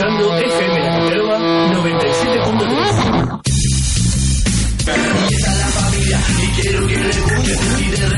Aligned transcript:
escuchando 0.00 0.36
FM 0.38 0.80
Caterva 0.80 1.38
97.3. 1.38 3.40
Empieza 4.86 5.54
la 5.54 5.68
familia 5.68 6.18
y 6.42 6.46
quiero 6.60 6.86
que 6.86 6.96
le 6.96 7.10
escuche 7.10 7.54
Y 7.80 7.90
de 7.90 8.08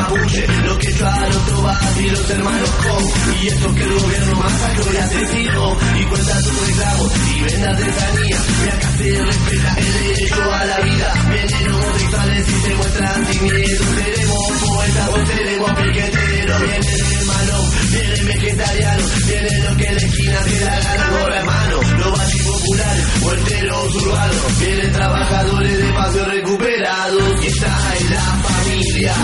mapuche. 0.00 0.46
Lo 0.64 0.78
que 0.78 0.88
otro 0.88 1.62
va 1.62 1.78
y 1.98 2.10
los 2.10 2.30
hermanos 2.30 2.70
con. 2.70 3.36
Y 3.42 3.46
esto 3.48 3.74
que 3.74 3.82
el 3.82 3.92
gobierno 3.98 4.34
masacró 4.36 4.92
y 4.92 4.96
asesinó 4.96 5.76
Y 5.98 6.04
cuenta 6.04 6.42
sus 6.42 6.66
reclamos 6.66 7.12
y 7.36 7.42
vendas 7.42 7.78
de 7.78 7.92
sanía. 7.92 8.38
Y 8.64 8.68
acá 8.68 8.90
se 8.96 9.24
respeta 9.24 9.74
el 9.78 9.92
derecho 9.92 10.52
a 10.52 10.64
la 10.64 10.80
vida. 10.80 11.12
Vienen 11.30 11.74
homosexuales 11.74 12.48
y 12.48 12.52
se 12.52 12.74
muestran 12.74 13.26
sin 13.26 13.42
miedo. 13.42 13.84
Seremos 13.94 14.52
poetas 14.66 15.08
o 15.08 15.26
seremos 15.26 15.70
piqueteros. 15.72 16.60
Vienen 16.60 17.10
hermanos, 17.20 17.90
vienen 17.90 18.26
vegetarianos 18.26 19.26
Vienen 19.26 19.64
los 19.64 19.76
que 19.76 19.92
la 19.92 20.00
esquina 20.00 20.42
se 20.42 20.64
la 20.64 20.80
ganan 20.80 21.20
por 21.20 21.32
hermano 21.32 21.80
Los 21.98 22.18
bachis 22.18 22.42
populares 22.42 23.06
o 23.22 23.80
urbanos 23.96 24.58
Vienen 24.58 24.92
trabajadores 24.92 25.78
de 25.78 25.86
espacio 25.88 26.24
recuperados 26.24 27.44
Y 27.44 27.46
está 27.46 27.96
en 27.98 28.10
la 28.10 28.20
familia 28.20 29.14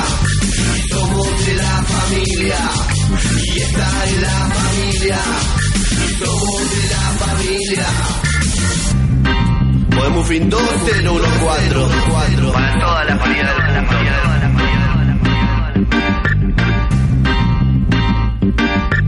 de 1.47 1.55
la 1.55 1.83
familia. 1.83 2.59
Y 3.45 3.59
está 3.61 4.09
en 4.09 4.23
la 4.23 4.51
familia. 4.55 5.19
Y 5.91 5.93
somos 6.19 6.71
de 6.71 6.83
la 6.91 7.05
familia. 7.25 7.87
Podemos 9.97 10.25
fin 10.29 10.51
2014 10.51 12.53
Para 12.53 12.79
toda 12.79 13.05
la 13.05 13.17
familia 13.17 13.45
de 13.45 13.59
la 13.59 13.65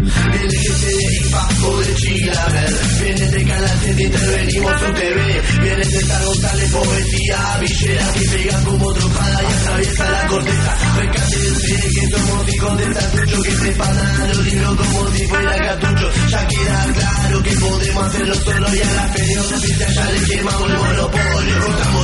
LGTBI 0.09 1.31
Paco 1.31 1.81
de 1.81 1.95
Chilaver 1.95 2.71
Vienen 3.03 3.31
de 3.31 3.45
Canal 3.45 3.79
7 3.85 4.03
intervenimos 4.03 4.73
su 4.81 4.93
TV 4.93 5.43
Vienen 5.63 5.91
de 5.91 5.99
Star 5.99 6.25
González 6.25 6.73
Poesía 6.73 7.59
Villera 7.61 8.13
que 8.13 8.21
pegan 8.21 8.65
como 8.65 8.93
trompada 8.95 9.43
y 9.43 9.53
atraviesa 9.61 10.11
la 10.11 10.27
corteza 10.27 10.77
Recállense 10.97 11.77
que 11.77 12.17
somos 12.17 12.49
hijos 12.55 12.79
de 12.79 12.95
Santucho 12.95 13.43
Que 13.43 13.51
separan 13.51 14.29
los 14.29 14.47
libros 14.47 14.77
como 14.77 15.11
si 15.11 15.27
fuera 15.27 15.57
cartucho 15.57 16.11
Ya 16.31 16.47
queda 16.47 16.87
claro 16.95 17.43
que 17.43 17.53
podemos 17.53 18.05
hacerlo 18.05 18.35
solo 18.35 18.75
y 18.75 18.81
a 18.81 18.95
la 18.95 19.13
periodista 19.13 19.93
ya 19.93 20.11
le 20.11 20.21
quemamos 20.23 20.71
el 20.71 20.77
monopolio 20.77 21.59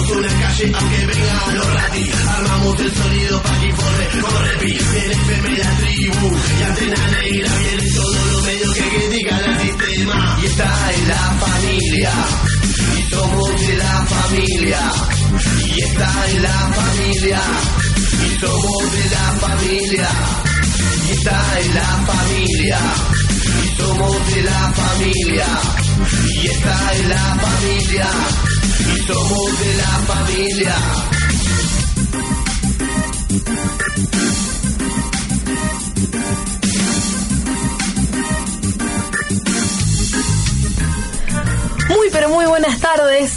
Cortamos 0.04 0.16
una 0.16 0.40
calle 0.40 0.72
aunque 0.74 1.06
vengan 1.06 1.56
los 1.56 1.74
ratis 1.74 2.14
Armamos 2.28 2.80
el 2.80 2.94
sonido 2.94 3.42
pa' 3.42 3.60
que 3.60 3.72
forre, 3.72 4.20
corre 4.20 4.58
pi. 4.58 4.72
Viene 4.72 5.12
FM 5.12 5.58
la 5.58 5.70
tribu 5.76 6.36
y 6.58 6.62
antena 6.62 7.06
negra. 7.08 7.58
Vienen 7.58 7.94
todos 7.94 8.32
los 8.32 8.42
medios 8.44 8.74
que 8.74 8.88
critican 8.88 9.44
el 9.44 9.60
sistema. 9.60 10.38
Y 10.42 10.46
está 10.46 10.92
en 10.94 11.08
la 11.08 11.36
familia. 11.44 12.12
Y 12.96 13.14
somos 13.14 13.66
de 13.66 13.76
la 13.76 14.06
familia. 14.06 14.80
Y 15.64 15.80
está 15.80 16.30
en 16.30 16.42
la 16.42 16.72
familia. 16.74 17.40
Y 18.24 18.40
somos 18.40 18.92
de 18.92 19.10
la 19.10 19.32
familia. 19.40 20.08
Y 21.06 21.12
está 21.12 21.60
en 21.60 21.74
la 21.74 22.06
familia. 22.06 22.78
Y 23.62 23.76
somos 23.80 24.34
de 24.34 24.42
la 24.42 24.72
familia. 24.72 25.46
Y 26.42 26.46
está 26.46 26.94
en 26.94 27.08
la 27.08 27.38
familia 27.40 28.53
somos 29.06 29.60
de 29.60 29.74
la 29.76 29.92
familia 30.06 30.74
Muy 41.88 42.08
pero 42.10 42.28
muy 42.28 42.46
buenas 42.46 42.80
tardes. 42.80 43.32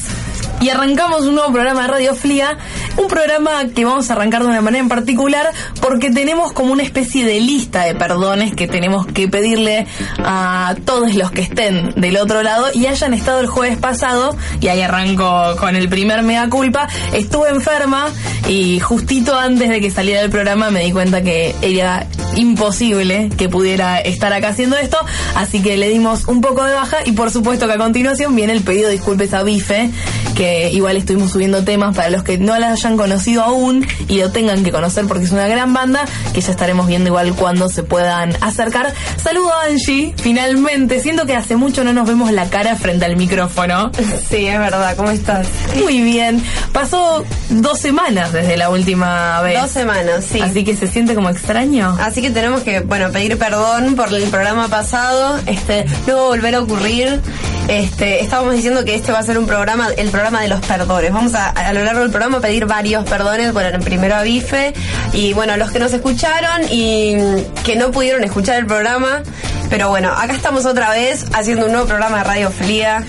Y 0.62 0.70
arrancamos 0.70 1.24
un 1.24 1.36
nuevo 1.36 1.52
programa 1.52 1.84
de 1.84 1.88
Radio 1.88 2.16
Flia, 2.16 2.58
un 2.98 3.08
programa 3.08 3.66
que 3.74 3.86
vamos 3.86 4.10
a 4.10 4.14
arrancar 4.14 4.44
de 4.44 4.50
una 4.50 4.62
manera 4.62 4.84
en 4.84 4.90
particular 4.90 5.52
porque 5.82 6.10
tenemos 6.10 6.52
como 6.54 6.74
una 6.74 6.84
especie 6.84 7.26
de 7.26 7.40
lista 7.40 7.84
de 7.84 7.96
perdones 7.96 8.54
que 8.54 8.68
tenemos 8.68 9.06
que 9.06 9.28
pedirle 9.28 9.88
a 10.20 10.76
todos 10.86 11.14
los 11.16 11.32
que 11.32 11.42
estén 11.42 11.94
del 11.96 12.18
otro 12.18 12.44
lado 12.44 12.68
y 12.74 12.88
hayan 12.88 13.14
estado 13.14 13.40
el 13.40 13.48
jueves 13.48 13.78
pasado, 13.78 14.36
y 14.60 14.68
ahí 14.68 14.82
arranco 14.82 15.56
con 15.60 15.76
el 15.76 15.90
primer 15.90 16.24
mea 16.24 16.50
culpa, 16.50 16.88
estuve 17.14 17.50
enferma 17.50 18.08
y 18.48 18.80
justito 18.80 19.38
antes 19.38 19.70
de 19.70 19.80
que 19.80 19.92
saliera 19.92 20.22
el 20.22 20.30
programa 20.30 20.72
me 20.72 20.82
di 20.82 20.92
cuenta 20.92 21.22
que 21.22 21.56
era 21.62 22.06
imposible 22.38 23.30
que 23.38 23.50
pudiera 23.50 24.00
estar 24.00 24.32
acá 24.34 24.50
haciendo 24.50 24.78
esto, 24.78 24.98
así 25.36 25.62
que 25.62 25.78
le 25.78 25.90
dimos 25.90 26.28
un 26.28 26.42
poco 26.42 26.64
de 26.64 26.74
baja 26.74 26.98
y 27.06 27.12
por 27.12 27.32
supuesto 27.32 27.68
que 27.68 27.74
a 27.74 27.78
continuación 27.78 28.36
viene 28.36 28.54
el 28.54 28.62
pedido 28.62 28.88
de 28.88 28.94
disculpes 28.94 29.34
a 29.34 29.44
Bife, 29.44 29.90
que 30.36 30.72
igual 30.72 30.98
estuvimos 30.98 31.32
subiendo 31.32 31.64
temas 31.64 31.96
para 31.96 32.10
los 32.10 32.24
que 32.24 32.38
no 32.38 32.58
la 32.58 32.72
hayan 32.72 32.98
conocido 32.98 33.44
aún 33.44 33.86
y 34.08 34.20
lo 34.20 34.32
tengan 34.32 34.64
que 34.64 34.72
conocer 34.72 35.06
porque 35.08 35.26
es 35.26 35.32
una 35.32 35.48
gran 35.48 35.74
banda, 35.74 36.06
que 36.34 36.42
ya 36.42 36.52
estaremos 36.52 36.88
viendo 36.88 37.10
igual 37.10 37.34
cuando 37.36 37.70
se 37.70 37.84
puedan 37.84 38.36
acercar. 38.42 38.94
Saludo 39.22 39.52
a 39.54 39.66
Angie, 39.66 40.14
finalmente, 40.18 41.02
siento 41.02 41.26
que 41.26 41.36
hace 41.36 41.56
mucho 41.56 41.84
no 41.84 41.94
nos 41.94 42.08
vemos 42.08 42.32
la 42.32 42.50
cara 42.50 42.76
frente 42.76 43.06
al 43.06 43.18
micrófono. 43.18 43.92
Sí, 44.28 44.46
es 44.46 44.60
verdad, 44.60 44.96
¿cómo 44.98 45.10
estás? 45.10 45.48
Muy 45.80 46.02
bien, 46.02 46.44
pasó 46.74 47.24
dos 47.50 47.80
semanas 47.80 48.34
desde 48.34 48.58
la 48.58 48.70
última 48.70 49.42
vez. 49.42 49.62
Dos 49.62 49.72
semanas, 49.72 50.26
sí. 50.30 50.42
Así 50.42 50.66
que 50.66 50.76
se 50.76 50.88
siente 50.88 51.16
como 51.16 51.30
extraño. 51.30 51.96
Así 52.02 52.22
que 52.22 52.27
tenemos 52.34 52.62
que, 52.62 52.82
bueno, 52.82 53.12
pedir 53.12 53.38
perdón 53.38 53.96
por 53.96 54.14
el 54.14 54.24
programa 54.30 54.68
pasado. 54.68 55.40
Este, 55.46 55.86
no 56.08 56.16
va 56.16 56.22
a 56.24 56.26
volver 56.28 56.56
a 56.56 56.62
ocurrir. 56.62 57.22
Este, 57.68 58.22
estábamos 58.22 58.56
diciendo 58.56 58.86
que 58.86 58.96
este 58.96 59.12
va 59.12 59.20
a 59.20 59.24
ser 59.24 59.38
un 59.38 59.46
programa, 59.46 59.90
el 59.98 60.10
programa 60.10 60.42
de 60.42 60.48
los 60.48 60.62
perdones. 60.62 61.12
Vamos 61.12 61.34
a, 61.34 61.50
a 61.50 61.74
lo 61.74 61.84
largo 61.84 62.02
del 62.02 62.12
programa 62.12 62.38
a 62.38 62.42
pedir 62.42 62.66
varios 62.66 63.04
perdones. 63.06 63.54
Bueno, 63.54 63.80
primero 63.80 64.16
a 64.16 64.22
Bife 64.22 64.74
y 65.14 65.34
bueno, 65.34 65.58
los 65.58 65.72
que 65.72 65.80
nos 65.80 65.92
escucharon 65.94 66.62
y 66.72 67.18
que 67.64 67.76
no 67.76 67.92
pudieron 67.92 68.24
escuchar 68.24 68.58
el 68.58 68.66
programa. 68.66 69.22
Pero 69.70 69.90
bueno, 69.90 70.12
acá 70.12 70.34
estamos 70.34 70.66
otra 70.66 70.92
vez 70.92 71.26
haciendo 71.34 71.66
un 71.66 71.74
nuevo 71.74 71.88
programa 71.88 72.20
de 72.20 72.24
Radio 72.24 72.52
Fría. 72.52 73.04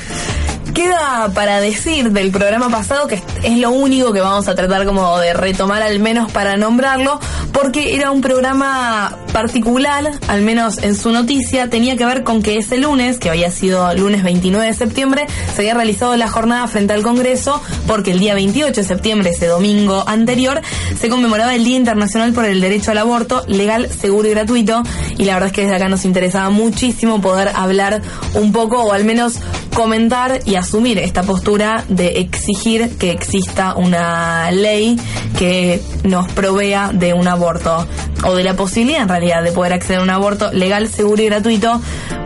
Queda 0.79 1.33
para 1.35 1.61
decir 1.61 2.13
del 2.13 2.31
programa 2.31 2.69
pasado 2.69 3.09
que 3.09 3.21
es 3.43 3.59
lo 3.59 3.71
único 3.71 4.13
que 4.13 4.21
vamos 4.21 4.47
a 4.47 4.55
tratar 4.55 4.87
como 4.87 5.19
de 5.19 5.35
retomar 5.35 5.83
al 5.83 5.99
menos 5.99 6.31
para 6.31 6.57
nombrarlo, 6.57 7.19
porque 7.53 7.97
era 7.97 8.13
un 8.13 8.21
programa 8.21 9.17
particular, 9.33 10.09
al 10.29 10.43
menos 10.43 10.79
en 10.79 10.95
su 10.95 11.11
noticia, 11.11 11.69
tenía 11.69 11.97
que 11.97 12.05
ver 12.05 12.23
con 12.23 12.45
que 12.45 12.59
ese 12.59 12.79
lunes, 12.79 13.19
que 13.19 13.29
había 13.29 13.51
sido 13.51 13.93
lunes 13.95 14.23
29 14.23 14.67
de 14.67 14.73
septiembre, 14.73 15.27
se 15.53 15.63
había 15.63 15.75
realizado 15.75 16.17
la 16.17 16.29
jornada 16.29 16.69
frente 16.69 16.93
al 16.93 17.03
Congreso, 17.03 17.61
porque 17.89 18.13
el 18.13 18.21
día 18.21 18.35
28 18.35 18.81
de 18.81 18.87
septiembre, 18.87 19.31
ese 19.31 19.47
domingo 19.47 20.05
anterior, 20.07 20.61
se 20.97 21.09
conmemoraba 21.09 21.57
el 21.57 21.65
Día 21.65 21.77
Internacional 21.77 22.33
por 22.33 22.45
el 22.45 22.61
Derecho 22.61 22.93
al 22.93 22.99
Aborto, 22.99 23.45
legal, 23.49 23.89
seguro 23.91 24.29
y 24.29 24.31
gratuito, 24.31 24.85
y 25.17 25.25
la 25.25 25.35
verdad 25.35 25.49
es 25.49 25.53
que 25.55 25.63
desde 25.63 25.75
acá 25.75 25.89
nos 25.89 26.05
interesaba 26.05 26.51
muchísimo 26.51 27.21
poder 27.21 27.51
hablar 27.53 28.01
un 28.35 28.53
poco, 28.53 28.81
o 28.81 28.93
al 28.93 29.05
menos 29.05 29.41
comentar 29.75 30.41
y 30.45 30.57
asumir 30.57 30.99
esta 30.99 31.23
postura 31.23 31.85
de 31.89 32.21
exigir 32.21 32.97
que 32.99 33.11
exista 33.11 33.75
una 33.75 34.51
ley 34.51 34.99
que 35.39 35.81
nos 36.05 36.31
provea 36.33 36.91
de 36.93 37.15
un 37.15 37.29
aborto 37.29 37.87
o 38.25 38.35
de 38.35 38.45
la 38.45 38.55
posibilidad 38.55 39.03
en 39.03 39.09
realidad 39.09 39.43
de 39.43 39.53
poder 39.53 39.73
acceder 39.73 40.01
a 40.01 40.03
un 40.03 40.11
aborto 40.11 40.53
legal, 40.53 40.89
seguro 40.89 41.23
y 41.23 41.27
gratuito, 41.27 41.81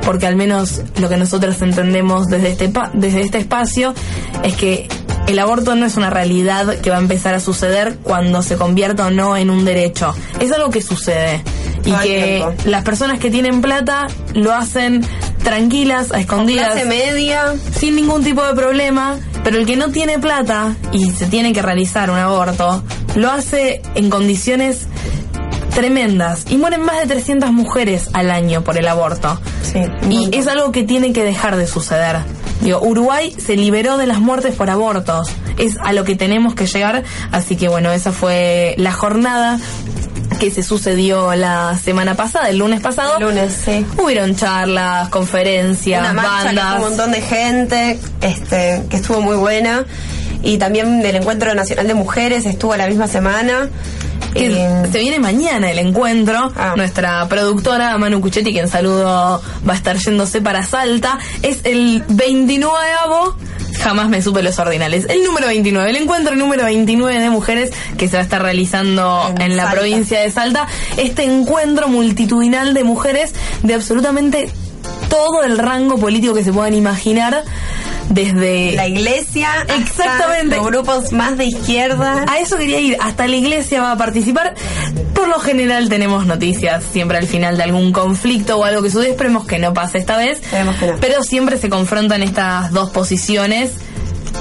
porque 0.04 0.26
al 0.26 0.36
menos 0.36 0.82
lo 0.98 1.08
que 1.08 1.16
nosotros 1.16 1.60
entendemos 1.62 2.28
desde 2.28 2.50
este, 2.50 2.72
desde 2.94 3.20
este 3.20 3.38
espacio 3.38 3.94
es 4.42 4.56
que 4.56 4.88
el 5.26 5.38
aborto 5.38 5.74
no 5.74 5.86
es 5.86 5.96
una 5.96 6.10
realidad 6.10 6.78
que 6.80 6.90
va 6.90 6.96
a 6.96 7.00
empezar 7.00 7.34
a 7.34 7.40
suceder 7.40 7.96
cuando 8.02 8.42
se 8.42 8.56
convierta 8.56 9.06
o 9.06 9.10
no 9.10 9.36
en 9.36 9.50
un 9.50 9.64
derecho. 9.64 10.14
Es 10.40 10.50
algo 10.52 10.70
que 10.70 10.82
sucede. 10.82 11.42
Y 11.84 11.92
que 11.94 12.42
tiempo. 12.44 12.54
las 12.66 12.84
personas 12.84 13.18
que 13.18 13.30
tienen 13.30 13.60
plata 13.60 14.06
lo 14.34 14.52
hacen 14.52 15.04
tranquilas, 15.42 16.12
a 16.12 16.20
escondidas 16.20 16.72
Clase 16.72 16.84
media. 16.86 17.54
sin 17.78 17.96
ningún 17.96 18.22
tipo 18.24 18.42
de 18.44 18.54
problema, 18.54 19.18
pero 19.44 19.58
el 19.58 19.66
que 19.66 19.76
no 19.76 19.90
tiene 19.90 20.18
plata 20.18 20.76
y 20.92 21.10
se 21.10 21.26
tiene 21.26 21.52
que 21.52 21.62
realizar 21.62 22.10
un 22.10 22.18
aborto, 22.18 22.82
lo 23.14 23.30
hace 23.30 23.82
en 23.94 24.08
condiciones 24.10 24.86
tremendas 25.74 26.44
y 26.50 26.56
mueren 26.58 26.82
más 26.82 27.00
de 27.00 27.06
300 27.06 27.50
mujeres 27.52 28.10
al 28.12 28.30
año 28.30 28.62
por 28.62 28.76
el 28.78 28.86
aborto. 28.86 29.40
Sí, 29.62 29.80
Y 30.10 30.36
es 30.36 30.46
algo 30.46 30.70
que 30.70 30.82
tiene 30.82 31.12
que 31.12 31.24
dejar 31.24 31.56
de 31.56 31.66
suceder. 31.66 32.18
Digo, 32.60 32.80
Uruguay 32.80 33.34
se 33.38 33.56
liberó 33.56 33.96
de 33.96 34.06
las 34.06 34.20
muertes 34.20 34.54
por 34.54 34.70
abortos. 34.70 35.28
Es 35.58 35.76
a 35.82 35.92
lo 35.92 36.04
que 36.04 36.14
tenemos 36.14 36.54
que 36.54 36.66
llegar. 36.66 37.02
Así 37.32 37.56
que 37.56 37.68
bueno, 37.68 37.90
esa 37.90 38.12
fue 38.12 38.74
la 38.78 38.92
jornada 38.92 39.58
que 40.42 40.50
se 40.50 40.64
sucedió 40.64 41.32
la 41.36 41.78
semana 41.78 42.16
pasada, 42.16 42.48
el 42.48 42.58
lunes 42.58 42.80
pasado. 42.80 43.20
Lunes, 43.20 43.56
sí. 43.64 43.86
Hubieron 43.96 44.34
charlas, 44.34 45.08
conferencias, 45.08 46.00
Una 46.00 46.12
marcha 46.14 46.50
que 46.50 46.56
bandas. 46.56 46.74
un 46.74 46.80
montón 46.80 47.12
de 47.12 47.20
gente, 47.20 47.98
este, 48.20 48.82
que 48.90 48.96
estuvo 48.96 49.20
muy 49.20 49.36
buena. 49.36 49.84
Y 50.42 50.58
también 50.58 51.00
del 51.00 51.14
Encuentro 51.14 51.54
Nacional 51.54 51.86
de 51.86 51.94
Mujeres 51.94 52.44
estuvo 52.46 52.74
la 52.76 52.88
misma 52.88 53.06
semana. 53.06 53.68
Que 54.34 54.46
Eh, 54.46 54.82
se 54.90 54.98
viene 54.98 55.20
mañana 55.20 55.70
el 55.70 55.78
encuentro. 55.78 56.50
Ah. 56.56 56.72
Nuestra 56.76 57.28
productora 57.28 57.96
Manu 57.98 58.20
Cuchetti, 58.20 58.50
quien 58.52 58.66
saludo, 58.66 59.40
va 59.68 59.72
a 59.72 59.76
estar 59.76 59.96
yéndose 59.96 60.40
para 60.40 60.64
Salta. 60.64 61.18
Es 61.42 61.60
el 61.64 62.02
29 62.08 62.76
Jamás 63.82 64.08
me 64.08 64.22
supe 64.22 64.42
los 64.42 64.58
ordinales. 64.58 65.06
El 65.08 65.24
número 65.24 65.48
29, 65.48 65.90
el 65.90 65.96
encuentro 65.96 66.36
número 66.36 66.64
29 66.64 67.18
de 67.20 67.30
mujeres 67.30 67.70
que 67.98 68.06
se 68.08 68.14
va 68.16 68.20
a 68.20 68.22
estar 68.22 68.40
realizando 68.42 69.26
en, 69.36 69.42
En 69.42 69.56
la 69.56 69.64
Salta. 69.64 69.78
provincia 69.80 70.20
de 70.20 70.30
Salta. 70.30 70.66
Este 70.96 71.24
encuentro 71.24 71.88
multitudinal 71.88 72.74
de 72.74 72.84
mujeres 72.84 73.32
de 73.62 73.74
absolutamente 73.74 74.48
todo 75.08 75.42
el 75.42 75.58
rango 75.58 75.98
político 75.98 76.32
que 76.34 76.44
se 76.44 76.52
puedan 76.52 76.74
imaginar. 76.74 77.42
Desde 78.12 78.72
La 78.72 78.86
iglesia, 78.86 79.52
hasta 79.62 79.74
Exactamente. 79.76 80.56
los 80.56 80.66
grupos 80.66 81.12
más 81.12 81.38
de 81.38 81.46
izquierda. 81.46 82.24
A 82.28 82.38
eso 82.40 82.58
quería 82.58 82.78
ir, 82.78 82.96
hasta 83.00 83.26
la 83.26 83.36
iglesia 83.36 83.80
va 83.80 83.92
a 83.92 83.96
participar. 83.96 84.54
Por 85.14 85.28
lo 85.28 85.38
general 85.40 85.88
tenemos 85.88 86.26
noticias 86.26 86.84
siempre 86.92 87.16
al 87.16 87.26
final 87.26 87.56
de 87.56 87.62
algún 87.62 87.92
conflicto 87.92 88.58
o 88.58 88.64
algo 88.64 88.82
que 88.82 88.90
sucede. 88.90 89.10
Esperemos 89.10 89.46
que 89.46 89.58
no 89.58 89.72
pase 89.72 89.98
esta 89.98 90.16
vez. 90.16 90.40
Esperemos 90.42 90.76
que 90.76 90.86
no. 90.88 90.96
Pero 91.00 91.22
siempre 91.22 91.56
se 91.56 91.70
confrontan 91.70 92.22
estas 92.22 92.70
dos 92.72 92.90
posiciones. 92.90 93.70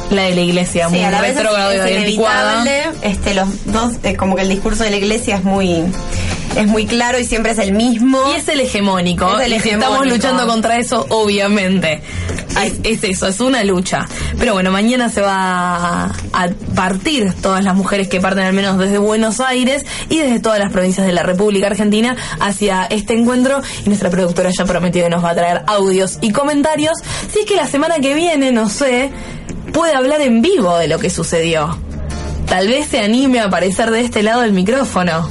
La 0.10 0.24
de 0.24 0.36
la 0.36 0.42
iglesia, 0.42 0.90
Sí, 0.90 0.96
muy 0.96 1.06
es, 1.06 1.20
retrógrada 1.20 1.74
es 1.74 1.98
anticuada. 1.98 2.62
inevitable. 2.64 2.98
Este, 3.10 3.34
los 3.34 3.66
dos, 3.66 3.94
eh, 4.04 4.16
como 4.16 4.36
que 4.36 4.42
el 4.42 4.50
discurso 4.50 4.84
de 4.84 4.92
la 4.92 4.98
iglesia 4.98 5.38
es 5.38 5.44
muy, 5.46 5.84
es 6.58 6.68
muy 6.68 6.86
claro 6.86 7.18
y 7.18 7.24
siempre 7.26 7.54
es 7.54 7.58
el 7.60 7.72
mismo. 7.74 8.20
Y 8.34 8.36
es 8.38 8.48
el 8.50 8.60
hegemónico. 8.60 9.40
Es 9.40 9.46
el 9.46 9.54
hegemónico. 9.54 9.86
estamos 9.94 10.08
luchando 10.08 10.48
contra 10.48 10.78
eso, 10.78 11.06
obviamente. 11.10 12.02
Es, 12.62 12.74
es 12.84 13.04
eso, 13.06 13.28
es 13.28 13.40
una 13.40 13.64
lucha. 13.64 14.06
Pero 14.38 14.52
bueno, 14.54 14.72
mañana 14.72 15.08
se 15.08 15.22
va 15.22 16.04
a, 16.04 16.06
a 16.34 16.50
partir 16.76 17.34
todas 17.42 17.64
las 17.64 17.74
mujeres 17.76 18.10
que 18.10 18.20
parten 18.20 18.44
al 18.44 18.52
menos 18.54 18.78
desde 18.78 18.98
Buenos 18.98 19.40
Aires 19.40 19.86
y 20.10 20.18
desde 20.18 20.42
todas 20.42 20.60
las 20.60 20.74
provincias 20.74 21.08
de 21.08 21.14
la 21.14 21.24
República 21.24 21.68
Argentina 21.68 22.18
hacia 22.42 22.84
este 22.88 23.14
encuentro. 23.14 23.62
Y 23.86 23.88
nuestra 23.88 24.10
productora 24.10 24.50
ya 24.50 24.66
prometió 24.66 25.04
que 25.06 25.10
nos 25.10 25.24
va 25.24 25.30
a 25.30 25.36
traer 25.36 25.62
audios 25.68 26.18
y 26.20 26.32
comentarios. 26.34 26.98
Si 27.32 27.40
es 27.40 27.46
que 27.46 27.56
la 27.56 27.68
semana 27.68 27.96
que 28.02 28.14
viene, 28.14 28.52
no 28.52 28.68
sé, 28.68 29.10
puede 29.74 29.94
hablar 29.94 30.22
en 30.22 30.42
vivo 30.42 30.78
de 30.78 30.88
lo 30.88 31.00
que 31.00 31.10
sucedió. 31.10 31.78
Tal 32.48 32.68
vez 32.68 32.88
se 32.88 33.00
anime 33.00 33.40
a 33.40 33.46
aparecer 33.46 33.92
de 33.92 34.02
este 34.02 34.24
lado 34.24 34.42
del 34.42 34.52
micrófono. 34.54 35.30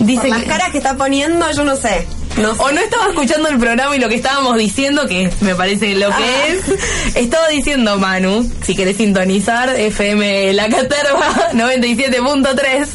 Dice 0.00 0.22
Por 0.22 0.30
las 0.30 0.42
que- 0.42 0.48
caras 0.48 0.70
que 0.70 0.78
está 0.78 0.96
poniendo, 0.96 1.50
yo 1.52 1.64
no 1.64 1.76
sé. 1.76 2.06
No 2.36 2.52
sé. 2.52 2.60
o 2.62 2.72
no 2.72 2.80
estaba 2.80 3.06
escuchando 3.10 3.48
el 3.48 3.58
programa 3.58 3.94
y 3.94 4.00
lo 4.00 4.08
que 4.08 4.16
estábamos 4.16 4.56
diciendo, 4.58 5.06
que 5.06 5.30
me 5.40 5.54
parece 5.54 5.94
lo 5.94 6.08
que 6.08 6.14
Ah. 6.24 6.46
es. 6.48 7.16
Estaba 7.16 7.46
diciendo 7.46 7.96
Manu, 7.96 8.50
si 8.62 8.74
querés 8.74 8.96
sintonizar, 8.96 9.68
FM 9.70 10.52
La 10.54 10.68
Caterva 10.68 11.28
97.3. 11.52 12.88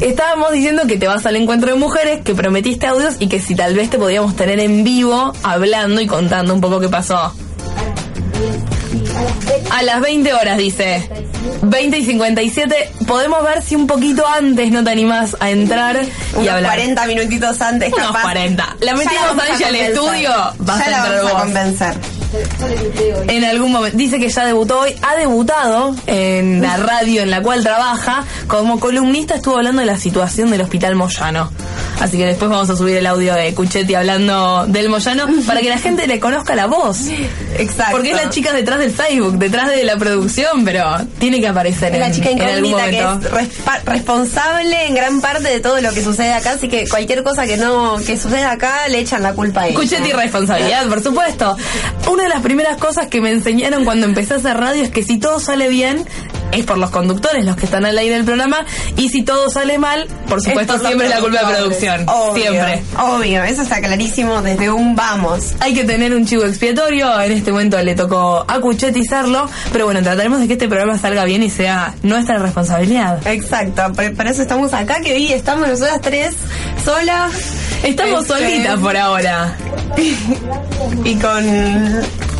Estábamos 0.00 0.50
diciendo 0.50 0.82
que 0.88 0.96
te 0.96 1.06
vas 1.06 1.24
al 1.26 1.36
encuentro 1.36 1.70
de 1.72 1.78
mujeres, 1.78 2.22
que 2.24 2.34
prometiste 2.34 2.88
audios 2.88 3.14
y 3.20 3.28
que 3.28 3.38
si 3.40 3.54
tal 3.54 3.74
vez 3.76 3.88
te 3.88 3.98
podíamos 3.98 4.34
tener 4.34 4.58
en 4.58 4.82
vivo 4.82 5.32
hablando 5.44 6.00
y 6.00 6.08
contando 6.08 6.52
un 6.52 6.60
poco 6.60 6.80
qué 6.80 6.88
pasó. 6.88 7.32
A 9.70 9.82
las 9.82 10.00
20 10.00 10.32
horas, 10.34 10.58
dice. 10.58 11.08
20 11.62 11.98
y 11.98 12.04
57. 12.04 12.90
Podemos 13.06 13.42
ver 13.42 13.62
si 13.62 13.76
un 13.76 13.86
poquito 13.86 14.26
antes 14.26 14.70
no 14.70 14.84
te 14.84 14.90
animás 14.90 15.36
a 15.40 15.50
entrar 15.50 15.96
y 15.96 16.36
Unos 16.36 16.48
hablar. 16.48 16.74
40 16.74 17.06
minutitos 17.06 17.60
antes, 17.60 17.92
Unos 17.92 18.06
capaz. 18.08 18.22
40. 18.22 18.76
La 18.80 18.94
metimos 18.94 19.38
a 19.38 19.54
ella 19.54 19.66
al 19.68 19.76
estudio, 19.76 20.30
vas 20.58 20.78
ya 20.78 20.84
a 20.84 20.96
entrar 20.96 21.16
vamos 21.16 21.32
a 21.32 21.44
convencer. 21.44 21.94
En 23.28 23.44
algún 23.44 23.72
momento. 23.72 23.96
Dice 23.96 24.18
que 24.20 24.28
ya 24.28 24.44
debutó 24.44 24.80
hoy. 24.80 24.94
Ha 25.02 25.16
debutado 25.16 25.96
en 26.06 26.62
la 26.62 26.76
radio 26.76 27.22
en 27.22 27.30
la 27.30 27.42
cual 27.42 27.62
trabaja. 27.62 28.24
Como 28.46 28.78
columnista 28.78 29.36
estuvo 29.36 29.56
hablando 29.56 29.80
de 29.80 29.86
la 29.86 29.98
situación 29.98 30.50
del 30.50 30.60
hospital 30.60 30.94
Moyano. 30.94 31.50
Así 32.00 32.16
que 32.16 32.26
después 32.26 32.50
vamos 32.50 32.70
a 32.70 32.76
subir 32.76 32.96
el 32.96 33.06
audio 33.06 33.34
de 33.34 33.52
Cuchetti 33.54 33.94
hablando 33.94 34.64
del 34.66 34.88
Moyano 34.88 35.26
para 35.46 35.60
que 35.60 35.68
la 35.68 35.78
gente 35.78 36.06
le 36.06 36.20
conozca 36.20 36.54
la 36.54 36.66
voz. 36.66 37.08
Exacto. 37.58 37.92
Porque 37.92 38.12
es 38.12 38.16
la 38.16 38.30
chica 38.30 38.52
detrás 38.52 38.78
del 38.78 38.94
Facebook, 39.06 39.38
detrás 39.38 39.68
de 39.70 39.84
la 39.84 39.96
producción, 39.96 40.64
pero 40.64 40.84
tiene 41.18 41.40
que 41.40 41.48
aparecer 41.48 41.92
Es 41.94 42.00
la 42.00 42.06
en, 42.08 42.12
chica 42.12 42.30
en 42.30 42.38
incógnita 42.38 42.90
que 42.90 43.02
momento. 43.02 43.26
es 43.28 43.32
respa- 43.32 43.80
responsable 43.84 44.86
en 44.86 44.94
gran 44.94 45.20
parte 45.20 45.48
de 45.48 45.60
todo 45.60 45.80
lo 45.80 45.92
que 45.92 46.02
sucede 46.02 46.32
acá, 46.32 46.52
así 46.52 46.68
que 46.68 46.88
cualquier 46.88 47.22
cosa 47.22 47.46
que 47.46 47.56
no 47.56 47.96
que 48.04 48.16
suceda 48.16 48.50
acá 48.52 48.88
le 48.88 48.98
echan 49.00 49.22
la 49.22 49.32
culpa 49.34 49.62
a 49.62 49.68
ella. 49.68 49.76
Cuchetti 49.78 50.12
responsabilidad, 50.12 50.86
por 50.88 51.02
supuesto. 51.02 51.56
Una 52.10 52.24
de 52.24 52.28
las 52.28 52.42
primeras 52.42 52.76
cosas 52.76 53.06
que 53.08 53.20
me 53.20 53.30
enseñaron 53.30 53.84
cuando 53.84 54.06
empecé 54.06 54.34
a 54.34 54.36
hacer 54.38 54.56
radio 54.56 54.82
es 54.82 54.90
que 54.90 55.02
si 55.02 55.18
todo 55.18 55.40
sale 55.40 55.68
bien, 55.68 56.04
es 56.52 56.64
por 56.64 56.78
los 56.78 56.90
conductores, 56.90 57.44
los 57.44 57.56
que 57.56 57.64
están 57.66 57.84
al 57.84 57.96
aire 57.98 58.14
del 58.16 58.24
programa, 58.24 58.64
y 58.96 59.08
si 59.08 59.22
todo 59.22 59.50
sale 59.50 59.78
mal, 59.78 60.06
por 60.28 60.40
supuesto, 60.42 60.78
siempre 60.78 61.06
es 61.06 61.14
la 61.14 61.20
culpa 61.20 61.48
de 61.48 61.54
producción. 61.56 62.04
Obvio, 62.08 62.50
Siempre. 62.50 62.82
Obvio, 62.98 63.44
eso 63.44 63.62
está 63.62 63.80
clarísimo 63.80 64.42
desde 64.42 64.70
un 64.70 64.94
vamos. 64.94 65.54
Hay 65.60 65.74
que 65.74 65.84
tener 65.84 66.14
un 66.14 66.26
chivo 66.26 66.44
expiatorio, 66.44 67.20
en 67.20 67.32
este 67.32 67.52
momento 67.52 67.80
le 67.82 67.94
tocó 67.94 68.44
a 68.46 68.60
Cuchetti 68.60 69.04
serlo, 69.04 69.48
pero 69.72 69.84
bueno, 69.86 70.02
trataremos 70.02 70.40
de 70.40 70.46
que 70.46 70.54
este 70.54 70.68
programa 70.68 70.98
salga 70.98 71.24
bien 71.24 71.42
y 71.42 71.50
sea 71.50 71.94
nuestra 72.02 72.38
responsabilidad. 72.38 73.26
Exacto, 73.26 73.92
por, 73.94 74.14
por 74.14 74.26
eso 74.26 74.42
estamos 74.42 74.72
acá, 74.74 75.00
que 75.00 75.12
hoy 75.14 75.32
estamos 75.32 75.68
nosotras 75.68 76.00
tres 76.00 76.34
solas. 76.84 77.32
Estamos 77.82 78.22
Este, 78.22 78.34
solitas 78.34 78.78
por 78.78 78.96
ahora. 78.96 79.56
Y 81.04 81.14
con 81.16 81.44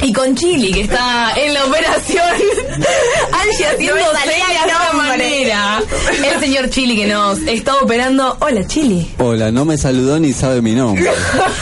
Y 0.02 0.12
con 0.12 0.34
Chili, 0.34 0.72
que 0.72 0.80
está 0.82 1.32
en 1.36 1.52
la 1.54 1.64
operación. 1.66 2.24
Angie 3.32 3.66
haciendo 3.66 3.96
No 3.96 4.18
señas 4.20 4.64
de 4.66 4.72
nombre. 4.72 5.08
manera. 5.08 5.82
El 6.34 6.40
señor 6.40 6.70
Chili 6.70 6.96
que 6.96 7.06
nos 7.06 7.38
está 7.40 7.74
operando. 7.76 8.36
Hola, 8.40 8.66
Chili. 8.66 9.10
Hola, 9.18 9.50
no 9.50 9.64
me 9.64 9.76
saludó 9.76 10.18
ni 10.18 10.32
sabe 10.32 10.62
mi 10.62 10.72
nombre. 10.74 11.04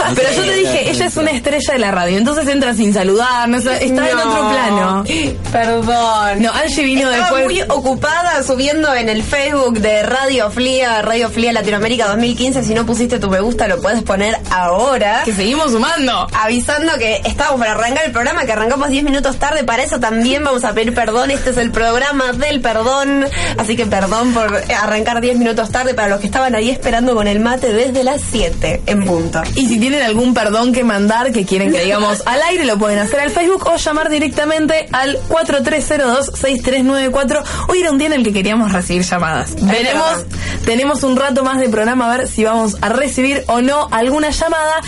No 0.09 0.15
Pero 0.15 0.29
yo 0.37 0.43
te 0.45 0.55
dije, 0.55 0.91
ella 0.91 1.07
es 1.07 1.17
una 1.17 1.31
estrella 1.33 1.73
de 1.75 1.79
la 1.79 1.91
radio, 1.91 2.17
entonces 2.17 2.47
entra 2.49 2.73
sin 2.75 2.95
saludar, 2.95 3.49
no 3.49 3.59
está 3.59 3.79
en 3.79 3.99
otro 3.99 4.49
plano. 4.49 5.05
Perdón. 5.53 6.43
No, 6.43 6.53
Angie 6.53 6.85
vino 6.85 7.11
Estaba 7.11 7.39
después. 7.39 7.45
muy 7.45 7.63
ocupada 7.77 8.43
subiendo 8.43 8.95
en 8.95 9.09
el 9.09 9.23
Facebook 9.23 9.81
de 9.81 10.03
Radio 10.03 10.51
Flia, 10.51 11.03
Radio 11.03 11.29
Flia 11.31 11.53
Latinoamérica 11.53 12.07
2015. 12.09 12.63
Si 12.65 12.75
no 12.75 12.87
pusiste 12.87 13.19
tu 13.19 13.29
me 13.29 13.41
gusta, 13.41 13.67
lo 13.69 13.81
puedes 13.83 14.03
poner 14.03 14.39
ahora. 14.51 15.23
Que 15.25 15.35
seguimos 15.35 15.73
sumando. 15.73 16.27
Avisando 16.33 16.97
que 16.99 17.21
estábamos 17.25 17.61
para 17.61 17.73
arrancar 17.73 18.05
el 18.07 18.13
programa, 18.13 18.28
que 18.37 18.53
arrancamos 18.53 18.91
10 18.91 19.05
minutos 19.05 19.39
tarde. 19.39 19.65
Para 19.65 19.83
eso 19.83 19.99
también 19.99 20.45
vamos 20.45 20.65
a 20.65 20.75
pedir 20.75 20.93
perdón. 20.95 21.31
Este 21.31 21.49
es 21.51 21.57
el 21.57 21.71
programa 21.71 22.33
del 22.33 22.61
perdón. 22.61 23.25
Así 23.57 23.77
que 23.77 23.87
perdón 23.87 24.35
por 24.35 24.63
arrancar 24.77 25.21
10 25.21 25.39
minutos 25.39 25.71
tarde 25.71 25.95
para 25.95 26.09
los 26.09 26.19
que 26.21 26.27
estaban 26.27 26.55
ahí 26.55 26.69
esperando 26.71 27.15
con 27.15 27.27
el 27.27 27.41
mate 27.41 27.73
desde 27.73 28.05
las 28.05 28.21
7 28.23 28.83
en 28.87 29.05
punto. 29.05 29.43
Y 29.55 29.67
si 29.67 29.81
tienen 29.81 30.03
algún 30.03 30.35
perdón 30.35 30.73
que 30.73 30.85
mandar, 30.85 31.33
que 31.33 31.47
quieren 31.47 31.73
que 31.73 31.85
digamos 31.85 32.23
al 32.27 32.43
aire, 32.43 32.65
lo 32.65 32.77
pueden 32.79 32.99
hacer 32.99 33.21
al 33.21 33.31
Facebook 33.31 33.67
o 33.67 33.77
llamar 33.77 34.11
directamente 34.11 34.89
al 34.93 35.19
4302-6394. 35.29 37.43
Hoy 37.69 37.81
era 37.81 37.91
un 37.91 37.99
día 37.99 38.07
en 38.09 38.15
el 38.15 38.23
que 38.23 38.33
queríamos 38.33 38.73
recibir 38.73 39.03
llamadas. 39.03 39.55
Veremos, 39.61 40.25
tenemos 40.65 41.03
un 41.03 41.17
rato 41.17 41.45
más 41.45 41.59
de 41.59 41.69
programa 41.69 42.13
a 42.13 42.17
ver 42.17 42.29
si 42.29 42.45
vamos 42.45 42.77
a 42.81 42.89
recibir 42.91 43.43
o 43.47 43.61
no 43.63 43.89
alguna 43.91 44.31
llamada. 44.31 44.81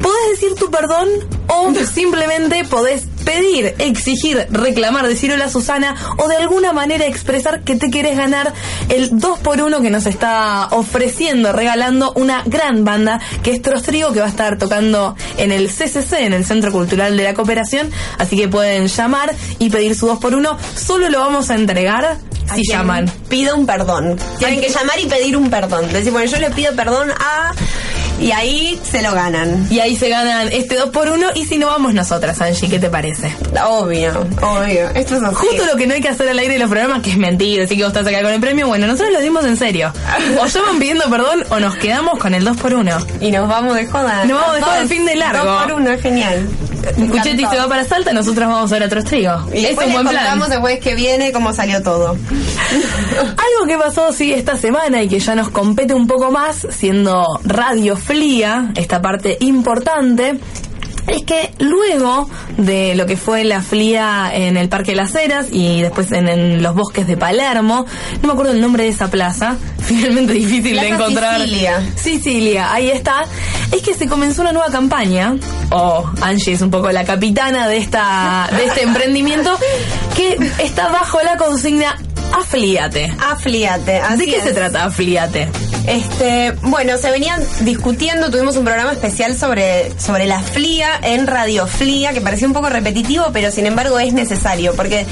Podés 0.00 0.30
decir 0.30 0.54
tu 0.54 0.70
perdón 0.70 1.08
o 1.46 1.72
simplemente 1.94 2.64
podés 2.64 2.79
modesto 2.80 3.19
pedir, 3.24 3.74
exigir, 3.78 4.46
reclamar, 4.50 5.06
decir 5.06 5.32
hola 5.32 5.48
Susana 5.48 5.94
o 6.18 6.28
de 6.28 6.36
alguna 6.36 6.72
manera 6.72 7.06
expresar 7.06 7.62
que 7.62 7.76
te 7.76 7.90
querés 7.90 8.16
ganar 8.16 8.52
el 8.88 9.10
2x1 9.12 9.82
que 9.82 9.90
nos 9.90 10.06
está 10.06 10.68
ofreciendo, 10.70 11.52
regalando 11.52 12.12
una 12.14 12.42
gran 12.46 12.84
banda 12.84 13.20
que 13.42 13.52
es 13.52 13.62
Trostrigo 13.62 14.12
que 14.12 14.20
va 14.20 14.26
a 14.26 14.30
estar 14.30 14.58
tocando 14.58 15.16
en 15.36 15.52
el 15.52 15.68
CCC, 15.68 16.20
en 16.20 16.32
el 16.32 16.44
Centro 16.44 16.72
Cultural 16.72 17.16
de 17.16 17.24
la 17.24 17.34
Cooperación. 17.34 17.90
Así 18.18 18.36
que 18.36 18.48
pueden 18.48 18.86
llamar 18.88 19.34
y 19.58 19.70
pedir 19.70 19.94
su 19.94 20.08
2x1. 20.08 20.56
Solo 20.76 21.08
lo 21.08 21.20
vamos 21.20 21.50
a 21.50 21.54
entregar 21.54 22.04
A 22.04 22.54
si 22.54 22.62
llaman. 22.68 23.10
Pida 23.28 23.54
un 23.54 23.66
perdón. 23.66 24.18
Tienen 24.38 24.60
que 24.60 24.68
llamar 24.68 24.98
y 24.98 25.06
pedir 25.06 25.36
un 25.36 25.50
perdón. 25.50 25.92
Decir, 25.92 26.12
bueno, 26.12 26.30
yo 26.30 26.38
le 26.38 26.50
pido 26.50 26.74
perdón 26.74 27.10
a. 27.12 27.52
Y 28.20 28.32
ahí 28.32 28.78
se 28.82 29.00
lo 29.02 29.14
ganan. 29.14 29.66
Y 29.70 29.80
ahí 29.80 29.96
se 29.96 30.08
ganan 30.10 30.48
este 30.52 30.78
2x1 30.78 31.32
y 31.36 31.46
si 31.46 31.58
no 31.58 31.68
vamos 31.68 31.94
nosotras, 31.94 32.40
Angie, 32.42 32.68
¿qué 32.68 32.78
te 32.78 32.90
parece? 32.90 33.09
Obvio, 33.66 34.26
obvio. 34.42 34.88
Esto 34.94 35.16
es 35.16 35.22
así. 35.22 35.34
Justo 35.34 35.66
lo 35.66 35.76
que 35.76 35.86
no 35.86 35.94
hay 35.94 36.00
que 36.00 36.08
hacer 36.08 36.28
al 36.28 36.38
aire 36.38 36.54
de 36.54 36.60
los 36.60 36.70
programas, 36.70 37.02
que 37.02 37.10
es 37.10 37.16
mentir, 37.16 37.60
decir 37.60 37.76
que 37.76 37.84
vos 37.84 37.92
estás 37.92 38.06
acá 38.06 38.22
con 38.22 38.32
el 38.32 38.40
premio, 38.40 38.66
bueno, 38.66 38.86
nosotros 38.86 39.12
lo 39.12 39.20
dimos 39.20 39.44
en 39.44 39.56
serio. 39.56 39.92
O 40.40 40.46
llaman 40.46 40.78
pidiendo 40.78 41.04
perdón 41.10 41.44
o 41.50 41.58
nos 41.58 41.76
quedamos 41.76 42.18
con 42.18 42.34
el 42.34 42.46
2x1. 42.46 43.06
Y 43.20 43.30
nos 43.30 43.48
vamos 43.48 43.74
de 43.74 43.86
joda. 43.86 44.24
Nos 44.24 44.40
vamos 44.40 44.56
de 44.56 44.62
joda 44.62 44.78
el 44.80 44.88
fin 44.88 45.04
de 45.04 45.16
largo. 45.16 45.44
Dos 45.44 45.62
por 45.64 45.72
uno, 45.74 45.90
es 45.90 46.00
genial. 46.00 46.48
Cuchetti 47.10 47.44
se 47.44 47.56
va 47.56 47.68
para 47.68 47.84
Salta, 47.84 48.12
nosotros 48.12 48.48
vamos 48.48 48.70
a 48.70 48.74
ver 48.74 48.84
a 48.84 48.88
Trostrigo. 48.88 49.32
Y 49.52 49.66
Es 49.66 49.76
un 49.76 49.92
buen 49.92 50.06
plan. 50.08 50.16
contamos 50.16 50.48
después 50.48 50.80
que 50.80 50.94
viene 50.94 51.30
cómo 51.32 51.52
salió 51.52 51.82
todo. 51.82 52.16
Algo 53.18 53.66
que 53.66 53.76
pasó 53.76 54.12
sí 54.12 54.32
esta 54.32 54.56
semana 54.56 55.02
y 55.02 55.08
que 55.08 55.18
ya 55.20 55.34
nos 55.34 55.50
compete 55.50 55.94
un 55.94 56.06
poco 56.06 56.30
más, 56.30 56.66
siendo 56.70 57.26
Radio 57.44 57.96
Flia, 57.96 58.72
esta 58.76 59.02
parte 59.02 59.36
importante, 59.40 60.38
es 61.06 61.22
que 61.24 61.52
luego 61.58 62.28
de 62.56 62.94
lo 62.94 63.06
que 63.06 63.16
fue 63.16 63.44
la 63.44 63.62
flia 63.62 64.30
en 64.32 64.56
el 64.56 64.68
Parque 64.68 64.92
de 64.92 64.96
las 64.96 65.14
Heras 65.14 65.46
y 65.50 65.82
después 65.82 66.12
en, 66.12 66.28
en 66.28 66.62
los 66.62 66.74
bosques 66.74 67.06
de 67.06 67.16
Palermo, 67.16 67.86
no 68.22 68.26
me 68.26 68.32
acuerdo 68.32 68.52
el 68.52 68.60
nombre 68.60 68.84
de 68.84 68.90
esa 68.90 69.10
plaza, 69.10 69.56
finalmente 69.78 70.32
difícil 70.32 70.78
de 70.78 70.88
encontrar. 70.88 71.40
Sicilia. 71.40 71.82
Sicilia, 71.96 72.72
ahí 72.72 72.90
está. 72.90 73.24
Es 73.72 73.82
que 73.82 73.94
se 73.94 74.06
comenzó 74.08 74.42
una 74.42 74.52
nueva 74.52 74.70
campaña, 74.70 75.36
o 75.70 76.10
Angie 76.22 76.52
es 76.52 76.62
un 76.62 76.70
poco 76.70 76.90
la 76.90 77.04
capitana 77.04 77.68
de 77.68 77.78
esta 77.78 78.48
de 78.56 78.64
este 78.64 78.82
emprendimiento, 78.84 79.56
que 80.16 80.38
está 80.58 80.88
bajo 80.88 81.20
la 81.22 81.36
consigna 81.36 81.96
Afiliate. 82.32 83.12
Afiliate. 83.18 84.00
¿De 84.16 84.24
qué 84.24 84.36
es. 84.36 84.44
se 84.44 84.52
trata 84.52 84.84
Afiliate? 84.84 85.48
Este, 85.86 86.52
bueno, 86.62 86.96
se 86.98 87.10
venían 87.10 87.42
discutiendo, 87.60 88.30
tuvimos 88.30 88.56
un 88.56 88.64
programa 88.64 88.92
especial 88.92 89.36
sobre, 89.36 89.98
sobre 89.98 90.26
la 90.26 90.40
FLIA 90.40 91.00
en 91.02 91.26
Radio 91.26 91.66
FLIA, 91.66 92.12
que 92.12 92.20
parecía 92.20 92.46
un 92.46 92.52
poco 92.52 92.68
repetitivo, 92.68 93.24
pero 93.32 93.50
sin 93.50 93.66
embargo 93.66 93.98
es 93.98 94.12
necesario, 94.12 94.74
porque 94.74 95.06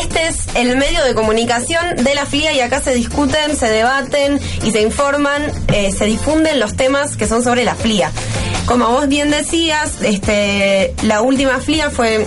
este 0.00 0.26
es 0.26 0.36
el 0.54 0.76
medio 0.76 1.04
de 1.04 1.14
comunicación 1.14 1.96
de 1.96 2.14
la 2.14 2.26
FLIA 2.26 2.52
y 2.54 2.60
acá 2.60 2.80
se 2.80 2.94
discuten, 2.94 3.56
se 3.56 3.68
debaten 3.68 4.40
y 4.64 4.70
se 4.70 4.80
informan, 4.80 5.42
eh, 5.68 5.92
se 5.92 6.06
difunden 6.06 6.58
los 6.58 6.74
temas 6.74 7.16
que 7.16 7.26
son 7.26 7.44
sobre 7.44 7.64
la 7.64 7.74
FLIA. 7.74 8.10
Como 8.66 8.88
vos 8.88 9.08
bien 9.08 9.30
decías, 9.30 10.00
este, 10.02 10.94
la 11.02 11.20
última 11.20 11.60
FLIA 11.60 11.90
fue 11.90 12.26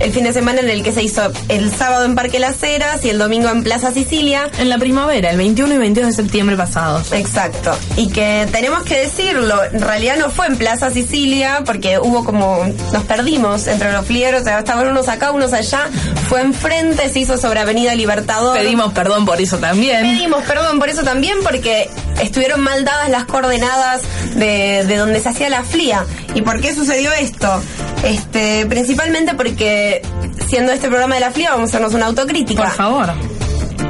el 0.00 0.12
fin 0.12 0.24
de 0.24 0.32
semana 0.32 0.60
en 0.60 0.70
el 0.70 0.82
que 0.82 0.92
se 0.92 1.02
hizo 1.02 1.22
el 1.48 1.72
sábado 1.72 2.04
en 2.04 2.14
Parque 2.14 2.38
Las 2.38 2.62
Heras 2.62 3.04
y 3.04 3.10
el 3.10 3.18
domingo 3.18 3.48
en 3.48 3.62
Plaza 3.62 3.92
Sicilia. 3.92 4.50
En 4.58 4.68
la 4.68 4.78
primavera, 4.78 5.30
el 5.30 5.36
21 5.36 5.74
y 5.74 5.78
22 5.78 6.10
de 6.10 6.22
septiembre 6.22 6.56
pasados. 6.56 7.12
Exacto. 7.12 7.76
Y 7.96 8.08
que 8.08 8.46
tenemos 8.50 8.82
que 8.84 8.98
decirlo, 8.98 9.62
en 9.64 9.80
realidad 9.80 10.16
no 10.18 10.30
fue 10.30 10.46
en 10.46 10.56
Plaza 10.56 10.90
Sicilia, 10.90 11.62
porque 11.64 11.98
hubo 11.98 12.24
como, 12.24 12.64
nos 12.92 13.04
perdimos 13.04 13.66
entre 13.66 13.92
los 13.92 14.06
flieros, 14.06 14.42
o 14.42 14.44
sea, 14.44 14.58
estaban 14.58 14.88
unos 14.88 15.08
acá, 15.08 15.30
unos 15.30 15.52
allá, 15.52 15.88
fue 16.28 16.40
enfrente, 16.40 17.08
se 17.08 17.20
hizo 17.20 17.38
sobre 17.38 17.60
Avenida 17.60 17.94
Libertador. 17.94 18.58
Pedimos 18.58 18.92
perdón 18.92 19.24
por 19.24 19.40
eso 19.40 19.58
también. 19.58 20.02
Pedimos 20.02 20.42
perdón 20.44 20.78
por 20.78 20.88
eso 20.88 21.02
también, 21.02 21.38
porque 21.42 21.88
estuvieron 22.20 22.60
mal 22.60 22.84
dadas 22.84 23.08
las 23.08 23.24
coordenadas 23.24 24.02
de, 24.34 24.84
de 24.86 24.96
donde 24.96 25.20
se 25.20 25.28
hacía 25.28 25.48
la 25.48 25.62
FLIA. 25.64 26.04
¿Y 26.34 26.42
por 26.42 26.60
qué 26.60 26.74
sucedió 26.74 27.12
esto? 27.12 27.62
Este, 28.04 28.66
principalmente 28.66 29.34
porque 29.34 30.02
siendo 30.48 30.72
este 30.72 30.88
programa 30.88 31.14
de 31.14 31.20
la 31.20 31.30
FLIA 31.30 31.50
vamos 31.50 31.70
a 31.70 31.70
hacernos 31.70 31.94
una 31.94 32.06
autocrítica. 32.06 32.62
Por 32.64 32.72
favor. 32.72 33.12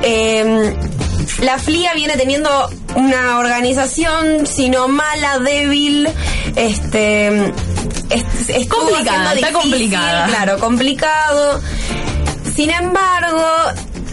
Eh, 0.02 0.76
la 1.40 1.58
FLIA 1.58 1.94
viene 1.94 2.16
teniendo 2.16 2.70
una 2.94 3.38
organización, 3.38 4.46
sino 4.46 4.88
mala, 4.88 5.38
débil, 5.38 6.08
este, 6.56 7.52
es, 8.10 8.68
Complicada, 8.68 9.34
está 9.34 9.52
complicada. 9.52 10.26
Claro, 10.26 10.58
complicado. 10.58 11.60
Sin 12.54 12.70
embargo, 12.70 13.44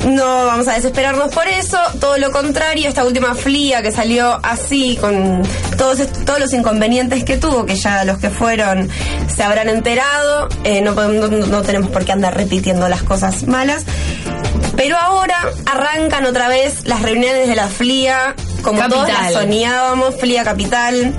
no 0.07 0.45
vamos 0.45 0.67
a 0.67 0.73
desesperarnos 0.73 1.33
por 1.33 1.47
eso, 1.47 1.77
todo 1.99 2.17
lo 2.17 2.31
contrario, 2.31 2.87
esta 2.87 3.03
última 3.05 3.35
FLIA 3.35 3.81
que 3.81 3.91
salió 3.91 4.39
así, 4.43 4.97
con 4.99 5.43
todos, 5.77 5.99
todos 6.25 6.39
los 6.39 6.53
inconvenientes 6.53 7.23
que 7.23 7.37
tuvo, 7.37 7.65
que 7.65 7.75
ya 7.75 8.03
los 8.05 8.17
que 8.17 8.29
fueron 8.29 8.89
se 9.35 9.43
habrán 9.43 9.69
enterado, 9.69 10.47
eh, 10.63 10.81
no, 10.81 10.95
podemos- 10.95 11.29
no- 11.29 11.47
no 11.47 11.61
tenemos 11.61 11.89
por 11.91 12.05
qué 12.05 12.11
andar 12.13 12.35
repitiendo 12.35 12.87
las 12.89 13.03
cosas 13.03 13.43
malas. 13.47 13.83
Pero 14.75 14.97
ahora 14.97 15.35
arrancan 15.65 16.25
otra 16.25 16.47
vez 16.47 16.85
las 16.85 17.01
reuniones 17.01 17.47
de 17.49 17.55
la 17.55 17.67
FLIA, 17.67 18.33
como 18.61 18.79
todos 18.87 19.07
Capital. 19.07 19.33
las 19.33 19.43
soñábamos, 19.43 20.15
FLIA 20.15 20.43
Capital. 20.45 21.13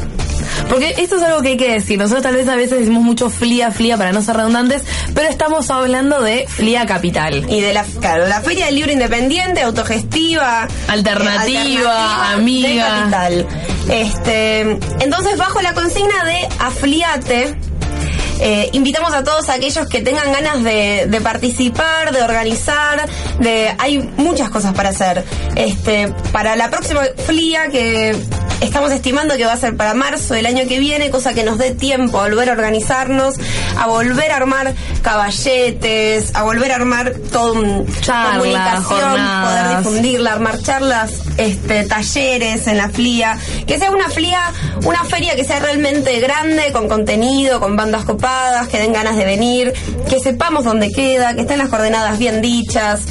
Porque 0.69 0.95
esto 0.99 1.17
es 1.17 1.23
algo 1.23 1.43
que 1.43 1.49
hay 1.49 1.57
que 1.57 1.73
decir. 1.73 1.99
Nosotros 1.99 2.23
tal 2.23 2.35
vez 2.35 2.49
a 2.49 2.57
veces 2.57 2.81
decimos 2.81 3.03
mucho 3.03 3.31
flia, 3.31 3.71
flia 3.71 3.97
para 3.97 4.13
no 4.13 4.23
ser 4.23 4.37
redundantes, 4.37 4.85
pero 5.15 5.29
estamos 5.29 5.71
hablando 5.71 6.23
de 6.23 6.47
flia 6.49 6.87
capital. 6.87 7.47
Y 7.51 7.61
de 7.61 7.73
la, 7.73 7.85
claro, 8.01 8.27
la 8.27 8.41
Feria 8.41 8.67
del 8.67 8.77
Libro 8.77 8.93
Independiente, 8.93 9.63
autogestiva, 9.63 10.69
Alternativa, 10.89 12.33
amiga. 12.33 12.69
de 12.69 12.79
Capital. 12.79 13.47
Este, 13.91 14.61
entonces, 15.01 15.37
bajo 15.37 15.61
la 15.61 15.75
consigna 15.75 16.25
de 16.25 16.49
afiliate, 16.61 17.57
eh, 18.41 18.71
invitamos 18.73 19.13
a 19.13 19.23
todos 19.23 19.49
aquellos 19.49 19.87
que 19.87 20.01
tengan 20.01 20.33
ganas 20.33 20.63
de, 20.63 21.07
de 21.09 21.21
participar, 21.21 22.13
de 22.13 22.23
organizar, 22.23 23.09
de 23.39 23.75
hay 23.79 23.99
muchas 23.99 24.51
cosas 24.51 24.73
para 24.73 24.91
hacer. 24.91 25.25
Este, 25.57 26.09
para 26.33 26.57
la 26.57 26.71
próxima 26.71 27.03
FLIA 27.27 27.69
que 27.69 28.17
estamos 28.61 28.93
estimando 28.93 29.37
que 29.37 29.45
va 29.45 29.53
a 29.53 29.57
ser 29.57 29.77
para 29.77 29.95
marzo 29.95 30.35
del 30.35 30.47
año 30.47 30.67
que 30.69 30.79
viene, 30.79 31.11
cosa 31.11 31.35
que 31.35 31.45
nos 31.45 31.59
dé 31.59 31.73
tiempo 31.73 32.19
a 32.19 32.29
volver 32.29 32.51
a 32.51 32.53
organizarnos, 32.53 33.37
a 33.77 33.87
volver 33.87 34.33
a 34.33 34.37
armar 34.37 34.75
caballetes, 35.03 36.35
a 36.35 36.43
volver 36.43 36.73
a 36.73 36.77
armar 36.77 37.15
Charlas, 38.01 38.39
comunicación, 38.39 38.83
jornadas. 38.83 39.49
poder 39.49 39.79
difundirla, 39.79 40.33
armar 40.33 40.61
charlas, 40.63 41.13
este, 41.37 41.85
talleres 41.85 42.67
en 42.67 42.77
la 42.77 42.89
FLIA, 42.89 43.39
que 43.67 43.79
sea 43.79 43.91
una 43.91 44.09
FLIA, 44.09 44.53
una 44.85 45.05
feria 45.05 45.35
que 45.37 45.45
sea 45.45 45.61
realmente 45.61 46.21
grande, 46.21 46.73
con 46.73 46.89
contenido, 46.89 47.61
con 47.61 47.77
bandas 47.77 48.05
copadas, 48.05 48.30
que 48.71 48.79
den 48.79 48.93
ganas 48.93 49.17
de 49.17 49.25
venir, 49.25 49.73
que 50.09 50.21
sepamos 50.21 50.65
dónde 50.65 50.91
queda, 50.91 51.35
que 51.35 51.43
estén 51.43 51.59
las 51.59 51.69
coordenadas 51.69 52.19
bien 52.19 52.41
dichas. 52.41 53.03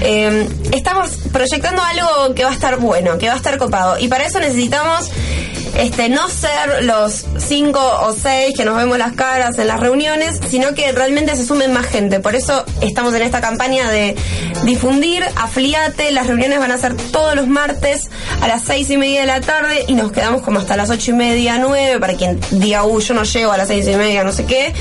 Eh, 0.00 0.48
estamos 0.72 1.10
proyectando 1.32 1.82
algo 1.82 2.34
que 2.34 2.44
va 2.44 2.50
a 2.50 2.54
estar 2.54 2.78
bueno, 2.78 3.18
que 3.18 3.28
va 3.28 3.34
a 3.34 3.36
estar 3.36 3.58
copado. 3.58 3.98
Y 3.98 4.08
para 4.08 4.26
eso 4.26 4.40
necesitamos 4.40 5.10
este, 5.78 6.08
no 6.08 6.28
ser 6.28 6.84
los 6.84 7.24
cinco 7.38 7.80
o 8.02 8.12
seis 8.12 8.54
que 8.56 8.64
nos 8.64 8.76
vemos 8.76 8.98
las 8.98 9.12
caras 9.12 9.58
en 9.58 9.68
las 9.68 9.80
reuniones, 9.80 10.40
sino 10.48 10.74
que 10.74 10.90
realmente 10.92 11.36
se 11.36 11.46
sumen 11.46 11.72
más 11.72 11.86
gente. 11.86 12.20
Por 12.20 12.34
eso 12.34 12.64
estamos 12.80 13.14
en 13.14 13.22
esta 13.22 13.40
campaña 13.40 13.90
de 13.90 14.16
difundir, 14.64 15.24
afiliate, 15.36 16.10
las 16.10 16.26
reuniones 16.26 16.58
van 16.58 16.72
a 16.72 16.78
ser 16.78 16.96
todos 16.96 17.34
los 17.34 17.46
martes 17.46 18.10
a 18.40 18.48
las 18.48 18.62
seis 18.62 18.90
y 18.90 18.96
media 18.96 19.20
de 19.20 19.26
la 19.26 19.40
tarde 19.40 19.84
y 19.86 19.94
nos 19.94 20.12
quedamos 20.12 20.42
como 20.42 20.58
hasta 20.58 20.76
las 20.76 20.90
ocho 20.90 21.12
y 21.12 21.14
media, 21.14 21.58
nueve, 21.58 21.98
para 22.00 22.14
quien 22.14 22.40
diga, 22.50 22.84
uh, 22.84 23.00
yo 23.00 23.14
no 23.14 23.22
llego 23.22 23.52
a 23.52 23.56
las 23.56 23.68
seis 23.68 23.86
y 23.86 23.96
media, 23.96 24.24
no 24.24 24.32
sé 24.32 24.44
qué, 24.44 24.74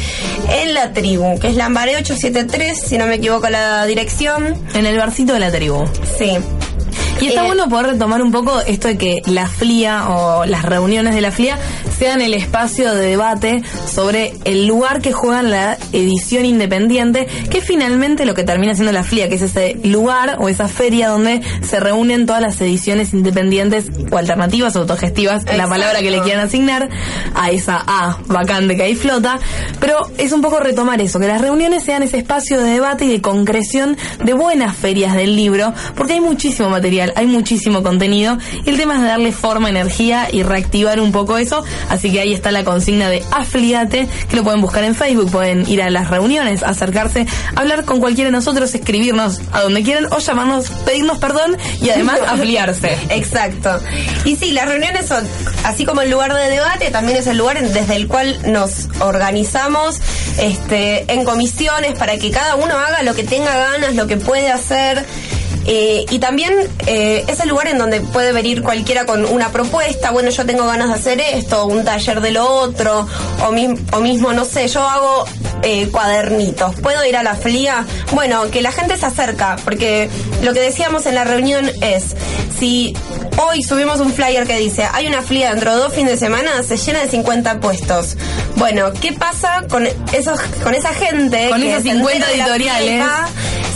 en 0.50 0.74
la 0.74 0.94
tribu, 0.94 1.40
que 1.40 1.50
es 1.50 1.56
Lambaré 1.56 1.96
873, 1.98 2.80
si 2.80 2.98
no 2.98 3.06
me 3.06 3.16
equivoco 3.16 3.50
la 3.50 3.86
dirección. 3.86 4.56
En 4.74 4.86
el 4.86 4.98
barcito 4.98 5.34
de 5.34 5.40
la 5.40 5.52
tribu. 5.52 5.86
Sí. 6.18 6.38
Y 7.20 7.28
está 7.28 7.44
Eh, 7.44 7.48
bueno 7.48 7.68
poder 7.70 7.88
retomar 7.88 8.22
un 8.22 8.32
poco 8.32 8.60
esto 8.62 8.88
de 8.88 8.98
que 8.98 9.22
la 9.26 9.48
FLIA 9.48 10.10
o 10.10 10.46
las 10.46 10.64
reuniones 10.64 11.16
de 11.16 11.22
la 11.22 11.32
FLIA 11.32 11.58
sean 11.98 12.22
el 12.22 12.34
espacio 12.34 12.94
de 12.94 13.08
debate 13.08 13.64
sobre 13.92 14.34
el 14.46 14.68
lugar 14.68 15.02
que 15.02 15.14
juega 15.14 15.42
la 15.42 15.78
edición 15.94 16.46
independiente, 16.46 17.28
que 17.50 17.58
es 17.60 17.64
finalmente 17.64 18.26
lo 18.26 18.36
que 18.36 18.44
termina 18.44 18.76
siendo 18.76 18.92
la 18.92 19.04
FLIA, 19.04 19.30
que 19.30 19.36
es 19.36 19.42
ese 19.42 19.78
lugar 19.84 20.38
o 20.40 20.48
esa 20.50 20.68
feria 20.68 21.10
donde 21.10 21.42
se 21.68 21.80
reúnen 21.80 22.26
todas 22.28 22.42
las 22.42 22.60
ediciones 22.62 23.14
independientes 23.14 23.86
o 24.12 24.18
alternativas 24.18 24.76
o 24.76 24.80
autogestivas, 24.82 25.44
la 25.56 25.68
palabra 25.68 26.00
que 26.02 26.12
le 26.12 26.22
quieran 26.22 26.46
asignar 26.46 26.90
a 27.34 27.50
esa 27.50 27.84
A 27.88 28.18
vacante 28.28 28.76
que 28.76 28.84
ahí 28.84 28.96
flota. 28.96 29.40
Pero 29.80 29.98
es 30.18 30.32
un 30.34 30.42
poco 30.42 30.60
retomar 30.60 31.02
eso, 31.02 31.20
que 31.20 31.28
las 31.28 31.42
reuniones 31.42 31.84
sean 31.84 32.04
ese 32.04 32.18
espacio 32.18 32.60
de 32.60 32.70
debate 32.72 33.06
y 33.06 33.10
de 33.10 33.22
concreción 33.22 33.98
de 34.24 34.34
buenas 34.34 34.76
ferias 34.76 35.16
del 35.16 35.36
libro, 35.36 35.74
porque 35.96 36.14
hay 36.14 36.20
muchísimo 36.22 36.70
material, 36.70 37.07
hay 37.16 37.28
muchísimo 37.28 37.84
contenido, 37.84 38.38
y 38.66 38.70
el 38.70 38.78
tema 38.78 38.96
es 38.96 39.02
de 39.02 39.08
darle 39.08 39.32
forma, 39.32 39.70
energía 39.70 40.28
y 40.32 40.44
reactivar 40.44 41.00
un 41.00 41.12
poco 41.12 41.38
eso. 41.38 41.64
Así 41.90 42.12
que 42.12 42.20
ahí 42.20 42.34
está 42.34 42.52
la 42.52 42.64
consigna 42.64 43.10
de 43.10 43.24
afiliate, 43.32 44.08
que 44.30 44.36
lo 44.36 44.44
pueden 44.44 44.62
buscar 44.62 44.84
en 44.84 44.96
Facebook, 44.96 45.32
pueden 45.32 45.70
ir 45.70 45.82
a 45.82 45.90
las 45.90 46.10
reuniones, 46.10 46.64
acercarse, 46.64 47.26
hablar 47.56 47.86
con 47.86 48.00
cualquiera 48.00 48.30
de 48.30 48.36
nosotros, 48.36 48.74
escribirnos 48.74 49.42
a 49.52 49.62
donde 49.62 49.84
quieran 49.84 50.08
o 50.12 50.20
llamarnos, 50.20 50.70
pedirnos 50.86 51.18
perdón 51.20 51.58
y 51.82 51.90
además 51.90 52.20
afiliarse. 52.28 52.98
Exacto. 53.10 53.80
Y 54.26 54.36
sí, 54.36 54.52
las 54.52 54.68
reuniones 54.68 55.08
son, 55.08 55.26
así 55.64 55.86
como 55.86 56.02
el 56.02 56.12
lugar 56.12 56.34
de 56.34 56.50
debate, 56.50 56.92
también 56.92 57.18
es 57.18 57.28
el 57.28 57.38
lugar 57.38 57.62
desde 57.62 57.96
el 57.96 58.08
cual 58.08 58.38
nos 58.46 58.88
organizamos 59.00 60.00
este, 60.40 61.12
en 61.12 61.24
comisiones 61.24 61.98
para 61.98 62.18
que 62.18 62.32
cada 62.32 62.56
uno 62.56 62.78
haga 62.78 63.04
lo 63.04 63.14
que 63.16 63.24
tenga 63.24 63.56
ganas, 63.56 63.96
lo 63.96 64.08
que 64.08 64.18
puede 64.18 64.52
hacer. 64.52 65.06
Eh, 65.70 66.06
y 66.10 66.20
también 66.20 66.54
eh, 66.86 67.26
es 67.28 67.40
el 67.42 67.50
lugar 67.50 67.68
en 67.68 67.78
donde 67.78 68.00
puede 68.00 68.32
venir 68.32 68.62
cualquiera 68.64 69.06
con 69.06 69.26
una 69.26 69.50
propuesta, 69.52 70.12
bueno, 70.12 70.30
yo 70.30 70.46
tengo 70.46 70.66
ganas 70.66 70.88
de 70.88 70.94
hacer 70.96 71.20
esto, 71.20 71.66
un 71.66 71.84
taller 71.84 72.22
de 72.22 72.32
lo 72.32 72.46
otro, 72.50 73.06
o, 73.46 73.52
mi- 73.52 73.76
o 73.92 74.00
mismo, 74.00 74.32
no 74.32 74.46
sé, 74.46 74.68
yo 74.70 74.82
hago 74.88 75.26
eh, 75.64 75.90
cuadernitos, 75.92 76.76
¿puedo 76.76 77.04
ir 77.06 77.18
a 77.18 77.24
la 77.24 77.36
FLIA? 77.36 77.86
Bueno, 78.14 78.50
que 78.50 78.62
la 78.62 78.72
gente 78.72 78.96
se 78.98 79.06
acerca, 79.08 79.58
porque 79.66 80.10
lo 80.42 80.54
que 80.54 80.62
decíamos 80.62 81.06
en 81.06 81.16
la 81.16 81.26
reunión 81.26 81.70
es, 81.82 82.16
si 82.58 82.96
hoy 83.38 83.62
subimos 83.62 84.00
un 84.00 84.14
flyer 84.14 84.48
que 84.48 84.58
dice, 84.58 84.88
hay 84.94 85.06
una 85.08 85.22
FLIA 85.22 85.50
dentro 85.52 85.76
de 85.76 85.82
dos 85.82 85.94
fines 85.94 86.12
de 86.12 86.18
semana, 86.18 86.64
se 86.64 86.78
llena 86.78 87.00
de 87.02 87.10
50 87.10 87.60
puestos. 87.60 88.16
Bueno, 88.56 88.94
¿qué 89.02 89.12
pasa 89.14 89.64
con, 89.70 89.86
esos, 90.14 90.40
con 90.64 90.74
esa 90.74 90.94
gente? 90.94 91.50
Con 91.50 91.60
que 91.62 91.72
esas 91.72 91.84
se 91.84 91.90
50 91.92 92.16
entera 92.16 92.32
de 92.32 92.38
la 92.38 92.46
editoriales. 92.56 93.04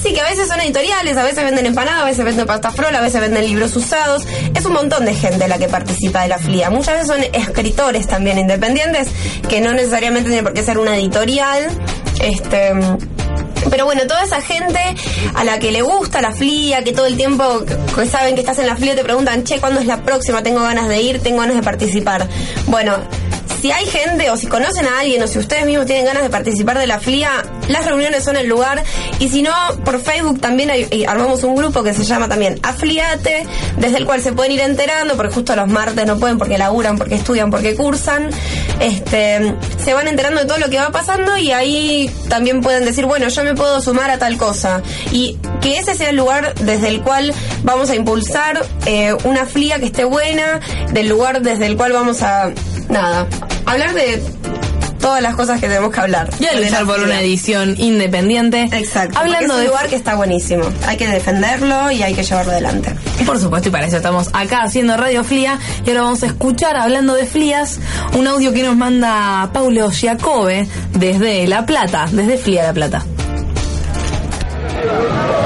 Sí, 0.01 0.13
que 0.13 0.21
a 0.21 0.29
veces 0.29 0.47
son 0.47 0.59
editoriales, 0.59 1.15
a 1.15 1.23
veces 1.23 1.43
venden 1.43 1.67
empanadas, 1.67 2.01
a 2.01 2.05
veces 2.05 2.25
venden 2.25 2.47
pasta 2.47 2.71
frola, 2.71 2.99
a 2.99 3.01
veces 3.01 3.21
venden 3.21 3.45
libros 3.45 3.75
usados. 3.75 4.25
Es 4.55 4.65
un 4.65 4.73
montón 4.73 5.05
de 5.05 5.13
gente 5.13 5.47
la 5.47 5.59
que 5.59 5.67
participa 5.67 6.23
de 6.23 6.29
la 6.29 6.39
FLIA. 6.39 6.71
Muchas 6.71 6.95
veces 6.95 7.07
son 7.07 7.23
escritores 7.33 8.07
también 8.07 8.39
independientes, 8.39 9.09
que 9.47 9.61
no 9.61 9.73
necesariamente 9.73 10.29
tiene 10.29 10.43
por 10.43 10.53
qué 10.53 10.63
ser 10.63 10.79
una 10.79 10.95
editorial. 10.97 11.69
Este. 12.21 12.71
Pero 13.69 13.85
bueno, 13.85 14.01
toda 14.07 14.23
esa 14.23 14.41
gente 14.41 14.79
a 15.35 15.43
la 15.43 15.59
que 15.59 15.71
le 15.71 15.83
gusta 15.83 16.19
la 16.19 16.31
FLIA, 16.31 16.83
que 16.83 16.93
todo 16.93 17.05
el 17.05 17.15
tiempo 17.15 17.63
saben 18.09 18.33
que 18.33 18.41
estás 18.41 18.57
en 18.57 18.65
la 18.65 18.75
FLIA 18.75 18.95
te 18.95 19.03
preguntan, 19.03 19.43
che, 19.43 19.59
¿cuándo 19.59 19.79
es 19.79 19.85
la 19.85 20.03
próxima? 20.03 20.41
Tengo 20.41 20.61
ganas 20.61 20.87
de 20.89 20.99
ir, 20.99 21.21
tengo 21.21 21.41
ganas 21.41 21.55
de 21.55 21.61
participar. 21.61 22.27
Bueno, 22.65 22.95
si 23.61 23.71
hay 23.71 23.85
gente 23.85 24.31
o 24.31 24.37
si 24.37 24.47
conocen 24.47 24.87
a 24.87 24.99
alguien 24.99 25.21
o 25.21 25.27
si 25.27 25.37
ustedes 25.37 25.65
mismos 25.67 25.85
tienen 25.85 26.05
ganas 26.05 26.23
de 26.23 26.31
participar 26.31 26.79
de 26.79 26.87
la 26.87 26.99
FLIA, 26.99 27.43
las 27.71 27.85
reuniones 27.85 28.23
son 28.23 28.35
el 28.37 28.47
lugar. 28.47 28.83
Y 29.19 29.29
si 29.29 29.41
no, 29.41 29.51
por 29.85 29.99
Facebook 30.01 30.39
también 30.41 30.69
hay- 30.71 31.05
armamos 31.07 31.43
un 31.43 31.55
grupo 31.55 31.83
que 31.83 31.93
se 31.93 32.03
llama 32.03 32.27
también 32.27 32.59
Afliate, 32.63 33.45
desde 33.77 33.97
el 33.97 34.05
cual 34.05 34.21
se 34.21 34.33
pueden 34.33 34.51
ir 34.53 34.59
enterando, 34.61 35.15
porque 35.15 35.33
justo 35.33 35.55
los 35.55 35.67
martes 35.67 36.05
no 36.05 36.17
pueden 36.17 36.37
porque 36.37 36.57
laburan, 36.57 36.97
porque 36.97 37.15
estudian, 37.15 37.49
porque 37.51 37.75
cursan. 37.75 38.29
Este, 38.79 39.53
se 39.83 39.93
van 39.93 40.07
enterando 40.07 40.41
de 40.41 40.47
todo 40.47 40.57
lo 40.57 40.69
que 40.69 40.77
va 40.77 40.89
pasando 40.91 41.37
y 41.37 41.51
ahí 41.51 42.09
también 42.29 42.61
pueden 42.61 42.85
decir, 42.85 43.05
bueno, 43.05 43.27
yo 43.27 43.43
me 43.43 43.53
puedo 43.55 43.81
sumar 43.81 44.09
a 44.09 44.17
tal 44.17 44.37
cosa. 44.37 44.81
Y 45.11 45.37
que 45.61 45.77
ese 45.77 45.95
sea 45.95 46.09
el 46.09 46.15
lugar 46.15 46.53
desde 46.55 46.87
el 46.87 47.01
cual 47.01 47.33
vamos 47.63 47.89
a 47.89 47.95
impulsar 47.95 48.65
eh, 48.85 49.13
una 49.23 49.45
FLIA 49.45 49.79
que 49.79 49.85
esté 49.85 50.03
buena, 50.03 50.59
del 50.91 51.07
lugar 51.09 51.41
desde 51.41 51.65
el 51.67 51.77
cual 51.77 51.91
vamos 51.93 52.21
a, 52.23 52.51
nada, 52.89 53.27
hablar 53.65 53.93
de 53.93 54.21
todas 55.01 55.21
las 55.21 55.35
cosas 55.35 55.59
que 55.59 55.67
tenemos 55.67 55.91
que 55.91 55.99
hablar. 55.99 56.29
Y 56.39 56.45
a 56.45 56.53
luchar 56.53 56.85
por 56.85 56.99
una 56.99 57.19
edición 57.19 57.75
independiente. 57.77 58.69
Exacto. 58.71 59.19
Hablando 59.19 59.57
de 59.57 59.67
lugar 59.67 59.87
que 59.87 59.95
está 59.95 60.15
buenísimo. 60.15 60.63
Hay 60.87 60.97
que 60.97 61.07
defenderlo 61.07 61.91
y 61.91 62.03
hay 62.03 62.13
que 62.13 62.23
llevarlo 62.23 62.51
adelante. 62.51 62.95
Por 63.25 63.39
supuesto, 63.39 63.69
y 63.69 63.71
para 63.71 63.87
eso 63.87 63.97
estamos 63.97 64.29
acá 64.33 64.63
haciendo 64.63 64.95
Radio 64.97 65.23
Flia. 65.23 65.59
Y 65.85 65.89
ahora 65.89 66.03
vamos 66.03 66.23
a 66.23 66.27
escuchar, 66.27 66.77
hablando 66.77 67.15
de 67.15 67.25
Flias, 67.25 67.79
un 68.13 68.27
audio 68.27 68.53
que 68.53 68.63
nos 68.63 68.77
manda 68.77 69.49
Paulo 69.53 69.89
Giacobbe 69.89 70.67
desde 70.93 71.47
La 71.47 71.65
Plata, 71.65 72.07
desde 72.11 72.37
Flia 72.37 72.63
La 72.63 72.73
Plata. 72.73 73.05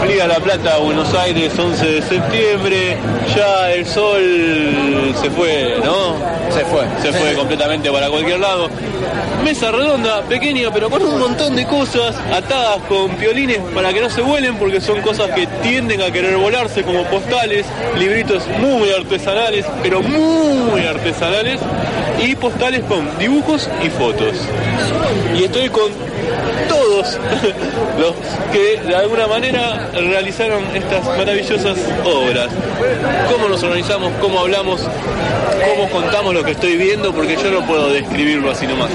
Fría 0.05 0.27
La 0.27 0.35
Plata, 0.35 0.77
Buenos 0.77 1.11
Aires, 1.15 1.51
11 1.57 1.83
de 1.83 2.01
septiembre. 2.03 2.97
Ya 3.35 3.71
el 3.71 3.87
sol 3.87 5.15
se 5.19 5.31
fue, 5.31 5.77
¿no? 5.83 6.15
Se 6.51 6.63
fue. 6.65 6.85
Se 7.01 7.11
fue 7.11 7.33
completamente 7.33 7.91
para 7.91 8.07
cualquier 8.09 8.39
lado. 8.39 8.69
Mesa 9.43 9.71
redonda, 9.71 10.21
pequeña, 10.23 10.69
pero 10.71 10.91
con 10.91 11.01
un 11.01 11.19
montón 11.19 11.55
de 11.55 11.65
cosas 11.65 12.15
atadas 12.31 12.77
con 12.87 13.15
piolines 13.15 13.59
para 13.73 13.91
que 13.93 14.01
no 14.01 14.09
se 14.11 14.21
vuelen, 14.21 14.57
porque 14.57 14.79
son 14.79 15.01
cosas 15.01 15.31
que 15.31 15.47
tienden 15.63 16.01
a 16.03 16.11
querer 16.11 16.37
volarse, 16.37 16.83
como 16.83 17.03
postales, 17.05 17.65
libritos 17.97 18.43
muy 18.59 18.89
artesanales, 18.91 19.65
pero 19.81 20.03
muy 20.03 20.81
artesanales, 20.85 21.59
y 22.23 22.35
postales 22.35 22.83
con 22.83 23.17
dibujos 23.17 23.69
y 23.83 23.89
fotos. 23.89 24.35
Y 25.35 25.43
estoy 25.45 25.69
con 25.69 25.89
todos 26.67 27.17
los 27.99 28.13
que 28.51 28.81
de 28.81 28.95
alguna 28.95 29.27
manera 29.27 29.89
realizaron 29.93 30.63
estas 30.75 31.05
maravillosas 31.05 31.77
obras. 32.03 32.49
¿Cómo 33.31 33.49
nos 33.49 33.63
organizamos? 33.63 34.11
¿Cómo 34.21 34.39
hablamos? 34.39 34.81
¿Cómo 35.69 35.89
contamos 35.89 36.33
lo 36.33 36.43
que 36.43 36.51
estoy 36.51 36.77
viendo? 36.77 37.13
Porque 37.13 37.35
yo 37.35 37.51
no 37.51 37.65
puedo 37.65 37.89
describirlo 37.89 38.51
así 38.51 38.67
nomás. 38.67 38.89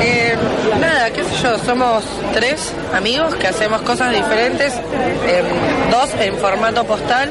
Eh, 0.00 0.36
nada, 0.80 1.10
qué 1.10 1.22
sé 1.24 1.30
yo, 1.42 1.58
somos 1.58 2.04
tres 2.34 2.72
amigos 2.92 3.34
que 3.36 3.46
hacemos 3.46 3.82
cosas 3.82 4.12
diferentes, 4.12 4.74
eh, 4.74 5.42
dos 5.90 6.10
en 6.20 6.36
formato 6.38 6.84
postal 6.84 7.30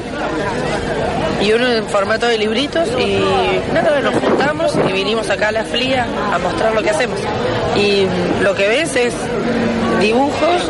y 1.42 1.52
uno 1.52 1.66
en 1.66 1.86
formato 1.86 2.26
de 2.26 2.38
libritos 2.38 2.88
y 2.98 3.18
nada, 3.74 4.00
nos 4.00 4.14
juntamos 4.14 4.74
y 4.88 4.92
vinimos 4.92 5.28
acá 5.28 5.48
a 5.48 5.52
la 5.52 5.64
FLIA 5.64 6.06
a 6.32 6.38
mostrar 6.38 6.72
lo 6.72 6.82
que 6.82 6.90
hacemos. 6.90 7.18
Y 7.76 8.06
lo 8.42 8.54
que 8.54 8.68
ves 8.68 8.94
es 8.96 9.14
dibujos 10.00 10.62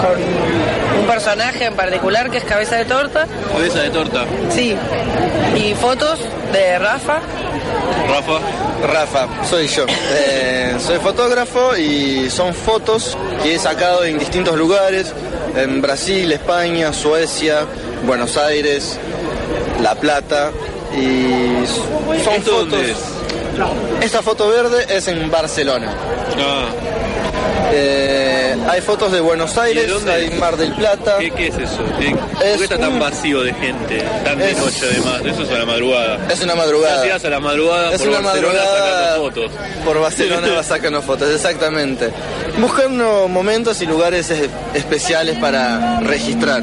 con 0.00 1.00
un 1.00 1.06
personaje 1.06 1.66
en 1.66 1.74
particular 1.74 2.30
que 2.30 2.38
es 2.38 2.44
cabeza 2.44 2.76
de 2.76 2.84
torta, 2.86 3.26
Cabeza 3.52 3.80
de 3.80 3.90
torta. 3.90 4.24
sí, 4.50 4.74
y 5.56 5.74
fotos 5.74 6.18
de 6.52 6.78
Rafa 6.78 7.20
Rafa. 8.08 8.38
Rafa, 8.86 9.28
soy 9.48 9.66
yo. 9.68 9.84
Eh, 10.12 10.74
soy 10.84 10.98
fotógrafo 10.98 11.76
y 11.76 12.30
son 12.30 12.54
fotos 12.54 13.16
que 13.42 13.54
he 13.54 13.58
sacado 13.58 14.04
en 14.04 14.18
distintos 14.18 14.56
lugares, 14.56 15.12
en 15.54 15.80
Brasil, 15.82 16.32
España, 16.32 16.92
Suecia, 16.92 17.66
Buenos 18.06 18.36
Aires, 18.38 18.98
La 19.82 19.94
Plata 19.94 20.50
y 20.96 21.66
son 21.66 22.14
¿Esto 22.14 22.30
fotos. 22.52 22.70
dónde 22.70 22.90
es? 22.92 22.98
Esta 24.00 24.22
foto 24.22 24.48
verde 24.48 24.86
es 24.88 25.08
en 25.08 25.30
Barcelona. 25.30 25.92
Ah, 26.38 26.68
Eh, 27.72 28.56
hay 28.68 28.80
fotos 28.80 29.12
de 29.12 29.20
Buenos 29.20 29.56
Aires, 29.56 29.88
dónde 29.88 30.12
hay 30.12 30.24
es? 30.26 30.38
Mar 30.40 30.56
del 30.56 30.72
Plata. 30.74 31.18
¿qué, 31.20 31.30
qué 31.30 31.46
es 31.48 31.54
eso? 31.56 31.84
¿Qué- 32.00 32.16
¿Por 32.16 32.38
qué 32.58 32.64
está 32.64 32.78
tan 32.78 32.98
vacío 32.98 33.42
de 33.44 33.54
gente? 33.54 34.02
Tan 34.24 34.38
de 34.40 34.54
noche 34.54 34.86
además. 34.90 35.20
Eso 35.24 35.42
es 35.44 35.50
a 35.50 35.58
la 35.58 35.66
madrugada. 35.66 36.18
Es 36.32 36.40
una 36.42 36.56
madrugada. 36.56 37.06
vas 37.06 37.24
a 37.24 37.28
la 37.30 37.38
madrugada 37.40 37.92
Es 37.92 37.98
por 38.00 38.08
una 38.08 38.20
Barcelona 38.20 38.54
madrugada 38.58 38.98
sacando 39.06 39.24
fotos. 39.24 39.50
por 39.84 40.00
Barcelona 40.00 40.62
sacando 40.64 41.02
fotos, 41.02 41.30
exactamente. 41.32 42.10
Buscando 42.58 43.28
momentos 43.28 43.80
y 43.82 43.86
lugares 43.86 44.28
es- 44.30 44.48
especiales 44.74 45.38
para 45.38 46.00
registrar. 46.00 46.62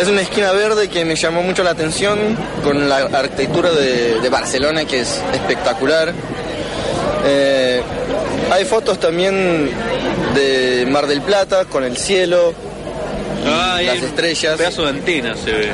Es 0.00 0.08
una 0.08 0.22
esquina 0.22 0.52
verde 0.52 0.88
que 0.88 1.04
me 1.04 1.14
llamó 1.16 1.42
mucho 1.42 1.62
la 1.62 1.70
atención 1.70 2.18
con 2.64 2.88
la 2.88 2.96
arquitectura 3.12 3.70
de, 3.70 4.20
de 4.20 4.28
Barcelona 4.28 4.84
que 4.84 5.00
es 5.00 5.22
espectacular. 5.32 6.12
Eh, 7.26 7.80
hay 8.50 8.64
fotos 8.64 8.98
también 8.98 9.70
de 10.34 10.86
Mar 10.90 11.06
del 11.06 11.22
Plata 11.22 11.64
con 11.66 11.84
el 11.84 11.96
cielo, 11.96 12.52
Ah, 13.46 13.78
Las 13.82 13.92
hay 13.96 13.98
un 13.98 14.04
estrellas. 14.06 14.56
pedazo 14.56 14.84
de 14.84 14.88
antena 14.88 15.34
se 15.36 15.52
ve. 15.52 15.68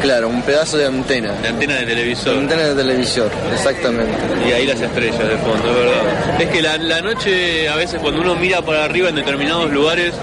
claro, 0.00 0.28
un 0.28 0.40
pedazo 0.40 0.78
de 0.78 0.86
antena. 0.86 1.32
De 1.42 1.48
antena 1.48 1.74
de 1.76 1.84
televisor. 1.84 2.38
Antena 2.38 2.62
de 2.62 2.74
televisor, 2.74 3.30
exactamente. 3.52 4.14
Y 4.48 4.52
ahí 4.52 4.66
las 4.66 4.80
estrellas 4.80 5.18
de 5.18 5.36
fondo, 5.36 5.68
es 5.70 5.76
verdad. 5.76 6.40
Es 6.40 6.48
que 6.48 6.62
la, 6.62 6.78
la 6.78 7.02
noche, 7.02 7.68
a 7.68 7.76
veces 7.76 8.00
cuando 8.00 8.22
uno 8.22 8.36
mira 8.36 8.62
para 8.62 8.84
arriba 8.86 9.10
en 9.10 9.16
determinados 9.16 9.70
lugares, 9.70 10.14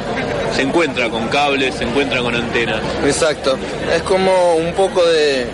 se 0.57 0.63
encuentra 0.63 1.07
con 1.11 1.27
cables, 1.27 1.75
se 1.75 1.83
encuentra 1.83 2.19
con 2.19 2.33
antenas. 2.33 2.81
Exacto. 3.05 3.55
Es 3.95 4.01
como 4.01 4.55
un 4.55 4.73
poco 4.73 5.05
de. 5.05 5.45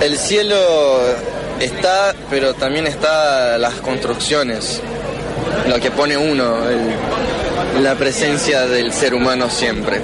El 0.00 0.16
cielo 0.16 0.56
está, 1.58 2.14
pero 2.30 2.54
también 2.54 2.86
está 2.86 3.58
las 3.58 3.74
construcciones. 3.74 4.80
Lo 5.66 5.80
que 5.80 5.90
pone 5.90 6.16
uno, 6.16 6.58
la 7.78 7.94
presencia 7.94 8.66
del 8.66 8.92
ser 8.92 9.14
humano 9.14 9.48
siempre. 9.48 10.00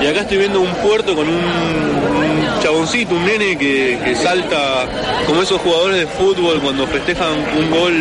Y 0.00 0.06
acá 0.06 0.20
estoy 0.20 0.38
viendo 0.38 0.60
un 0.60 0.72
puerto 0.76 1.14
con 1.14 1.28
un, 1.28 1.34
un 1.34 2.60
chaboncito, 2.62 3.14
un 3.14 3.24
nene 3.24 3.58
que, 3.58 3.98
que 4.04 4.14
salta 4.14 4.86
como 5.26 5.42
esos 5.42 5.60
jugadores 5.60 6.00
de 6.00 6.06
fútbol 6.06 6.60
cuando 6.60 6.86
festejan 6.86 7.32
un 7.56 7.70
gol 7.70 7.94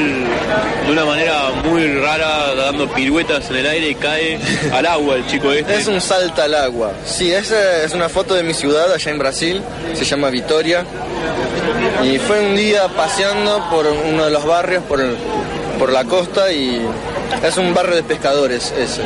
de 0.86 0.92
una 0.92 1.06
manera 1.06 1.52
muy 1.66 1.88
rara, 2.00 2.56
dando 2.56 2.88
piruetas 2.90 3.50
en 3.50 3.58
el 3.58 3.68
aire 3.68 3.90
y 3.90 3.96
cae 3.96 4.40
al 4.72 4.86
agua 4.86 5.16
el 5.16 5.28
chico 5.28 5.52
este. 5.52 5.76
Es 5.76 5.88
un 5.88 6.00
salto 6.00 6.42
al 6.42 6.56
agua. 6.56 6.94
Sí, 7.06 7.32
esa 7.32 7.84
es 7.84 7.94
una 7.94 8.10
foto 8.10 8.34
de 8.34 8.44
mi 8.44 8.54
ciudad 8.54 8.92
allá 8.94 9.12
en 9.12 9.20
Brasil, 9.20 9.62
se 9.94 10.06
llama 10.06 10.30
Vitoria. 10.30 10.86
Y 12.04 12.20
fue 12.20 12.40
un 12.40 12.56
día 12.56 12.88
paseando 12.90 13.68
por 13.70 13.86
uno 13.86 14.26
de 14.26 14.32
los 14.32 14.46
barrios, 14.46 14.84
por, 14.84 15.02
por 15.80 15.92
la 15.92 16.06
costa, 16.06 16.52
y 16.52 16.82
es 17.44 17.58
un 17.58 17.74
barrio 17.74 17.96
de 17.96 18.04
pescadores 18.04 18.74
ese. 18.78 19.02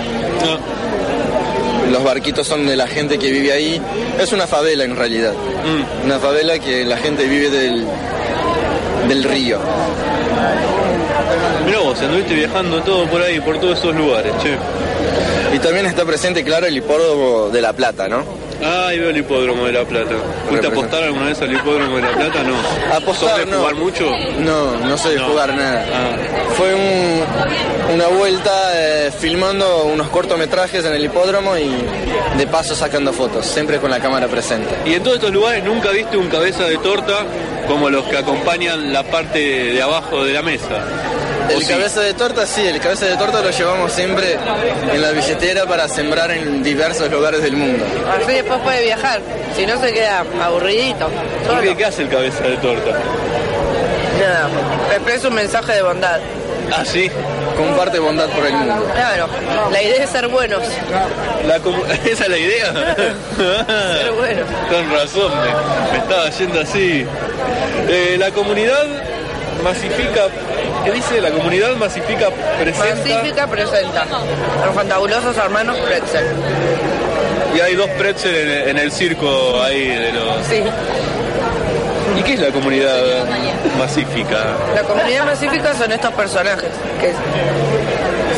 Los 1.92 2.04
barquitos 2.04 2.48
son 2.48 2.66
de 2.66 2.76
la 2.76 2.88
gente 2.88 3.20
que 3.20 3.32
vive 3.32 3.52
ahí. 3.52 3.82
Es 4.20 4.32
una 4.32 4.48
favela 4.48 4.84
en 4.84 4.96
realidad. 4.96 5.34
Mm. 5.34 6.06
Una 6.06 6.20
favela 6.20 6.58
que 6.60 6.86
la 6.86 6.98
gente 6.98 7.26
vive 7.26 7.50
del, 7.50 7.86
del 9.08 9.24
río. 9.24 9.60
Mirá 11.66 11.80
vos, 11.80 12.02
anduviste 12.02 12.34
viajando 12.34 12.82
todo 12.82 13.06
por 13.08 13.22
ahí, 13.22 13.40
por 13.42 13.60
todos 13.60 13.80
esos 13.80 13.96
lugares, 13.96 14.34
che. 14.42 14.58
Y 15.54 15.60
también 15.60 15.86
está 15.86 16.06
presente, 16.06 16.44
claro, 16.44 16.66
el 16.66 16.78
hipódromo 16.78 17.50
de 17.50 17.62
La 17.62 17.74
Plata, 17.74 18.08
¿no? 18.08 18.24
Ah, 18.64 18.88
ahí 18.90 19.00
veo 19.00 19.10
el 19.10 19.18
hipódromo 19.18 19.66
de 19.66 19.72
La 19.72 19.84
Plata. 19.86 20.16
¿Fuiste 20.48 20.68
a 20.68 20.70
apostar 20.70 21.04
alguna 21.04 21.26
vez 21.28 21.42
al 21.42 21.52
hipódromo 21.52 21.96
de 21.96 22.02
La 22.04 22.12
Plata? 22.12 22.44
No. 22.44 22.56
Apostar, 22.96 23.30
¿Sos 23.30 23.40
de 23.40 23.46
no. 23.48 23.58
jugar 23.58 23.76
mucho? 23.76 24.12
No, 24.40 24.78
no 24.78 24.98
sé 24.98 25.10
de 25.10 25.16
No. 25.18 25.26
jugar 25.30 25.54
nada. 25.56 25.86
Ah. 25.94 26.16
Fue 26.56 26.74
un- 26.76 27.96
una 27.96 28.08
vuelta 28.08 28.52
eh, 28.76 29.12
filmando 29.18 29.86
unos 29.86 30.10
cortometrajes 30.10 30.86
en 30.86 30.94
el 30.94 31.04
hipódromo 31.06 31.58
y 31.58 31.72
de 32.38 32.48
paso 32.48 32.76
sacando 32.76 33.12
fotos, 33.14 33.46
siempre 33.46 33.80
con 33.80 33.90
la 33.90 34.00
cámara 34.00 34.28
presente. 34.28 34.76
Y 34.86 34.94
en 34.94 35.04
todos 35.04 35.16
estos 35.18 35.32
lugares 35.32 35.64
nunca 35.64 35.90
viste 35.90 36.16
un 36.18 36.28
cabeza 36.30 36.66
de 36.66 36.78
torta 36.78 37.26
como 37.68 37.90
los 37.90 38.06
que 38.06 38.18
acompañan 38.18 38.94
la 38.94 39.04
parte 39.04 39.40
de 39.40 39.82
abajo 39.82 40.24
de 40.24 40.34
la 40.34 40.42
mesa. 40.42 40.86
El 41.50 41.68
cabeza 41.68 42.02
de 42.02 42.14
torta, 42.14 42.46
sí, 42.46 42.66
el 42.66 42.80
cabeza 42.80 43.06
de 43.06 43.18
torta 43.18 43.42
lo 43.42 43.50
llevamos 43.50 43.92
siempre 43.92 44.38
en 44.94 45.02
la 45.02 45.12
billetera 45.12 45.66
para 45.66 45.88
sembrar 45.88 46.32
en 46.32 46.64
diversos 46.64 47.10
lugares 47.12 47.42
del 47.42 47.56
mundo. 47.58 47.84
Así 48.22 48.32
después 48.34 48.60
puede 48.62 48.84
viajar. 48.84 49.22
Si 49.56 49.66
no 49.66 49.80
se 49.82 49.92
queda 49.94 50.24
aburridito. 50.42 51.08
¿Por 51.08 51.48
Solo. 51.48 51.62
qué? 51.62 51.76
¿Qué 51.78 51.86
hace 51.86 52.04
el 52.04 52.10
cabeza 52.10 52.44
de 52.44 52.58
torta? 52.58 52.92
Nada. 54.20 54.50
Expresa 54.94 55.28
un 55.28 55.34
mensaje 55.36 55.74
de 55.74 55.82
bondad. 55.82 56.20
Ah, 56.74 56.86
sí. 56.86 57.10
Comparte 57.58 58.00
bondad 58.00 58.28
por 58.30 58.46
el 58.46 58.54
mundo. 58.54 58.88
Claro. 58.94 59.28
La 59.72 59.82
idea 59.82 60.04
es 60.04 60.10
ser 60.10 60.28
buenos. 60.30 60.62
La 61.46 61.56
¿Esa 62.10 62.24
es 62.24 62.30
la 62.30 62.38
idea? 62.38 62.72
Ser 63.36 64.12
buenos. 64.14 64.46
Con 64.70 64.92
razón, 64.94 65.32
me, 65.42 65.92
me 65.92 65.98
estaba 65.98 66.30
yendo 66.30 66.62
así. 66.62 67.06
Eh, 67.90 68.16
la 68.18 68.32
comunidad 68.32 68.86
masifica, 69.64 70.28
¿qué 70.84 70.92
dice? 70.92 71.22
La 71.22 71.32
comunidad 71.32 71.76
masifica 71.76 72.30
presenta 72.60 72.96
Pacífica 72.96 73.48
presenta. 73.48 74.06
Los 74.66 74.76
fantabulosos 74.76 75.38
hermanos 75.38 75.78
Pretzel. 75.80 76.26
y 77.56 77.60
hay 77.60 77.76
dos 77.76 77.90
pretzel 77.92 78.36
en, 78.36 78.70
en 78.70 78.78
el 78.78 78.92
circo 78.92 79.62
ahí 79.62 79.88
de 79.88 80.12
los... 80.14 80.46
Sí. 80.48 80.64
¿Y 82.18 82.24
qué 82.24 82.34
es 82.34 82.40
la 82.42 82.52
comunidad 82.52 83.00
masífica? 83.78 84.44
La 84.76 84.82
comunidad 84.84 85.26
pacífica 85.26 85.74
son 85.76 85.92
estos 85.92 86.14
personajes 86.14 86.70
que 87.00 87.14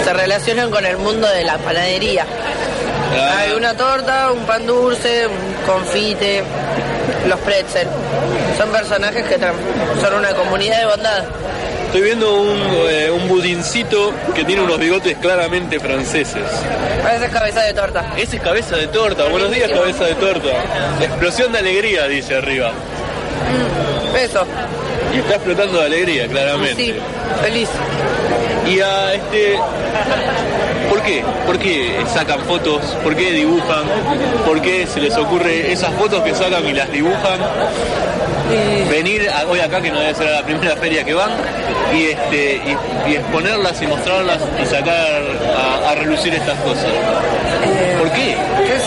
se 0.03 0.13
relacionan 0.13 0.69
con 0.69 0.85
el 0.85 0.97
mundo 0.97 1.27
de 1.27 1.43
la 1.43 1.57
panadería. 1.57 2.25
Ah. 3.17 3.37
Hay 3.39 3.51
una 3.53 3.73
torta, 3.75 4.31
un 4.31 4.45
pan 4.45 4.65
dulce, 4.67 5.27
un 5.27 5.65
confite, 5.65 6.43
los 7.27 7.39
pretzel. 7.39 7.87
Son 8.57 8.69
personajes 8.69 9.23
que 9.25 9.39
son 9.39 10.13
una 10.19 10.33
comunidad 10.33 10.79
de 10.79 10.85
bondad. 10.85 11.23
Estoy 11.93 12.05
viendo 12.07 12.41
un, 12.41 12.59
eh, 12.89 13.11
un 13.11 13.27
budincito 13.27 14.11
que 14.33 14.43
tiene 14.45 14.63
unos 14.63 14.79
bigotes 14.79 15.15
claramente 15.17 15.79
franceses. 15.79 16.41
A 17.05 17.11
veces 17.11 17.29
cabeza 17.29 17.61
de 17.61 17.73
torta. 17.75 18.15
Ese 18.17 18.37
es 18.37 18.41
cabeza 18.41 18.77
de 18.77 18.87
torta. 18.87 19.25
Buenos 19.25 19.51
días, 19.51 19.69
cabeza 19.69 20.05
de 20.05 20.15
torta. 20.15 20.49
Explosión 20.99 21.51
de 21.51 21.59
alegría, 21.59 22.07
dice 22.07 22.37
arriba. 22.37 22.71
Eso. 24.19 24.43
Y 25.13 25.19
está 25.19 25.35
explotando 25.35 25.81
de 25.81 25.85
alegría, 25.85 26.27
claramente. 26.27 26.83
Sí, 26.83 26.95
feliz. 27.43 27.69
Y 28.67 28.79
a 28.79 29.13
este. 29.13 29.59
¿Por 30.89 31.03
qué? 31.03 31.23
¿Por 31.45 31.59
qué 31.59 32.03
sacan 32.11 32.39
fotos? 32.39 32.81
¿Por 33.03 33.15
qué 33.15 33.33
dibujan? 33.33 33.83
¿Por 34.47 34.63
qué 34.63 34.87
se 34.87 34.99
les 34.99 35.15
ocurre 35.15 35.71
esas 35.71 35.93
fotos 35.93 36.23
que 36.23 36.33
sacan 36.33 36.65
y 36.65 36.73
las 36.73 36.91
dibujan? 36.91 37.39
Venir 38.89 39.29
a- 39.29 39.45
hoy 39.47 39.59
acá, 39.59 39.81
que 39.81 39.89
no 39.89 39.99
debe 39.99 40.13
ser 40.13 40.29
la 40.29 40.43
primera 40.43 40.75
feria 40.75 41.03
que 41.03 41.13
van, 41.13 41.31
y 41.93 42.05
este 42.09 42.61
y, 42.65 43.11
y 43.11 43.15
exponerlas 43.15 43.81
y 43.81 43.87
mostrarlas 43.87 44.39
y 44.61 44.65
sacar 44.65 45.21
a, 45.57 45.89
a 45.91 45.95
relucir 45.95 46.33
estas 46.33 46.57
cosas. 46.59 46.85
¿Por 47.99 48.11
qué? 48.11 48.35
¿Qué 48.65 48.75
es? 48.75 48.83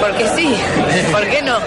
Porque 0.00 0.26
sí. 0.36 0.54
¿Por 1.12 1.26
qué 1.28 1.42
no? 1.42 1.58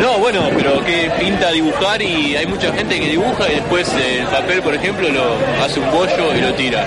No, 0.00 0.18
bueno, 0.18 0.48
pero 0.56 0.84
que 0.84 1.10
pinta 1.18 1.50
dibujar 1.50 2.00
y 2.02 2.36
hay 2.36 2.46
mucha 2.46 2.72
gente 2.72 2.98
que 3.00 3.06
dibuja 3.08 3.48
y 3.50 3.54
después 3.56 3.90
el 3.94 4.26
papel, 4.26 4.62
por 4.62 4.74
ejemplo, 4.74 5.08
lo 5.08 5.36
hace 5.64 5.80
un 5.80 5.90
bollo 5.90 6.34
y 6.34 6.40
lo 6.40 6.52
tira. 6.54 6.82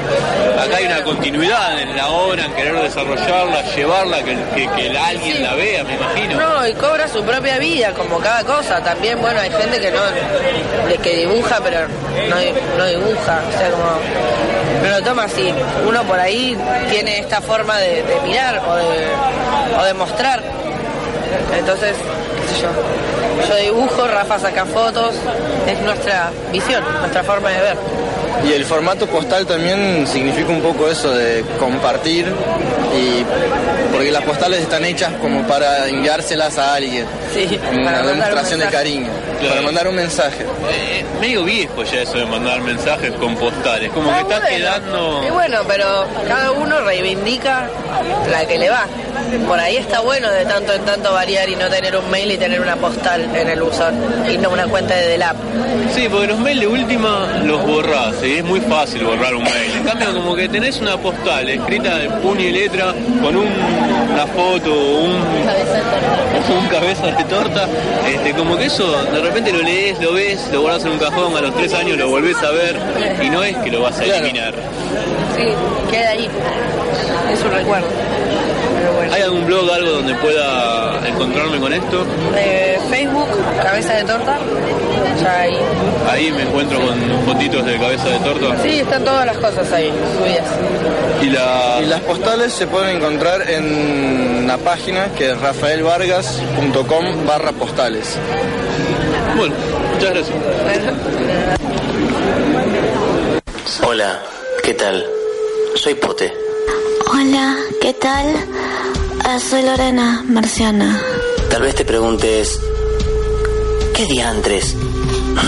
Acá 0.62 0.78
hay 0.78 0.86
una 0.86 1.04
continuidad 1.04 1.82
en 1.82 1.96
la 1.98 2.08
obra, 2.10 2.46
en 2.46 2.54
querer 2.54 2.76
desarrollarla, 2.82 3.62
llevarla, 3.76 4.18
que, 4.24 4.38
que, 4.56 4.68
que 4.76 4.90
la- 4.90 5.08
alguien 5.08 5.42
la 5.44 5.54
vea, 5.56 5.84
me 5.84 5.96
imagino. 5.96 6.40
No, 6.40 6.68
y 6.68 6.74
cobra 6.74 7.08
su 7.08 7.24
propia 7.24 7.58
vida, 7.58 7.92
como 7.94 8.20
cada 8.20 8.44
cosa. 8.44 8.82
También, 8.84 9.20
bueno, 9.22 9.40
hay 9.40 9.50
gente 9.52 9.80
que 9.80 9.92
no, 9.92 10.00
que 11.02 11.16
dibuja, 11.18 11.60
pero 11.64 11.88
no, 12.30 12.36
no 12.78 12.86
dibuja. 12.86 13.42
O 13.50 13.58
sea, 13.58 13.72
como, 13.72 14.90
lo 14.90 15.02
toma 15.04 15.24
así. 15.24 15.54
Uno 15.88 16.04
por 16.04 16.20
ahí 16.20 16.58
tiene 16.90 17.20
esta 17.20 17.42
forma 17.42 17.78
de, 17.80 18.04
de 18.04 18.20
mirar 18.24 18.60
o 18.68 18.76
de, 18.76 19.08
o 19.80 19.84
de 19.84 19.94
mostrar. 19.94 20.19
Entonces, 21.58 21.96
qué 22.42 22.56
sé 22.56 22.62
yo. 22.62 22.70
Yo 23.48 23.56
dibujo, 23.56 24.06
Rafa 24.08 24.38
saca 24.38 24.66
fotos, 24.66 25.16
es 25.66 25.80
nuestra 25.82 26.30
visión, 26.52 26.84
nuestra 27.00 27.24
forma 27.24 27.50
de 27.50 27.62
ver. 27.62 27.78
Y 28.46 28.54
el 28.54 28.66
formato 28.66 29.08
postal 29.08 29.46
también 29.46 30.06
significa 30.06 30.50
un 30.52 30.62
poco 30.62 30.90
eso 30.90 31.14
de 31.14 31.44
compartir 31.58 32.26
y 32.96 33.24
porque 33.94 34.12
las 34.12 34.24
postales 34.24 34.62
están 34.62 34.84
hechas 34.86 35.12
como 35.22 35.46
para 35.48 35.88
enviárselas 35.88 36.58
a 36.58 36.76
alguien. 36.76 37.06
Sí, 37.34 37.60
Una 37.72 38.02
demostración 38.04 38.60
de 38.60 38.68
cariño, 38.68 39.10
Claro. 39.40 39.50
para 39.56 39.62
mandar 39.66 39.88
un 39.88 39.96
mensaje. 39.96 40.46
Eh, 40.72 41.06
medio 41.22 41.44
viejo 41.44 41.84
ya 41.84 42.02
eso 42.02 42.18
de 42.18 42.26
mandar 42.26 42.62
mensajes 42.62 43.12
con 43.14 43.36
postales, 43.36 43.90
como 43.92 44.12
que 44.12 44.20
Está 44.20 44.40
bueno. 44.40 44.48
quedando... 44.58 45.24
Y 45.28 45.30
bueno, 45.32 45.60
pero 45.68 46.06
cada 46.28 46.52
uno 46.52 46.80
reivindica 46.82 47.70
la 48.30 48.46
que 48.46 48.58
le 48.58 48.70
va. 48.70 48.86
Por 49.48 49.60
ahí 49.60 49.78
está 49.78 50.00
bueno 50.02 50.30
de 50.32 50.46
tanto 50.46 50.74
en 50.74 50.84
tanto 50.86 51.14
variar 51.14 51.48
y 51.50 51.56
no 51.56 51.70
tener 51.70 51.96
un 51.96 52.10
mail 52.10 52.32
y 52.32 52.38
tener 52.38 52.60
una 52.62 52.76
postal 52.76 53.24
en 53.36 53.50
el 53.50 53.62
buzón 53.62 53.96
y 54.30 54.38
no 54.38 54.50
una 54.50 54.66
cuenta 54.68 54.96
de 54.96 55.08
Delap. 55.08 55.36
Sí, 55.94 56.08
porque 56.10 56.28
los 56.28 56.40
mails 56.40 56.62
de 56.62 56.68
última 56.68 57.28
los 57.44 57.66
borrás, 57.66 58.16
y 58.24 58.38
es 58.38 58.44
muy 58.44 58.62
fácil 58.62 59.04
borrar 59.06 59.36
un 59.36 59.44
mail. 59.44 59.72
En 59.78 59.84
cambio, 59.84 60.14
como 60.14 60.36
que 60.36 60.48
tenés 60.50 60.80
una 60.80 60.98
postal 60.98 61.48
escrita 61.50 61.98
de 61.98 62.10
puño 62.10 62.42
y 62.42 62.52
letra 62.52 62.94
con 63.22 63.36
un- 63.36 63.50
una 64.14 64.26
foto 64.28 64.74
o 64.74 65.02
un, 65.06 65.24
un 66.50 66.68
cabeza 66.68 67.08
de 67.08 67.24
torta, 67.26 67.68
este, 68.08 68.34
como 68.34 68.58
que 68.58 68.66
eso 68.66 69.04
de 69.04 69.22
repente 69.22 69.52
lo 69.52 69.62
lees, 69.62 70.00
lo 70.00 70.14
ves, 70.14 70.50
lo 70.52 70.62
guardas 70.62 70.86
en 70.86 70.92
un 70.92 71.00
cajón, 71.00 71.36
a 71.36 71.42
los 71.42 71.56
tres 71.56 71.74
años 71.74 71.98
lo 71.98 72.10
volvés 72.10 72.38
a 72.38 72.52
ver 72.52 72.76
y 73.22 73.30
no 73.30 73.44
es 73.44 73.58
que 73.58 73.72
lo 73.72 73.82
vas 73.82 74.00
a 74.00 74.06
eliminar. 74.06 74.54
Sí, 75.36 75.44
queda 75.92 76.10
ahí. 76.10 76.30
Es 77.32 77.44
un 77.44 77.52
recuerdo. 77.52 77.88
Pero 78.80 78.94
bueno. 78.94 79.14
¿Hay 79.14 79.22
algún 79.22 79.46
blog, 79.46 79.72
algo 79.72 79.92
donde 79.92 80.16
pueda 80.16 81.08
encontrarme 81.08 81.60
con 81.60 81.74
esto? 81.74 82.06
Eh, 82.36 82.80
Facebook, 82.90 83.28
cabeza 83.62 83.94
de 83.94 84.04
torta. 84.06 84.38
Ya 85.22 85.42
ahí. 85.42 85.58
Ahí 86.10 86.32
me 86.32 86.44
encuentro 86.44 86.80
con 86.80 86.98
fotitos 87.26 87.66
de 87.66 87.78
cabeza 87.78 88.08
de 88.08 88.20
torta. 88.20 88.64
Sí, 88.64 88.80
están 88.80 89.04
todas 89.04 89.26
las 89.26 89.38
cosas 89.38 89.72
ahí 89.74 89.92
subidas. 90.18 90.48
Y 91.22 91.30
la... 91.30 91.80
Y 91.84 91.86
las 91.88 92.00
postales 92.02 92.54
se 92.54 92.68
pueden 92.68 92.98
encontrar 92.98 93.50
en 93.50 94.48
la 94.48 94.58
página 94.58 95.10
que 95.18 95.32
es 95.32 95.40
rafaelvargas.com 95.40 97.26
barra 97.28 97.52
postales. 97.52 98.16
Bueno, 99.36 99.56
muchas 99.94 100.10
gracias. 100.14 100.38
Hola, 103.86 104.20
¿qué 104.64 104.74
tal? 104.74 105.06
Soy 105.76 105.96
Pote. 105.96 106.34
Hola, 107.12 107.58
¿qué 107.82 107.94
tal? 107.94 108.26
Ah, 109.32 109.38
soy 109.38 109.62
Lorena, 109.62 110.26
marciana. 110.28 111.00
Tal 111.52 111.62
vez 111.62 111.76
te 111.76 111.86
preguntes, 111.86 112.60
¿qué 113.94 114.08
diantres? 114.08 114.76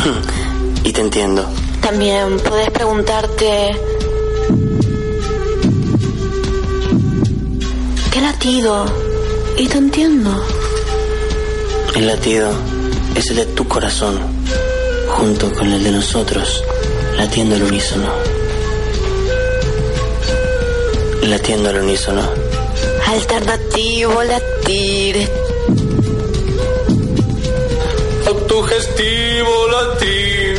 y 0.83 0.93
te 0.93 1.01
entiendo. 1.01 1.49
También 1.81 2.39
puedes 2.41 2.69
preguntarte... 2.69 3.71
¿Qué 8.11 8.21
latido? 8.21 8.85
Y 9.57 9.65
te 9.65 9.79
entiendo. 9.79 10.29
El 11.95 12.05
latido 12.05 12.51
es 13.15 13.31
el 13.31 13.37
de 13.37 13.45
tu 13.47 13.67
corazón, 13.67 14.19
junto 15.07 15.51
con 15.53 15.73
el 15.73 15.83
de 15.83 15.91
nosotros, 15.91 16.63
latiendo 17.17 17.55
al 17.55 17.63
unísono. 17.63 18.13
Latiendo 21.23 21.69
al 21.69 21.77
unísono. 21.77 22.50
Alternativo 23.21 24.23
latir. 24.23 25.15
Autogestivo 28.25 29.55
latir. 29.73 30.57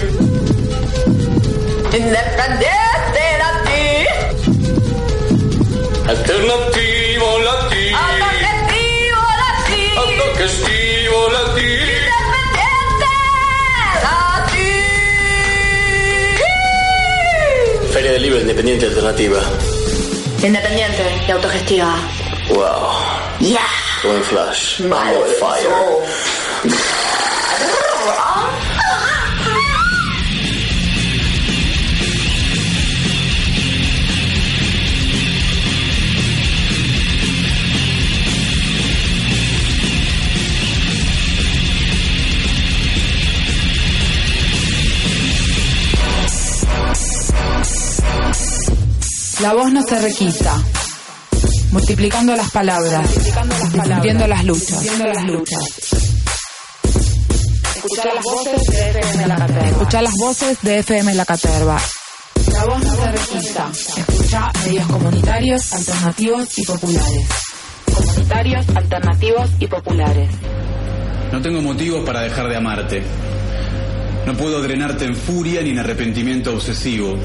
Independiente 1.92 3.24
latir. 3.42 4.06
Alternativo 6.06 7.28
latir. 7.48 7.96
Objetivo 8.30 9.22
latir. 9.42 9.98
Autogestivo 10.04 11.18
latir. 11.34 12.02
Feria 17.92 18.12
del 18.12 18.22
Libro 18.22 18.38
Independiente 18.40 18.86
Alternativa. 18.86 19.40
Independiente 20.42 21.02
y 21.26 21.30
autogestiva. 21.32 22.21
Well. 22.50 23.36
Yeah. 23.40 23.66
Blue 24.02 24.22
flesh. 24.22 24.80
My 24.80 25.16
with 25.18 25.38
fire. 25.38 25.92
La 49.40 49.54
voz 49.54 49.72
no 49.72 49.82
se 49.82 49.98
requisa. 49.98 50.81
Multiplicando 51.72 52.36
las 52.36 52.50
palabras, 52.50 53.08
difundiendo 53.72 54.26
las 54.26 54.44
luchas. 54.44 54.82
Escuchar 57.74 58.14
las 58.14 58.24
voces 58.24 58.66
de 58.66 58.90
FM 58.90 59.26
La 59.26 59.36
Caterva. 59.36 59.68
Escuchar 59.68 60.02
las 60.02 60.14
voces 60.20 60.58
de 60.60 60.78
FM 60.80 61.14
La 61.14 61.24
Caterva. 61.24 61.80
La 62.52 62.64
voz 62.66 62.84
no 62.84 62.94
se 62.94 63.12
requisa. 63.12 63.70
Escucha 63.96 64.52
medios 64.64 64.86
comunitarios, 64.86 65.72
alternativos 65.72 66.58
y 66.58 66.64
populares. 66.66 67.26
Comunitarios, 67.94 68.68
alternativos 68.76 69.50
y 69.58 69.66
populares. 69.66 70.30
No 71.32 71.40
tengo 71.40 71.62
motivos 71.62 72.04
para 72.04 72.20
dejar 72.20 72.48
de 72.48 72.56
amarte. 72.56 73.02
No 74.26 74.36
puedo 74.36 74.60
drenarte 74.62 75.06
en 75.06 75.16
furia 75.16 75.62
ni 75.62 75.70
en 75.70 75.78
arrepentimiento 75.78 76.52
obsesivo. 76.52 77.16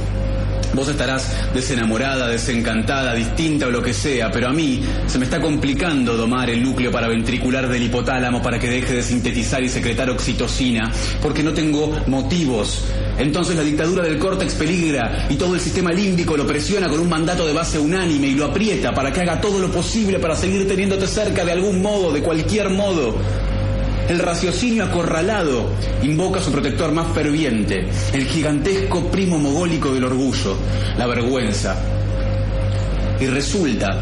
Vos 0.73 0.89
estarás 0.89 1.53
desenamorada, 1.53 2.27
desencantada, 2.27 3.13
distinta 3.13 3.67
o 3.67 3.71
lo 3.71 3.81
que 3.81 3.93
sea, 3.93 4.31
pero 4.31 4.49
a 4.49 4.53
mí 4.53 4.81
se 5.07 5.17
me 5.17 5.25
está 5.25 5.39
complicando 5.39 6.15
domar 6.15 6.49
el 6.49 6.63
núcleo 6.63 6.91
paraventricular 6.91 7.67
del 7.67 7.83
hipotálamo 7.83 8.41
para 8.41 8.59
que 8.59 8.69
deje 8.69 8.93
de 8.93 9.03
sintetizar 9.03 9.63
y 9.63 9.69
secretar 9.69 10.09
oxitocina, 10.09 10.91
porque 11.21 11.43
no 11.43 11.53
tengo 11.53 11.95
motivos. 12.07 12.83
Entonces 13.17 13.55
la 13.55 13.63
dictadura 13.63 14.03
del 14.03 14.19
córtex 14.19 14.53
peligra 14.53 15.25
y 15.29 15.35
todo 15.35 15.55
el 15.55 15.61
sistema 15.61 15.91
límbico 15.91 16.37
lo 16.37 16.45
presiona 16.45 16.87
con 16.87 16.99
un 16.99 17.09
mandato 17.09 17.47
de 17.47 17.53
base 17.53 17.79
unánime 17.79 18.27
y 18.27 18.35
lo 18.35 18.45
aprieta 18.45 18.93
para 18.93 19.11
que 19.11 19.21
haga 19.21 19.41
todo 19.41 19.59
lo 19.59 19.71
posible 19.71 20.19
para 20.19 20.35
seguir 20.35 20.67
teniéndote 20.67 21.07
cerca 21.07 21.43
de 21.43 21.53
algún 21.53 21.81
modo, 21.81 22.11
de 22.11 22.21
cualquier 22.21 22.69
modo. 22.69 23.15
El 24.09 24.19
raciocinio 24.19 24.85
acorralado 24.85 25.69
invoca 26.01 26.39
a 26.39 26.43
su 26.43 26.51
protector 26.51 26.93
más 26.93 27.13
ferviente, 27.13 27.89
el 28.13 28.25
gigantesco 28.25 29.11
primo 29.11 29.37
mogólico 29.37 29.93
del 29.93 30.05
orgullo, 30.05 30.55
la 30.97 31.07
vergüenza. 31.07 31.75
Y 33.19 33.25
resulta 33.25 34.01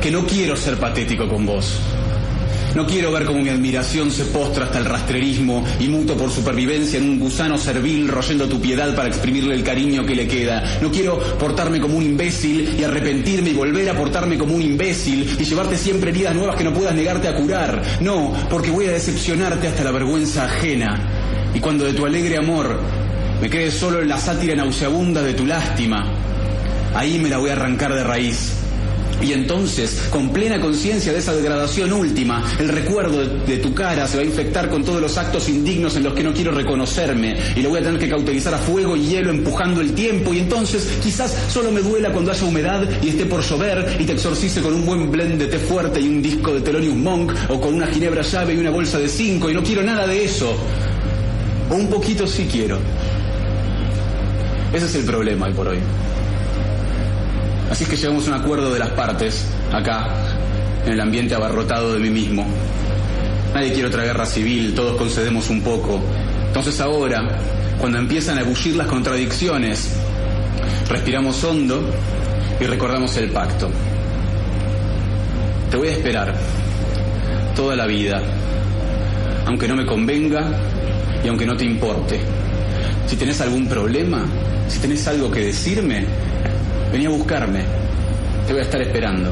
que 0.00 0.10
no 0.10 0.26
quiero 0.26 0.56
ser 0.56 0.76
patético 0.76 1.28
con 1.28 1.46
vos. 1.46 1.80
No 2.76 2.86
quiero 2.86 3.10
ver 3.10 3.24
cómo 3.24 3.40
mi 3.40 3.48
admiración 3.48 4.10
se 4.10 4.26
postra 4.26 4.66
hasta 4.66 4.76
el 4.76 4.84
rastrerismo 4.84 5.64
y 5.80 5.88
muto 5.88 6.14
por 6.14 6.30
supervivencia 6.30 6.98
en 6.98 7.08
un 7.08 7.18
gusano 7.18 7.56
servil 7.56 8.06
royendo 8.06 8.46
tu 8.46 8.60
piedad 8.60 8.94
para 8.94 9.08
exprimirle 9.08 9.54
el 9.54 9.64
cariño 9.64 10.04
que 10.04 10.14
le 10.14 10.28
queda. 10.28 10.62
No 10.82 10.90
quiero 10.90 11.18
portarme 11.38 11.80
como 11.80 11.96
un 11.96 12.02
imbécil 12.02 12.78
y 12.78 12.84
arrepentirme 12.84 13.48
y 13.48 13.54
volver 13.54 13.88
a 13.88 13.96
portarme 13.96 14.36
como 14.36 14.54
un 14.54 14.60
imbécil 14.60 15.38
y 15.40 15.44
llevarte 15.44 15.78
siempre 15.78 16.10
heridas 16.10 16.34
nuevas 16.34 16.54
que 16.56 16.64
no 16.64 16.74
puedas 16.74 16.94
negarte 16.94 17.28
a 17.28 17.34
curar. 17.34 17.82
No, 18.00 18.34
porque 18.50 18.70
voy 18.70 18.84
a 18.84 18.92
decepcionarte 18.92 19.68
hasta 19.68 19.82
la 19.82 19.92
vergüenza 19.92 20.44
ajena. 20.44 21.00
Y 21.54 21.60
cuando 21.60 21.86
de 21.86 21.94
tu 21.94 22.04
alegre 22.04 22.36
amor 22.36 22.78
me 23.40 23.48
quede 23.48 23.70
solo 23.70 24.02
en 24.02 24.08
la 24.10 24.18
sátira 24.18 24.54
nauseabunda 24.54 25.22
de 25.22 25.32
tu 25.32 25.46
lástima, 25.46 26.12
ahí 26.94 27.18
me 27.18 27.30
la 27.30 27.38
voy 27.38 27.48
a 27.48 27.54
arrancar 27.54 27.94
de 27.94 28.04
raíz. 28.04 28.65
Y 29.22 29.32
entonces, 29.32 30.08
con 30.10 30.30
plena 30.30 30.60
conciencia 30.60 31.12
de 31.12 31.18
esa 31.18 31.34
degradación 31.34 31.92
última, 31.92 32.44
el 32.58 32.68
recuerdo 32.68 33.24
de, 33.24 33.56
tu 33.58 33.74
cara 33.74 34.06
se 34.06 34.18
va 34.18 34.22
a 34.22 34.26
infectar 34.26 34.68
con 34.68 34.84
todos 34.84 35.00
los 35.00 35.16
actos 35.16 35.48
indignos 35.48 35.96
en 35.96 36.04
los 36.04 36.12
que 36.14 36.22
no 36.22 36.32
quiero 36.32 36.52
reconocerme 36.52 37.36
y 37.56 37.62
lo 37.62 37.70
voy 37.70 37.80
a 37.80 37.82
tener 37.82 37.98
que 37.98 38.08
cauterizar 38.08 38.54
a 38.54 38.58
fuego 38.58 38.94
y 38.94 39.06
hielo 39.06 39.30
empujando 39.30 39.80
el 39.80 39.94
tiempo 39.94 40.34
y 40.34 40.40
entonces 40.40 40.98
quizás 41.02 41.34
solo 41.48 41.72
me 41.72 41.80
duela 41.80 42.12
cuando 42.12 42.30
haya 42.30 42.44
humedad 42.44 42.86
y 43.02 43.08
esté 43.08 43.24
por 43.24 43.42
llover 43.42 43.96
y 43.98 44.04
te 44.04 44.12
exorcice 44.12 44.60
con 44.60 44.74
un 44.74 44.84
buen 44.84 45.10
blend 45.10 45.38
de 45.38 45.46
té 45.46 45.58
fuerte 45.58 46.00
y 46.00 46.08
un 46.08 46.20
disco 46.20 46.52
de 46.52 46.60
Thelonious 46.60 46.94
Monk 46.94 47.32
o 47.48 47.60
con 47.60 47.74
una 47.74 47.86
ginebra 47.86 48.22
llave 48.22 48.54
y 48.54 48.58
una 48.58 48.70
bolsa 48.70 48.98
de 48.98 49.08
cinco 49.08 49.50
y 49.50 49.54
no 49.54 49.62
quiero 49.62 49.82
nada 49.82 50.06
de 50.06 50.24
eso. 50.24 50.54
O 51.70 51.74
un 51.74 51.88
poquito 51.88 52.26
sí 52.26 52.46
quiero. 52.50 52.78
Ese 54.72 54.86
es 54.86 54.94
el 54.94 55.04
problema 55.04 55.46
hoy 55.46 55.52
por 55.52 55.68
hoy. 55.68 55.78
Así 57.70 57.84
es 57.84 57.90
que 57.90 57.96
llegamos 57.96 58.26
a 58.26 58.30
un 58.30 58.40
acuerdo 58.40 58.72
de 58.72 58.78
las 58.78 58.90
partes, 58.90 59.46
acá, 59.72 60.08
en 60.84 60.92
el 60.92 61.00
ambiente 61.00 61.34
abarrotado 61.34 61.92
de 61.92 61.98
mí 61.98 62.10
mismo. 62.10 62.46
Nadie 63.54 63.72
quiere 63.72 63.88
otra 63.88 64.04
guerra 64.04 64.24
civil, 64.24 64.74
todos 64.74 64.96
concedemos 64.96 65.50
un 65.50 65.62
poco. 65.62 66.00
Entonces 66.46 66.80
ahora, 66.80 67.26
cuando 67.78 67.98
empiezan 67.98 68.38
a 68.38 68.44
bullir 68.44 68.76
las 68.76 68.86
contradicciones, 68.86 69.90
respiramos 70.88 71.42
hondo 71.42 71.82
y 72.60 72.64
recordamos 72.64 73.16
el 73.16 73.30
pacto. 73.30 73.68
Te 75.70 75.76
voy 75.76 75.88
a 75.88 75.92
esperar 75.92 76.34
toda 77.56 77.74
la 77.74 77.86
vida, 77.86 78.22
aunque 79.46 79.66
no 79.66 79.74
me 79.74 79.84
convenga 79.84 80.48
y 81.24 81.28
aunque 81.28 81.46
no 81.46 81.56
te 81.56 81.64
importe. 81.64 82.20
Si 83.06 83.16
tenés 83.16 83.40
algún 83.40 83.66
problema, 83.66 84.24
si 84.68 84.78
tenés 84.78 85.06
algo 85.08 85.30
que 85.30 85.40
decirme, 85.40 86.06
Vení 86.90 87.06
a 87.06 87.10
buscarme. 87.10 87.64
Te 88.46 88.52
voy 88.52 88.60
a 88.60 88.64
estar 88.64 88.80
esperando. 88.80 89.30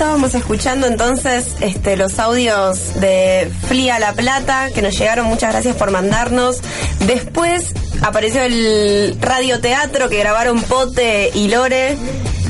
Estábamos 0.00 0.34
escuchando 0.34 0.86
entonces 0.86 1.56
este, 1.60 1.94
los 1.94 2.18
audios 2.18 2.98
de 3.00 3.52
Flia 3.68 3.98
La 3.98 4.14
Plata 4.14 4.70
que 4.74 4.80
nos 4.80 4.98
llegaron. 4.98 5.26
Muchas 5.26 5.52
gracias 5.52 5.76
por 5.76 5.90
mandarnos. 5.90 6.62
Después 7.00 7.74
apareció 8.00 8.42
el 8.42 9.18
radioteatro 9.20 10.08
que 10.08 10.18
grabaron 10.18 10.62
Pote 10.62 11.30
y 11.34 11.48
Lore. 11.48 11.98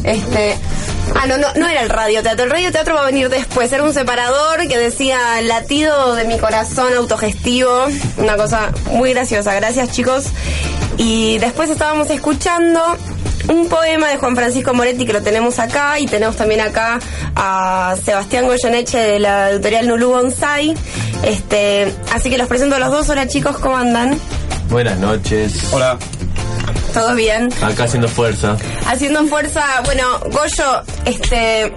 Este, 0.04 0.56
Ah, 1.16 1.26
no, 1.26 1.38
no, 1.38 1.48
no 1.56 1.66
era 1.66 1.82
el 1.82 1.90
radioteatro. 1.90 2.44
El 2.44 2.50
radioteatro 2.52 2.94
va 2.94 3.02
a 3.02 3.06
venir 3.06 3.28
después. 3.28 3.72
Era 3.72 3.82
un 3.82 3.92
separador 3.92 4.68
que 4.68 4.78
decía 4.78 5.18
latido 5.42 6.14
de 6.14 6.24
mi 6.24 6.38
corazón 6.38 6.94
autogestivo. 6.94 7.86
Una 8.16 8.36
cosa 8.36 8.70
muy 8.92 9.12
graciosa. 9.12 9.52
Gracias, 9.54 9.90
chicos. 9.90 10.26
Y 10.98 11.38
después 11.38 11.68
estábamos 11.68 12.10
escuchando 12.10 12.80
un 13.50 13.68
poema 13.68 14.08
de 14.08 14.16
Juan 14.16 14.36
Francisco 14.36 14.72
Moretti 14.74 15.04
que 15.04 15.12
lo 15.12 15.22
tenemos 15.22 15.58
acá 15.58 15.98
y 15.98 16.06
tenemos 16.06 16.36
también 16.36 16.60
acá 16.60 16.98
a 17.36 17.94
Sebastián 18.04 18.46
Goyeneche 18.46 18.98
de 18.98 19.18
la 19.18 19.50
editorial 19.50 19.86
Nulú 19.88 20.10
Bonsai. 20.10 20.74
Este, 21.24 21.92
así 22.14 22.30
que 22.30 22.38
los 22.38 22.48
presento 22.48 22.76
a 22.76 22.78
los 22.78 22.90
dos. 22.90 23.08
Hola 23.08 23.26
chicos, 23.28 23.58
¿cómo 23.58 23.76
andan? 23.76 24.18
Buenas 24.70 24.98
noches. 24.98 25.52
Hola. 25.72 25.98
¿Todo 26.94 27.14
bien? 27.14 27.48
Acá 27.62 27.84
haciendo 27.84 28.08
fuerza. 28.08 28.56
Haciendo 28.86 29.24
fuerza, 29.26 29.64
bueno, 29.84 30.04
Goyo, 30.30 30.82
este, 31.04 31.72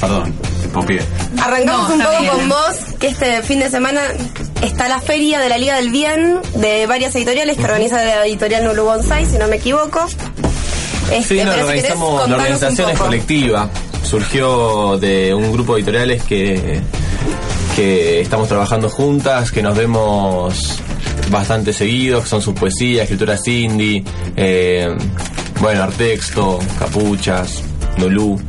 Perdón, 0.00 0.34
copié. 0.72 1.00
arrancamos 1.40 1.88
No, 1.90 1.94
un 1.96 2.00
poco 2.02 2.20
bien. 2.20 2.32
con 2.32 2.48
vos, 2.48 2.76
que 2.98 3.08
este 3.08 3.42
fin 3.42 3.60
de 3.60 3.70
semana 3.70 4.00
está 4.62 4.88
la 4.88 5.00
feria 5.00 5.38
de 5.40 5.48
la 5.48 5.58
Liga 5.58 5.76
del 5.76 5.90
Bien 5.90 6.40
de 6.54 6.86
varias 6.86 7.14
editoriales 7.14 7.56
que 7.56 7.64
organiza 7.64 8.04
la 8.04 8.26
editorial 8.26 8.64
Nulu 8.64 8.82
Bonsai, 8.84 9.26
si 9.26 9.38
no 9.38 9.46
me 9.48 9.56
equivoco. 9.56 10.06
Este, 11.10 11.22
Sí, 11.22 11.44
no, 11.44 11.52
pero 11.52 11.66
si 11.68 11.74
querés, 11.74 11.90
organizamos, 11.92 12.28
la 12.28 12.36
organización 12.36 12.90
es 12.90 12.98
colectiva. 12.98 13.70
Surgió 14.02 14.98
de 14.98 15.34
un 15.34 15.52
grupo 15.52 15.74
de 15.74 15.80
editoriales 15.80 16.22
que, 16.22 16.80
que 17.76 18.20
estamos 18.20 18.48
trabajando 18.48 18.88
juntas, 18.88 19.50
que 19.50 19.62
nos 19.62 19.76
vemos 19.76 20.80
bastante 21.30 21.72
seguidos, 21.72 22.24
que 22.24 22.30
son 22.30 22.42
sus 22.42 22.54
poesías, 22.54 23.02
escrituras 23.04 23.46
indie, 23.46 24.04
eh, 24.36 24.88
bueno, 25.60 25.82
Artexto, 25.82 26.58
Capuchas, 26.78 27.62
Nolú. 27.98 28.40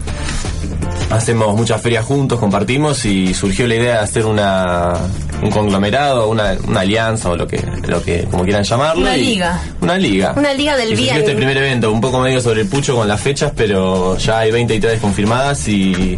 Hacemos 1.10 1.56
muchas 1.56 1.82
ferias 1.82 2.06
juntos, 2.06 2.40
compartimos 2.40 3.04
y 3.06 3.34
surgió 3.34 3.68
la 3.68 3.76
idea 3.76 3.94
de 3.96 4.00
hacer 4.00 4.26
una 4.26 4.94
un 5.42 5.52
conglomerado, 5.52 6.28
una, 6.30 6.56
una 6.68 6.82
alianza 6.82 7.30
o 7.30 7.36
lo 7.38 7.48
que, 7.48 7.62
lo 7.88 8.02
que 8.04 8.24
como 8.30 8.44
quieran 8.44 8.64
llamarlo. 8.64 9.02
Una 9.04 9.18
y- 9.18 9.24
liga. 9.24 9.60
Una 9.82 9.98
liga. 9.98 10.34
Una 10.36 10.54
liga 10.54 10.76
del 10.76 10.92
Y 10.94 10.96
bien. 10.96 11.18
este 11.18 11.34
primer 11.36 11.58
evento, 11.58 11.92
un 11.92 12.02
poco 12.02 12.20
medio 12.20 12.42
sobre 12.42 12.62
el 12.62 12.68
pucho 12.68 12.96
con 12.96 13.08
las 13.08 13.22
fechas, 13.22 13.52
pero 13.56 14.18
ya 14.18 14.40
hay 14.40 14.52
20 14.52 14.74
editoriales 14.74 15.02
confirmadas 15.02 15.68
y, 15.68 16.18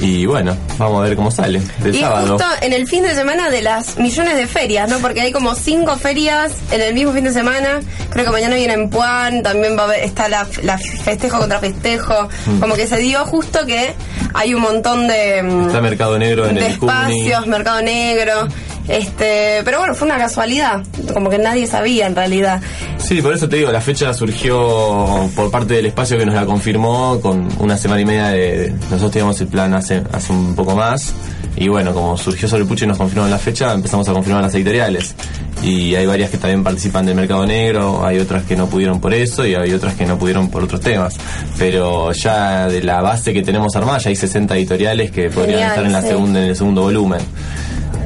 y 0.00 0.26
bueno, 0.26 0.56
vamos 0.78 1.00
a 1.00 1.08
ver 1.08 1.16
cómo 1.16 1.30
sale. 1.30 1.60
Del 1.82 1.94
Y 1.94 2.00
sábado. 2.00 2.38
justo 2.38 2.46
en 2.60 2.72
el 2.72 2.86
fin 2.86 3.02
de 3.02 3.14
semana 3.14 3.50
de 3.50 3.62
las 3.62 3.96
millones 3.98 4.36
de 4.36 4.46
ferias, 4.46 4.88
¿no? 4.88 4.98
Porque 4.98 5.20
hay 5.20 5.32
como 5.32 5.54
cinco 5.54 5.96
ferias 5.96 6.52
en 6.70 6.80
el 6.80 6.94
mismo 6.94 7.12
fin 7.12 7.24
de 7.24 7.32
semana. 7.32 7.80
Creo 8.10 8.24
que 8.24 8.30
mañana 8.30 8.54
viene 8.54 8.74
en 8.74 8.90
Puan, 8.90 9.42
también 9.42 9.76
va 9.76 9.82
a 9.82 9.84
haber, 9.86 10.00
está 10.04 10.28
la, 10.28 10.46
la 10.62 10.78
festejo 10.78 11.38
contra 11.38 11.58
festejo. 11.58 12.28
Mm. 12.46 12.60
Como 12.60 12.74
que 12.74 12.86
se 12.86 12.96
dio 12.98 13.24
justo 13.24 13.66
que 13.66 13.94
hay 14.34 14.54
un 14.54 14.62
montón 14.62 15.08
de, 15.08 15.38
Está 15.66 15.80
Mercado 15.80 16.18
Negro 16.18 16.46
en 16.46 16.54
de 16.54 16.66
el 16.66 16.72
espacios, 16.72 17.46
mercado 17.46 17.82
negro. 17.82 18.48
Este, 18.88 19.60
pero 19.64 19.78
bueno, 19.78 19.94
fue 19.94 20.06
una 20.06 20.18
casualidad, 20.18 20.82
como 21.12 21.28
que 21.28 21.38
nadie 21.38 21.66
sabía 21.66 22.06
en 22.06 22.16
realidad. 22.16 22.60
Sí, 22.96 23.20
por 23.20 23.34
eso 23.34 23.48
te 23.48 23.56
digo, 23.56 23.70
la 23.70 23.80
fecha 23.80 24.12
surgió 24.14 25.30
por 25.36 25.50
parte 25.50 25.74
del 25.74 25.86
espacio 25.86 26.16
que 26.18 26.26
nos 26.26 26.34
la 26.34 26.46
confirmó 26.46 27.20
con 27.20 27.48
una 27.58 27.76
semana 27.76 28.00
y 28.00 28.04
media 28.04 28.28
de... 28.28 28.72
Nosotros 28.90 29.12
teníamos 29.12 29.40
el 29.40 29.48
plan 29.48 29.74
hace, 29.74 30.02
hace 30.12 30.32
un 30.32 30.54
poco 30.54 30.74
más 30.74 31.14
y 31.60 31.68
bueno, 31.68 31.92
como 31.92 32.16
surgió 32.16 32.46
sobre 32.48 32.62
el 32.62 32.68
pucho 32.68 32.84
y 32.84 32.88
nos 32.88 32.96
confirmaron 32.96 33.30
la 33.32 33.38
fecha, 33.38 33.72
empezamos 33.72 34.08
a 34.08 34.12
confirmar 34.12 34.42
las 34.42 34.54
editoriales. 34.54 35.14
Y 35.60 35.96
hay 35.96 36.06
varias 36.06 36.30
que 36.30 36.38
también 36.38 36.62
participan 36.62 37.04
del 37.04 37.16
mercado 37.16 37.44
negro, 37.44 38.06
hay 38.06 38.18
otras 38.20 38.44
que 38.44 38.54
no 38.54 38.68
pudieron 38.68 39.00
por 39.00 39.12
eso 39.12 39.44
y 39.44 39.56
hay 39.56 39.72
otras 39.72 39.94
que 39.94 40.06
no 40.06 40.16
pudieron 40.16 40.50
por 40.50 40.62
otros 40.62 40.80
temas. 40.80 41.16
Pero 41.58 42.12
ya 42.12 42.68
de 42.68 42.80
la 42.84 43.02
base 43.02 43.32
que 43.32 43.42
tenemos 43.42 43.74
armada, 43.74 43.98
ya 43.98 44.10
hay 44.10 44.14
60 44.14 44.56
editoriales 44.56 45.10
que 45.10 45.30
podrían 45.30 45.58
Genial, 45.58 45.70
estar 45.70 45.84
en, 45.86 45.92
la 45.92 46.02
sí. 46.02 46.08
segunda, 46.08 46.40
en 46.40 46.48
el 46.50 46.56
segundo 46.56 46.82
volumen. 46.82 47.20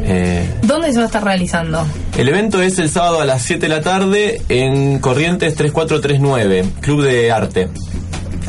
Eh, 0.04 0.48
¿Dónde 0.62 0.90
se 0.92 0.98
va 0.98 1.04
a 1.04 1.06
estar 1.06 1.24
realizando? 1.24 1.86
el 2.16 2.28
evento 2.28 2.60
es 2.60 2.78
el 2.78 2.88
sábado 2.90 3.20
a 3.20 3.24
las 3.24 3.42
7 3.42 3.60
de 3.60 3.68
la 3.68 3.80
tarde 3.80 4.42
en 4.48 4.98
Corrientes 4.98 5.54
3439, 5.54 6.64
Club 6.80 7.02
de 7.02 7.30
Arte. 7.32 7.68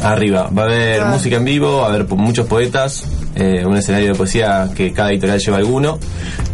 Arriba. 0.02 0.50
Va 0.58 0.64
a 0.64 0.66
haber 0.66 1.02
Ah. 1.02 1.06
música 1.06 1.38
en 1.38 1.46
vivo, 1.46 1.78
va 1.78 1.86
a 1.86 1.90
haber 1.94 2.06
muchos 2.10 2.46
poetas, 2.48 3.04
eh, 3.36 3.66
un 3.66 3.78
escenario 3.78 4.10
de 4.10 4.16
poesía 4.16 4.70
que 4.76 4.92
cada 4.92 5.12
editorial 5.12 5.40
lleva 5.40 5.58
alguno, 5.58 5.98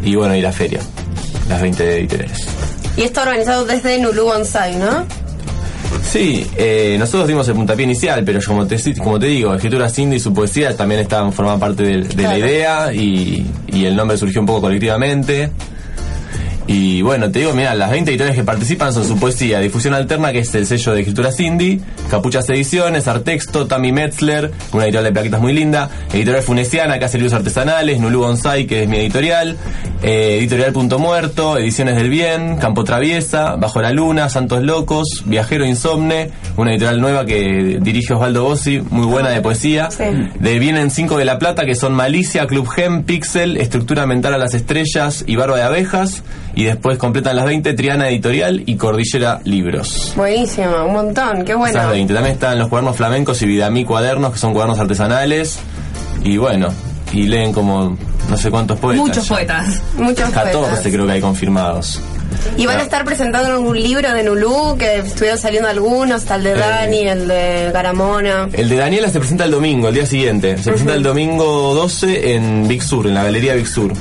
y 0.03 0.15
bueno, 0.15 0.35
y 0.35 0.41
la 0.41 0.51
feria, 0.51 0.79
las 1.49 1.59
20 1.61 1.97
editoriales. 1.99 2.45
Y 2.95 3.03
está 3.03 3.23
organizado 3.23 3.65
desde 3.65 3.97
Nulu 3.99 4.25
Bonsai, 4.25 4.75
¿no? 4.75 5.05
Sí, 6.09 6.43
eh, 6.57 6.95
nosotros 6.97 7.27
dimos 7.27 7.47
el 7.49 7.53
puntapié 7.53 7.85
inicial, 7.85 8.23
pero 8.25 8.39
como 8.43 8.65
te, 8.65 8.77
como 8.95 9.19
te 9.19 9.27
digo, 9.27 9.53
escritura 9.53 9.87
Cindy 9.89 10.15
y 10.15 10.19
su 10.19 10.33
poesía 10.33 10.75
también 10.75 11.01
estaban 11.01 11.31
formaban 11.31 11.59
parte 11.59 11.83
de, 11.83 12.01
de 12.01 12.23
la 12.23 12.35
idea 12.35 12.91
y, 12.91 13.45
y 13.67 13.85
el 13.85 13.95
nombre 13.95 14.17
surgió 14.17 14.41
un 14.41 14.47
poco 14.47 14.61
colectivamente. 14.61 15.51
Y 16.71 17.01
bueno, 17.01 17.31
te 17.31 17.39
digo, 17.39 17.53
mira, 17.53 17.73
las 17.73 17.89
20 17.89 18.11
editoriales 18.11 18.37
que 18.37 18.43
participan 18.45 18.93
son 18.93 19.03
su 19.03 19.19
poesía, 19.19 19.59
Difusión 19.59 19.95
Alterna, 19.95 20.31
que 20.31 20.37
es 20.37 20.53
el 20.53 20.67
sello 20.67 20.93
de 20.93 20.99
escritura 20.99 21.31
Cindy, 21.31 21.81
Capuchas 22.11 22.47
Ediciones, 22.47 23.07
Artexto, 23.07 23.65
Tammy 23.65 23.91
Metzler, 23.91 24.51
una 24.71 24.83
editorial 24.83 25.05
de 25.05 25.11
plaquitas 25.11 25.41
muy 25.41 25.51
linda, 25.51 25.89
Editorial 26.13 26.43
Funesiana, 26.43 26.99
que 26.99 27.05
hace 27.05 27.17
libros 27.17 27.33
artesanales, 27.33 27.99
Nulu 27.99 28.19
Bonsai, 28.19 28.67
que 28.67 28.83
es 28.83 28.87
mi 28.87 28.97
editorial, 28.97 29.57
eh, 30.03 30.37
Editorial 30.37 30.71
Punto 30.71 30.99
Muerto, 30.99 31.57
Ediciones 31.57 31.95
del 31.95 32.11
Bien, 32.11 32.57
Campo 32.57 32.83
Traviesa, 32.83 33.55
Bajo 33.55 33.81
la 33.81 33.89
Luna, 33.89 34.29
Santos 34.29 34.61
Locos, 34.61 35.23
Viajero 35.25 35.65
Insomne, 35.65 36.29
una 36.55 36.69
editorial 36.69 37.01
nueva 37.01 37.25
que 37.25 37.79
dirige 37.81 38.13
Osvaldo 38.13 38.43
Bossi, 38.43 38.79
muy 38.91 39.07
buena 39.07 39.29
de 39.29 39.41
poesía, 39.41 39.89
de 40.39 40.59
Vienen 40.59 40.91
Cinco 40.91 41.17
de 41.17 41.25
la 41.25 41.39
Plata, 41.39 41.65
que 41.65 41.73
son 41.73 41.95
Malicia, 41.95 42.45
Club 42.45 42.67
Gem, 42.67 43.05
Pixel, 43.05 43.57
Estructura 43.57 44.05
Mental 44.05 44.35
a 44.35 44.37
las 44.37 44.53
Estrellas 44.53 45.23
y 45.25 45.35
Barba 45.35 45.57
de 45.57 45.63
Abejas, 45.63 46.21
y 46.59 46.65
después 46.65 46.97
completan 46.97 47.37
las 47.37 47.45
20 47.45 47.73
Triana 47.73 48.09
Editorial 48.09 48.63
y 48.65 48.75
Cordillera 48.75 49.39
Libros. 49.45 50.11
Buenísimo, 50.17 50.83
un 50.85 50.91
montón, 50.91 51.45
qué 51.45 51.55
bueno. 51.55 51.79
Esas 51.79 51.89
20. 51.89 52.13
También 52.13 52.33
están 52.33 52.59
los 52.59 52.67
cuadernos 52.67 52.97
flamencos 52.97 53.41
y 53.41 53.45
Vidamí 53.45 53.85
cuadernos, 53.85 54.33
que 54.33 54.39
son 54.39 54.51
cuadernos 54.51 54.77
artesanales, 54.77 55.57
y 56.21 56.35
bueno, 56.35 56.67
y 57.13 57.27
leen 57.27 57.53
como 57.53 57.97
no 58.29 58.37
sé 58.37 58.51
cuántos 58.51 58.77
poetas. 58.77 59.05
Muchos 59.05 59.29
ya. 59.29 59.35
poetas. 59.35 59.81
Muchos 59.95 60.29
14 60.31 60.57
poetas. 60.57 60.81
creo 60.83 61.05
que 61.05 61.13
hay 61.13 61.21
confirmados. 61.21 62.01
Y 62.57 62.65
van 62.65 62.79
a 62.79 62.83
estar 62.83 63.05
presentando 63.05 63.53
algún 63.53 63.81
libro 63.81 64.13
de 64.13 64.21
Nulú, 64.21 64.75
que 64.77 64.97
estuvieron 64.97 65.39
saliendo 65.39 65.69
algunos, 65.69 66.23
está 66.23 66.35
el 66.35 66.43
de 66.43 66.55
Dani, 66.55 67.07
el 67.07 67.27
de 67.29 67.71
Garamona. 67.71 68.49
El 68.51 68.67
de 68.67 68.75
Daniela 68.75 69.09
se 69.09 69.19
presenta 69.19 69.45
el 69.45 69.51
domingo, 69.51 69.87
el 69.87 69.93
día 69.93 70.05
siguiente. 70.05 70.57
Se 70.57 70.71
presenta 70.71 70.93
el 70.93 71.03
domingo 71.03 71.73
12 71.73 72.33
en 72.35 72.67
Big 72.67 72.83
Sur, 72.83 73.07
en 73.07 73.13
la 73.13 73.23
Galería 73.23 73.55
Big 73.55 73.67
Sur. 73.67 73.93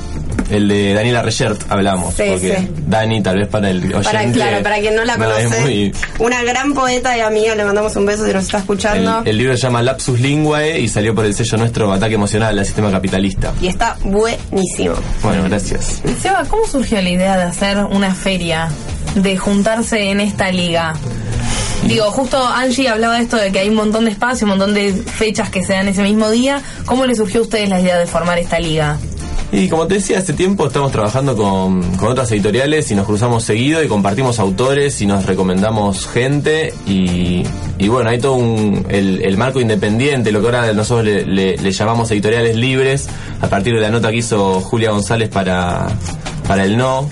El 0.49 0.67
de 0.67 0.93
Daniela 0.93 1.21
Reyert 1.21 1.61
hablamos. 1.69 2.13
Sí, 2.15 2.23
porque 2.29 2.57
sí. 2.57 2.69
Dani, 2.87 3.21
tal 3.21 3.37
vez 3.37 3.47
para 3.47 3.69
el 3.69 3.77
oyente. 3.83 4.03
Para, 4.03 4.31
claro, 4.31 4.63
para 4.63 4.79
quien 4.79 4.95
no 4.95 5.05
la 5.05 5.15
conoce. 5.15 5.59
muy- 5.61 5.93
Una 6.19 6.43
gran 6.43 6.73
poeta 6.73 7.15
y 7.17 7.21
amiga, 7.21 7.53
le 7.55 7.63
mandamos 7.65 7.95
un 7.95 8.05
beso 8.05 8.25
si 8.25 8.33
nos 8.33 8.45
está 8.45 8.57
escuchando. 8.59 9.19
el, 9.21 9.27
el 9.27 9.37
libro 9.37 9.55
se 9.55 9.61
llama 9.63 9.81
Lapsus 9.83 10.19
Linguae 10.19 10.79
y 10.79 10.87
salió 10.87 11.13
por 11.13 11.25
el 11.25 11.33
sello 11.35 11.57
nuestro 11.57 11.91
Ataque 11.93 12.15
Emocional 12.15 12.57
al 12.57 12.65
Sistema 12.65 12.89
Capitalista. 12.91 13.53
Y 13.61 13.67
está 13.67 13.95
buenísimo. 14.03 14.95
Bueno, 15.21 15.43
gracias. 15.43 16.01
Seba, 16.21 16.43
¿cómo 16.49 16.65
surgió 16.65 17.01
la 17.01 17.09
idea 17.09 17.37
de 17.37 17.43
hacer 17.43 17.77
una 17.85 18.13
feria? 18.15 18.69
De 19.15 19.37
juntarse 19.37 20.09
en 20.11 20.19
esta 20.19 20.51
liga. 20.51 20.93
Digo, 21.83 22.11
justo 22.11 22.43
Angie 22.45 22.89
hablaba 22.89 23.15
de 23.15 23.23
esto 23.23 23.37
de 23.37 23.51
que 23.51 23.59
hay 23.59 23.69
un 23.69 23.75
montón 23.75 24.05
de 24.05 24.11
espacio, 24.11 24.45
un 24.45 24.49
montón 24.49 24.73
de 24.73 24.93
fechas 24.93 25.49
que 25.49 25.63
se 25.63 25.73
dan 25.73 25.87
ese 25.87 26.03
mismo 26.03 26.29
día. 26.29 26.61
¿Cómo 26.85 27.05
le 27.05 27.15
surgió 27.15 27.39
a 27.39 27.43
ustedes 27.43 27.69
la 27.69 27.79
idea 27.79 27.97
de 27.97 28.05
formar 28.05 28.37
esta 28.37 28.59
liga? 28.59 28.97
Y 29.51 29.67
como 29.67 29.87
te 29.87 29.95
decía, 29.95 30.19
hace 30.19 30.33
tiempo 30.33 30.67
estamos 30.67 30.91
trabajando 30.91 31.35
con, 31.35 31.81
con 31.97 32.09
otras 32.09 32.31
editoriales 32.31 32.91
y 32.91 32.95
nos 32.95 33.07
cruzamos 33.07 33.43
seguido 33.43 33.83
y 33.83 33.87
compartimos 33.87 34.37
autores 34.37 35.01
y 35.01 35.07
nos 35.07 35.25
recomendamos 35.25 36.05
gente 36.05 36.71
y, 36.85 37.41
y 37.79 37.87
bueno, 37.87 38.11
hay 38.11 38.19
todo 38.19 38.35
un, 38.35 38.85
el, 38.89 39.23
el 39.23 39.37
marco 39.37 39.59
independiente, 39.59 40.31
lo 40.31 40.41
que 40.41 40.45
ahora 40.47 40.71
nosotros 40.73 41.03
le, 41.05 41.25
le- 41.25 41.57
le 41.57 41.71
llamamos 41.71 42.11
editoriales 42.11 42.55
libres, 42.57 43.07
a 43.41 43.47
partir 43.47 43.73
de 43.73 43.81
la 43.81 43.89
nota 43.89 44.11
que 44.11 44.17
hizo 44.17 44.61
Julia 44.61 44.91
González 44.91 45.29
para, 45.29 45.87
para 46.49 46.63
el 46.65 46.77
No, 46.77 47.07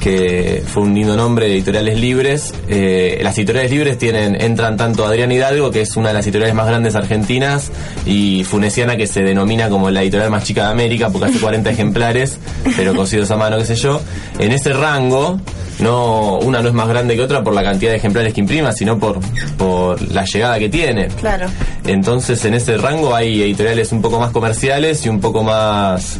que 0.00 0.62
fue 0.66 0.84
un 0.84 0.94
lindo 0.94 1.14
nombre 1.16 1.48
de 1.48 1.52
editoriales 1.52 2.00
libres. 2.00 2.54
Eh, 2.66 3.20
las 3.22 3.36
editoriales 3.36 3.70
libres 3.70 3.98
tienen, 3.98 4.40
entran 4.40 4.78
tanto 4.78 5.04
Adrián 5.04 5.30
Hidalgo, 5.30 5.70
que 5.70 5.82
es 5.82 5.94
una 5.98 6.08
de 6.08 6.14
las 6.14 6.24
editoriales 6.24 6.54
más 6.54 6.66
grandes 6.66 6.94
argentinas, 6.94 7.70
y 8.06 8.42
Funesiana, 8.44 8.96
que 8.96 9.06
se 9.06 9.22
denomina 9.22 9.68
como 9.68 9.90
la 9.90 10.02
editorial 10.02 10.30
más 10.30 10.44
chica 10.44 10.64
de 10.64 10.70
América, 10.70 11.10
porque 11.10 11.26
hace 11.26 11.40
40 11.40 11.70
ejemplares, 11.72 12.38
pero 12.74 12.94
cosidos 12.94 13.30
a 13.30 13.36
mano, 13.36 13.58
qué 13.58 13.66
sé 13.66 13.74
yo. 13.74 14.00
En 14.38 14.50
ese 14.50 14.72
rango, 14.72 15.38
no, 15.80 16.38
una 16.38 16.62
no 16.62 16.68
es 16.68 16.74
más 16.74 16.88
grande 16.88 17.16
que 17.16 17.20
otra 17.20 17.44
por 17.44 17.52
la 17.52 17.62
cantidad 17.62 17.90
de 17.90 17.98
ejemplares 17.98 18.32
que 18.32 18.40
imprima, 18.40 18.72
sino 18.72 18.98
por, 18.98 19.20
por 19.58 20.00
la 20.10 20.24
llegada 20.24 20.58
que 20.58 20.70
tiene. 20.70 21.08
Claro. 21.08 21.48
Entonces 21.86 22.42
en 22.46 22.54
ese 22.54 22.78
rango 22.78 23.14
hay 23.14 23.42
editoriales 23.42 23.92
un 23.92 24.00
poco 24.00 24.18
más 24.18 24.30
comerciales 24.30 25.04
y 25.04 25.10
un 25.10 25.20
poco 25.20 25.42
más, 25.42 26.18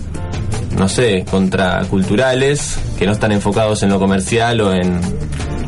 no 0.76 0.88
sé, 0.88 1.24
contraculturales, 1.30 2.78
que 2.98 3.06
no 3.06 3.12
están 3.12 3.32
enfocados 3.32 3.82
en 3.82 3.90
lo 3.90 3.98
comercial 3.98 4.60
o 4.60 4.72
en, 4.72 5.00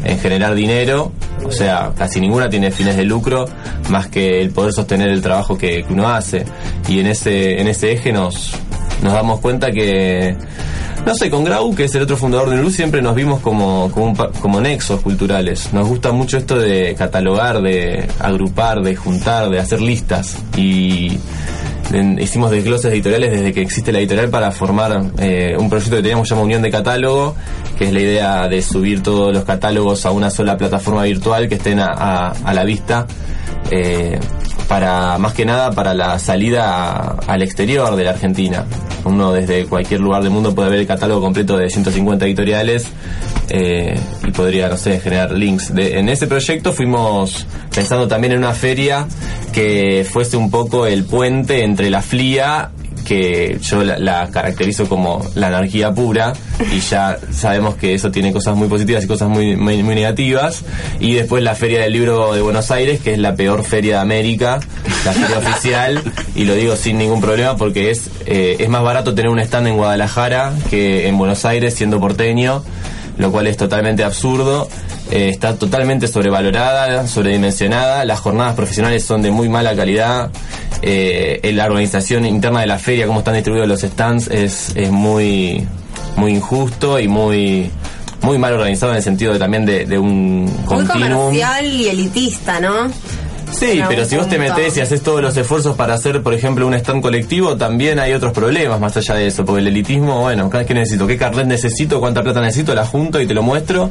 en 0.05 0.19
generar 0.19 0.55
dinero. 0.55 1.12
O 1.45 1.53
sea, 1.53 1.92
casi 1.97 2.21
ninguna 2.21 2.49
tiene 2.49 2.71
fines 2.71 2.97
de 2.97 3.05
lucro 3.05 3.47
más 3.88 4.09
que 4.09 4.40
el 4.40 4.51
poder 4.51 4.73
sostener 4.73 5.09
el 5.09 5.23
trabajo 5.23 5.57
que, 5.57 5.85
uno 5.88 6.09
hace. 6.09 6.45
Y 6.88 7.01
en 7.01 7.07
ese, 7.07 7.61
en 7.61 7.69
ese 7.69 7.92
eje 7.92 8.12
nos, 8.12 8.53
nos 9.03 9.12
damos 9.12 9.40
cuenta 9.40 9.71
que, 9.71 10.37
no 11.05 11.14
sé, 11.14 11.31
con 11.31 11.45
Grau, 11.45 11.75
que 11.75 11.85
es 11.85 11.95
el 11.95 12.03
otro 12.03 12.16
fundador 12.16 12.51
de 12.51 12.57
Nulu, 12.57 12.71
siempre 12.71 13.03
nos 13.03 13.14
vimos 13.14 13.40
como, 13.40 13.90
como, 13.92 14.07
un 14.07 14.14
como 14.40 14.61
nexos 14.61 15.01
culturales. 15.01 15.73
Nos 15.73 15.87
gusta 15.88 16.12
mucho 16.12 16.37
esto 16.38 16.59
de 16.59 16.95
catalogar, 16.97 17.62
de 17.62 18.09
agrupar, 18.19 18.83
de 18.83 18.97
juntar, 18.97 19.51
de 19.51 19.61
hacer 19.61 19.81
listas. 19.81 20.37
Y 20.57 21.19
hicimos 22.18 22.51
desgloses 22.51 22.92
editoriales 22.92 23.33
desde 23.33 23.53
que 23.53 23.62
existe 23.62 23.92
la 23.92 23.99
editorial 23.99 24.29
para 24.29 24.51
formar 24.51 25.12
eh, 25.18 25.57
un 25.59 25.68
proyecto 25.68 25.96
que 25.96 26.03
teníamos 26.03 26.29
llamado 26.29 26.46
Unión 26.46 26.62
de 26.62 26.70
Catálogo, 26.70 27.35
que 27.79 27.87
es 27.87 27.92
la 27.92 28.01
idea 28.01 28.49
de 28.49 28.62
subir 28.62 29.03
todos 29.03 29.33
los 29.33 29.44
catálogos 29.44 30.05
a 30.07 30.11
una 30.11 30.31
sola 30.31 30.57
plataforma 30.57 31.05
virtual 31.05 31.49
que 31.49 31.57
estén 31.57 31.79
a, 31.81 32.33
la 32.53 32.64
vista. 32.64 33.07
eh, 33.70 34.18
para 34.68 35.18
más 35.18 35.33
que 35.33 35.44
nada 35.44 35.70
para 35.70 35.94
la 35.94 36.18
salida 36.18 37.16
al 37.27 37.42
exterior 37.42 37.94
de 37.94 38.05
la 38.05 38.11
Argentina. 38.11 38.64
Uno 39.05 39.33
desde 39.33 39.66
cualquier 39.66 40.01
lugar 40.01 40.22
del 40.22 40.33
mundo 40.33 40.55
puede 40.55 40.70
ver 40.70 40.81
el 40.81 40.87
catálogo 40.87 41.20
completo 41.20 41.57
de 41.57 41.70
150 41.70 42.27
editoriales 42.27 42.88
eh, 43.49 43.99
y 44.27 44.31
podría, 44.33 44.69
no 44.69 44.77
sé, 44.77 44.99
generar 45.01 45.33
links. 45.33 45.75
De- 45.75 45.99
en 45.99 46.09
ese 46.09 46.27
proyecto 46.27 46.73
fuimos 46.73 47.47
pensando 47.75 48.09
también 48.09 48.33
en 48.33 48.39
una 48.39 48.53
feria 48.53 49.07
que 49.53 50.07
fuese 50.11 50.37
un 50.37 50.51
poco 50.51 50.87
el 50.87 51.05
puente 51.05 51.63
entre 51.65 51.91
la 51.91 52.03
FLIA 52.03 52.71
que 53.07 53.59
yo 53.63 53.85
la, 53.85 54.29
caracterizo 54.33 54.89
como 54.89 55.25
la 55.37 55.47
anarquía 55.47 55.93
pura 55.95 56.33
y 56.75 56.81
ya 56.81 57.17
sabemos 57.31 57.77
que 57.77 57.95
eso 57.95 58.11
tiene 58.11 58.33
cosas 58.33 58.57
muy 58.57 58.67
positivas 58.67 59.05
y 59.05 59.07
cosas 59.07 59.29
muy, 59.29 59.55
muy, 59.55 59.81
muy 59.85 59.95
negativas 59.95 60.65
y 60.99 61.15
después 61.15 61.45
la 61.45 61.55
Feria 61.55 61.83
del 61.83 61.93
Libro 61.93 62.35
de 62.35 62.41
Buenos 62.41 62.73
Aires 62.73 62.99
que 63.01 63.13
es 63.13 63.19
la 63.21 63.37
peor 63.37 63.63
feria 63.63 63.97
de 63.97 64.01
América 64.01 64.59
la 65.05 65.13
feria 65.13 65.39
oficial 65.39 66.03
y 66.35 66.47
lo 66.47 66.55
digo 66.55 66.75
sin 66.75 66.99
ningún 66.99 67.21
problema 67.21 67.57
porque 67.57 67.91
es, 67.93 68.11
eh, 68.27 68.57
es 68.59 68.69
más 68.69 68.83
barato 68.83 69.15
tener 69.15 69.31
un 69.31 69.39
stand 69.39 69.69
en 69.69 69.77
Guadalajara 69.77 70.53
que 70.69 71.07
en 71.07 71.17
Buenos 71.17 71.45
Aires 71.45 71.75
siendo 71.75 72.01
porteño 72.01 72.65
lo 73.19 73.31
cual 73.33 73.47
es 73.47 73.57
totalmente 73.57 74.05
absurdo. 74.05 74.69
Eh, 75.11 75.29
está 75.29 75.55
totalmente 75.57 76.09
sobrevalorada, 76.09 77.07
sobredimensionada. 77.07 78.05
Las 78.05 78.21
jornadas 78.21 78.55
profesionales 78.55 79.05
son 79.05 79.23
de 79.23 79.31
muy 79.31 79.49
mala 79.49 79.75
calidad. 79.77 80.31
Eh, 80.83 81.41
la 81.55 81.67
organización 81.67 82.27
interna 82.27 82.61
de 82.61 82.67
la 82.67 82.79
feria, 82.79 83.07
cómo 83.07 83.21
están 83.21 83.35
distribuidos 83.35 83.69
los 83.69 83.81
stands, 83.81 84.29
es, 84.29 84.73
es 84.77 84.91
muy, 84.91 85.67
muy 86.17 86.33
injusto 86.33 86.99
y 87.01 87.09
muy, 87.09 87.71
muy 88.23 88.39
mal 88.39 88.53
organizado 88.53 88.93
en 88.93 88.99
el 88.99 89.03
sentido 89.03 89.33
de, 89.33 89.39
también 89.39 89.65
de, 89.65 89.87
de 89.87 89.99
un 89.99 90.45
Muy 90.45 90.65
continuum. 90.85 91.19
comercial 91.19 91.64
y 91.67 91.89
elitista, 91.89 92.61
¿no? 92.61 92.91
Sí, 93.59 93.81
pero 93.89 94.05
si 94.05 94.17
vos 94.17 94.29
te 94.29 94.39
metés 94.39 94.77
y 94.77 94.81
haces 94.81 95.03
todos 95.03 95.23
los 95.23 95.37
esfuerzos 95.37 95.77
para 95.77 95.95
hacer, 95.95 96.23
por 96.23 96.35
ejemplo, 96.35 96.67
un 96.67 96.75
stand 96.75 97.03
colectivo, 97.03 97.57
también 97.57 97.99
hay 97.99 98.13
otros 98.13 98.33
problemas 98.33 98.79
más 98.81 98.97
allá 98.97 99.15
de 99.15 99.27
eso, 99.29 99.45
porque 99.45 99.61
el 99.61 99.69
elitismo, 99.69 100.21
bueno, 100.23 100.49
cada 100.51 100.59
vez 100.59 100.69
que 100.69 100.75
necesito, 100.75 101.07
qué 101.07 101.17
carnet 101.17 101.47
necesito, 101.47 102.01
cuánta 102.01 102.23
plata 102.23 102.41
necesito, 102.41 102.75
la 102.75 102.85
junto 102.85 103.21
y 103.21 103.27
te 103.27 103.35
lo 103.35 103.43
muestro, 103.43 103.91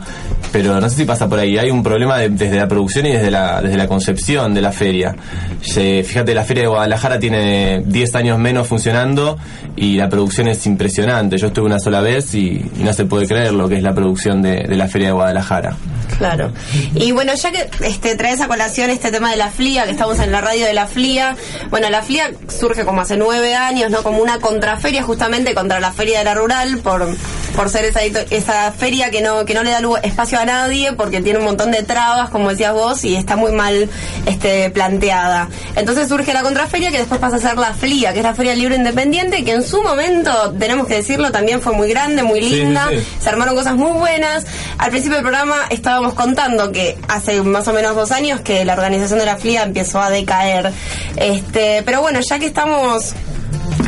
pero 0.52 0.80
no 0.80 0.90
sé 0.90 0.98
si 0.98 1.06
pasa 1.06 1.28
por 1.28 1.40
ahí, 1.40 1.58
hay 1.58 1.70
un 1.72 1.84
problema 1.84 2.18
de- 2.18 2.30
desde 2.30 2.58
la 2.58 2.68
producción 2.68 3.06
y 3.08 3.12
desde 3.14 3.32
la, 3.32 3.62
desde 3.62 3.78
la 3.78 3.88
concepción 3.88 4.54
de 4.54 4.62
la 4.62 4.72
feria. 4.72 5.16
Se- 5.62 6.04
fíjate, 6.04 6.34
la 6.36 6.44
feria 6.44 6.64
de 6.64 6.70
Guadalajara 6.70 7.20
tiene 7.20 7.82
10 7.86 8.16
años 8.16 8.38
menos 8.40 8.68
funcionando 8.68 9.38
y 9.76 9.96
la 9.98 10.10
producción 10.10 10.48
es 10.48 10.66
impresionante. 10.68 11.38
Yo 11.38 11.48
estuve 11.48 11.66
una 11.66 11.80
sola 11.80 12.02
vez 12.02 12.34
y, 12.36 12.64
y 12.80 12.84
no 12.84 12.94
se 12.94 13.06
puede 13.06 13.28
creer 13.28 13.54
lo 13.54 13.68
que 13.68 13.78
es 13.78 13.84
la 13.84 13.94
producción 13.94 14.42
de, 14.42 14.64
de 14.68 14.76
la 14.76 14.88
feria 14.88 15.08
de 15.08 15.14
Guadalajara. 15.14 15.76
Claro. 16.18 16.52
Y 16.94 17.12
bueno, 17.12 17.34
ya 17.34 17.52
que 17.52 17.70
este, 17.82 18.16
traes 18.16 18.42
a 18.42 18.48
colación 18.48 18.90
este 18.90 19.12
tema 19.12 19.32
de 19.32 19.38
la 19.38 19.50
FLIA, 19.50 19.86
que 19.86 19.92
estamos 19.92 20.20
en 20.20 20.32
la 20.32 20.42
radio 20.42 20.66
de 20.66 20.74
la 20.74 20.88
FLIA, 20.88 21.36
bueno, 21.70 21.90
la 21.90 22.02
FLIA 22.02 22.32
surge 22.48 22.86
como 22.86 23.02
hace 23.02 23.18
nueve 23.18 23.56
años, 23.56 23.92
¿no? 23.92 24.02
Como 24.04 24.20
una 24.22 24.40
contraferia 24.40 25.04
justamente 25.04 25.54
contra 25.54 25.80
la 25.80 25.92
Feria 25.92 26.20
de 26.20 26.26
la 26.26 26.34
Rural, 26.34 26.78
por, 26.80 27.08
por 27.56 27.70
ser 27.70 27.86
esa, 27.86 28.02
esa 28.02 28.72
feria 28.72 29.10
que 29.12 29.22
no, 29.22 29.46
que 29.46 29.54
no 29.54 29.64
le 29.64 29.72
da 29.72 29.82
espacio 30.04 30.40
a 30.40 30.46
nadie, 30.46 30.94
porque 30.94 31.22
tiene 31.22 31.40
un 31.40 31.46
montón 31.46 31.72
de 31.72 31.84
trabas, 31.84 32.30
como 32.30 32.50
decías 32.50 32.74
vos, 32.74 33.04
y 33.04 33.16
está 33.16 33.36
muy 33.36 33.52
mal 33.52 33.90
este, 34.26 34.70
planteada. 34.70 35.50
Entonces 35.76 36.08
surge 36.08 36.34
la 36.34 36.42
contraferia, 36.44 36.92
que 36.92 37.00
después 37.00 37.20
pasa 37.20 37.36
a 37.38 37.40
ser 37.40 37.58
la 37.58 37.74
FLIA, 37.74 38.14
que 38.14 38.20
es 38.20 38.26
la 38.26 38.34
Feria 38.34 38.56
Libre 38.56 38.76
Independiente, 38.76 39.44
que 39.44 39.52
en 39.52 39.64
su 39.64 39.82
momento, 39.82 40.54
tenemos 40.58 40.88
que 40.88 40.96
decirlo, 40.96 41.32
también 41.32 41.62
fue 41.62 41.74
muy 41.74 41.90
grande, 41.90 42.24
muy 42.24 42.40
Sí, 42.42 42.50
sí, 42.50 42.56
linda, 42.58 42.88
sí. 42.92 43.04
se 43.20 43.30
armaron 43.30 43.56
cosas 43.56 43.76
muy 43.76 43.92
buenas. 43.92 44.46
Al 44.78 44.92
principio 44.92 45.16
del 45.16 45.24
programa 45.24 45.56
estábamos 45.70 46.05
contando 46.14 46.72
que 46.72 46.98
hace 47.08 47.42
más 47.42 47.68
o 47.68 47.74
menos 47.74 47.96
dos 47.96 48.12
años 48.12 48.42
que 48.42 48.64
la 48.66 48.74
organización 48.74 49.20
de 49.20 49.26
la 49.26 49.38
FLIA 49.38 49.64
empezó 49.64 50.00
a 50.02 50.10
decaer. 50.10 50.72
Este, 51.18 51.82
pero 51.86 52.02
bueno, 52.02 52.20
ya 52.22 52.40
que 52.40 52.46
estamos 52.46 53.14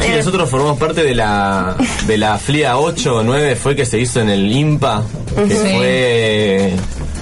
Sí, 0.01 0.09
nosotros 0.15 0.49
formamos 0.49 0.77
parte 0.77 1.03
de 1.03 1.15
la 1.15 1.75
de 2.05 2.17
la 2.17 2.37
FLIA 2.37 2.77
8 2.77 3.15
o 3.17 3.23
9, 3.23 3.55
fue 3.55 3.75
que 3.75 3.85
se 3.85 3.97
hizo 3.99 4.19
en 4.21 4.29
el 4.29 4.51
IMPA, 4.51 5.03
que 5.35 5.55
Sí. 5.55 5.75
fue, 5.75 6.73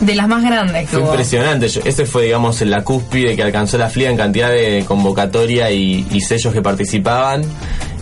De 0.01 0.13
las 0.15 0.27
más 0.27 0.43
grandes 0.43 0.89
fue 0.89 0.99
impresionante. 0.99 1.69
Yo- 1.69 1.81
Ese 1.85 2.05
fue, 2.05 2.23
digamos, 2.25 2.59
la 2.61 2.83
cúspide 2.83 3.35
que 3.35 3.43
alcanzó 3.43 3.77
la 3.77 3.89
FLIA 3.89 4.09
en 4.09 4.17
cantidad 4.17 4.49
de 4.49 4.83
convocatoria 4.85 5.71
y, 5.71 6.05
y 6.11 6.19
sellos 6.21 6.53
que 6.53 6.61
participaban. 6.61 7.43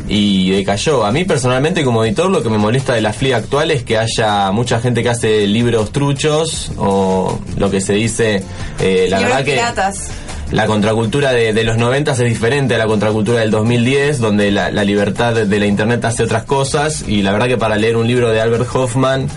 Y 0.07 0.51
decayó. 0.51 1.05
A 1.05 1.11
mí 1.11 1.23
personalmente 1.23 1.83
como 1.83 2.03
editor 2.03 2.29
lo 2.29 2.43
que 2.43 2.49
me 2.49 2.57
molesta 2.57 2.93
de 2.93 3.01
la 3.01 3.13
FLIA 3.13 3.37
actual 3.37 3.71
es 3.71 3.83
que 3.83 3.97
haya 3.97 4.51
mucha 4.51 4.79
gente 4.79 5.01
que 5.01 5.09
hace 5.09 5.47
libros 5.47 5.91
truchos 5.91 6.71
o 6.77 7.39
lo 7.57 7.71
que 7.71 7.79
se 7.79 7.93
dice, 7.93 8.43
eh, 8.79 9.07
la 9.09 9.19
verdad 9.19 9.45
que... 9.45 9.53
piratas. 9.53 10.11
La 10.53 10.67
contracultura 10.67 11.31
de, 11.31 11.63
los 11.63 11.77
90 11.77 12.11
es 12.11 12.19
diferente 12.19 12.75
a 12.75 12.77
la 12.77 12.85
contracultura 12.85 13.39
del 13.39 13.49
2010, 13.49 14.19
donde 14.19 14.51
la, 14.51 14.69
libertad 14.83 15.33
de 15.33 15.59
la 15.59 15.65
internet 15.65 16.05
hace 16.05 16.21
otras 16.21 16.43
cosas. 16.43 17.05
Y 17.07 17.23
la 17.23 17.31
verdad 17.31 17.47
que 17.47 17.57
para 17.57 17.75
leer 17.75 17.97
un 17.97 18.05
libro 18.05 18.29
de 18.29 18.39
Albert 18.39 18.67
Hoffman 18.75 19.27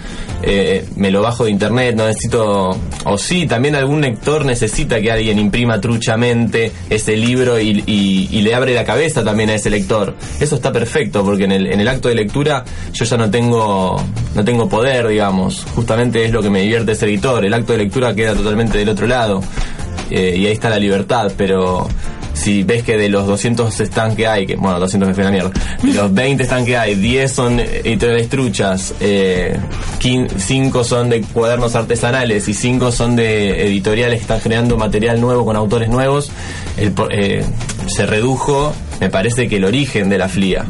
eh, 0.43 0.85
me 0.95 1.11
lo 1.11 1.23
bajo 1.23 1.45
de 1.45 1.51
internet, 1.53 1.97
no 1.97 2.07
necesito. 2.07 2.79
O 3.07 3.17
sí, 3.17 3.47
también 3.47 3.77
algún 3.77 4.03
lector 4.03 4.45
necesita 4.45 5.01
que 5.01 5.11
alguien 5.11 5.39
imprima 5.39 5.81
truchamente 5.81 6.71
ese 6.91 7.17
libro 7.17 7.59
y, 7.59 7.83
y- 7.87 8.29
y 8.31 8.43
le 8.43 8.55
abre 8.55 8.75
la 8.75 8.85
cabeza 8.85 9.25
también 9.25 9.49
a 9.49 9.55
ese 9.55 9.71
lector. 9.71 10.15
Eso 10.39 10.57
está 10.57 10.71
perfecto, 10.71 11.25
porque 11.25 11.45
en 11.45 11.53
el, 11.53 11.67
en 11.69 11.81
el 11.81 11.89
acto 11.89 12.09
de 12.09 12.15
lectura 12.15 12.63
yo 12.93 13.07
ya 13.07 13.17
no 13.17 13.31
tengo, 13.31 13.97
no 14.35 14.45
tengo 14.45 14.69
poder, 14.69 15.09
digamos. 15.09 15.65
Justamente 15.75 16.27
es 16.27 16.31
lo 16.31 16.43
que 16.43 16.51
me 16.51 16.61
divierte 16.61 16.93
ese 16.93 17.07
editor. 17.07 17.43
El 17.43 17.55
acto 17.55 17.73
de 17.73 17.79
lectura 17.79 18.15
queda 18.15 18.35
totalmente 18.35 18.77
del 18.77 18.91
otro 18.91 19.07
lado 19.07 19.41
eh, 20.11 20.35
y 20.37 20.47
ahí 20.47 20.53
está 20.53 20.69
la 20.71 20.79
libertad, 20.79 21.33
pero 21.37 21.89
si 22.35 22.65
ves 22.65 22.83
que 22.83 22.99
de 22.99 23.09
los 23.09 23.27
200 23.27 23.73
stands 23.75 24.15
que 24.15 24.27
hay, 24.27 24.47
que 24.47 24.57
bueno, 24.57 24.79
200 24.79 25.09
me 25.09 25.15
fue 25.15 25.25
la 25.25 25.31
mierda, 25.31 25.51
de 25.83 25.93
los 25.95 26.13
20 26.13 26.45
stands 26.45 26.67
que 26.67 26.77
hay, 26.77 26.95
10 26.95 27.33
son 27.33 27.59
editoriales 27.61 28.29
truchas, 28.29 28.95
eh, 29.01 29.57
5 30.01 30.85
son 30.85 31.09
de 31.09 31.23
cuadernos 31.23 31.75
artesanales 31.75 32.47
y 32.49 32.55
5 32.55 32.93
son 32.93 33.17
de 33.17 33.67
editoriales 33.67 34.19
que 34.19 34.23
están 34.23 34.41
generando 34.41 34.77
material 34.77 35.21
nuevo 35.21 35.45
con 35.47 35.57
autores 35.57 35.89
nuevos, 35.89 36.31
el 36.77 36.93
eh, 37.11 37.43
se 37.89 38.05
redujo, 38.07 38.73
me 39.01 39.09
parece 39.09 39.49
que 39.49 39.57
el 39.57 39.65
origen 39.65 40.09
de 40.09 40.19
la 40.19 40.29
FLIA. 40.29 40.67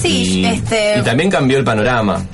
Sí, 0.00 0.40
y, 0.40 0.44
este- 0.46 0.98
y 0.98 1.02
también 1.02 1.30
cambió 1.30 1.58
el 1.58 1.64
panorama 1.64 2.24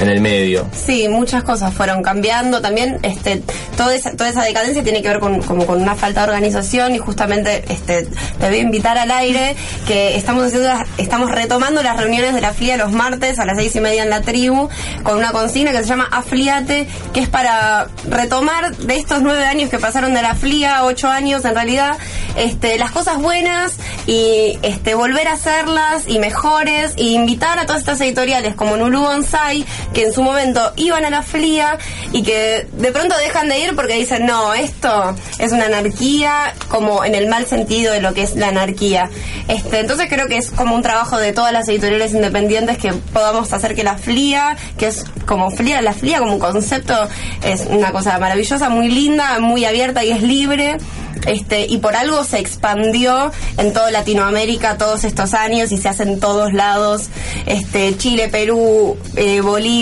en 0.00 0.08
el 0.08 0.20
medio. 0.20 0.66
Sí, 0.72 1.08
muchas 1.08 1.42
cosas 1.42 1.72
fueron 1.72 2.02
cambiando. 2.02 2.60
También 2.60 2.98
este, 3.02 3.42
toda, 3.76 3.94
esa, 3.94 4.12
toda 4.12 4.30
esa 4.30 4.42
decadencia 4.42 4.82
tiene 4.82 5.02
que 5.02 5.08
ver 5.08 5.20
con, 5.20 5.42
una 5.68 5.94
falta 5.94 6.22
de 6.22 6.28
organización 6.28 6.94
y 6.94 6.98
justamente 6.98 7.64
este, 7.68 8.06
te 8.38 8.48
voy 8.48 8.56
a 8.56 8.60
invitar 8.60 8.98
al 8.98 9.10
aire 9.10 9.56
que 9.86 10.16
estamos 10.16 10.44
haciendo 10.44 10.68
estamos 10.98 11.30
retomando 11.30 11.82
las 11.82 11.96
reuniones 11.96 12.34
de 12.34 12.40
la 12.40 12.52
FLIA 12.52 12.76
los 12.76 12.92
martes 12.92 13.38
a 13.38 13.44
las 13.44 13.56
seis 13.56 13.74
y 13.76 13.80
media 13.80 14.02
en 14.02 14.10
la 14.10 14.22
tribu 14.22 14.68
con 15.02 15.16
una 15.16 15.32
consigna 15.32 15.72
que 15.72 15.78
se 15.78 15.84
llama 15.84 16.08
Afliate, 16.10 16.86
que 17.12 17.20
es 17.20 17.28
para 17.28 17.88
retomar 18.08 18.76
de 18.76 18.96
estos 18.96 19.22
nueve 19.22 19.44
años 19.44 19.70
que 19.70 19.78
pasaron 19.78 20.14
de 20.14 20.22
la 20.22 20.34
FLIA, 20.34 20.84
ocho 20.84 21.08
años 21.08 21.44
en 21.44 21.54
realidad, 21.54 21.96
este, 22.36 22.78
las 22.78 22.90
cosas 22.90 23.18
buenas 23.18 23.76
y 24.06 24.58
este, 24.62 24.94
volver 24.94 25.28
a 25.28 25.34
hacerlas 25.34 26.04
y 26.06 26.18
mejores 26.18 26.94
y 26.96 27.14
invitar 27.14 27.58
a 27.58 27.66
todas 27.66 27.80
estas 27.80 28.00
editoriales 28.00 28.54
como 28.54 28.76
Nulu 28.76 29.00
Bonsai 29.00 29.64
que 29.92 30.04
en 30.04 30.12
su 30.12 30.22
momento 30.22 30.72
iban 30.76 31.04
a 31.04 31.10
la 31.10 31.22
FLIA 31.22 31.78
y 32.12 32.22
que 32.22 32.66
de 32.72 32.92
pronto 32.92 33.16
dejan 33.18 33.48
de 33.48 33.60
ir 33.60 33.76
porque 33.76 33.94
dicen 33.94 34.26
no, 34.26 34.54
esto 34.54 35.14
es 35.38 35.52
una 35.52 35.66
anarquía 35.66 36.54
como 36.68 37.04
en 37.04 37.14
el 37.14 37.28
mal 37.28 37.46
sentido 37.46 37.92
de 37.92 38.00
lo 38.00 38.14
que 38.14 38.22
es 38.22 38.36
la 38.36 38.48
anarquía. 38.48 39.10
Este, 39.48 39.80
entonces 39.80 40.08
creo 40.08 40.28
que 40.28 40.36
es 40.36 40.50
como 40.50 40.74
un 40.74 40.82
trabajo 40.82 41.18
de 41.18 41.32
todas 41.32 41.52
las 41.52 41.68
editoriales 41.68 42.12
independientes 42.14 42.78
que 42.78 42.92
podamos 42.92 43.52
hacer 43.52 43.74
que 43.74 43.84
la 43.84 43.96
FLIA, 43.96 44.56
que 44.78 44.88
es 44.88 45.04
como 45.26 45.50
FLIA, 45.50 45.82
la 45.82 45.92
FLIA 45.92 46.18
como 46.18 46.34
un 46.34 46.38
concepto 46.40 47.08
es 47.44 47.66
una 47.68 47.92
cosa 47.92 48.18
maravillosa, 48.18 48.68
muy 48.68 48.88
linda, 48.88 49.38
muy 49.40 49.64
abierta 49.64 50.04
y 50.04 50.10
es 50.10 50.22
libre 50.22 50.78
este, 51.26 51.66
y 51.68 51.78
por 51.78 51.96
algo 51.96 52.22
se 52.24 52.38
expandió 52.38 53.32
en 53.56 53.72
toda 53.72 53.90
Latinoamérica 53.90 54.78
todos 54.78 55.04
estos 55.04 55.34
años 55.34 55.72
y 55.72 55.78
se 55.78 55.88
hace 55.88 56.04
en 56.04 56.20
todos 56.20 56.52
lados, 56.52 57.08
este, 57.46 57.96
Chile, 57.96 58.28
Perú, 58.28 58.96
eh, 59.16 59.40
Bolivia, 59.40 59.75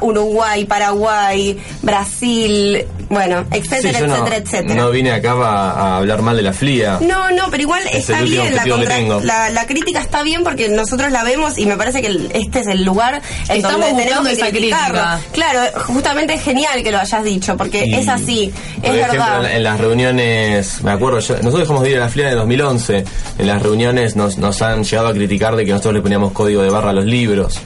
Uruguay, 0.00 0.64
Paraguay, 0.64 1.56
Brasil, 1.82 2.84
bueno, 3.08 3.44
etcétera, 3.50 3.94
Sí, 3.98 4.00
yo 4.00 4.06
no, 4.06 4.14
etcétera, 4.14 4.36
etcétera. 4.36 4.74
no 4.74 4.90
vine 4.90 5.12
acá 5.12 5.32
a, 5.32 5.70
a 5.70 5.96
hablar 5.98 6.22
mal 6.22 6.36
de 6.36 6.42
la 6.42 6.52
FLIA. 6.52 6.98
No, 7.00 7.30
no, 7.30 7.50
pero 7.50 7.62
igual 7.62 7.82
Es 7.90 8.08
está 8.08 8.22
bien, 8.22 8.54
la, 8.54 8.64
contra- 8.66 8.96
tengo. 8.96 9.20
la, 9.20 9.50
la 9.50 9.66
crítica 9.66 10.00
está 10.00 10.22
bien 10.22 10.44
porque 10.44 10.68
nosotros 10.68 11.10
la 11.10 11.24
vemos 11.24 11.58
y 11.58 11.66
me 11.66 11.76
parece 11.76 12.02
que 12.02 12.28
este 12.34 12.60
es 12.60 12.66
el 12.68 12.84
lugar 12.84 13.20
en 13.48 13.56
Estamos 13.56 13.80
donde 13.88 14.02
tenemos 14.04 14.26
que 14.28 14.32
esa 14.34 14.50
crítica. 14.50 15.20
Claro, 15.32 15.60
justamente 15.86 16.34
es 16.34 16.42
genial 16.42 16.82
que 16.82 16.92
lo 16.92 16.98
hayas 16.98 17.24
dicho 17.24 17.56
porque 17.56 17.84
Y, 17.86 17.94
es 17.94 18.08
así, 18.08 18.52
Por 18.80 18.90
es 18.90 18.96
ejemplo, 18.96 19.20
verdad. 19.20 19.36
en, 19.38 19.42
la- 19.42 19.56
en 19.56 19.62
las 19.64 19.80
reuniones, 19.80 20.82
me 20.82 20.90
acuerdo, 20.92 21.18
yo- 21.20 21.34
nosotros 21.36 21.60
dejamos 21.60 21.82
de 21.82 21.90
ir 21.90 21.96
a 21.96 22.00
la 22.00 22.08
FLIA 22.08 22.26
en 22.26 22.32
el 22.32 22.38
2011. 22.38 23.04
En 23.38 23.46
las 23.46 23.62
reuniones 23.62 24.16
nos, 24.16 24.38
nos 24.38 24.62
han 24.62 24.84
llegado 24.84 25.08
a 25.08 25.12
criticar 25.12 25.56
de 25.56 25.64
que 25.64 25.72
nosotros 25.72 25.94
le 25.94 26.00
poníamos 26.02 26.32
código 26.32 26.62
de 26.62 26.70
barra 26.70 26.90
a 26.90 26.92
los 26.92 27.04
libros, 27.06 27.58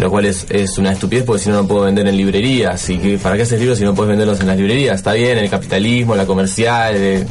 lo 0.00 0.10
cual 0.10 0.26
es, 0.26 0.46
es 0.50 0.78
una 0.78 0.92
estupidez 0.92 1.24
porque 1.24 1.42
si 1.42 1.50
no, 1.50 1.56
no 1.56 1.68
puedo 1.68 1.84
vender 1.84 2.06
en 2.08 2.16
librerías. 2.16 2.88
¿Y 2.90 2.98
que, 2.98 3.18
para 3.18 3.36
qué 3.36 3.42
haces 3.42 3.60
libros 3.60 3.78
si 3.78 3.84
no 3.84 3.94
puedes 3.94 4.08
venderlos 4.08 4.40
en 4.40 4.46
las 4.46 4.56
librerías? 4.56 4.96
Está 4.96 5.12
bien, 5.12 5.38
el 5.38 5.50
capitalismo, 5.50 6.16
la 6.16 6.26
comercial. 6.26 6.94
eh, 6.96 7.26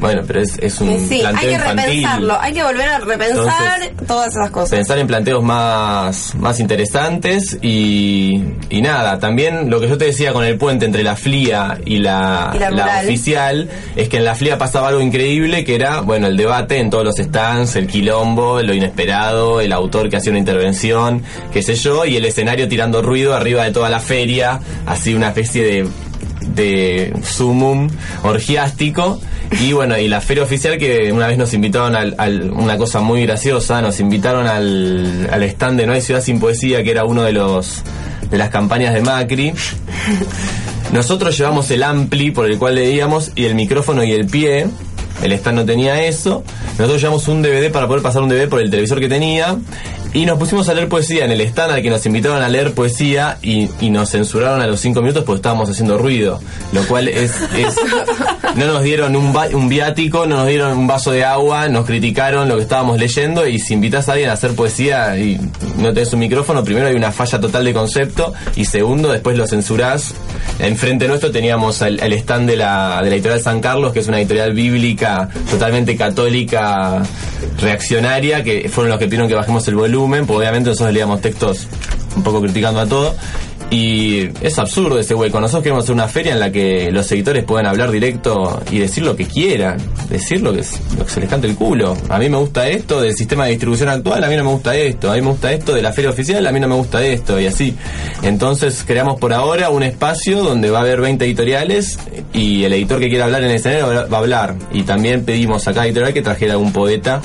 bueno, 0.00 0.22
pero 0.26 0.40
es, 0.40 0.58
es 0.58 0.80
un 0.80 0.88
Sí, 1.08 1.14
hay 1.14 1.20
planteo 1.20 1.48
que 1.48 1.54
infantil. 1.54 1.84
repensarlo, 1.86 2.40
hay 2.40 2.52
que 2.52 2.62
volver 2.62 2.88
a 2.88 2.98
repensar 2.98 3.90
todas 4.06 4.28
esas 4.32 4.50
cosas. 4.50 4.70
pensar 4.70 4.98
en 4.98 5.06
planteos 5.06 5.42
más, 5.42 6.34
más 6.36 6.60
interesantes 6.60 7.58
y, 7.62 8.42
y 8.70 8.82
nada, 8.82 9.18
también 9.18 9.70
lo 9.70 9.80
que 9.80 9.88
yo 9.88 9.98
te 9.98 10.06
decía 10.06 10.32
con 10.32 10.44
el 10.44 10.58
puente 10.58 10.84
entre 10.84 11.02
la 11.02 11.16
FLIA 11.16 11.78
y 11.84 11.98
la, 11.98 12.52
Y 12.54 12.58
la 12.58 13.00
oficial 13.04 13.68
es 13.94 14.08
que 14.08 14.18
en 14.18 14.24
la 14.24 14.34
FLIA 14.34 14.58
pasaba 14.58 14.88
algo 14.88 15.00
increíble 15.00 15.64
que 15.64 15.74
era, 15.74 16.00
bueno, 16.00 16.26
el 16.26 16.36
debate 16.36 16.78
en 16.78 16.90
todos 16.90 17.04
los 17.04 17.16
stands, 17.16 17.76
el 17.76 17.86
quilombo, 17.86 18.60
lo 18.62 18.74
inesperado, 18.74 19.60
el 19.60 19.72
autor 19.72 20.08
que 20.10 20.16
hacía 20.16 20.30
una 20.30 20.38
intervención, 20.38 21.22
qué 21.52 21.62
sé 21.62 21.74
yo, 21.74 22.04
y 22.04 22.16
el 22.16 22.24
escenario 22.24 22.68
tirando 22.68 23.02
ruido 23.02 23.34
arriba 23.34 23.64
de 23.64 23.72
toda 23.72 23.88
la 23.88 24.00
feria, 24.00 24.60
así 24.86 25.14
una 25.14 25.28
especie 25.28 25.62
de 25.64 25.88
de 26.46 27.12
sumum 27.24 27.88
orgiástico 28.22 29.20
y 29.60 29.72
bueno 29.72 29.96
y 29.98 30.08
la 30.08 30.20
feria 30.20 30.42
oficial 30.42 30.76
que 30.78 31.12
una 31.12 31.26
vez 31.28 31.38
nos 31.38 31.54
invitaron 31.54 31.94
al- 31.94 32.50
una 32.50 32.76
cosa 32.76 33.00
muy 33.00 33.22
graciosa 33.26 33.80
nos 33.80 34.00
invitaron 34.00 34.46
al, 34.46 35.28
al 35.30 35.42
stand 35.44 35.78
de 35.80 35.86
no 35.86 35.92
hay 35.92 36.00
ciudad 36.00 36.20
sin 36.20 36.40
poesía 36.40 36.82
que 36.82 36.90
era 36.90 37.04
uno 37.04 37.22
de 37.22 37.32
los 37.32 37.82
de 38.30 38.38
las 38.38 38.50
campañas 38.50 38.92
de 38.92 39.02
Macri. 39.02 39.52
Nosotros 40.92 41.36
llevamos 41.36 41.70
el 41.70 41.82
ampli 41.82 42.30
por 42.30 42.46
el 42.46 42.58
cual 42.58 42.74
leíamos 42.76 43.32
y 43.34 43.44
el 43.44 43.54
micrófono 43.54 44.02
y 44.04 44.12
el 44.12 44.26
pie. 44.26 44.66
El 45.22 45.32
stand 45.32 45.58
no 45.58 45.64
tenía 45.64 46.04
eso. 46.04 46.44
Nosotros 46.78 47.00
llevamos 47.00 47.26
un 47.28 47.40
DVD 47.42 47.70
para 47.70 47.86
poder 47.86 48.02
pasar 48.02 48.22
un 48.22 48.28
DVD 48.28 48.48
por 48.48 48.60
el 48.60 48.70
televisor 48.70 49.00
que 49.00 49.08
tenía 49.08 49.56
Y 50.16 50.24
nos 50.24 50.38
pusimos 50.38 50.66
a 50.70 50.74
leer 50.74 50.88
poesía 50.88 51.26
en 51.26 51.30
el 51.32 51.42
stand 51.42 51.72
al 51.72 51.82
que 51.82 51.90
nos 51.90 52.06
invitaron 52.06 52.42
a 52.42 52.48
leer 52.48 52.72
poesía 52.72 53.36
y, 53.42 53.68
y 53.82 53.90
nos 53.90 54.08
censuraron 54.10 54.62
a 54.62 54.66
los 54.66 54.80
cinco 54.80 55.02
minutos 55.02 55.24
porque 55.24 55.36
estábamos 55.40 55.68
haciendo 55.68 55.98
ruido. 55.98 56.40
Lo 56.72 56.82
cual 56.86 57.08
es. 57.08 57.32
es- 57.54 57.76
no 58.56 58.64
nos 58.66 58.82
dieron 58.82 59.14
un, 59.14 59.36
va- 59.36 59.48
un 59.52 59.68
viático, 59.68 60.24
no 60.26 60.36
nos 60.38 60.46
dieron 60.48 60.76
un 60.78 60.86
vaso 60.86 61.10
de 61.12 61.22
agua, 61.22 61.68
nos 61.68 61.84
criticaron 61.84 62.48
lo 62.48 62.56
que 62.56 62.62
estábamos 62.62 62.98
leyendo. 62.98 63.46
Y 63.46 63.58
si 63.58 63.74
invitas 63.74 64.08
a 64.08 64.12
alguien 64.12 64.30
a 64.30 64.32
hacer 64.32 64.54
poesía 64.54 65.18
y 65.18 65.38
no 65.76 65.92
tenés 65.92 66.10
un 66.14 66.20
micrófono, 66.20 66.64
primero 66.64 66.86
hay 66.88 66.94
una 66.94 67.12
falla 67.12 67.38
total 67.38 67.64
de 67.64 67.74
concepto 67.74 68.32
y 68.56 68.64
segundo, 68.64 69.12
después 69.12 69.36
lo 69.36 69.46
censurás. 69.46 70.14
Enfrente 70.58 71.06
nuestro 71.08 71.30
teníamos 71.30 71.82
el, 71.82 72.00
el 72.00 72.14
stand 72.14 72.48
de 72.48 72.56
la, 72.56 73.02
de 73.02 73.10
la 73.10 73.16
editorial 73.16 73.40
San 73.42 73.60
Carlos, 73.60 73.92
que 73.92 73.98
es 73.98 74.08
una 74.08 74.18
editorial 74.18 74.54
bíblica 74.54 75.28
totalmente 75.50 75.94
católica, 75.94 77.02
reaccionaria, 77.60 78.42
que 78.42 78.68
fueron 78.70 78.90
los 78.90 78.98
que 78.98 79.04
pidieron 79.06 79.28
que 79.28 79.34
bajemos 79.34 79.68
el 79.68 79.74
volumen, 79.74 80.05
porque 80.08 80.32
obviamente 80.32 80.70
nosotros 80.70 80.92
leíamos 80.92 81.20
textos 81.20 81.66
un 82.16 82.22
poco 82.22 82.40
criticando 82.40 82.80
a 82.80 82.86
todo. 82.86 83.14
Y 83.68 84.28
es 84.42 84.58
absurdo 84.60 84.96
ese 84.98 85.14
hueco. 85.14 85.40
Nosotros 85.40 85.64
queremos 85.64 85.82
hacer 85.82 85.94
una 85.94 86.06
feria 86.06 86.32
en 86.32 86.38
la 86.38 86.52
que 86.52 86.92
los 86.92 87.10
editores 87.10 87.42
puedan 87.42 87.66
hablar 87.66 87.90
directo 87.90 88.62
y 88.70 88.78
decir 88.78 89.02
lo 89.02 89.16
que 89.16 89.26
quieran, 89.26 89.78
decir 90.08 90.40
lo 90.40 90.52
que, 90.52 90.62
lo 90.96 91.04
que 91.04 91.10
se 91.10 91.20
les 91.20 91.28
cante 91.28 91.48
el 91.48 91.56
culo. 91.56 91.96
A 92.08 92.18
mí 92.20 92.28
me 92.28 92.36
gusta 92.36 92.68
esto 92.68 93.00
del 93.00 93.16
sistema 93.16 93.44
de 93.44 93.50
distribución 93.50 93.88
actual, 93.88 94.22
a 94.22 94.28
mí 94.28 94.36
no 94.36 94.44
me 94.44 94.50
gusta 94.50 94.76
esto, 94.76 95.10
a 95.10 95.16
mí 95.16 95.20
me 95.20 95.30
gusta 95.30 95.52
esto 95.52 95.74
de 95.74 95.82
la 95.82 95.92
feria 95.92 96.10
oficial, 96.10 96.46
a 96.46 96.52
mí 96.52 96.60
no 96.60 96.68
me 96.68 96.76
gusta 96.76 97.04
esto, 97.04 97.40
y 97.40 97.46
así. 97.46 97.74
Entonces 98.22 98.84
creamos 98.86 99.18
por 99.18 99.32
ahora 99.32 99.68
un 99.70 99.82
espacio 99.82 100.44
donde 100.44 100.70
va 100.70 100.78
a 100.78 100.82
haber 100.82 101.00
20 101.00 101.24
editoriales 101.24 101.98
y 102.32 102.62
el 102.62 102.72
editor 102.72 103.00
que 103.00 103.08
quiera 103.08 103.24
hablar 103.24 103.42
en 103.42 103.50
el 103.50 103.56
escenario 103.56 104.08
va 104.08 104.16
a 104.16 104.20
hablar. 104.20 104.54
Y 104.72 104.84
también 104.84 105.24
pedimos 105.24 105.66
a 105.66 105.72
cada 105.72 105.86
editorial 105.86 106.14
que 106.14 106.22
trajera 106.22 106.56
un 106.56 106.72
poeta 106.72 107.20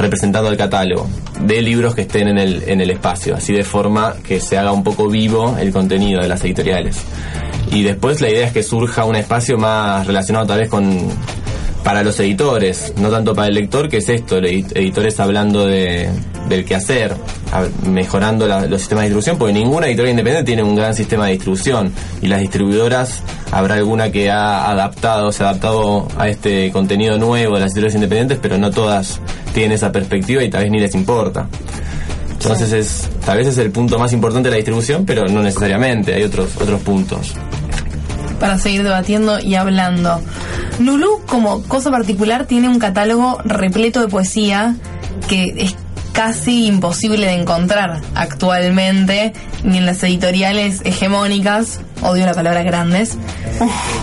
representando 0.00 0.50
el 0.50 0.56
catálogo 0.56 1.08
de 1.40 1.62
libros 1.62 1.94
que 1.94 2.02
estén 2.02 2.28
en 2.28 2.38
el, 2.38 2.62
en 2.68 2.80
el 2.80 2.90
espacio, 2.90 3.34
así 3.34 3.52
de 3.52 3.64
forma 3.64 4.16
que 4.26 4.40
se 4.40 4.58
haga 4.58 4.72
un 4.72 4.82
poco 4.82 5.08
vivo 5.08 5.56
el 5.58 5.72
contenido 5.72 6.20
de 6.20 6.28
las 6.28 6.42
editoriales. 6.44 6.98
Y 7.70 7.82
después 7.82 8.20
la 8.20 8.30
idea 8.30 8.46
es 8.46 8.52
que 8.52 8.62
surja 8.62 9.04
un 9.04 9.16
espacio 9.16 9.56
más 9.56 10.06
relacionado 10.06 10.46
tal 10.46 10.60
vez 10.60 10.68
con 10.68 11.08
para 11.84 12.02
los 12.02 12.18
editores, 12.20 12.92
no 12.98 13.08
tanto 13.10 13.34
para 13.34 13.48
el 13.48 13.54
lector, 13.54 13.88
que 13.88 13.98
es 13.98 14.08
esto, 14.08 14.36
editores 14.38 15.18
hablando 15.18 15.66
de, 15.66 16.10
del 16.48 16.64
quehacer, 16.64 17.14
mejorando 17.86 18.46
la- 18.46 18.66
los 18.66 18.80
sistemas 18.80 19.02
de 19.02 19.08
distribución, 19.08 19.38
porque 19.38 19.54
ninguna 19.54 19.86
editorial 19.86 20.10
independiente 20.10 20.46
tiene 20.46 20.62
un 20.62 20.76
gran 20.76 20.94
sistema 20.94 21.26
de 21.26 21.32
distribución 21.32 21.92
y 22.20 22.26
las 22.28 22.40
distribuidoras 22.40 23.22
habrá 23.50 23.74
alguna 23.76 24.12
que 24.12 24.30
ha 24.30 24.70
adaptado, 24.70 25.32
se 25.32 25.42
ha 25.42 25.48
adaptado 25.50 26.06
a 26.18 26.28
este 26.28 26.70
contenido 26.70 27.18
nuevo 27.18 27.54
de 27.54 27.60
las 27.60 27.70
editoriales 27.72 27.94
independientes, 27.94 28.38
pero 28.42 28.58
no 28.58 28.70
todas 28.70 29.20
tienen 29.54 29.72
esa 29.72 29.90
perspectiva 29.90 30.42
y 30.44 30.50
tal 30.50 30.62
vez 30.64 30.70
ni 30.70 30.80
les 30.80 30.94
importa. 30.94 31.48
Entonces 32.32 32.72
es, 32.72 33.08
tal 33.24 33.36
vez 33.38 33.48
es 33.48 33.58
el 33.58 33.70
punto 33.70 33.98
más 33.98 34.12
importante 34.12 34.48
de 34.48 34.52
la 34.52 34.56
distribución, 34.56 35.04
pero 35.04 35.26
no 35.28 35.42
necesariamente, 35.42 36.14
hay 36.14 36.22
otros, 36.22 36.56
otros 36.60 36.80
puntos. 36.82 37.34
Para 38.40 38.58
seguir 38.58 38.82
debatiendo 38.82 39.38
y 39.38 39.54
hablando. 39.54 40.20
Nulú, 40.80 41.20
como 41.26 41.62
cosa 41.64 41.90
particular, 41.90 42.46
tiene 42.46 42.68
un 42.68 42.78
catálogo 42.78 43.38
repleto 43.44 44.00
de 44.00 44.08
poesía 44.08 44.74
que 45.28 45.54
es 45.58 45.76
casi 46.12 46.66
imposible 46.66 47.26
de 47.26 47.34
encontrar 47.34 48.00
actualmente, 48.14 49.32
ni 49.62 49.78
en 49.78 49.86
las 49.86 50.02
editoriales 50.02 50.80
hegemónicas, 50.84 51.80
odio 52.02 52.26
la 52.26 52.34
palabra 52.34 52.62
grandes, 52.64 53.16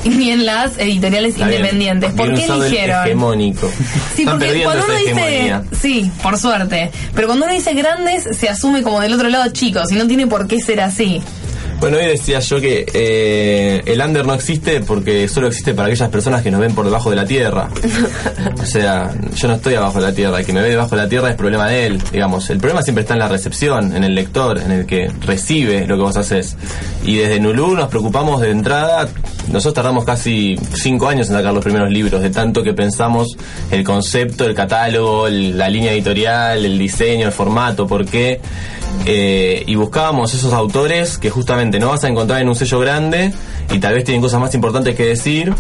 ni 0.06 0.32
en 0.32 0.46
las 0.46 0.78
editoriales 0.78 1.34
Está 1.34 1.48
bien. 1.48 1.60
independientes. 1.60 2.14
¿Por 2.14 2.34
qué 2.34 2.46
el 2.46 2.52
eligieron? 2.52 3.06
hegemónico. 3.06 3.70
Sí, 4.16 4.22
Están 4.22 4.40
porque 4.40 4.64
cuando 4.64 4.86
uno 4.86 4.94
dice, 4.98 5.12
hegemonía. 5.12 5.64
sí, 5.82 6.12
por 6.24 6.38
suerte, 6.38 6.92
pero 7.14 7.28
cuando 7.28 7.46
uno 7.46 7.54
dice 7.54 7.74
grandes 7.74 8.24
se 8.38 8.48
asume 8.50 8.84
como 8.84 9.02
del 9.02 9.14
otro 9.14 9.28
lado 9.30 9.52
chicos 9.52 9.92
y 9.92 9.96
no 9.96 10.08
tiene 10.08 10.28
por 10.28 10.48
qué 10.48 10.62
ser 10.62 10.80
así. 10.82 11.22
Bueno, 11.80 11.98
hoy 11.98 12.06
decía 12.08 12.40
yo 12.40 12.60
que 12.60 12.86
eh, 12.92 13.84
el 13.86 14.02
under 14.02 14.26
no 14.26 14.34
existe 14.34 14.82
porque 14.82 15.28
solo 15.28 15.48
existe 15.48 15.76
para 15.76 15.88
aquellas 15.90 16.10
personas 16.10 16.42
que 16.42 16.50
nos 16.50 16.60
ven 16.60 16.74
por 16.74 16.84
debajo 16.86 17.12
de 17.12 17.16
la 17.16 17.26
tierra. 17.26 17.70
O 18.62 18.66
sea, 18.70 19.14
yo 19.36 19.48
no 19.48 19.54
estoy 19.54 19.76
abajo 19.76 20.00
de 20.02 20.08
la 20.08 20.14
tierra, 20.14 20.40
el 20.40 20.46
que 20.46 20.52
me 20.52 20.62
ve 20.62 20.70
debajo 20.72 20.90
de 20.96 21.02
la 21.04 21.08
tierra 21.08 21.30
es 21.30 21.36
problema 21.36 21.68
de 21.70 21.86
él, 21.88 22.02
digamos. 22.12 22.50
El 22.50 22.58
problema 22.58 22.82
siempre 22.82 23.04
está 23.04 23.14
en 23.14 23.20
la 23.20 23.28
recepción, 23.30 23.96
en 23.96 24.04
el 24.04 24.14
lector, 24.14 24.58
en 24.60 24.72
el 24.72 24.86
que 24.86 25.10
recibe 25.26 25.88
lo 25.88 25.96
que 25.96 26.02
vos 26.02 26.18
haces. 26.18 26.58
Y 27.06 27.16
desde 27.16 27.40
Nulú 27.40 27.76
nos 27.76 27.88
preocupamos 27.88 28.42
de 28.42 28.52
entrada, 28.52 29.08
nosotros 29.48 29.74
tardamos 29.76 30.04
casi 30.04 30.56
cinco 30.74 31.08
años 31.08 31.30
en 31.30 31.36
sacar 31.36 31.54
los 31.54 31.64
primeros 31.64 31.90
libros, 31.90 32.22
de 32.22 32.30
tanto 32.30 32.62
que 32.62 32.74
pensamos 32.74 33.38
el 33.72 33.84
concepto, 33.86 34.44
el 34.46 34.54
catálogo, 34.54 35.28
el- 35.28 35.58
la 35.58 35.70
línea 35.70 35.94
editorial, 35.94 36.66
el 36.66 36.78
diseño, 36.78 37.26
el 37.28 37.32
formato, 37.34 37.88
por 37.88 38.06
qué. 38.06 38.42
Eh, 39.06 39.64
y 39.66 39.76
buscábamos 39.76 40.34
esos 40.34 40.54
autores 40.54 41.18
que 41.18 41.30
justamente 41.30 41.67
no 41.80 41.90
vas 41.90 42.04
a 42.04 42.08
encontrar 42.08 42.42
en 42.42 42.50
un 42.50 42.56
sello 42.56 42.80
grande 42.80 43.34
y 43.72 43.80
tal 43.80 43.94
vez 43.94 44.04
tienen 44.04 44.22
cosas 44.22 44.40
más 44.40 44.54
importantes 44.56 44.96
que 44.96 45.06
decir 45.06 45.54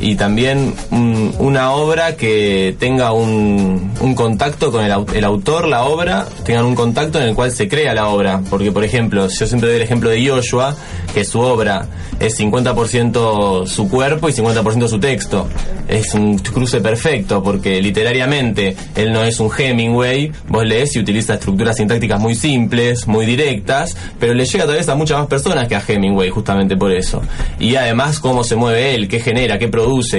y 0.00 0.14
también 0.16 0.74
un- 0.90 1.34
una 1.38 1.72
obra 1.72 2.16
que 2.16 2.74
tenga 2.78 3.12
un, 3.12 3.92
contacto 4.14 4.70
con 4.72 4.84
el, 4.84 4.92
au- 4.92 5.12
el 5.14 5.24
autor, 5.24 5.68
la 5.68 5.84
obra, 5.84 6.26
tengan 6.44 6.64
un 6.64 6.74
contacto 6.74 7.18
en 7.20 7.28
el 7.28 7.34
cual 7.34 7.50
se 7.50 7.68
crea 7.68 7.94
la 7.94 8.08
obra. 8.08 8.40
Porque, 8.50 8.72
por 8.72 8.84
ejemplo, 8.84 9.26
yo 9.28 9.46
siempre 9.46 9.68
doy 9.68 9.76
el 9.76 9.82
ejemplo 9.82 10.10
de 10.10 10.26
Joshua, 10.26 10.74
que 11.14 11.24
su 11.24 11.40
obra 11.40 11.86
es 12.20 12.38
50% 12.38 13.66
su 13.66 13.88
cuerpo 13.88 14.28
y 14.28 14.32
50% 14.32 14.88
su 14.88 14.98
texto. 14.98 15.48
Es 15.88 16.14
un 16.14 16.38
cruce 16.38 16.80
perfecto 16.80 17.42
porque 17.42 17.80
literariamente 17.80 18.76
él 18.96 19.12
no 19.12 19.22
es 19.22 19.38
un 19.38 19.50
Hemingway, 19.56 20.32
vos 20.48 20.64
lees 20.66 20.96
y 20.96 20.98
utiliza 21.00 21.34
estructuras 21.34 21.76
sintácticas 21.76 22.18
muy 22.20 22.34
simples, 22.34 23.06
muy 23.06 23.24
directas, 23.26 23.96
pero 24.18 24.34
le 24.34 24.44
llega 24.44 24.66
tal 24.66 24.76
vez 24.76 24.88
a 24.88 24.94
muchas 24.96 25.18
más 25.18 25.26
personas 25.28 25.68
que 25.68 25.76
a 25.76 25.82
Hemingway 25.86 26.30
justamente 26.30 26.76
por 26.76 26.90
eso. 26.92 27.22
Y 27.60 27.76
además 27.76 28.18
cómo 28.18 28.42
se 28.44 28.56
mueve 28.56 28.94
él, 28.94 29.08
qué 29.08 29.20
genera, 29.20 29.58
qué 29.58 29.68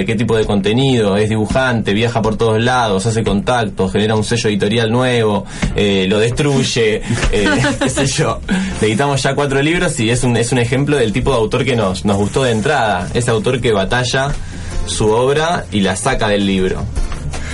qué 0.06 0.14
tipo 0.14 0.36
de 0.36 0.44
contenido, 0.44 1.16
es 1.16 1.28
dibujante, 1.28 1.92
viaja 1.92 2.22
por 2.22 2.36
todos 2.36 2.62
lados, 2.62 3.04
hace 3.06 3.22
contactos, 3.22 3.92
genera 3.92 4.14
un 4.14 4.24
sello 4.24 4.48
editorial 4.48 4.90
nuevo, 4.90 5.44
eh, 5.76 6.06
lo 6.08 6.18
destruye, 6.18 7.02
eh, 7.32 7.48
qué 7.78 7.90
sé 7.90 8.06
yo. 8.06 8.40
Le 8.80 8.88
editamos 8.88 9.22
ya 9.22 9.34
cuatro 9.34 9.60
libros 9.60 9.98
y 10.00 10.10
es 10.10 10.24
un, 10.24 10.36
es 10.36 10.52
un 10.52 10.58
ejemplo 10.58 10.96
del 10.96 11.12
tipo 11.12 11.30
de 11.30 11.36
autor 11.36 11.64
que 11.64 11.76
nos, 11.76 12.04
nos 12.04 12.16
gustó 12.16 12.44
de 12.44 12.52
entrada, 12.52 13.08
ese 13.14 13.30
autor 13.30 13.60
que 13.60 13.72
batalla 13.72 14.32
su 14.86 15.10
obra 15.10 15.66
y 15.70 15.80
la 15.80 15.96
saca 15.96 16.28
del 16.28 16.46
libro. 16.46 16.82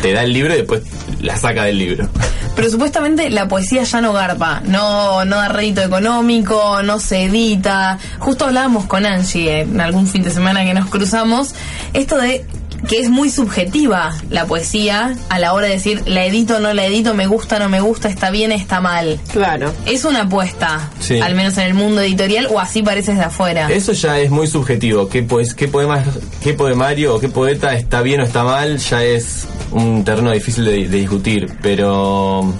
Te 0.02 0.12
da 0.12 0.22
el 0.22 0.32
libro 0.32 0.54
y 0.54 0.58
después 0.58 0.82
la 1.20 1.36
saca 1.36 1.64
del 1.64 1.78
libro. 1.78 2.08
Pero 2.56 2.70
supuestamente 2.70 3.30
la 3.30 3.48
poesía 3.48 3.82
ya 3.82 4.00
no 4.00 4.12
garpa, 4.12 4.62
no, 4.64 5.24
no 5.24 5.36
da 5.36 5.48
rédito 5.48 5.82
económico, 5.82 6.82
no 6.82 7.00
se 7.00 7.24
edita. 7.24 7.98
Justo 8.20 8.44
hablábamos 8.44 8.86
con 8.86 9.06
Angie 9.06 9.62
en 9.62 9.80
algún 9.80 10.06
fin 10.06 10.22
de 10.22 10.30
semana 10.30 10.64
que 10.64 10.72
nos 10.74 10.88
cruzamos, 10.88 11.54
esto 11.92 12.16
de 12.18 12.44
que 12.88 12.98
es 13.00 13.08
muy 13.08 13.30
subjetiva 13.30 14.12
la 14.28 14.44
poesía 14.44 15.14
a 15.30 15.38
la 15.38 15.54
hora 15.54 15.66
de 15.68 15.72
decir 15.72 16.02
la 16.06 16.26
edito, 16.26 16.60
no 16.60 16.74
la 16.74 16.84
edito, 16.84 17.14
me 17.14 17.26
gusta, 17.26 17.58
no 17.58 17.68
me 17.70 17.80
gusta, 17.80 18.08
está 18.10 18.30
bien, 18.30 18.52
está 18.52 18.80
mal. 18.80 19.18
Claro. 19.32 19.72
Es 19.86 20.04
una 20.04 20.22
apuesta, 20.22 20.90
Sí. 21.00 21.18
al 21.18 21.34
menos 21.34 21.56
en 21.56 21.64
el 21.64 21.74
mundo 21.74 22.02
editorial, 22.02 22.46
o 22.50 22.60
así 22.60 22.82
parece 22.82 23.12
desde 23.12 23.24
afuera. 23.24 23.68
Eso 23.70 23.92
ya 23.92 24.18
es 24.18 24.30
muy 24.30 24.46
subjetivo. 24.46 25.08
¿Qué, 25.08 25.22
pues, 25.22 25.54
qué, 25.54 25.66
poema, 25.66 26.04
qué 26.42 26.52
poemario 26.52 27.14
o 27.14 27.20
qué 27.20 27.28
poeta 27.30 27.74
está 27.74 28.02
bien 28.02 28.20
o 28.20 28.24
está 28.24 28.44
mal? 28.44 28.76
Ya 28.78 29.02
es 29.02 29.46
un 29.74 30.04
terreno 30.04 30.30
difícil 30.32 30.64
de, 30.64 30.88
de 30.88 30.98
discutir. 30.98 31.52
Pero 31.62 32.52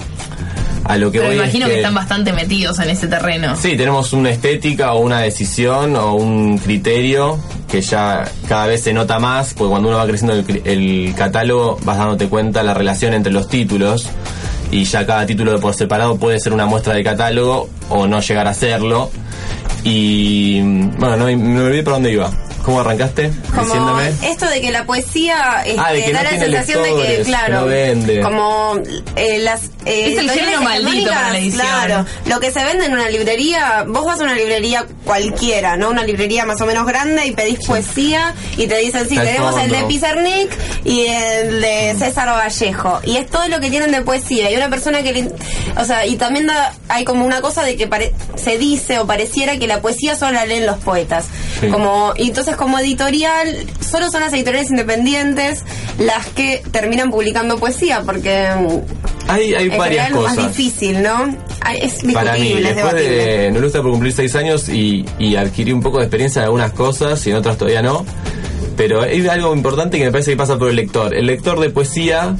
a 0.84 0.96
lo 0.96 1.10
que 1.10 1.18
Pero 1.18 1.30
voy 1.30 1.38
es 1.38 1.42
imagino 1.42 1.66
que... 1.66 1.76
están 1.76 1.94
bastante 1.94 2.32
metidos 2.32 2.78
en 2.78 2.90
ese 2.90 3.06
terreno. 3.06 3.56
Sí, 3.56 3.76
tenemos 3.76 4.12
una 4.12 4.30
estética 4.30 4.92
o 4.92 5.00
una 5.00 5.20
decisión 5.20 5.96
o 5.96 6.14
un 6.14 6.58
criterio 6.58 7.38
que 7.70 7.80
ya 7.80 8.30
cada 8.48 8.66
vez 8.66 8.82
se 8.82 8.92
nota 8.92 9.18
más, 9.18 9.54
porque 9.54 9.70
cuando 9.70 9.88
uno 9.88 9.98
va 9.98 10.06
creciendo 10.06 10.34
el, 10.34 10.62
el 10.64 11.14
catálogo 11.14 11.78
vas 11.84 11.98
dándote 11.98 12.28
cuenta 12.28 12.62
la 12.62 12.74
relación 12.74 13.14
entre 13.14 13.32
los 13.32 13.48
títulos 13.48 14.08
y 14.70 14.84
ya 14.84 15.06
cada 15.06 15.24
título 15.24 15.52
de 15.52 15.58
por 15.58 15.74
separado 15.74 16.16
puede 16.16 16.38
ser 16.40 16.52
una 16.52 16.66
muestra 16.66 16.94
del 16.94 17.04
catálogo 17.04 17.68
o 17.88 18.06
no 18.06 18.20
llegar 18.20 18.46
a 18.46 18.54
serlo. 18.54 19.10
Y 19.84 20.60
bueno, 20.60 21.16
no, 21.16 21.24
me 21.26 21.60
olvidé 21.60 21.82
por 21.82 21.94
dónde 21.94 22.12
iba. 22.12 22.30
¿Cómo 22.64 22.80
arrancaste? 22.80 23.30
Como 23.50 23.62
Diciéndome. 23.62 24.08
esto 24.22 24.48
de 24.48 24.60
que 24.62 24.70
la 24.72 24.84
poesía 24.86 25.62
este, 25.66 25.78
Ah, 25.80 25.92
de 25.92 26.02
que 26.04 26.12
no 26.12 26.18
da 26.18 26.24
la 26.24 26.30
sensación 26.38 26.82
de 26.82 26.94
que, 26.94 27.16
que 27.18 27.22
claro, 27.24 27.60
no 27.60 27.66
vende. 27.66 28.20
como 28.22 28.74
eh, 29.16 29.38
las 29.40 29.68
eh, 29.86 30.12
Es 30.12 30.18
el 30.18 30.30
género 30.30 30.62
maldito 30.62 31.10
para 31.10 31.30
la 31.32 31.38
edición. 31.38 31.60
Claro, 31.66 32.06
lo 32.26 32.40
que 32.40 32.50
se 32.50 32.64
vende 32.64 32.86
en 32.86 32.92
una 32.92 33.08
librería, 33.08 33.84
vos 33.86 34.04
vas 34.04 34.20
a 34.20 34.24
una 34.24 34.34
librería 34.34 34.86
cualquiera, 35.04 35.76
¿no? 35.76 35.90
Una 35.90 36.04
librería 36.04 36.44
más 36.44 36.60
o 36.60 36.66
menos 36.66 36.86
grande 36.86 37.26
y 37.26 37.32
pedís 37.32 37.58
poesía 37.66 38.34
y 38.56 38.66
te 38.66 38.78
dicen, 38.78 39.08
sí, 39.08 39.16
Está 39.16 39.22
el 39.22 39.36
tenemos 39.36 39.60
el 39.60 39.70
de. 39.70 39.84
Pizarnik 39.84 40.50
y 40.84 41.06
el 41.06 41.60
de 41.60 41.94
César 41.98 42.28
Vallejo. 42.28 43.00
Y 43.04 43.16
es 43.16 43.26
todo 43.28 43.46
lo 43.48 43.60
que 43.60 43.70
tienen 43.70 43.92
de 43.92 44.02
poesía. 44.02 44.50
Y 44.50 44.56
una 44.56 44.68
persona 44.70 45.02
que, 45.02 45.12
le- 45.12 45.30
o 45.76 45.84
sea, 45.84 46.06
y 46.06 46.16
también 46.16 46.46
da, 46.46 46.72
hay 46.88 47.04
como 47.04 47.24
una 47.24 47.40
cosa 47.40 47.62
de 47.62 47.76
que 47.76 47.86
pare- 47.86 48.14
se 48.36 48.58
dice 48.58 48.98
o 48.98 49.06
pareciera 49.06 49.56
que 49.58 49.66
la 49.66 49.80
poesía 49.80 50.16
solo 50.16 50.32
la 50.32 50.46
leen 50.46 50.66
los 50.66 50.78
poetas. 50.78 51.26
Sí. 51.60 51.68
Como, 51.68 52.12
y 52.16 52.28
entonces 52.28 52.56
como 52.56 52.78
editorial, 52.78 53.66
solo 53.80 54.10
son 54.10 54.20
las 54.20 54.32
editoriales 54.32 54.70
independientes 54.70 55.62
las 55.98 56.26
que 56.26 56.62
terminan 56.72 57.10
publicando 57.10 57.58
poesía, 57.58 58.02
porque 58.04 58.48
mm, 58.58 59.03
Hay, 59.28 59.54
hay 59.54 59.66
En 59.70 59.78
varias 59.78 60.06
general 60.08 60.08
es 60.08 60.12
más 60.12 60.36
cosas. 60.36 60.56
difícil, 60.56 61.02
¿no? 61.02 61.24
Es 61.72 61.82
discutible, 61.92 62.12
Para 62.14 62.34
mí, 62.34 62.48
es 62.52 62.62
después 62.62 62.76
debatible. 62.76 63.52
de 63.52 63.60
gusta 63.60 63.82
por 63.82 63.90
cumplir 63.92 64.12
seis 64.12 64.34
años 64.36 64.68
y, 64.68 65.04
y 65.18 65.36
adquirí 65.36 65.72
un 65.72 65.80
poco 65.82 65.98
de 65.98 66.04
experiencia 66.04 66.40
en 66.40 66.44
algunas 66.46 66.72
cosas 66.72 67.26
y 67.26 67.30
en 67.30 67.36
otras 67.36 67.56
todavía 67.56 67.82
no. 67.82 68.04
Pero 68.76 69.02
hay 69.02 69.26
algo 69.28 69.54
importante 69.54 69.98
que 69.98 70.04
me 70.04 70.10
parece 70.10 70.32
que 70.32 70.36
pasa 70.36 70.58
por 70.58 70.68
el 70.68 70.76
lector. 70.76 71.14
El 71.14 71.26
lector 71.26 71.58
de 71.60 71.70
poesía 71.70 72.34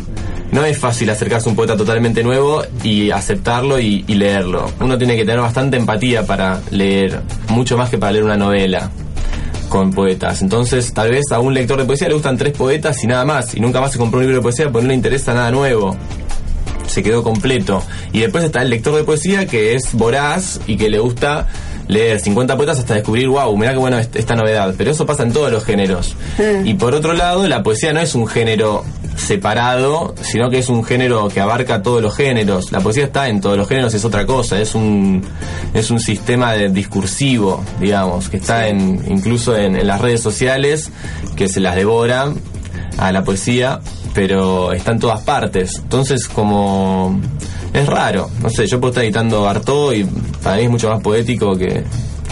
no 0.52 0.64
es 0.64 0.78
fácil 0.78 1.08
acercarse 1.10 1.48
a 1.48 1.50
un 1.50 1.56
poeta 1.56 1.76
totalmente 1.76 2.22
nuevo 2.22 2.62
y 2.82 3.10
aceptarlo 3.10 3.80
y, 3.80 4.04
y 4.06 4.14
leerlo. 4.14 4.70
Uno 4.80 4.98
tiene 4.98 5.16
que 5.16 5.24
tener 5.24 5.40
bastante 5.40 5.76
empatía 5.76 6.26
para 6.26 6.60
leer, 6.70 7.20
mucho 7.48 7.76
más 7.78 7.88
que 7.88 7.98
para 7.98 8.12
leer 8.12 8.24
una 8.24 8.36
novela 8.36 8.90
con 9.68 9.92
poetas. 9.92 10.42
Entonces, 10.42 10.92
tal 10.92 11.10
vez 11.10 11.32
a 11.32 11.40
un 11.40 11.54
lector 11.54 11.78
de 11.78 11.84
poesía 11.84 12.08
le 12.08 12.14
gustan 12.14 12.36
tres 12.36 12.52
poetas 12.52 13.02
y 13.02 13.06
nada 13.06 13.24
más, 13.24 13.54
y 13.56 13.60
nunca 13.60 13.80
más 13.80 13.90
se 13.92 13.98
compró 13.98 14.18
un 14.18 14.24
libro 14.24 14.36
de 14.38 14.42
poesía 14.42 14.66
porque 14.70 14.82
no 14.82 14.88
le 14.88 14.94
interesa 14.94 15.34
nada 15.34 15.50
nuevo 15.50 15.96
se 16.94 17.02
quedó 17.02 17.22
completo. 17.22 17.82
Y 18.12 18.20
después 18.20 18.44
está 18.44 18.62
el 18.62 18.70
lector 18.70 18.94
de 18.94 19.04
poesía 19.04 19.46
que 19.46 19.74
es 19.74 19.92
voraz 19.92 20.60
y 20.66 20.76
que 20.76 20.88
le 20.88 20.98
gusta 20.98 21.46
leer 21.88 22.18
50 22.18 22.56
poetas 22.56 22.78
hasta 22.78 22.94
descubrir, 22.94 23.28
wow, 23.28 23.54
mirá 23.56 23.72
qué 23.72 23.78
bueno 23.78 23.98
est- 23.98 24.16
esta 24.16 24.34
novedad. 24.34 24.74
Pero 24.78 24.90
eso 24.92 25.04
pasa 25.04 25.22
en 25.22 25.32
todos 25.32 25.52
los 25.52 25.64
géneros. 25.64 26.16
Y 26.64 26.74
por 26.74 26.94
otro 26.94 27.12
lado, 27.12 27.46
la 27.46 27.62
poesía 27.62 27.92
no 27.92 28.00
es 28.00 28.14
un 28.14 28.26
género 28.26 28.84
separado, 29.16 30.14
sino 30.22 30.48
que 30.50 30.58
es 30.58 30.68
un 30.68 30.84
género 30.84 31.28
que 31.28 31.40
abarca 31.40 31.82
todos 31.82 32.00
los 32.02 32.16
géneros. 32.16 32.72
La 32.72 32.80
poesía 32.80 33.04
está 33.04 33.28
en 33.28 33.40
todos 33.40 33.56
los 33.56 33.68
géneros, 33.68 33.92
es 33.94 34.04
otra 34.04 34.24
cosa, 34.26 34.60
es 34.60 34.74
un, 34.74 35.22
es 35.74 35.90
un 35.90 36.00
sistema 36.00 36.52
de 36.54 36.68
discursivo, 36.70 37.62
digamos, 37.80 38.28
que 38.28 38.38
está 38.38 38.68
en, 38.68 39.04
incluso 39.08 39.56
en, 39.56 39.76
en 39.76 39.86
las 39.86 40.00
redes 40.00 40.20
sociales, 40.22 40.90
que 41.36 41.48
se 41.48 41.60
las 41.60 41.74
devora 41.76 42.32
a 42.96 43.12
la 43.12 43.24
poesía, 43.24 43.80
pero 44.14 44.72
está 44.72 44.92
en 44.92 45.00
todas 45.00 45.20
partes. 45.22 45.78
Entonces, 45.82 46.28
como 46.28 47.20
es 47.72 47.86
raro, 47.86 48.30
no 48.40 48.48
sé, 48.48 48.66
yo 48.66 48.80
puedo 48.80 48.92
estar 48.92 49.04
editando 49.04 49.48
Artaud 49.48 49.92
y 49.92 50.04
para 50.42 50.56
mí 50.56 50.62
es 50.62 50.70
mucho 50.70 50.88
más 50.88 51.00
poético 51.00 51.56
que, 51.56 51.82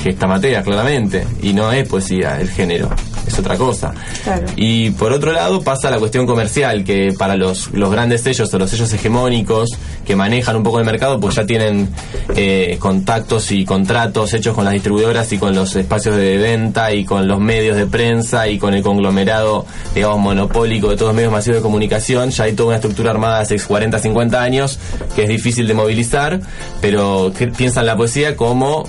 que 0.03 0.11
esta 0.11 0.26
materia, 0.26 0.62
claramente. 0.62 1.26
Y 1.43 1.53
no 1.53 1.70
es 1.72 1.87
poesía 1.89 2.41
el 2.41 2.49
género, 2.49 2.89
es 3.26 3.38
otra 3.38 3.56
cosa. 3.56 3.94
Claro. 4.24 4.46
Y 4.56 4.90
por 4.90 5.12
otro 5.12 5.32
lado 5.32 5.62
pasa 5.62 5.90
la 5.90 5.98
cuestión 5.98 6.26
comercial, 6.26 6.84
que 6.84 7.12
para 7.18 7.36
los, 7.36 7.70
los 7.72 7.90
grandes 7.90 8.22
sellos 8.22 8.52
o 8.52 8.58
los 8.58 8.70
sellos 8.70 8.92
hegemónicos 8.92 9.70
que 10.04 10.16
manejan 10.16 10.56
un 10.56 10.62
poco 10.62 10.78
el 10.78 10.84
mercado, 10.84 11.20
pues 11.20 11.36
ya 11.36 11.46
tienen 11.46 11.88
eh, 12.36 12.76
contactos 12.78 13.52
y 13.52 13.64
contratos 13.64 14.34
hechos 14.34 14.54
con 14.54 14.64
las 14.64 14.74
distribuidoras 14.74 15.32
y 15.32 15.38
con 15.38 15.54
los 15.54 15.74
espacios 15.76 16.16
de 16.16 16.38
venta 16.38 16.92
y 16.92 17.04
con 17.04 17.28
los 17.28 17.40
medios 17.40 17.76
de 17.76 17.86
prensa 17.86 18.48
y 18.48 18.58
con 18.58 18.74
el 18.74 18.82
conglomerado, 18.82 19.66
digamos, 19.94 20.18
monopólico 20.18 20.90
de 20.90 20.96
todos 20.96 21.08
los 21.08 21.16
medios 21.16 21.32
masivos 21.32 21.58
de 21.58 21.62
comunicación. 21.62 22.30
Ya 22.30 22.44
hay 22.44 22.52
toda 22.52 22.68
una 22.68 22.76
estructura 22.76 23.10
armada 23.10 23.40
hace 23.40 23.58
40, 23.58 23.98
50 23.98 24.42
años 24.42 24.78
que 25.14 25.24
es 25.24 25.28
difícil 25.28 25.66
de 25.66 25.74
movilizar, 25.74 26.40
pero 26.80 27.32
que 27.36 27.48
piensan 27.48 27.86
la 27.86 27.96
poesía 27.96 28.36
como 28.36 28.84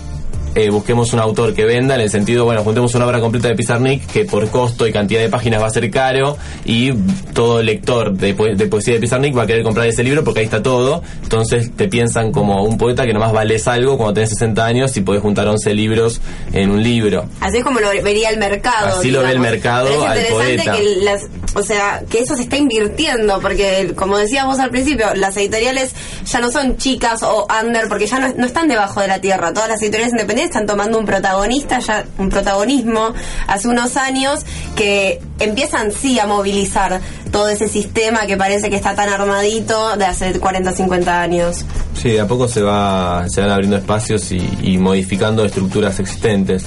eh, 0.55 0.69
busquemos 0.69 1.13
un 1.13 1.19
autor 1.19 1.53
que 1.53 1.65
venda, 1.65 1.95
en 1.95 2.01
el 2.01 2.09
sentido, 2.09 2.45
bueno, 2.45 2.63
juntemos 2.63 2.93
una 2.95 3.05
obra 3.07 3.19
completa 3.19 3.47
de 3.47 3.55
Pizarnik 3.55 4.05
que 4.07 4.25
por 4.25 4.49
costo 4.49 4.87
y 4.87 4.91
cantidad 4.91 5.19
de 5.21 5.29
páginas 5.29 5.61
va 5.61 5.67
a 5.67 5.69
ser 5.71 5.89
caro 5.89 6.37
y 6.65 6.93
todo 7.33 7.61
lector 7.61 8.13
de, 8.13 8.35
poe- 8.35 8.55
de 8.55 8.67
poesía 8.67 8.93
de 8.95 8.99
Pizarnik 8.99 9.35
va 9.37 9.43
a 9.43 9.47
querer 9.47 9.63
comprar 9.63 9.87
ese 9.87 10.03
libro 10.03 10.23
porque 10.23 10.41
ahí 10.41 10.45
está 10.45 10.61
todo. 10.61 11.01
Entonces 11.23 11.71
te 11.75 11.87
piensan 11.87 12.31
como 12.31 12.63
un 12.63 12.77
poeta 12.77 13.05
que 13.05 13.13
nomás 13.13 13.31
vales 13.33 13.67
algo 13.67 13.97
cuando 13.97 14.13
tenés 14.13 14.29
60 14.29 14.65
años 14.65 14.95
y 14.97 15.01
podés 15.01 15.21
juntar 15.21 15.47
11 15.47 15.73
libros 15.73 16.21
en 16.53 16.69
un 16.69 16.83
libro. 16.83 17.25
Así 17.39 17.57
es 17.57 17.63
como 17.63 17.79
lo 17.79 17.89
vería 18.03 18.29
el 18.29 18.37
mercado. 18.37 18.99
Así 18.99 19.09
lo 19.11 19.21
ve 19.23 19.31
el 19.31 19.39
mercado 19.39 19.87
Pero 19.89 20.03
es 20.03 20.09
al 20.09 20.17
interesante 20.17 20.63
poeta. 20.63 20.77
que 20.77 20.83
las, 21.03 21.21
o 21.55 21.63
sea, 21.63 22.03
que 22.09 22.19
eso 22.19 22.35
se 22.35 22.43
está 22.43 22.57
invirtiendo, 22.57 23.39
porque 23.41 23.93
como 23.95 24.17
decías 24.17 24.45
vos 24.45 24.59
al 24.59 24.69
principio, 24.69 25.07
las 25.15 25.35
editoriales 25.37 25.93
ya 26.25 26.39
no 26.39 26.51
son 26.51 26.77
chicas 26.77 27.23
o 27.23 27.47
under, 27.63 27.87
porque 27.87 28.05
ya 28.07 28.19
no, 28.19 28.33
no 28.37 28.45
están 28.45 28.67
debajo 28.67 29.01
de 29.01 29.07
la 29.07 29.19
tierra. 29.19 29.53
Todas 29.53 29.69
las 29.69 29.81
editoriales 29.81 30.13
independientes 30.13 30.42
están 30.45 30.65
tomando 30.65 30.99
un 30.99 31.05
protagonista, 31.05 31.79
ya 31.79 32.05
un 32.17 32.29
protagonismo 32.29 33.13
hace 33.47 33.67
unos 33.67 33.97
años 33.97 34.45
que 34.75 35.21
empiezan 35.39 35.91
sí 35.91 36.19
a 36.19 36.27
movilizar 36.27 37.01
todo 37.31 37.49
ese 37.49 37.67
sistema 37.67 38.25
que 38.25 38.37
parece 38.37 38.69
que 38.69 38.75
está 38.75 38.95
tan 38.95 39.09
armadito 39.09 39.97
de 39.97 40.05
hace 40.05 40.39
40, 40.39 40.71
50 40.71 41.21
años. 41.21 41.65
Sí, 41.99 42.11
de 42.11 42.21
a 42.21 42.27
poco 42.27 42.47
se, 42.47 42.61
va, 42.61 43.25
se 43.29 43.41
van 43.41 43.49
abriendo 43.51 43.77
espacios 43.77 44.31
y, 44.31 44.47
y 44.61 44.77
modificando 44.77 45.45
estructuras 45.45 45.99
existentes. 45.99 46.65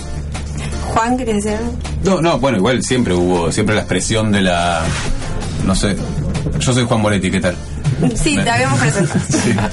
Juan, 0.93 1.17
¿querés 1.17 1.45
decir 1.45 1.59
algo? 1.59 1.73
No, 2.05 2.21
no, 2.21 2.39
bueno, 2.39 2.59
igual 2.59 2.83
siempre 2.83 3.15
hubo, 3.15 3.53
siempre 3.53 3.75
la 3.75 3.83
expresión 3.83 4.33
de 4.33 4.43
la. 4.43 4.83
No 5.67 5.75
sé. 5.75 5.97
Yo 6.59 6.73
soy 6.73 6.85
Juan 6.85 7.01
Moretti, 7.01 7.31
¿qué 7.31 7.41
tal? 7.41 7.57
Sí, 8.15 8.37
te 8.37 8.51
habíamos 8.51 8.79
presentado. 8.79 9.21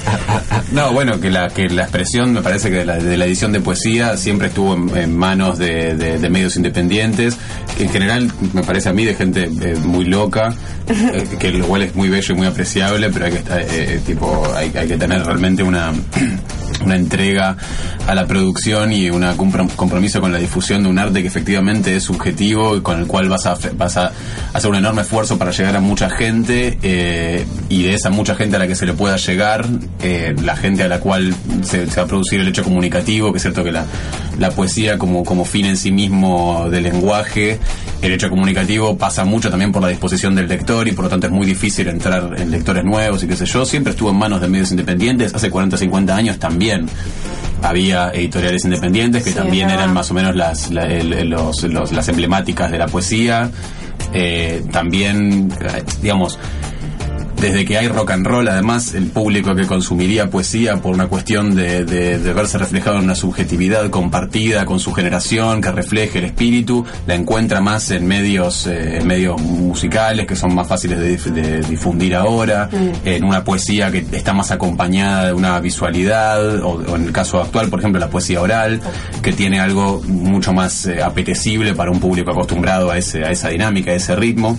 No, 0.72 0.92
bueno, 0.92 1.20
que 1.20 1.30
la, 1.30 1.48
que 1.50 1.68
la 1.68 1.82
expresión 1.82 2.32
me 2.32 2.42
parece 2.42 2.68
que 2.68 2.78
de 2.78 2.84
la, 2.84 2.96
de 2.96 3.16
la 3.16 3.26
edición 3.26 3.52
de 3.52 3.60
poesía 3.60 4.16
siempre 4.16 4.48
estuvo 4.48 4.74
en, 4.74 5.16
manos 5.16 5.58
de, 5.58 6.18
medios 6.30 6.56
independientes, 6.56 7.36
que 7.76 7.84
en 7.84 7.90
general 7.90 8.32
me 8.52 8.64
parece 8.64 8.88
a 8.88 8.92
mí 8.92 9.04
de 9.04 9.14
gente 9.14 9.44
eh, 9.44 9.76
muy 9.84 10.06
loca, 10.06 10.52
eh, 10.88 11.24
que 11.38 11.52
lo 11.52 11.66
cual 11.66 11.82
es 11.82 11.94
muy 11.94 12.08
bello 12.08 12.34
y 12.34 12.36
muy 12.36 12.46
apreciable, 12.46 13.10
pero 13.10 13.26
hay 13.26 13.32
que 13.32 13.38
estar, 13.38 13.60
eh, 13.60 14.00
tipo, 14.04 14.44
hay, 14.56 14.72
hay 14.76 14.88
que 14.88 14.96
tener 14.96 15.24
realmente 15.24 15.62
una, 15.62 15.92
una 16.84 16.96
entrega 16.96 17.56
a 18.06 18.14
la 18.14 18.26
producción 18.26 18.92
y 18.92 19.10
un 19.10 19.24
compromiso 19.76 20.20
con 20.20 20.32
la 20.32 20.38
difusión 20.38 20.82
de 20.82 20.88
un 20.88 20.98
arte 20.98 21.22
que 21.22 21.28
efectivamente 21.28 21.96
es 21.96 22.04
subjetivo 22.04 22.76
y 22.76 22.80
con 22.80 23.00
el 23.00 23.06
cual 23.06 23.28
vas 23.28 23.46
a, 23.46 23.56
vas 23.76 23.96
a 23.96 24.12
hacer 24.52 24.70
un 24.70 24.76
enorme 24.76 25.02
esfuerzo 25.02 25.38
para 25.38 25.50
llegar 25.50 25.76
a 25.76 25.80
mucha 25.80 26.10
gente 26.10 26.78
eh, 26.82 27.44
y 27.68 27.82
de 27.84 27.94
esa 27.94 28.10
mucha 28.10 28.34
gente 28.34 28.56
a 28.56 28.58
la 28.58 28.66
que 28.66 28.74
se 28.74 28.86
le 28.86 28.92
pueda 28.92 29.16
llegar, 29.16 29.66
eh, 30.02 30.34
la 30.42 30.56
gente 30.56 30.82
a 30.82 30.88
la 30.88 31.00
cual 31.00 31.34
se, 31.62 31.86
se 31.86 31.96
va 31.96 32.02
a 32.04 32.06
producir 32.06 32.40
el 32.40 32.48
hecho 32.48 32.62
comunicativo, 32.62 33.32
que 33.32 33.38
es 33.38 33.42
cierto 33.42 33.64
que 33.64 33.72
la, 33.72 33.86
la 34.38 34.50
poesía 34.50 34.98
como, 34.98 35.24
como 35.24 35.44
fin 35.44 35.66
en 35.66 35.76
sí 35.76 35.90
mismo 35.90 36.68
del 36.70 36.84
lenguaje, 36.84 37.58
el 38.06 38.12
hecho 38.12 38.28
comunicativo 38.30 38.96
pasa 38.98 39.24
mucho 39.24 39.50
también 39.50 39.72
por 39.72 39.82
la 39.82 39.88
disposición 39.88 40.34
del 40.34 40.48
lector 40.48 40.86
y 40.88 40.92
por 40.92 41.04
lo 41.04 41.08
tanto 41.10 41.26
es 41.26 41.32
muy 41.32 41.46
difícil 41.46 41.88
entrar 41.88 42.34
en 42.38 42.50
lectores 42.50 42.84
nuevos 42.84 43.22
y 43.22 43.26
qué 43.26 43.36
sé 43.36 43.46
yo, 43.46 43.64
siempre 43.64 43.92
estuvo 43.92 44.10
en 44.10 44.16
manos 44.16 44.40
de 44.40 44.48
medios 44.48 44.70
independientes, 44.70 45.34
hace 45.34 45.50
40 45.50 45.76
50 45.76 46.14
años 46.16 46.38
también 46.38 46.86
había 47.62 48.10
editoriales 48.10 48.64
independientes 48.64 49.22
que 49.24 49.30
Sí, 49.30 49.36
también 49.36 49.70
eran 49.70 49.92
más 49.94 50.10
o 50.10 50.14
menos 50.14 50.36
las, 50.36 50.70
la- 50.70 50.86
el- 50.86 51.12
el- 51.14 51.30
los- 51.30 51.62
los- 51.62 51.92
las 51.92 52.08
emblemáticas 52.08 52.70
de 52.70 52.78
la 52.78 52.86
poesía. 52.86 53.50
Eh, 54.12 54.62
también, 54.70 55.50
eh, 55.60 55.82
digamos, 56.02 56.38
desde 57.44 57.64
que 57.66 57.76
hay 57.76 57.88
rock 57.88 58.12
and 58.12 58.26
roll, 58.26 58.48
además, 58.48 58.94
el 58.94 59.08
público 59.08 59.54
que 59.54 59.66
consumiría 59.66 60.30
poesía 60.30 60.76
por 60.78 60.94
una 60.94 61.08
cuestión 61.08 61.54
de, 61.54 61.84
de- 61.84 62.18
de 62.18 62.32
verse 62.32 62.56
reflejado 62.56 62.96
en 62.98 63.04
una 63.04 63.14
subjetividad 63.14 63.90
compartida 63.90 64.64
con 64.64 64.80
su 64.80 64.92
generación, 64.94 65.60
que 65.60 65.70
refleje 65.70 66.20
el 66.20 66.24
espíritu, 66.24 66.86
la 67.06 67.14
encuentra 67.14 67.60
más 67.60 67.90
en 67.90 68.06
medios, 68.06 68.66
eh, 68.66 68.98
en 68.98 69.06
medios 69.06 69.38
musicales 69.40 70.26
que 70.26 70.36
son 70.36 70.54
más 70.54 70.66
fáciles 70.66 70.98
de, 70.98 71.18
dif- 71.18 71.32
de 71.32 71.60
difundir 71.62 72.14
ahora, 72.16 72.68
en 73.04 73.24
una 73.24 73.44
poesía 73.44 73.90
que 73.92 73.98
está 74.12 74.32
más 74.32 74.50
acompañada 74.50 75.26
de 75.26 75.32
una 75.34 75.60
visualidad, 75.60 76.60
o, 76.62 76.70
o 76.90 76.96
en 76.96 77.04
el 77.04 77.12
caso 77.12 77.40
actual, 77.42 77.68
por 77.68 77.80
ejemplo, 77.80 78.00
la 78.00 78.08
poesía 78.08 78.40
oral, 78.40 78.80
que 79.22 79.32
tiene 79.34 79.60
algo 79.60 80.00
mucho 80.06 80.52
más 80.54 80.86
eh, 80.86 81.02
apetecible 81.02 81.74
para 81.74 81.90
un 81.90 82.00
público 82.00 82.30
acostumbrado 82.30 82.90
a, 82.90 82.96
ese, 82.96 83.22
a 83.24 83.30
esa 83.30 83.48
dinámica, 83.50 83.90
a 83.90 83.94
ese 83.94 84.16
ritmo. 84.16 84.56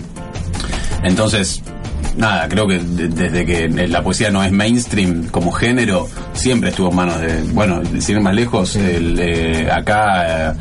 Entonces, 1.03 1.61
nada, 2.17 2.47
creo 2.47 2.67
que 2.67 2.79
de- 2.79 3.07
desde 3.09 3.45
que 3.45 3.67
la 3.87 4.03
poesía 4.03 4.29
no 4.31 4.43
es 4.43 4.51
mainstream 4.51 5.27
como 5.27 5.51
género, 5.51 6.07
siempre 6.33 6.69
estuvo 6.69 6.89
en 6.89 6.95
manos 6.95 7.19
de, 7.21 7.41
bueno, 7.53 7.81
sin 7.99 8.17
ir 8.17 8.21
más 8.21 8.33
lejos, 8.35 8.75
el, 8.75 9.17
eh, 9.19 9.69
acá 9.71 10.51
eh, 10.51 10.53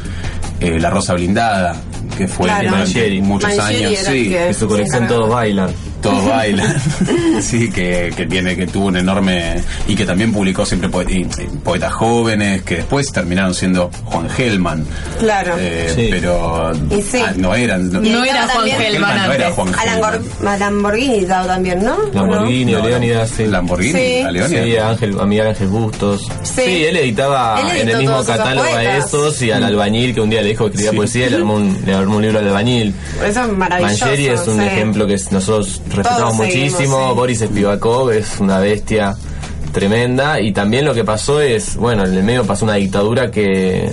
eh, 0.61 0.79
La 0.81 0.91
Rosa 0.91 1.15
Blindada, 1.15 1.75
que 2.17 2.29
fue 2.29 2.47
Claro. 2.47 2.71
durante 2.71 3.21
muchos 3.23 3.59
años, 3.59 3.93
sí, 4.05 4.29
que 4.31 4.47
Que 4.49 4.55
su 4.55 4.67
colección. 4.69 5.07
Todos 5.09 5.29
Bailan. 5.31 5.71
Todos 6.05 6.25
bailan, 6.29 6.77
sí, 7.41 7.71
que, 7.71 8.13
que 8.17 8.27
tiene, 8.27 8.55
que 8.57 8.67
tuvo 8.67 8.87
un 8.87 8.97
enorme, 8.97 9.57
y 9.89 9.97
que 9.97 10.05
también 10.05 10.33
publicó 10.33 10.65
siempre 10.67 10.89
poe- 10.91 11.11
y- 11.11 11.23
y 11.43 11.47
poetas 11.65 11.93
jóvenes, 11.95 12.63
que 12.63 12.77
después 12.77 13.11
terminaron 13.11 13.55
siendo 13.55 13.91
Juan 14.05 14.29
Gelman. 14.31 14.87
Claro. 15.19 15.55
Eh, 15.59 16.09
pero 16.11 16.73
Y 16.91 17.03
sí. 17.03 17.19
ah, 17.25 17.33
no 17.37 17.55
eran 17.55 17.91
No 17.91 18.01
estaba 18.03 18.27
era 18.27 18.47
Juan 18.49 18.67
Gelman 18.69 19.27
no 19.27 19.33
era. 19.33 19.51
Juan 19.53 19.75
A 19.75 19.79
Gelman. 19.79 20.59
Lamborghini 20.61 21.25
dado 21.25 21.47
también, 21.49 21.83
¿no? 21.85 21.97
Lamborghini, 22.13 22.75
¿O 22.75 22.79
o 22.79 22.83
no? 22.83 22.89
Leónidas, 22.89 23.31
sí. 23.31 23.47
Lamborghini, 23.47 23.93
Sí. 23.99 24.21
a 24.23 24.31
Leónidas. 24.31 24.65
Sí, 24.65 24.77
a, 24.77 24.89
Ángel, 24.91 25.21
a 25.21 25.27
Miguel 25.27 25.47
Ángel 25.49 25.69
Bustos. 25.69 26.29
Sí. 26.43 26.63
Sí, 26.65 26.85
él 26.85 26.97
editaba 26.97 27.61
Él 27.61 27.79
en 27.83 27.89
el 27.89 27.99
mismo 27.99 28.23
catálogo 28.25 28.67
a 28.75 28.97
esos 28.97 29.41
y 29.43 29.51
al 29.51 29.65
albañil 29.65 30.15
que 30.15 30.21
un 30.21 30.31
día 30.31 30.43
le 30.43 30.49
dijo 30.51 30.67
que 30.67 30.77
escribía 30.77 30.93
poesía 30.97 31.27
y 31.27 31.31
le 31.31 31.37
armó 31.37 31.55
un, 31.55 31.79
le 31.85 31.95
armó 31.95 32.17
un 32.17 32.23
libro 32.23 32.39
al 32.39 32.49
albañil. 32.49 32.95
Eso 33.27 33.43
es 33.45 33.49
maravilloso. 33.53 34.05
Mangieri 34.07 34.27
es 34.29 34.47
un 34.47 34.59
sí. 34.61 34.65
ejemplo 34.67 35.07
que 35.07 35.17
nosotros 35.31 35.81
respetamos 35.97 36.37
seguimos, 36.37 36.73
muchísimo. 36.73 37.09
sí. 37.11 37.15
Boris 37.15 37.39
Spivakov 37.41 38.11
es 38.11 38.41
una 38.41 38.59
bestia 38.59 39.17
tremenda. 39.73 40.41
Y 40.41 40.53
también 40.53 40.85
lo 40.85 40.95
que 40.95 41.05
pasó 41.05 41.41
es, 41.41 41.77
bueno, 41.77 42.05
en 42.05 42.15
el 42.15 42.23
medio 42.23 42.45
pasó 42.45 42.65
una 42.65 42.75
dictadura 42.75 43.31
que 43.31 43.91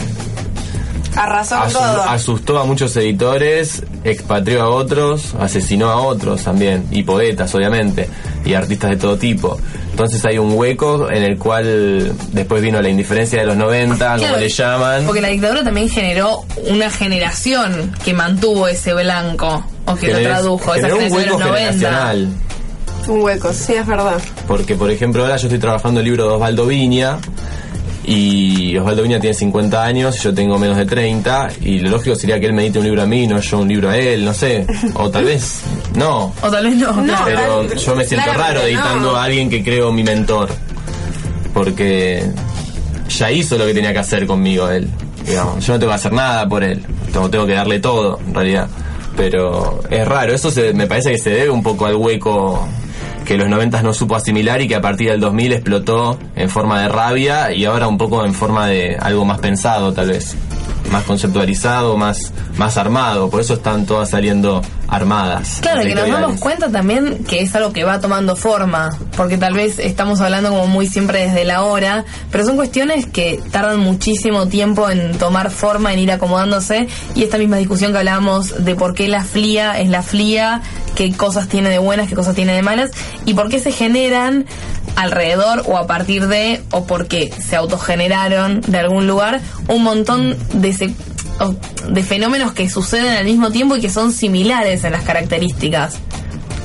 Arrasó 1.15 1.55
asu- 1.55 1.73
todo. 1.73 2.03
asustó 2.03 2.59
a 2.59 2.63
muchos 2.63 2.95
editores, 2.95 3.83
expatrió 4.05 4.61
a 4.61 4.69
otros, 4.69 5.35
asesinó 5.39 5.89
a 5.89 5.97
otros 6.01 6.43
también, 6.43 6.85
y 6.89 7.03
poetas 7.03 7.53
obviamente, 7.53 8.07
y 8.45 8.53
artistas 8.53 8.91
de 8.91 8.95
todo 8.97 9.17
tipo. 9.17 9.59
Entonces 9.89 10.23
hay 10.23 10.37
un 10.37 10.53
hueco 10.53 11.11
en 11.11 11.23
el 11.23 11.37
cual 11.37 12.13
después 12.31 12.61
vino 12.61 12.81
la 12.81 12.87
indiferencia 12.87 13.41
de 13.41 13.45
los 13.45 13.57
90, 13.57 14.17
como 14.19 14.37
le 14.37 14.47
llaman. 14.47 15.03
Porque 15.05 15.19
la 15.19 15.27
dictadura 15.27 15.65
también 15.65 15.89
generó 15.89 16.45
una 16.69 16.89
generación 16.89 17.91
que 18.05 18.13
mantuvo 18.13 18.69
ese 18.69 18.93
blanco, 18.93 19.65
o 19.85 19.95
que 19.95 20.13
lo 20.13 20.19
tradujo, 20.19 20.75
esa 20.75 20.87
generó 20.87 21.07
un 21.07 21.13
hueco 21.13 21.29
los 21.31 21.39
90. 21.39 21.57
generacional. 21.57 22.29
Un 23.07 23.21
hueco, 23.21 23.53
sí, 23.53 23.73
es 23.73 23.85
verdad. 23.85 24.21
Porque, 24.47 24.75
por 24.75 24.91
ejemplo, 24.91 25.23
ahora 25.23 25.37
yo 25.37 25.47
estoy 25.47 25.59
trabajando 25.59 25.99
el 25.99 26.05
libro 26.05 26.27
de 26.27 26.33
Osvaldo 26.35 26.67
Viña 26.67 27.17
y 28.03 28.77
Osvaldo 28.77 29.03
Viña 29.03 29.19
tiene 29.19 29.33
50 29.33 29.83
años 29.83 30.15
y 30.17 30.19
yo 30.19 30.33
tengo 30.33 30.57
menos 30.57 30.77
de 30.77 30.85
30 30.85 31.49
y 31.61 31.79
lo 31.79 31.91
lógico 31.91 32.15
sería 32.15 32.39
que 32.39 32.47
él 32.47 32.53
me 32.53 32.63
edite 32.63 32.79
un 32.79 32.85
libro 32.85 33.01
a 33.01 33.05
mí, 33.05 33.27
no 33.27 33.39
yo 33.39 33.59
un 33.59 33.67
libro 33.67 33.89
a 33.89 33.97
él, 33.97 34.23
no 34.25 34.33
sé. 34.33 34.65
O 34.93 35.09
tal 35.09 35.25
vez 35.25 35.61
no. 35.95 36.33
O 36.41 36.49
tal 36.49 36.65
vez 36.65 36.75
no. 36.75 37.03
claro. 37.03 37.65
Pero 37.67 37.75
yo 37.75 37.95
me 37.95 38.05
siento 38.05 38.33
raro 38.33 38.61
editando 38.61 39.11
no. 39.11 39.17
a 39.17 39.23
alguien 39.23 39.49
que 39.49 39.63
creo 39.63 39.91
mi 39.91 40.03
mentor. 40.03 40.49
Porque 41.53 42.23
ya 43.09 43.31
hizo 43.31 43.57
lo 43.57 43.65
que 43.65 43.73
tenía 43.73 43.93
que 43.93 43.99
hacer 43.99 44.25
conmigo 44.25 44.69
él. 44.69 44.89
Digamos. 45.25 45.65
Yo 45.65 45.73
no 45.73 45.79
tengo 45.79 45.91
que 45.91 45.95
hacer 45.95 46.13
nada 46.13 46.47
por 46.47 46.63
él. 46.63 46.83
Tengo, 47.11 47.29
tengo 47.29 47.45
que 47.45 47.53
darle 47.53 47.79
todo, 47.79 48.19
en 48.25 48.33
realidad. 48.33 48.67
Pero 49.17 49.81
es 49.89 50.07
raro. 50.07 50.33
Eso 50.33 50.51
se- 50.51 50.73
me 50.73 50.87
parece 50.87 51.11
que 51.11 51.17
se 51.17 51.29
debe 51.31 51.49
un 51.49 51.63
poco 51.63 51.85
al 51.85 51.95
hueco 51.95 52.67
que 53.25 53.37
los 53.37 53.47
90 53.47 53.81
no 53.83 53.93
supo 53.93 54.15
asimilar 54.15 54.61
y 54.61 54.67
que 54.67 54.75
a 54.75 54.81
partir 54.81 55.09
del 55.11 55.19
2000 55.19 55.53
explotó 55.53 56.17
en 56.35 56.49
forma 56.49 56.81
de 56.81 56.89
rabia 56.89 57.51
y 57.53 57.65
ahora 57.65 57.87
un 57.87 57.97
poco 57.97 58.25
en 58.25 58.33
forma 58.33 58.67
de 58.67 58.97
algo 58.99 59.25
más 59.25 59.39
pensado, 59.39 59.93
tal 59.93 60.09
vez. 60.09 60.35
Más 60.91 61.03
conceptualizado, 61.03 61.97
más, 61.97 62.33
más 62.57 62.77
armado. 62.77 63.29
Por 63.29 63.41
eso 63.41 63.55
están 63.55 63.85
todas 63.85 64.09
saliendo 64.09 64.61
armadas. 64.91 65.59
Claro, 65.61 65.81
que 65.81 65.95
nos 65.95 66.07
damos 66.09 66.39
cuenta 66.39 66.69
también 66.69 67.23
que 67.23 67.39
es 67.39 67.55
algo 67.55 67.71
que 67.71 67.85
va 67.85 68.01
tomando 68.01 68.35
forma, 68.35 68.97
porque 69.15 69.37
tal 69.37 69.53
vez 69.53 69.79
estamos 69.79 70.19
hablando 70.19 70.49
como 70.49 70.67
muy 70.67 70.85
siempre 70.85 71.27
desde 71.27 71.45
la 71.45 71.63
hora, 71.63 72.03
pero 72.29 72.45
son 72.45 72.57
cuestiones 72.57 73.05
que 73.05 73.41
tardan 73.51 73.79
muchísimo 73.79 74.47
tiempo 74.47 74.89
en 74.89 75.17
tomar 75.17 75.49
forma, 75.49 75.93
en 75.93 75.99
ir 75.99 76.11
acomodándose, 76.11 76.87
y 77.15 77.23
esta 77.23 77.37
misma 77.37 77.55
discusión 77.55 77.93
que 77.93 77.99
hablábamos 77.99 78.65
de 78.65 78.75
por 78.75 78.93
qué 78.93 79.07
la 79.07 79.23
flia 79.23 79.79
es 79.79 79.89
la 79.89 80.03
flia, 80.03 80.61
qué 81.09 81.17
cosas 81.17 81.47
tiene 81.47 81.69
de 81.69 81.79
buenas, 81.79 82.07
qué 82.07 82.13
cosas 82.15 82.35
tiene 82.35 82.53
de 82.53 82.61
malas, 82.61 82.91
y 83.25 83.33
por 83.33 83.49
qué 83.49 83.59
se 83.59 83.71
generan 83.71 84.45
alrededor 84.95 85.63
o 85.67 85.77
a 85.77 85.87
partir 85.87 86.27
de, 86.27 86.61
o 86.71 86.85
porque 86.85 87.31
se 87.39 87.55
autogeneraron 87.55 88.61
de 88.61 88.77
algún 88.77 89.07
lugar, 89.07 89.41
un 89.67 89.81
montón 89.83 90.37
de 90.53 90.73
se- 90.73 90.93
de 91.89 92.03
fenómenos 92.03 92.51
que 92.51 92.69
suceden 92.69 93.13
al 93.17 93.25
mismo 93.25 93.51
tiempo 93.51 93.75
y 93.75 93.81
que 93.81 93.89
son 93.89 94.11
similares 94.11 94.83
en 94.83 94.91
las 94.91 95.01
características. 95.03 95.95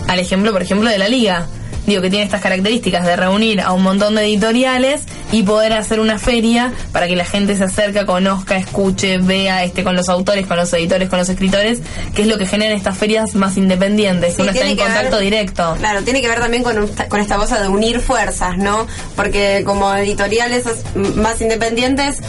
Al 0.06 0.18
ejemplo, 0.18 0.52
por 0.52 0.60
ejemplo, 0.62 0.90
de 0.90 0.98
la 0.98 1.08
liga. 1.08 1.46
Digo 1.86 2.02
que 2.02 2.10
tiene 2.10 2.24
estas 2.24 2.42
características 2.42 3.06
de 3.06 3.16
reunir 3.16 3.60
a 3.60 3.72
un 3.72 3.82
montón 3.84 4.16
de 4.16 4.24
editoriales 4.24 5.02
y 5.32 5.42
poder 5.42 5.72
hacer 5.72 6.00
una 6.00 6.18
feria 6.18 6.72
para 6.92 7.06
que 7.08 7.16
la 7.16 7.24
gente 7.24 7.56
se 7.56 7.64
acerque, 7.64 8.06
conozca, 8.06 8.56
escuche, 8.56 9.18
vea 9.18 9.64
este 9.64 9.82
con 9.84 9.96
los 9.96 10.08
autores, 10.08 10.46
con 10.46 10.56
los 10.56 10.72
editores, 10.72 11.08
con 11.08 11.18
los 11.18 11.28
escritores, 11.28 11.80
que 12.14 12.22
es 12.22 12.28
lo 12.28 12.38
que 12.38 12.46
generan 12.46 12.76
estas 12.76 12.96
ferias 12.96 13.34
más 13.34 13.56
independientes. 13.56 14.34
Sí, 14.36 14.42
Uno 14.42 14.50
está 14.52 14.66
en 14.66 14.76
contacto 14.76 15.16
ver- 15.16 15.24
directo. 15.24 15.74
Claro, 15.78 16.02
tiene 16.02 16.20
que 16.22 16.28
ver 16.28 16.40
también 16.40 16.62
con, 16.62 16.82
esta- 16.84 17.08
con 17.08 17.20
esta 17.20 17.36
cosa 17.36 17.60
de 17.60 17.68
unir 17.68 18.00
fuerzas, 18.00 18.56
¿no? 18.56 18.86
Porque 19.16 19.62
como 19.64 19.92
editoriales 19.94 20.66
as- 20.66 20.96
más 21.16 21.40
independientes, 21.40 22.20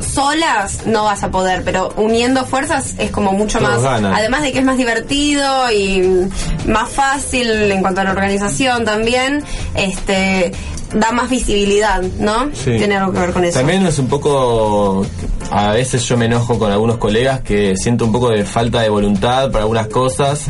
solas 0.00 0.86
no 0.86 1.04
vas 1.04 1.22
a 1.22 1.30
poder, 1.30 1.62
pero 1.64 1.92
uniendo 1.96 2.44
fuerzas 2.44 2.94
es 2.98 3.10
como 3.10 3.32
mucho 3.32 3.58
Todos 3.58 3.82
más. 3.82 3.82
ganan. 3.82 4.14
Además 4.14 4.42
de 4.42 4.52
que 4.52 4.58
es 4.60 4.64
más 4.64 4.76
divertido 4.78 5.70
y 5.72 6.28
más 6.66 6.90
fácil 6.90 7.50
en 7.50 7.80
cuanto 7.82 8.00
a 8.00 8.04
la 8.04 8.10
organización 8.12 8.84
también, 8.84 9.44
este 9.74 10.52
da 10.94 11.12
más 11.12 11.30
visibilidad, 11.30 12.02
¿no? 12.18 12.50
Sí. 12.52 12.76
Tiene 12.76 12.96
algo 12.96 13.12
que 13.12 13.20
ver 13.20 13.32
con 13.32 13.44
eso. 13.44 13.58
También 13.58 13.86
es 13.86 13.98
un 13.98 14.08
poco. 14.08 15.06
A 15.50 15.72
veces 15.72 16.06
yo 16.06 16.16
me 16.16 16.26
enojo 16.26 16.58
con 16.58 16.72
algunos 16.72 16.98
colegas 16.98 17.40
que 17.40 17.76
siento 17.76 18.04
un 18.04 18.12
poco 18.12 18.30
de 18.30 18.44
falta 18.44 18.80
de 18.80 18.88
voluntad 18.88 19.50
para 19.50 19.62
algunas 19.62 19.88
cosas. 19.88 20.46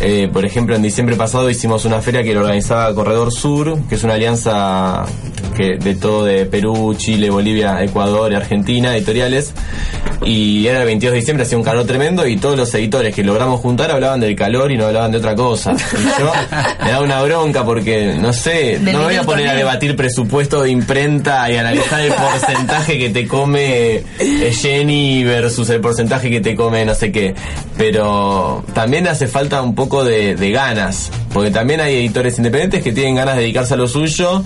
Eh, 0.00 0.28
por 0.32 0.44
ejemplo, 0.44 0.74
en 0.74 0.82
diciembre 0.82 1.16
pasado 1.16 1.48
hicimos 1.48 1.84
una 1.84 2.00
feria 2.00 2.22
que 2.22 2.34
lo 2.34 2.40
organizaba 2.40 2.94
Corredor 2.94 3.32
Sur, 3.32 3.78
que 3.88 3.94
es 3.94 4.04
una 4.04 4.14
alianza 4.14 5.04
que 5.54 5.76
de 5.76 5.94
todo 5.94 6.24
de 6.24 6.46
Perú, 6.46 6.94
Chile, 6.96 7.30
Bolivia, 7.30 7.82
Ecuador 7.82 8.32
y 8.32 8.34
Argentina, 8.34 8.96
editoriales. 8.96 9.52
Y 10.24 10.66
era 10.66 10.80
el 10.80 10.86
22 10.86 11.12
de 11.12 11.18
diciembre, 11.18 11.44
hacía 11.44 11.58
un 11.58 11.64
calor 11.64 11.86
tremendo 11.86 12.26
y 12.26 12.36
todos 12.36 12.56
los 12.56 12.74
editores 12.74 13.14
que 13.14 13.22
logramos 13.22 13.60
juntar 13.60 13.90
hablaban 13.90 14.20
del 14.20 14.34
calor 14.34 14.72
y 14.72 14.76
no 14.76 14.86
hablaban 14.86 15.10
de 15.10 15.18
otra 15.18 15.34
cosa. 15.34 15.72
Y 15.72 16.20
yo 16.20 16.32
me 16.84 16.90
da 16.90 17.00
una 17.00 17.22
bronca 17.22 17.64
porque, 17.64 18.14
no 18.18 18.32
sé, 18.32 18.78
no 18.80 18.98
me 18.98 19.04
voy 19.04 19.16
a 19.16 19.22
poner 19.22 19.48
a 19.48 19.54
debatir 19.54 19.96
presupuesto 19.96 20.62
de 20.62 20.70
imprenta 20.70 21.50
y 21.50 21.56
analizar 21.56 22.00
el 22.00 22.12
porcentaje 22.12 22.98
que 22.98 23.10
te 23.10 23.26
come 23.26 24.02
eh, 24.18 24.52
Jenny 24.52 25.24
versus 25.24 25.68
el 25.70 25.80
porcentaje 25.80 26.30
que 26.30 26.40
te 26.40 26.54
come 26.54 26.84
no 26.84 26.94
sé 26.94 27.12
qué. 27.12 27.34
Pero 27.76 28.64
también 28.72 29.06
hace 29.08 29.26
falta 29.26 29.62
un 29.62 29.74
poco 29.74 30.04
de, 30.04 30.36
de 30.36 30.50
ganas, 30.50 31.10
porque 31.32 31.50
también 31.50 31.80
hay 31.80 31.96
editores 31.96 32.38
independientes 32.38 32.82
que 32.82 32.92
tienen 32.92 33.16
ganas 33.16 33.36
de 33.36 33.42
dedicarse 33.42 33.74
a 33.74 33.76
lo 33.76 33.88
suyo 33.88 34.42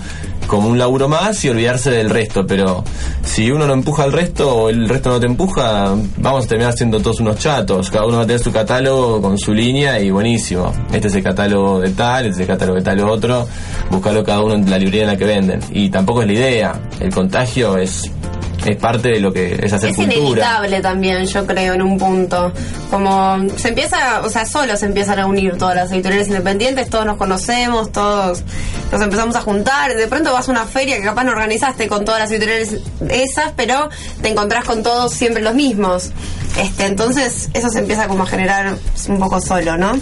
como 0.49 0.67
un 0.67 0.79
laburo 0.79 0.98
más 1.07 1.45
y 1.45 1.49
olvidarse 1.49 1.91
del 1.91 2.09
resto, 2.09 2.45
pero 2.45 2.83
si 3.23 3.51
uno 3.51 3.67
no 3.67 3.73
empuja 3.73 4.03
al 4.03 4.11
resto 4.11 4.53
o 4.53 4.69
el 4.69 4.89
resto 4.89 5.09
no 5.11 5.19
te 5.19 5.27
empuja, 5.27 5.95
vamos 6.17 6.45
a 6.45 6.47
terminar 6.47 6.73
siendo 6.73 6.99
todos 6.99 7.19
unos 7.19 7.37
chatos, 7.37 7.89
cada 7.89 8.05
uno 8.05 8.17
va 8.17 8.23
a 8.23 8.25
tener 8.25 8.41
su 8.41 8.51
catálogo 8.51 9.21
con 9.21 9.37
su 9.37 9.53
línea 9.53 9.99
y 9.99 10.11
buenísimo. 10.11 10.73
Este 10.91 11.07
es 11.07 11.15
el 11.15 11.23
catálogo 11.23 11.79
de 11.79 11.91
tal, 11.91 12.25
este 12.25 12.35
es 12.35 12.39
el 12.41 12.47
catálogo 12.47 12.79
de 12.79 12.83
tal 12.83 12.99
otro, 13.01 13.47
buscarlo 13.89 14.23
cada 14.23 14.41
uno 14.41 14.55
en 14.55 14.69
la 14.69 14.77
librería 14.77 15.03
en 15.03 15.07
la 15.07 15.17
que 15.17 15.25
venden. 15.25 15.59
Y 15.71 15.89
tampoco 15.89 16.21
es 16.21 16.27
la 16.27 16.33
idea, 16.33 16.81
el 16.99 17.13
contagio 17.13 17.77
es 17.77 18.11
es 18.65 18.77
parte 18.77 19.09
de 19.09 19.19
lo 19.19 19.31
que 19.31 19.59
es 19.61 19.71
hacer 19.73 19.89
Es 19.91 19.95
cultura. 19.95 20.17
inevitable 20.19 20.81
también, 20.81 21.25
yo 21.25 21.45
creo, 21.45 21.73
en 21.73 21.81
un 21.81 21.97
punto. 21.97 22.51
Como 22.89 23.37
se 23.57 23.69
empieza, 23.69 24.21
o 24.21 24.29
sea, 24.29 24.45
solo 24.45 24.75
se 24.77 24.85
empiezan 24.85 25.19
a 25.19 25.25
unir 25.25 25.57
todas 25.57 25.75
las 25.75 25.91
editoriales 25.91 26.27
independientes, 26.27 26.89
todos 26.89 27.05
nos 27.05 27.17
conocemos, 27.17 27.91
todos 27.91 28.43
nos 28.91 29.01
empezamos 29.01 29.35
a 29.35 29.41
juntar. 29.41 29.95
De 29.95 30.07
pronto 30.07 30.33
vas 30.33 30.47
a 30.47 30.51
una 30.51 30.65
feria 30.65 30.97
que 30.97 31.03
capaz 31.03 31.23
no 31.23 31.31
organizaste 31.31 31.87
con 31.87 32.05
todas 32.05 32.19
las 32.21 32.31
editoriales 32.31 32.77
esas, 33.09 33.53
pero 33.55 33.89
te 34.21 34.29
encontrás 34.29 34.63
con 34.65 34.83
todos 34.83 35.13
siempre 35.13 35.41
los 35.41 35.53
mismos. 35.55 36.11
Este, 36.59 36.85
entonces, 36.85 37.49
eso 37.53 37.69
se 37.69 37.79
empieza 37.79 38.07
como 38.07 38.23
a 38.23 38.27
generar 38.27 38.75
un 39.07 39.19
poco 39.19 39.39
solo, 39.39 39.77
¿no? 39.77 39.93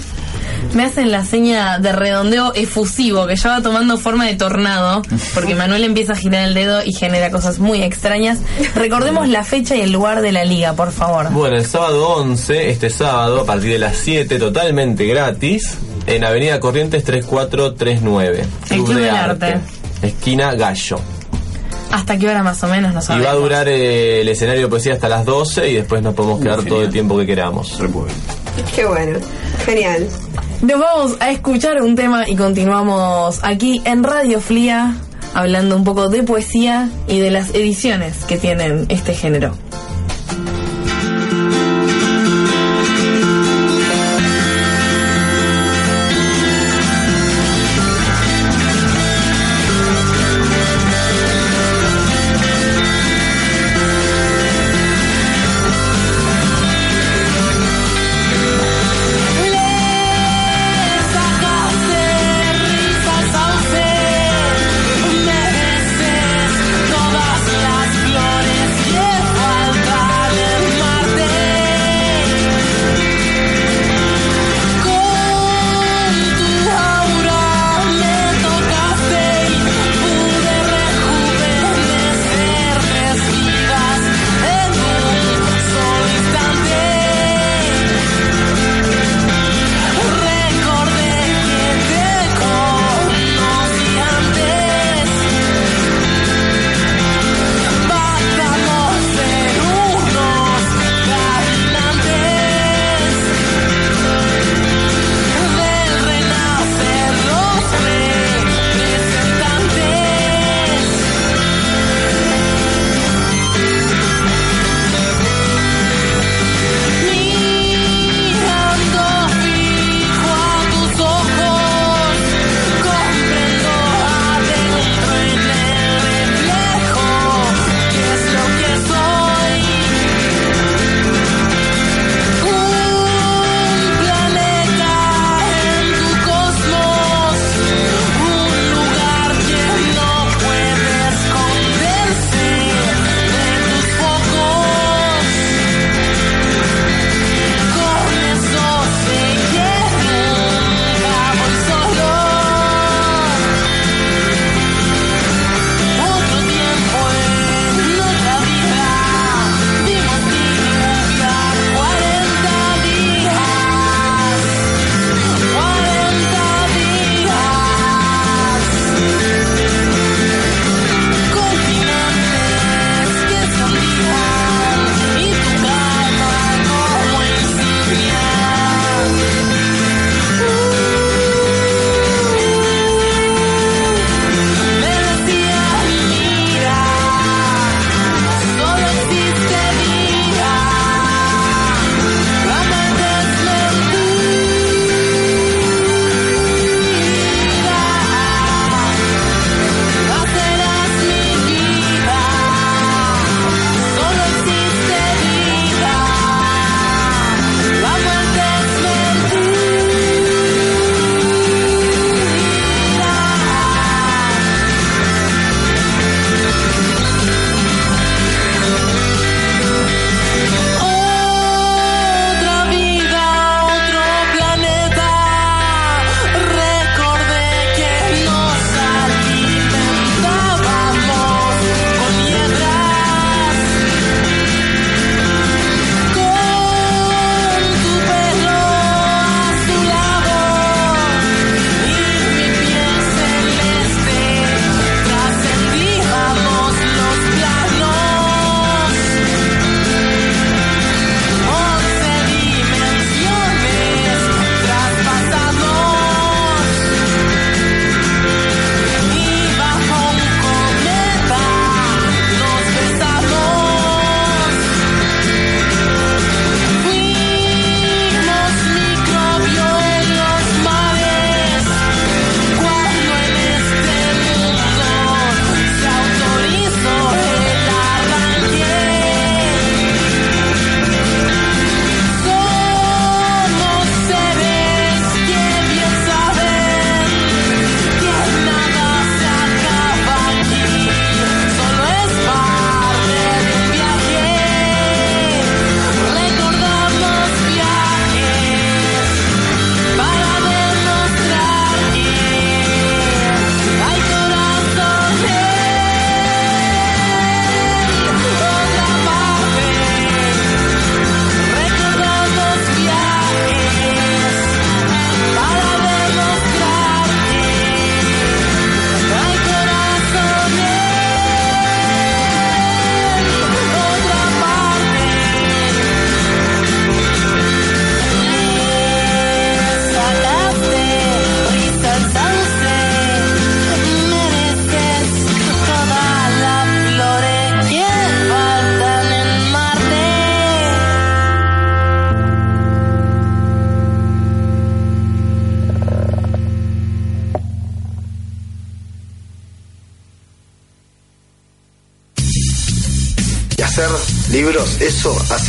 Me 0.74 0.84
hacen 0.84 1.12
la 1.12 1.26
seña 1.26 1.80
de 1.80 1.92
redondeo 1.92 2.54
efusivo 2.54 3.28
que 3.28 3.36
ya 3.36 3.50
va 3.50 3.62
tomando 3.62 3.98
forma 3.98 4.26
de 4.26 4.36
tornado, 4.36 5.02
porque 5.34 5.56
Manuel 5.56 5.84
empieza 5.84 6.14
a 6.14 6.16
girar 6.16 6.48
el 6.48 6.54
dedo 6.54 6.84
y 6.84 6.94
genera 6.94 7.32
cosas 7.32 7.60
muy 7.60 7.82
extrañas. 7.84 8.40
Recordemos 8.76 9.28
la 9.28 9.44
fecha 9.44 9.76
y 9.76 9.82
el 9.82 9.92
lugar 9.92 10.22
de 10.22 10.32
la 10.32 10.44
liga, 10.44 10.74
por 10.74 10.92
favor. 10.92 11.32
Bueno, 11.32 11.58
el 11.58 11.66
sábado 11.66 12.10
11, 12.18 12.70
este 12.70 12.90
sábado, 12.90 13.42
a 13.42 13.46
partir 13.46 13.72
de 13.72 13.80
las 13.80 13.98
7, 13.98 14.38
totalmente 14.40 15.06
gratis, 15.06 15.78
en 16.06 16.24
Avenida 16.24 16.60
Corrientes 16.60 17.04
3439. 17.04 18.46
El 18.70 18.84
Club 18.84 19.00
del 19.00 19.10
Arte. 19.10 19.60
Esquina 20.02 20.54
Gallo. 20.54 21.00
¿Hasta 21.92 22.18
qué 22.18 22.28
hora 22.28 22.44
más 22.44 22.62
o 22.64 22.68
menos? 22.68 22.94
No 22.94 23.18
Y 23.18 23.22
va 23.22 23.32
a 23.32 23.36
durar 23.36 23.68
eh, 23.70 24.22
el 24.22 24.30
escenario 24.30 24.64
de 24.64 24.68
poesía 24.68 24.94
hasta 24.94 25.08
las 25.10 25.26
12 25.26 25.70
y 25.70 25.76
después 25.76 26.02
nos 26.02 26.14
podemos 26.14 26.42
quedar 26.42 26.64
todo 26.64 26.84
el 26.84 26.92
tiempo 26.92 27.18
que 27.18 27.26
queramos. 27.26 27.78
Qué 28.76 28.86
bueno, 28.86 29.20
genial. 29.66 30.08
Nos 30.62 30.80
vamos 30.80 31.18
a 31.20 31.32
escuchar 31.32 31.82
un 31.82 31.96
tema 31.96 32.28
y 32.28 32.36
continuamos 32.36 33.40
aquí 33.44 33.82
en 33.86 34.04
Radio 34.04 34.42
Flia 34.42 34.96
hablando 35.34 35.76
un 35.76 35.84
poco 35.84 36.10
de 36.10 36.24
poesía 36.24 36.90
y 37.08 37.20
de 37.20 37.30
las 37.30 37.54
ediciones 37.54 38.26
que 38.26 38.38
tienen 38.38 38.86
este 38.90 39.14
género. 39.14 39.54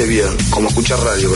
Bien, 0.06 0.28
como 0.50 0.68
escuchar 0.68 1.00
radio, 1.00 1.30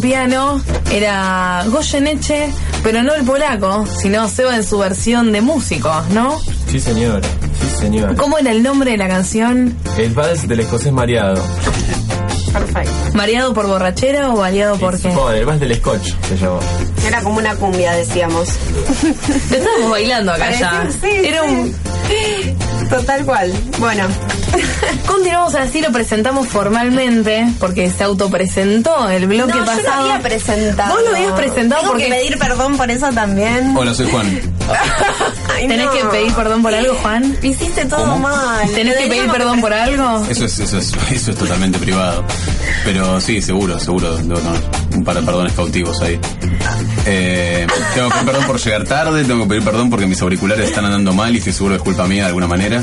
piano, 0.00 0.60
era 0.90 1.64
Goyeneche, 1.66 2.50
pero 2.82 3.02
no 3.02 3.14
el 3.14 3.24
polaco, 3.24 3.86
sino 3.86 4.28
Seba 4.28 4.56
en 4.56 4.64
su 4.64 4.78
versión 4.78 5.32
de 5.32 5.40
músico, 5.40 5.92
¿no? 6.10 6.38
Sí, 6.70 6.80
señora. 6.80 7.26
Sí, 7.60 7.76
señora. 7.80 8.14
¿Cómo 8.14 8.38
era 8.38 8.50
el 8.50 8.62
nombre 8.62 8.92
de 8.92 8.96
la 8.96 9.08
canción? 9.08 9.76
El 9.96 10.12
vals 10.14 10.46
del 10.48 10.60
escocés 10.60 10.92
mareado. 10.92 11.42
Perfecto. 12.52 12.90
¿Mareado 13.14 13.52
por 13.52 13.66
borrachera 13.66 14.30
o 14.30 14.38
mareado 14.38 14.76
por 14.78 14.98
qué? 15.00 15.12
El 15.34 15.44
vals 15.44 15.60
del 15.60 15.74
scotch 15.76 16.14
se 16.28 16.36
llamó. 16.38 16.60
Era 17.06 17.22
como 17.22 17.38
una 17.38 17.54
cumbia, 17.56 17.92
decíamos. 17.92 18.48
Lo 19.50 19.56
estábamos 19.56 19.90
bailando 19.90 20.32
acá 20.32 20.50
ya. 20.52 20.88
Sí, 20.90 21.08
Era 21.24 21.42
un... 21.42 21.74
Total 22.88 23.24
cual. 23.24 23.52
Bueno. 23.78 24.04
Continuamos 25.26 25.56
así, 25.56 25.80
lo 25.82 25.90
presentamos 25.90 26.46
formalmente, 26.46 27.48
porque 27.58 27.90
se 27.90 28.04
autopresentó 28.04 29.08
el 29.08 29.26
bloque 29.26 29.58
no, 29.58 29.64
pasado. 29.64 29.82
Yo 29.82 29.90
lo 29.90 30.12
había 30.12 30.20
presentado. 30.20 30.94
Vos 30.94 31.02
lo 31.02 31.16
habías 31.16 31.32
presentado 31.32 31.80
Tengo 31.80 31.92
porque 31.94 32.04
que 32.04 32.14
pedir 32.14 32.38
perdón 32.38 32.76
por 32.76 32.88
eso 32.92 33.10
también. 33.10 33.76
Hola, 33.76 33.92
soy 33.92 34.08
Juan. 34.08 34.24
Ay, 35.52 35.66
¿Tenés 35.66 35.86
no. 35.86 35.92
que 35.92 36.04
pedir 36.04 36.32
perdón 36.32 36.62
por 36.62 36.72
algo, 36.72 36.94
Juan? 37.02 37.36
Hiciste 37.42 37.86
todo 37.86 38.02
¿Cómo? 38.02 38.20
mal. 38.20 38.70
¿Tenés 38.72 38.94
que 38.98 39.08
pedir 39.08 39.28
perdón 39.28 39.60
por 39.60 39.72
algo? 39.72 40.24
Eso 40.30 40.44
es, 40.44 40.60
eso 40.60 40.78
es, 40.78 40.92
eso 41.10 41.32
es 41.32 41.36
totalmente 41.36 41.80
privado. 41.80 42.24
Pero 42.84 43.20
sí, 43.20 43.42
seguro, 43.42 43.80
seguro 43.80 44.16
debo 44.18 44.38
tomar. 44.38 44.60
un 44.94 45.02
par 45.02 45.16
de 45.16 45.22
perdones 45.22 45.52
cautivos 45.54 46.00
ahí. 46.02 46.20
Eh, 47.08 47.66
tengo 47.94 48.08
que 48.08 48.14
pedir 48.14 48.26
perdón 48.26 48.46
por 48.46 48.58
llegar 48.60 48.84
tarde, 48.84 49.24
tengo 49.24 49.44
que 49.44 49.48
pedir 49.50 49.62
perdón 49.64 49.90
porque 49.90 50.06
mis 50.06 50.20
auriculares 50.20 50.68
están 50.68 50.84
andando 50.86 51.12
mal 51.12 51.34
y 51.34 51.38
estoy 51.38 51.52
seguro 51.52 51.74
que 51.74 51.78
es 51.78 51.82
culpa 51.84 52.06
mía 52.06 52.22
de 52.22 52.28
alguna 52.28 52.46
manera. 52.48 52.82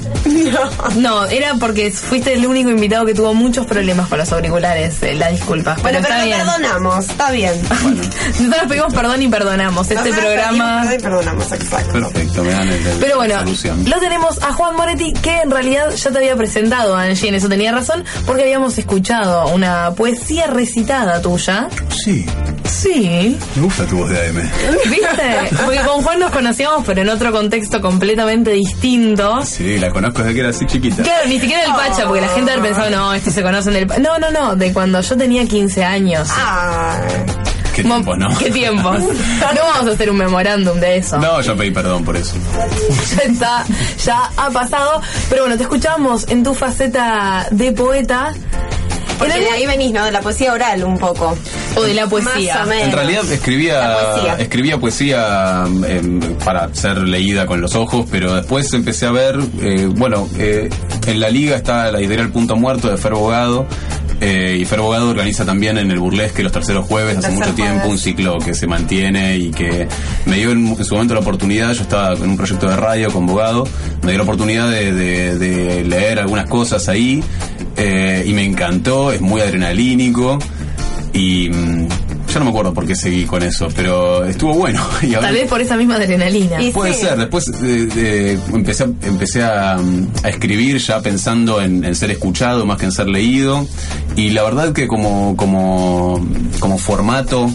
No, 0.95 1.25
era 1.25 1.55
porque 1.55 1.91
fuiste 1.91 2.33
el 2.33 2.45
único 2.45 2.69
invitado 2.69 3.05
que 3.05 3.13
tuvo 3.13 3.33
muchos 3.33 3.65
problemas 3.65 4.07
con 4.07 4.17
los 4.19 4.31
auriculares. 4.31 5.01
eh, 5.03 5.15
la 5.15 5.29
disculpa. 5.29 5.75
Bueno, 5.81 5.99
pero 6.01 6.13
está 6.13 6.17
lo 6.19 6.25
bien. 6.25 6.37
perdonamos, 6.39 7.09
está 7.09 7.31
bien. 7.31 7.53
Nosotros 8.39 8.67
pedimos 8.69 8.93
perdón 8.93 9.21
y 9.21 9.27
perdonamos. 9.27 9.81
Este 9.91 9.95
Nosotros 10.09 10.19
programa. 10.25 10.51
pedimos 10.53 10.79
perdón 10.81 10.93
y 10.93 11.03
perdonamos, 11.03 11.51
exacto. 11.51 11.91
Perfecto, 11.93 12.43
me 12.43 12.51
dan 12.51 12.67
el, 12.67 12.87
el- 12.87 12.97
Pero 12.99 13.15
bueno, 13.17 13.39
solución. 13.39 13.89
lo 13.89 13.99
tenemos 13.99 14.41
a 14.41 14.53
Juan 14.53 14.75
Moretti, 14.75 15.13
que 15.13 15.41
en 15.41 15.51
realidad 15.51 15.89
ya 15.95 16.11
te 16.11 16.17
había 16.17 16.35
presentado, 16.35 16.95
Angie, 16.95 17.29
en 17.29 17.35
eso 17.35 17.49
tenía 17.49 17.71
razón, 17.71 18.03
porque 18.25 18.43
habíamos 18.43 18.77
escuchado 18.77 19.47
una 19.49 19.91
poesía 19.91 20.47
recitada 20.47 21.21
tuya. 21.21 21.67
Sí, 21.89 22.25
Sí. 22.83 23.37
me 23.55 23.61
gusta 23.61 23.85
tu 23.85 23.97
voz 23.97 24.09
de 24.09 24.27
AM. 24.27 24.35
¿Viste? 24.89 25.55
Porque 25.63 25.79
con 25.79 26.01
Juan 26.01 26.19
nos 26.19 26.31
conocíamos, 26.31 26.83
pero 26.85 27.01
en 27.01 27.09
otro 27.09 27.31
contexto 27.31 27.79
completamente 27.79 28.51
distinto. 28.51 29.45
Sí, 29.45 29.77
la 29.77 29.89
conozco 29.89 30.19
desde 30.19 30.33
que 30.33 30.39
era 30.41 30.49
así 30.49 30.65
chiquita. 30.65 31.01
Claro, 31.01 31.27
ni 31.27 31.39
siquiera 31.39 31.63
del 31.63 31.73
Pacha, 31.73 32.05
porque 32.05 32.21
la 32.21 32.29
gente 32.29 32.51
había 32.51 32.63
pensado, 32.63 32.89
no, 32.89 33.13
este 33.13 33.31
se 33.31 33.41
conocen 33.41 33.73
del 33.73 33.87
Pacha. 33.87 34.01
No, 34.01 34.19
no, 34.19 34.31
no, 34.31 34.55
de 34.55 34.73
cuando 34.73 34.99
yo 34.99 35.17
tenía 35.17 35.45
15 35.45 35.83
años. 35.83 36.27
Ah, 36.31 36.99
Qué 37.73 37.83
tiempo, 37.83 38.15
¿no? 38.15 38.29
¿Qué 38.37 38.51
tiempos? 38.51 38.99
No 39.53 39.61
vamos 39.61 39.87
a 39.87 39.91
hacer 39.93 40.09
un 40.09 40.17
memorándum 40.17 40.79
de 40.79 40.97
eso. 40.97 41.17
No, 41.19 41.41
yo 41.41 41.55
pedí 41.55 41.71
perdón 41.71 42.03
por 42.03 42.15
eso. 42.15 42.35
ya 43.15 43.23
está, 43.23 43.65
ya 44.03 44.29
ha 44.37 44.49
pasado. 44.51 45.01
Pero 45.29 45.43
bueno, 45.43 45.57
te 45.57 45.63
escuchamos 45.63 46.27
en 46.29 46.43
tu 46.43 46.53
faceta 46.53 47.47
de 47.51 47.71
poeta. 47.71 48.33
Porque 49.17 49.39
de 49.39 49.49
ahí 49.49 49.65
venís, 49.65 49.91
¿no? 49.93 50.05
De 50.05 50.11
la 50.11 50.21
poesía 50.21 50.53
oral 50.53 50.83
un 50.83 50.97
poco. 50.97 51.37
O 51.75 51.81
de 51.83 51.93
la 51.93 52.07
poesía. 52.07 52.55
Más 52.55 52.65
o 52.67 52.69
menos. 52.69 52.85
En 52.87 52.91
realidad 52.91 53.31
escribía 53.31 53.97
poesía. 54.13 54.35
escribía 54.39 54.77
poesía 54.79 55.63
em, 55.87 56.19
para 56.43 56.73
ser 56.73 56.97
leída 56.99 57.45
con 57.45 57.61
los 57.61 57.75
ojos, 57.75 58.05
pero 58.11 58.35
después 58.35 58.71
empecé 58.73 59.05
a 59.07 59.11
ver, 59.11 59.39
eh, 59.61 59.87
bueno, 59.95 60.27
eh, 60.37 60.69
en 61.07 61.19
la 61.19 61.29
liga 61.29 61.55
está 61.55 61.91
la 61.91 61.99
editorial 61.99 62.29
Punto 62.31 62.55
Muerto 62.55 62.89
de 62.89 62.97
Fer 62.97 63.13
Bogado. 63.13 63.65
eh, 64.21 64.57
y 64.61 64.63
Fer 64.65 64.79
Bogado 64.79 65.09
organiza 65.09 65.43
también 65.43 65.77
en 65.77 65.91
el 65.91 65.99
Burlesque 65.99 66.43
los 66.43 66.51
terceros 66.53 66.85
jueves, 66.87 67.17
hace 67.17 67.31
mucho 67.31 67.53
tiempo, 67.55 67.73
jueves. 67.81 67.91
un 67.91 67.97
ciclo 67.97 68.37
que 68.37 68.53
se 68.53 68.67
mantiene 68.67 69.35
y 69.37 69.51
que 69.51 69.87
me 70.25 70.37
dio 70.37 70.51
en, 70.51 70.67
en 70.67 70.85
su 70.85 70.93
momento 70.93 71.13
la 71.15 71.19
oportunidad, 71.19 71.73
yo 71.73 71.81
estaba 71.81 72.13
en 72.13 72.29
un 72.29 72.37
proyecto 72.37 72.69
de 72.69 72.75
radio 72.77 73.11
con 73.11 73.25
Bogado, 73.25 73.67
me 74.03 74.11
dio 74.11 74.19
la 74.19 74.23
oportunidad 74.23 74.69
de, 74.69 74.93
de- 74.93 75.37
de 75.37 75.83
leer 75.83 76.19
algunas 76.19 76.47
cosas 76.47 76.87
ahí 76.87 77.21
eh, 77.77 78.23
y 78.25 78.33
me 78.33 78.43
encantó, 78.43 79.11
es 79.11 79.21
muy 79.21 79.41
adrenalínico 79.41 80.39
y 81.13 81.49
mm, 81.49 81.87
ya 82.31 82.39
no 82.39 82.45
me 82.45 82.49
acuerdo 82.51 82.73
por 82.73 82.87
qué 82.87 82.95
seguí 82.95 83.25
con 83.25 83.43
eso, 83.43 83.67
pero 83.75 84.25
estuvo 84.25 84.53
bueno. 84.55 84.81
Y 85.03 85.13
ahora- 85.13 85.27
Tal 85.27 85.35
vez 85.35 85.47
por 85.47 85.61
esa 85.61 85.77
misma 85.77 85.95
adrenalina. 85.95 86.57
Puede 86.73 86.93
ser, 86.93 87.17
después 87.17 87.47
eh, 87.63 87.87
eh, 87.95 88.39
empecé, 88.53 88.83
a- 88.83 88.89
empecé 89.07 89.43
a, 89.43 89.77
mm, 89.77 90.07
a 90.23 90.29
escribir 90.29 90.77
ya 90.79 91.01
pensando 91.01 91.61
en, 91.61 91.83
en 91.83 91.95
ser 91.95 92.09
escuchado 92.11 92.65
más 92.65 92.77
que 92.79 92.85
en 92.85 92.91
ser 92.91 93.07
leído 93.07 93.67
y 94.15 94.29
la 94.31 94.43
verdad 94.43 94.73
que 94.73 94.87
como, 94.87 95.35
como, 95.37 96.25
como 96.59 96.77
formato, 96.79 97.51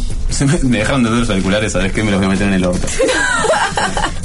me, 0.62 0.78
dejaron 0.78 1.02
de 1.04 1.10
ver 1.10 1.18
los 1.20 1.30
auriculares, 1.30 1.72
¿sabes 1.72 1.92
qué? 1.92 2.02
Me 2.02 2.10
los 2.10 2.18
voy 2.20 2.26
a 2.26 2.30
meter 2.30 2.48
en 2.48 2.54
el 2.54 2.64
orto. 2.64 2.86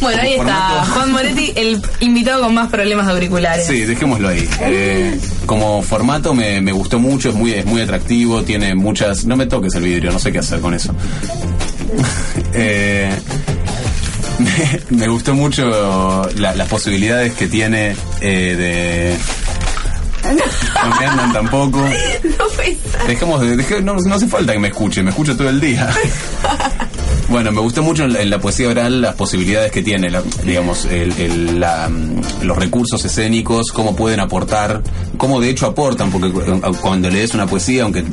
Bueno, 0.01 0.21
ahí 0.21 0.33
está. 0.33 0.83
Juan 0.85 1.11
Moretti, 1.13 1.53
el 1.55 1.81
invitado 2.01 2.41
con 2.43 2.53
más 2.53 2.69
problemas 2.69 3.07
auriculares. 3.07 3.65
Sí, 3.65 3.81
dejémoslo 3.85 4.27
ahí. 4.27 4.49
Eh, 4.59 5.17
como 5.45 5.81
formato 5.81 6.33
me, 6.33 6.59
me 6.59 6.73
gustó 6.73 6.99
mucho, 6.99 7.29
es 7.29 7.35
muy, 7.35 7.53
es 7.53 7.65
muy 7.65 7.81
atractivo, 7.81 8.43
tiene 8.43 8.75
muchas... 8.75 9.23
No 9.25 9.37
me 9.37 9.45
toques 9.45 9.73
el 9.75 9.83
vidrio, 9.83 10.11
no 10.11 10.19
sé 10.19 10.33
qué 10.33 10.39
hacer 10.39 10.59
con 10.59 10.73
eso. 10.73 10.93
Eh, 12.55 13.09
me, 14.39 14.97
me 14.97 15.07
gustó 15.07 15.33
mucho 15.33 16.29
la- 16.37 16.53
las 16.55 16.67
posibilidades 16.67 17.33
que 17.33 17.47
tiene 17.47 17.95
eh, 18.21 18.55
de... 18.57 19.17
No 20.23 20.95
me 20.99 21.05
andan 21.05 21.33
tampoco. 21.33 21.83
No. 22.23 23.07
Dejemos 23.07 23.41
de, 23.41 23.81
no, 23.81 23.95
no 23.95 24.15
hace 24.15 24.27
falta 24.27 24.53
que 24.53 24.59
me 24.59 24.69
escuche, 24.69 25.03
me 25.03 25.09
escucho 25.09 25.35
todo 25.35 25.49
el 25.49 25.59
día. 25.59 25.89
Bueno, 27.29 27.51
me 27.51 27.61
gustó 27.61 27.81
mucho 27.81 28.03
en 28.03 28.29
la, 28.29 28.39
poesía 28.39 28.67
oral 28.69 29.01
las 29.01 29.15
posibilidades 29.15 29.71
que 29.71 29.81
tiene, 29.81 30.09
la- 30.11 30.21
digamos, 30.45 30.85
el- 30.85 31.11
mm, 31.59 32.43
los 32.45 32.57
recursos 32.57 33.03
escénicos, 33.05 33.71
cómo 33.71 33.95
pueden 33.95 34.19
aportar, 34.19 34.81
cómo 35.17 35.39
de 35.39 35.49
hecho 35.49 35.65
aportan, 35.65 36.11
porque 36.11 36.29
cu- 36.31 36.43
cuando 36.81 37.09
lees 37.09 37.33
una 37.33 37.47
poesía, 37.47 37.83
aunque 37.83 37.99
eh, 37.99 38.03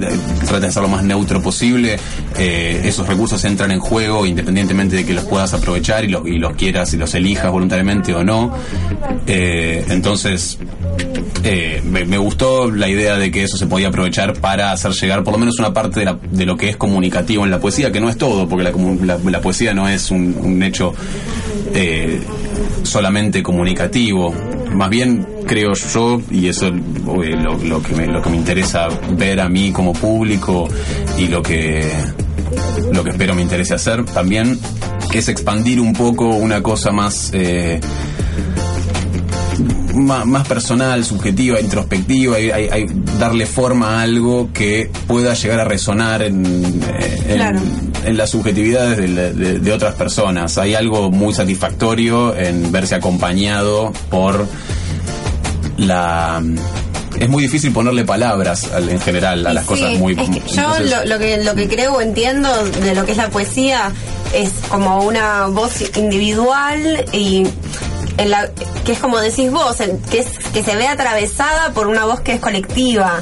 trates 0.46 0.60
de 0.62 0.72
ser 0.72 0.82
lo 0.82 0.88
más 0.88 1.02
neutro 1.02 1.42
posible, 1.42 1.98
eh, 2.38 2.80
esos 2.84 3.06
recursos 3.08 3.44
entran 3.44 3.70
en 3.72 3.80
juego 3.80 4.24
independientemente 4.24 4.96
de 4.96 5.04
que 5.04 5.12
los 5.12 5.24
puedas 5.24 5.52
aprovechar 5.52 6.04
y 6.04 6.08
los, 6.08 6.22
quieras 6.56 6.94
y 6.94 6.96
los 6.96 7.12
elijas 7.14 7.50
voluntariamente 7.50 8.14
o 8.14 8.24
no. 8.24 8.54
Eh, 9.26 9.84
entonces, 9.88 10.58
eh, 11.42 11.82
me, 11.84 12.18
gustó 12.18 12.70
la 12.70 12.88
idea 12.88 13.16
de 13.16 13.30
que 13.30 13.42
eso 13.42 13.56
se 13.56 13.66
podía 13.66 13.88
aprovechar 13.88 14.34
para 14.40 14.72
hacer 14.72 14.92
llegar 14.92 15.24
por 15.24 15.32
lo 15.32 15.38
menos 15.38 15.58
una 15.58 15.72
parte 15.72 16.00
de, 16.00 16.14
de 16.30 16.46
lo 16.46 16.56
que 16.56 16.68
es 16.68 16.76
comunicativo 16.76 17.44
en 17.44 17.50
la 17.50 17.58
poesía, 17.60 17.90
que 17.90 18.00
no 18.00 18.08
es 18.10 18.16
todo, 18.18 18.48
porque 18.48 18.64
la, 18.64 18.72
comu- 18.72 18.99
la- 19.02 19.40
poesía 19.40 19.72
no 19.74 19.88
es 19.88 20.10
un, 20.10 20.62
hecho 20.62 20.92
eh, 21.74 22.20
solamente 22.82 23.42
comunicativo. 23.42 24.34
Más 24.74 24.88
bien 24.90 25.26
creo 25.46 25.72
yo, 25.74 26.20
y 26.30 26.46
eso 26.48 26.68
es 26.68 26.74
lo, 27.42 27.56
lo 27.56 27.82
que 27.82 27.94
me, 27.94 28.06
lo 28.06 28.22
que 28.22 28.30
me 28.30 28.36
interesa 28.36 28.88
ver 29.16 29.40
a 29.40 29.48
mí 29.48 29.72
como 29.72 29.92
público 29.92 30.68
y 31.18 31.26
lo 31.26 31.42
que, 31.42 31.90
lo 32.92 33.02
que 33.02 33.10
espero 33.10 33.34
me 33.34 33.42
interese 33.42 33.74
hacer 33.74 34.04
también, 34.04 34.58
es 35.12 35.28
expandir 35.28 35.80
un 35.80 35.92
poco 35.92 36.26
una 36.28 36.62
cosa 36.62 36.92
más... 36.92 37.30
eh, 37.32 37.80
más, 39.94 40.46
personal, 40.48 41.04
subjetiva, 41.04 41.60
introspectiva, 41.60 42.36
darle 43.18 43.44
forma 43.44 43.98
a 43.98 44.02
algo 44.02 44.50
que 44.52 44.90
pueda 45.06 45.34
llegar 45.34 45.60
a 45.60 45.64
resonar 45.64 46.22
en, 46.22 46.42
eh. 47.28 47.36
En 48.04 48.16
las 48.16 48.30
subjetividades 48.30 48.96
de, 48.98 49.32
de- 49.32 49.58
de 49.58 49.72
otras 49.72 49.94
personas. 49.94 50.56
Hay 50.58 50.74
algo 50.74 51.10
muy 51.10 51.34
satisfactorio 51.34 52.34
en 52.36 52.70
verse 52.72 52.94
acompañado 52.94 53.92
por 54.10 54.46
la... 55.76 56.42
Es 57.18 57.28
muy 57.28 57.42
difícil 57.42 57.72
ponerle 57.72 58.04
palabras 58.04 58.70
al- 58.72 58.88
en 58.88 59.00
general 59.00 59.46
a 59.46 59.52
las 59.52 59.64
Sí, 59.64 59.68
cosas 59.68 59.98
muy... 59.98 60.12
es 60.12 60.18
que 60.30 60.40
yo 60.54 60.62
entonces- 60.62 60.90
lo, 60.90 61.04
lo 61.04 61.18
que 61.18 61.44
lo 61.44 61.54
que 61.54 61.68
creo 61.68 61.94
o 61.94 62.00
entiendo 62.00 62.48
de 62.64 62.94
lo 62.94 63.04
que 63.04 63.12
es 63.12 63.18
la 63.18 63.28
poesía 63.28 63.92
es 64.32 64.50
como 64.68 65.02
una 65.04 65.46
voz 65.46 65.72
individual 65.96 67.04
y 67.12 67.46
en 68.16 68.30
la, 68.30 68.48
que 68.84 68.92
es 68.92 68.98
como 68.98 69.18
decís 69.18 69.50
vos, 69.50 69.80
en- 69.80 69.98
que 70.02 70.20
es 70.20 70.26
que 70.52 70.62
se 70.62 70.76
ve 70.76 70.86
atravesada 70.86 71.72
por 71.74 71.88
una 71.88 72.04
voz 72.04 72.20
que 72.20 72.34
es 72.34 72.40
colectiva. 72.40 73.20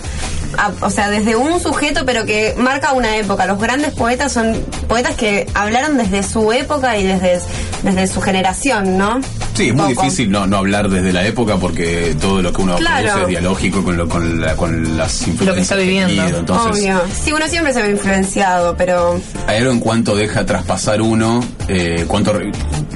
A- 0.56 0.72
o 0.80 0.90
sea, 0.90 1.10
desde 1.10 1.36
un 1.36 1.60
sujeto, 1.60 2.04
pero 2.06 2.24
que 2.24 2.54
marca 2.56 2.92
una 2.92 3.16
época. 3.16 3.46
Los 3.46 3.58
grandes 3.60 3.92
poetas 3.92 4.32
son 4.32 4.54
poetas 4.88 5.14
que 5.14 5.46
hablaron 5.54 5.96
desde 5.98 6.22
su 6.22 6.52
época 6.52 6.96
y 6.98 7.06
desde, 7.06 7.40
desde 7.82 8.06
su 8.06 8.20
generación, 8.20 8.96
¿no? 8.96 9.20
Sí, 9.54 9.68
es 9.68 9.74
muy 9.74 9.92
Poco. 9.94 10.02
difícil 10.04 10.30
no, 10.30 10.46
no 10.46 10.56
hablar 10.56 10.88
desde 10.88 11.12
la 11.12 11.26
época 11.26 11.56
porque 11.56 12.16
todo 12.20 12.40
lo 12.42 12.52
que 12.52 12.62
uno 12.62 12.76
Claro. 12.76 13.02
produce 13.08 13.22
es 13.22 13.28
dialógico 13.28 13.84
con, 13.84 13.96
lo, 13.96 14.08
con, 14.08 14.40
la- 14.40 14.56
con 14.56 14.96
las 14.96 15.26
influencias 15.26 15.62
está 15.62 15.76
que 15.76 15.82
viviendo. 15.82 16.24
vive, 16.24 16.38
Entonces, 16.38 16.82
Obvio. 16.82 17.00
Sí, 17.24 17.32
uno 17.32 17.46
siempre 17.48 17.72
se 17.72 17.82
ve 17.82 17.90
influenciado, 17.90 18.76
pero 18.76 19.20
hay 19.46 19.58
algo 19.58 19.72
en 19.72 19.80
cuanto 19.80 20.16
deja 20.16 20.46
traspasar 20.46 21.02
uno, 21.02 21.40
eh, 21.68 22.04
cuánto 22.08 22.32
re- 22.32 22.50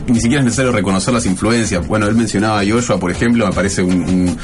ni 0.06 0.20
siquiera 0.20 0.40
es 0.40 0.44
necesario 0.46 0.72
reconocer 0.72 1.12
las 1.12 1.26
influencias. 1.26 1.86
Bueno, 1.86 2.06
él 2.06 2.14
mencionaba 2.14 2.60
a 2.60 2.64
Joshua, 2.66 2.98
por 2.98 3.10
ejemplo, 3.10 3.46
me 3.46 3.52
parece 3.52 3.82
un, 3.82 3.92
un, 4.02 4.38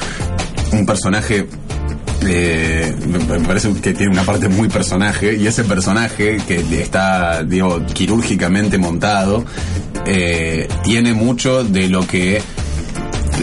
un 0.72 0.86
personaje. 0.86 1.46
eh, 2.26 2.77
me 3.28 3.40
parece 3.40 3.72
que 3.74 3.92
tiene 3.94 4.12
una 4.12 4.22
parte 4.24 4.48
muy 4.48 4.68
personaje 4.68 5.36
y 5.36 5.46
ese 5.46 5.64
personaje 5.64 6.38
que 6.46 6.64
está 6.80 7.42
digo 7.42 7.84
quirúrgicamente 7.92 8.78
montado 8.78 9.44
eh, 10.06 10.68
tiene 10.82 11.12
mucho 11.14 11.64
de 11.64 11.88
lo 11.88 12.06
que 12.06 12.40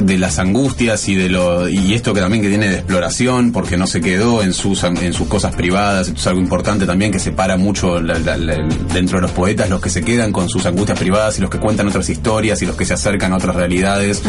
de 0.01 0.17
las 0.17 0.39
angustias 0.39 1.07
y 1.07 1.15
de 1.15 1.29
lo 1.29 1.69
y 1.69 1.93
esto 1.93 2.13
que 2.13 2.19
también 2.19 2.41
que 2.43 2.49
tiene 2.49 2.67
de 2.67 2.75
exploración 2.75 3.53
porque 3.53 3.77
no 3.77 3.87
se 3.87 4.01
quedó 4.01 4.43
en 4.43 4.51
sus 4.51 4.83
en 4.83 5.13
sus 5.13 5.27
cosas 5.27 5.55
privadas. 5.55 6.07
Esto 6.09 6.19
es 6.19 6.27
algo 6.27 6.41
importante 6.41 6.85
también 6.85 7.11
que 7.13 7.19
separa 7.19 7.55
mucho 7.55 8.01
la- 8.01 8.19
la- 8.19 8.35
la- 8.35 8.67
dentro 8.93 9.19
de 9.19 9.21
los 9.21 9.31
poetas 9.31 9.69
los 9.69 9.79
que 9.79 9.89
se 9.89 10.01
quedan 10.01 10.33
con 10.33 10.49
sus 10.49 10.65
angustias 10.65 10.99
privadas 10.99 11.37
y 11.37 11.41
los 11.41 11.49
que 11.49 11.59
cuentan 11.59 11.87
otras 11.87 12.09
historias 12.09 12.61
y 12.61 12.65
los 12.65 12.75
que 12.75 12.83
se 12.85 12.93
acercan 12.93 13.31
a 13.31 13.37
otras 13.37 13.55
realidades 13.55 14.21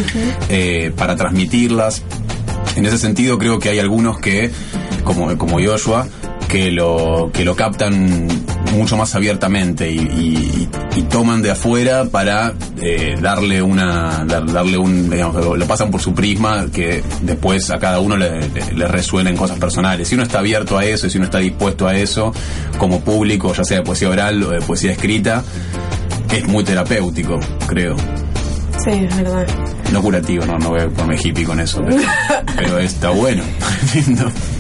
eh, 0.49 0.93
para 0.97 1.17
transmitirlas. 1.17 2.03
En 2.77 2.87
ese 2.87 2.99
sentido 2.99 3.37
creo 3.39 3.59
que 3.59 3.71
hay 3.71 3.79
algunos 3.81 4.19
que 4.21 4.51
como 5.07 5.39
como 5.39 5.59
Joshua 5.59 6.07
que 6.49 6.71
lo 6.71 7.31
que 7.33 7.45
lo 7.45 7.57
captan 7.57 8.29
mucho 8.75 8.97
más 8.97 9.15
abiertamente 9.15 9.91
y, 9.91 9.99
y- 9.99 10.69
y 10.97 11.03
toman 11.03 11.43
de 11.43 11.51
afuera 11.51 12.05
para 12.11 12.53
eh, 12.81 13.17
darle 13.21 13.61
una 13.63 14.25
dar- 14.27 14.51
darle 14.53 14.79
un 14.79 15.11
digamos, 15.11 15.37
lo, 15.37 15.57
lo 15.57 15.67
pasan 15.67 15.91
por 15.91 16.01
su 16.01 16.15
prisma 16.15 16.67
que 16.73 17.03
después 17.23 17.71
a 17.71 17.79
cada 17.79 18.01
uno 18.01 18.17
le, 18.17 18.49
le, 18.49 18.73
le 18.75 18.87
resuenan 18.89 19.37
cosas 19.37 19.59
personales. 19.59 20.09
Si 20.09 20.15
uno 20.15 20.25
está 20.25 20.39
abierto 20.41 20.79
a 20.79 20.85
eso 20.85 21.07
y 21.07 21.11
si 21.11 21.19
uno 21.19 21.25
está 21.27 21.39
dispuesto 21.39 21.87
a 21.89 21.95
eso 21.97 22.33
como 22.79 23.01
público 23.01 23.53
ya 23.55 23.65
sea 23.65 23.79
de 23.79 23.83
poesía 23.83 24.09
oral 24.11 24.43
o 24.43 24.51
de 24.51 24.61
poesía 24.61 24.93
escrita 24.93 25.43
es 26.35 26.47
muy 26.49 26.65
terapéutico 26.65 27.39
creo. 27.67 27.97
Sí, 28.85 28.91
es 28.91 29.17
verdad. 29.17 29.47
no 29.93 30.01
curativo 30.03 30.45
no 30.47 30.59
no 30.59 30.69
voy 30.71 30.81
a 30.81 30.89
ponerme 30.89 31.19
hippie 31.23 31.45
con 31.45 31.59
eso 31.61 31.83
pero, 31.87 32.03
pero 32.57 32.79
está 32.79 33.11
bueno 33.11 33.43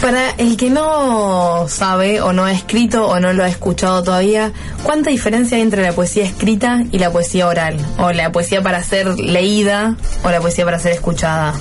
Para 0.00 0.30
el 0.30 0.56
que 0.56 0.70
no 0.70 1.66
sabe 1.68 2.20
o 2.20 2.32
no 2.32 2.44
ha 2.44 2.52
escrito 2.52 3.06
o 3.06 3.18
no 3.20 3.32
lo 3.32 3.44
ha 3.44 3.48
escuchado 3.48 4.02
todavía, 4.02 4.52
¿cuánta 4.82 5.10
diferencia 5.10 5.56
hay 5.56 5.62
entre 5.62 5.82
la 5.82 5.92
poesía 5.92 6.24
escrita 6.24 6.84
y 6.92 6.98
la 6.98 7.10
poesía 7.10 7.46
oral? 7.46 7.76
¿O 7.98 8.12
la 8.12 8.30
poesía 8.32 8.62
para 8.62 8.82
ser 8.82 9.18
leída 9.18 9.96
o 10.22 10.30
la 10.30 10.40
poesía 10.40 10.64
para 10.64 10.78
ser 10.78 10.92
escuchada? 10.92 11.54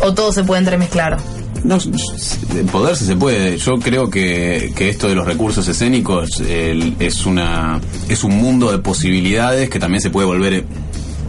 ¿O 0.00 0.14
todo 0.14 0.32
se 0.32 0.44
puede 0.44 0.60
entremezclar? 0.60 1.18
No, 1.64 1.78
de 1.78 2.64
poder 2.64 2.96
si 2.96 3.04
se 3.04 3.16
puede. 3.16 3.56
Yo 3.58 3.78
creo 3.78 4.08
que, 4.08 4.72
que 4.76 4.88
esto 4.88 5.08
de 5.08 5.14
los 5.14 5.26
recursos 5.26 5.66
escénicos 5.66 6.40
es 6.40 7.26
una 7.26 7.80
es 8.08 8.24
un 8.24 8.36
mundo 8.36 8.70
de 8.70 8.78
posibilidades 8.78 9.68
que 9.68 9.80
también 9.80 10.00
se 10.00 10.10
puede 10.10 10.26
volver 10.26 10.54
eh, 10.54 10.64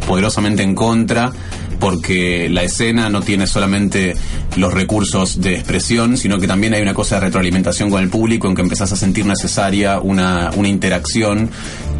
poderosamente 0.07 0.63
en 0.63 0.75
contra 0.75 1.31
porque 1.79 2.49
la 2.49 2.63
escena 2.63 3.09
no 3.09 3.21
tiene 3.21 3.47
solamente 3.47 4.15
los 4.55 4.73
recursos 4.73 5.41
de 5.41 5.55
expresión, 5.55 6.17
sino 6.17 6.39
que 6.39 6.47
también 6.47 6.73
hay 6.73 6.81
una 6.81 6.93
cosa 6.93 7.15
de 7.15 7.21
retroalimentación 7.21 7.89
con 7.89 8.01
el 8.01 8.09
público 8.09 8.47
en 8.47 8.55
que 8.55 8.61
empezás 8.61 8.91
a 8.91 8.95
sentir 8.95 9.25
necesaria 9.25 9.99
una, 9.99 10.51
una 10.55 10.67
interacción 10.67 11.49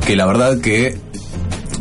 que 0.06 0.16
la 0.16 0.26
verdad 0.26 0.60
que 0.60 0.98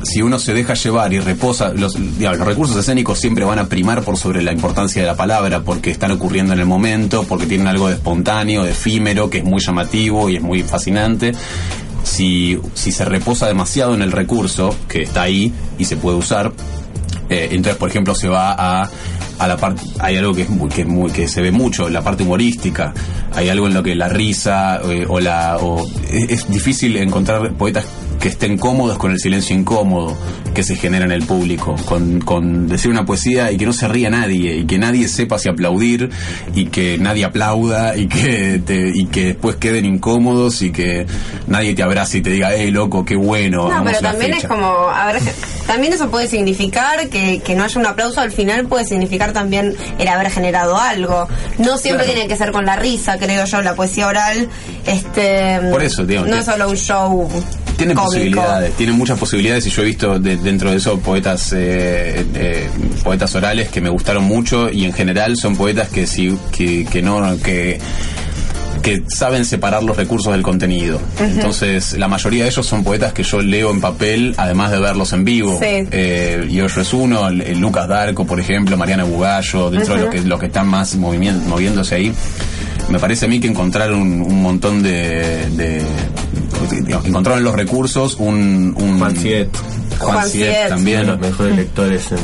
si 0.06 0.22
uno 0.22 0.38
se 0.38 0.54
deja 0.54 0.74
llevar 0.74 1.12
y 1.12 1.20
reposa, 1.20 1.72
los, 1.72 1.96
recursos 2.18 2.76
escénicos 2.76 3.18
siempre 3.18 3.44
van 3.44 3.58
a 3.58 3.68
primar 3.68 4.02
por 4.02 4.16
sobre 4.16 4.42
la 4.42 4.52
importancia 4.52 5.02
de 5.02 5.06
la 5.08 5.16
palabra, 5.16 5.62
porque 5.62 5.90
están 5.90 6.12
ocurriendo 6.12 6.52
en 6.52 6.60
el 6.60 6.66
momento, 6.66 7.24
porque 7.24 7.46
tienen 7.46 7.66
algo 7.66 7.88
de 7.88 7.94
espontáneo, 7.94 8.62
de 8.62 8.70
efímero, 8.70 9.30
que 9.30 9.38
es 9.38 9.44
muy 9.44 9.60
llamativo 9.60 10.28
y 10.28 10.36
es 10.36 10.42
muy 10.42 10.62
fascinante. 10.62 11.32
Si, 12.04 12.58
si 12.74 12.92
se 12.92 13.04
reposa 13.04 13.48
demasiado 13.48 13.94
en 13.94 14.02
el 14.02 14.12
recurso, 14.12 14.74
que 14.88 15.02
está 15.02 15.22
ahí 15.22 15.52
y 15.76 15.86
se 15.86 15.96
puede 15.96 16.16
usar, 16.16 16.52
eh, 17.28 17.48
entonces, 17.52 17.76
por 17.76 17.88
ejemplo, 17.88 18.14
se 18.14 18.28
va 18.28 18.52
a, 18.52 18.88
a 19.38 19.46
la 19.48 19.56
parte. 19.56 19.82
Hay 20.00 20.16
algo 20.16 20.34
que 20.34 20.42
es 20.42 20.50
muy, 20.50 20.68
que 20.68 20.82
es 20.82 20.88
muy, 20.88 21.10
que 21.10 21.28
se 21.28 21.42
ve 21.42 21.50
mucho, 21.50 21.88
la 21.88 22.02
parte 22.02 22.22
humorística. 22.22 22.92
Hay 23.34 23.48
algo 23.48 23.66
en 23.66 23.74
lo 23.74 23.82
que 23.82 23.94
la 23.94 24.08
risa 24.08 24.80
eh, 24.84 25.04
o 25.08 25.20
la. 25.20 25.58
O, 25.58 25.86
es, 26.10 26.30
es 26.30 26.48
difícil 26.50 26.96
encontrar 26.96 27.52
poetas 27.52 27.86
que 28.20 28.28
estén 28.28 28.58
cómodos 28.58 28.98
con 28.98 29.12
el 29.12 29.18
silencio 29.20 29.54
incómodo 29.56 30.16
que 30.54 30.62
se 30.62 30.74
genera 30.76 31.04
en 31.04 31.12
el 31.12 31.22
público, 31.24 31.76
con, 31.84 32.20
con 32.20 32.66
decir 32.66 32.90
una 32.90 33.04
poesía 33.04 33.52
y 33.52 33.58
que 33.58 33.66
no 33.66 33.74
se 33.74 33.88
ría 33.88 34.08
nadie, 34.08 34.56
y 34.56 34.64
que 34.66 34.78
nadie 34.78 35.06
sepa 35.06 35.38
si 35.38 35.50
aplaudir, 35.50 36.08
y 36.54 36.66
que 36.66 36.96
nadie 36.98 37.26
aplauda, 37.26 37.94
y 37.94 38.06
que, 38.08 38.60
te- 38.64 38.90
y 38.94 39.04
que 39.06 39.24
después 39.26 39.56
queden 39.56 39.84
incómodos, 39.84 40.62
y 40.62 40.72
que 40.72 41.06
nadie 41.46 41.74
te 41.74 41.82
abrace 41.82 42.18
y 42.18 42.22
te 42.22 42.30
diga, 42.30 42.50
hey 42.54 42.70
loco, 42.70 43.04
qué 43.04 43.16
bueno. 43.16 43.68
No, 43.68 43.84
pero 43.84 43.98
también 44.00 44.32
fecha". 44.32 44.46
es 44.46 44.48
como, 44.48 44.66
a 44.88 45.12
ver, 45.12 45.20
también 45.66 45.92
eso 45.92 46.10
puede 46.10 46.26
significar 46.26 47.08
que, 47.10 47.40
que 47.44 47.54
no 47.54 47.64
haya 47.64 47.78
un 47.78 47.86
aplauso 47.86 48.22
al 48.22 48.32
final, 48.32 48.64
puede 48.66 48.86
significar 48.86 49.32
también 49.34 49.74
el 49.98 50.08
haber 50.08 50.30
generado 50.30 50.78
algo. 50.78 51.28
No 51.58 51.76
siempre 51.76 52.04
Claro. 52.06 52.14
tiene 52.20 52.28
que 52.28 52.36
ser 52.36 52.50
con 52.52 52.64
la 52.64 52.76
risa, 52.76 53.18
creo 53.18 53.44
yo, 53.44 53.60
la 53.60 53.74
poesía 53.74 54.06
oral. 54.06 54.48
Este, 54.86 55.58
Por 55.70 55.82
eso, 55.82 56.04
digamos, 56.06 56.30
no 56.30 56.36
es 56.36 56.44
solo 56.46 56.70
un 56.70 56.76
show. 56.76 57.28
Tiene 57.76 57.94
cómico. 57.94 58.04
posibilidades, 58.12 58.72
tiene 58.74 58.92
muchas 58.92 59.18
posibilidades 59.18 59.66
y 59.66 59.70
yo 59.70 59.82
he 59.82 59.84
visto 59.84 60.18
de- 60.18 60.36
dentro 60.36 60.70
de 60.70 60.76
eso 60.76 60.98
poetas 60.98 61.52
eh, 61.54 62.24
eh, 62.34 62.68
poetas 63.04 63.34
orales 63.34 63.68
que 63.68 63.80
me 63.80 63.88
gustaron 63.90 64.24
mucho 64.24 64.70
y 64.70 64.84
en 64.84 64.92
general 64.92 65.36
son 65.36 65.56
poetas 65.56 65.88
que 65.90 66.06
sí 66.06 66.36
que, 66.52 66.84
que 66.86 67.02
no 67.02 67.36
que 67.42 67.78
que 68.82 69.02
saben 69.08 69.44
separar 69.44 69.82
los 69.82 69.96
recursos 69.96 70.32
del 70.32 70.42
contenido. 70.42 71.00
Entonces, 71.18 71.98
la 71.98 72.06
mayoría 72.06 72.44
de 72.44 72.50
ellos 72.50 72.64
son 72.64 72.84
poetas 72.84 73.12
que 73.12 73.24
yo 73.24 73.40
leo 73.40 73.72
en 73.72 73.80
papel, 73.80 74.32
además 74.36 74.70
de 74.70 74.78
verlos 74.78 75.12
en 75.12 75.24
vivo. 75.24 75.58
Sí. 75.60 75.88
Eh, 75.90 76.46
Yoyo 76.48 76.80
es 76.82 76.92
uno, 76.94 77.28
Lucas 77.30 77.88
Darco, 77.88 78.24
por 78.24 78.38
ejemplo, 78.38 78.76
Mariana 78.76 79.02
Bugallo, 79.02 79.70
dentro 79.70 79.94
de 79.96 80.02
Ujú. 80.04 80.04
lo 80.04 80.10
que, 80.12 80.28
lo 80.28 80.38
que 80.38 80.46
están 80.46 80.68
más 80.68 80.96
movimien- 80.96 81.42
moviéndose 81.46 81.96
ahí. 81.96 82.12
Me 82.88 82.98
parece 82.98 83.24
a 83.26 83.28
mí 83.28 83.40
que 83.40 83.48
encontraron 83.48 84.00
un, 84.00 84.22
un 84.22 84.42
montón 84.42 84.82
de, 84.82 85.48
de- 85.50 85.82
digamos, 86.82 87.06
encontraron 87.06 87.38
en 87.40 87.44
los 87.44 87.54
recursos 87.56 88.16
un, 88.18 88.74
un 88.78 88.98
Juan 88.98 89.16
Siet. 89.16 89.48
Juan, 89.98 90.12
Juan 90.14 90.28
Siet 90.28 90.54
Siet. 90.54 90.68
también 90.68 91.00
Uno 91.02 91.12
de 91.12 91.18
los 91.18 91.30
mejores 91.30 91.56
lectores 91.56 92.12
en, 92.12 92.18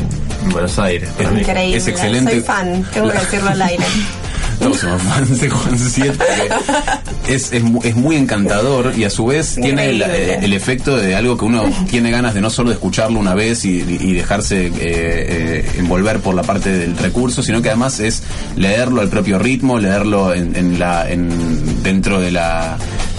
en 0.45 0.51
Buenos 0.51 0.79
Aires. 0.79 1.09
Increíble. 1.19 1.77
Es 1.77 1.89
excelente. 1.89 2.31
Soy 2.33 2.41
fan, 2.43 2.85
tengo 2.93 3.11
que 3.11 3.19
decirlo 3.19 3.51
al 3.51 3.63
aire. 3.63 3.85
Todos 4.63 4.79
somos 4.79 5.03
fans 5.03 5.41
de 5.41 5.49
Juan 5.51 5.79
Siet 5.79 6.17
porque 6.17 7.35
es, 7.35 7.53
es, 7.53 7.63
es 7.85 7.97
muy 7.97 8.17
encantador 8.17 8.93
y 8.97 9.05
a 9.05 9.11
su 9.11 9.27
vez 9.27 9.57
tiene 9.57 9.89
el, 9.91 9.97
Increíble. 9.97 10.39
el 10.43 10.53
efecto 10.53 10.97
de 10.97 11.15
algo 11.17 11.37
que 11.37 11.45
uno 11.45 11.65
tiene 11.91 12.11
ganas 12.11 12.35
de 12.35 12.41
no 12.41 12.49
solo 12.51 12.69
de 12.71 12.75
escucharlo 12.75 13.19
una 13.19 13.35
vez 13.35 13.65
y, 13.65 13.81
y 13.81 14.13
dejarse 14.13 14.67
eh, 14.67 14.73
eh, 14.81 15.71
envolver 15.79 16.21
por 16.21 16.35
la 16.35 16.43
parte 16.43 16.71
del 16.71 16.97
recurso, 16.97 17.43
sino 17.43 17.61
que 17.61 17.69
además 17.71 17.99
es 18.01 18.23
leerlo 18.57 19.01
al 19.01 19.09
propio 19.09 19.39
ritmo, 19.39 19.79
leerlo 19.79 20.33
en, 20.35 20.55
en 20.57 20.79
la, 20.79 21.11
en, 21.11 21.83
dentro 21.83 22.21
de 22.21 22.31
la, 22.31 22.77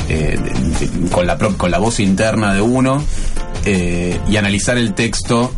eh, 0.09 0.37
de- 0.41 0.87
de- 0.87 1.09
con, 1.09 1.27
la 1.27 1.37
pro- 1.37 1.57
con 1.57 1.71
la 1.71 1.77
voz 1.79 1.99
interna 1.99 2.53
de 2.53 2.61
uno 2.61 3.03
eh, 3.65 4.17
y 4.29 4.37
analizar 4.37 4.77
el 4.77 4.93
texto 4.93 5.53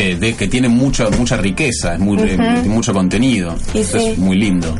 que, 0.00 0.16
de- 0.16 0.34
que 0.34 0.48
tiene 0.48 0.68
mucha 0.68 1.10
mucha 1.10 1.36
riqueza, 1.36 1.94
es 1.94 2.00
muy, 2.00 2.18
eh, 2.22 2.38
mucho 2.66 2.92
contenido. 2.94 3.54
Y 3.74 3.78
Eso 3.80 3.98
sí. 3.98 4.06
es 4.08 4.18
muy 4.18 4.36
lindo. 4.36 4.74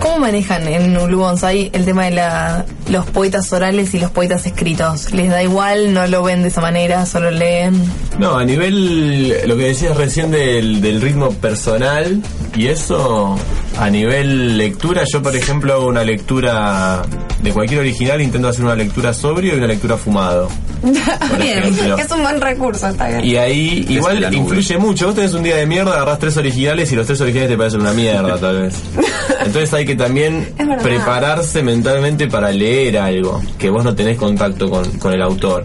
¿Cómo 0.00 0.18
manejan 0.20 0.68
en 0.68 0.96
Ulu 0.96 1.18
Bonsai 1.18 1.70
el 1.72 1.84
tema 1.84 2.04
de 2.04 2.12
la, 2.12 2.64
los 2.88 3.04
poetas 3.06 3.52
orales 3.52 3.92
y 3.94 3.98
los 3.98 4.10
poetas 4.12 4.46
escritos? 4.46 5.12
¿Les 5.12 5.28
da 5.30 5.42
igual? 5.42 5.92
¿No 5.92 6.06
lo 6.06 6.22
ven 6.22 6.42
de 6.42 6.48
esa 6.48 6.60
manera? 6.60 7.04
¿Solo 7.06 7.30
leen? 7.32 7.82
No, 8.18 8.36
a 8.38 8.44
nivel, 8.44 9.30
lo 9.48 9.56
que 9.56 9.64
decías 9.64 9.96
recién 9.96 10.30
del, 10.30 10.80
del 10.80 11.00
ritmo 11.00 11.30
personal 11.30 12.22
y 12.56 12.66
eso, 12.68 13.36
a 13.78 13.90
nivel 13.90 14.56
lectura, 14.58 15.02
yo 15.12 15.20
por 15.22 15.34
ejemplo 15.34 15.72
hago 15.72 15.86
una 15.88 16.04
lectura 16.04 17.02
de 17.42 17.52
cualquier 17.52 17.80
original, 17.80 18.20
intento 18.20 18.48
hacer 18.48 18.64
una 18.64 18.74
lectura 18.74 19.14
sobrio 19.14 19.54
y 19.54 19.58
una 19.58 19.66
lectura 19.66 19.96
fumado. 19.96 20.48
Bien, 21.38 21.64
es 21.98 22.10
un 22.10 22.22
buen 22.22 22.40
recurso, 22.40 22.88
está 22.88 23.08
bien. 23.08 23.24
Y 23.24 23.36
ahí 23.36 23.84
igual 23.88 24.32
influye 24.32 24.78
mucho. 24.78 25.06
Vos 25.06 25.14
tenés 25.14 25.34
un 25.34 25.42
día 25.42 25.56
de 25.56 25.66
mierda, 25.66 25.92
agarrás 25.92 26.18
tres 26.18 26.36
originales 26.36 26.90
y 26.92 26.96
los 26.96 27.06
tres 27.06 27.20
originales 27.20 27.50
te 27.50 27.56
parecen 27.58 27.80
una 27.80 27.92
mierda, 27.92 28.38
tal 28.38 28.62
vez. 28.62 28.74
Entonces 29.44 29.72
hay 29.74 29.84
que 29.84 29.96
también 29.96 30.54
prepararse 30.82 31.62
mentalmente 31.62 32.28
para 32.28 32.52
leer 32.52 32.98
algo, 32.98 33.42
que 33.58 33.70
vos 33.70 33.84
no 33.84 33.94
tenés 33.94 34.16
contacto 34.16 34.70
con, 34.70 34.98
con 34.98 35.12
el 35.12 35.22
autor. 35.22 35.64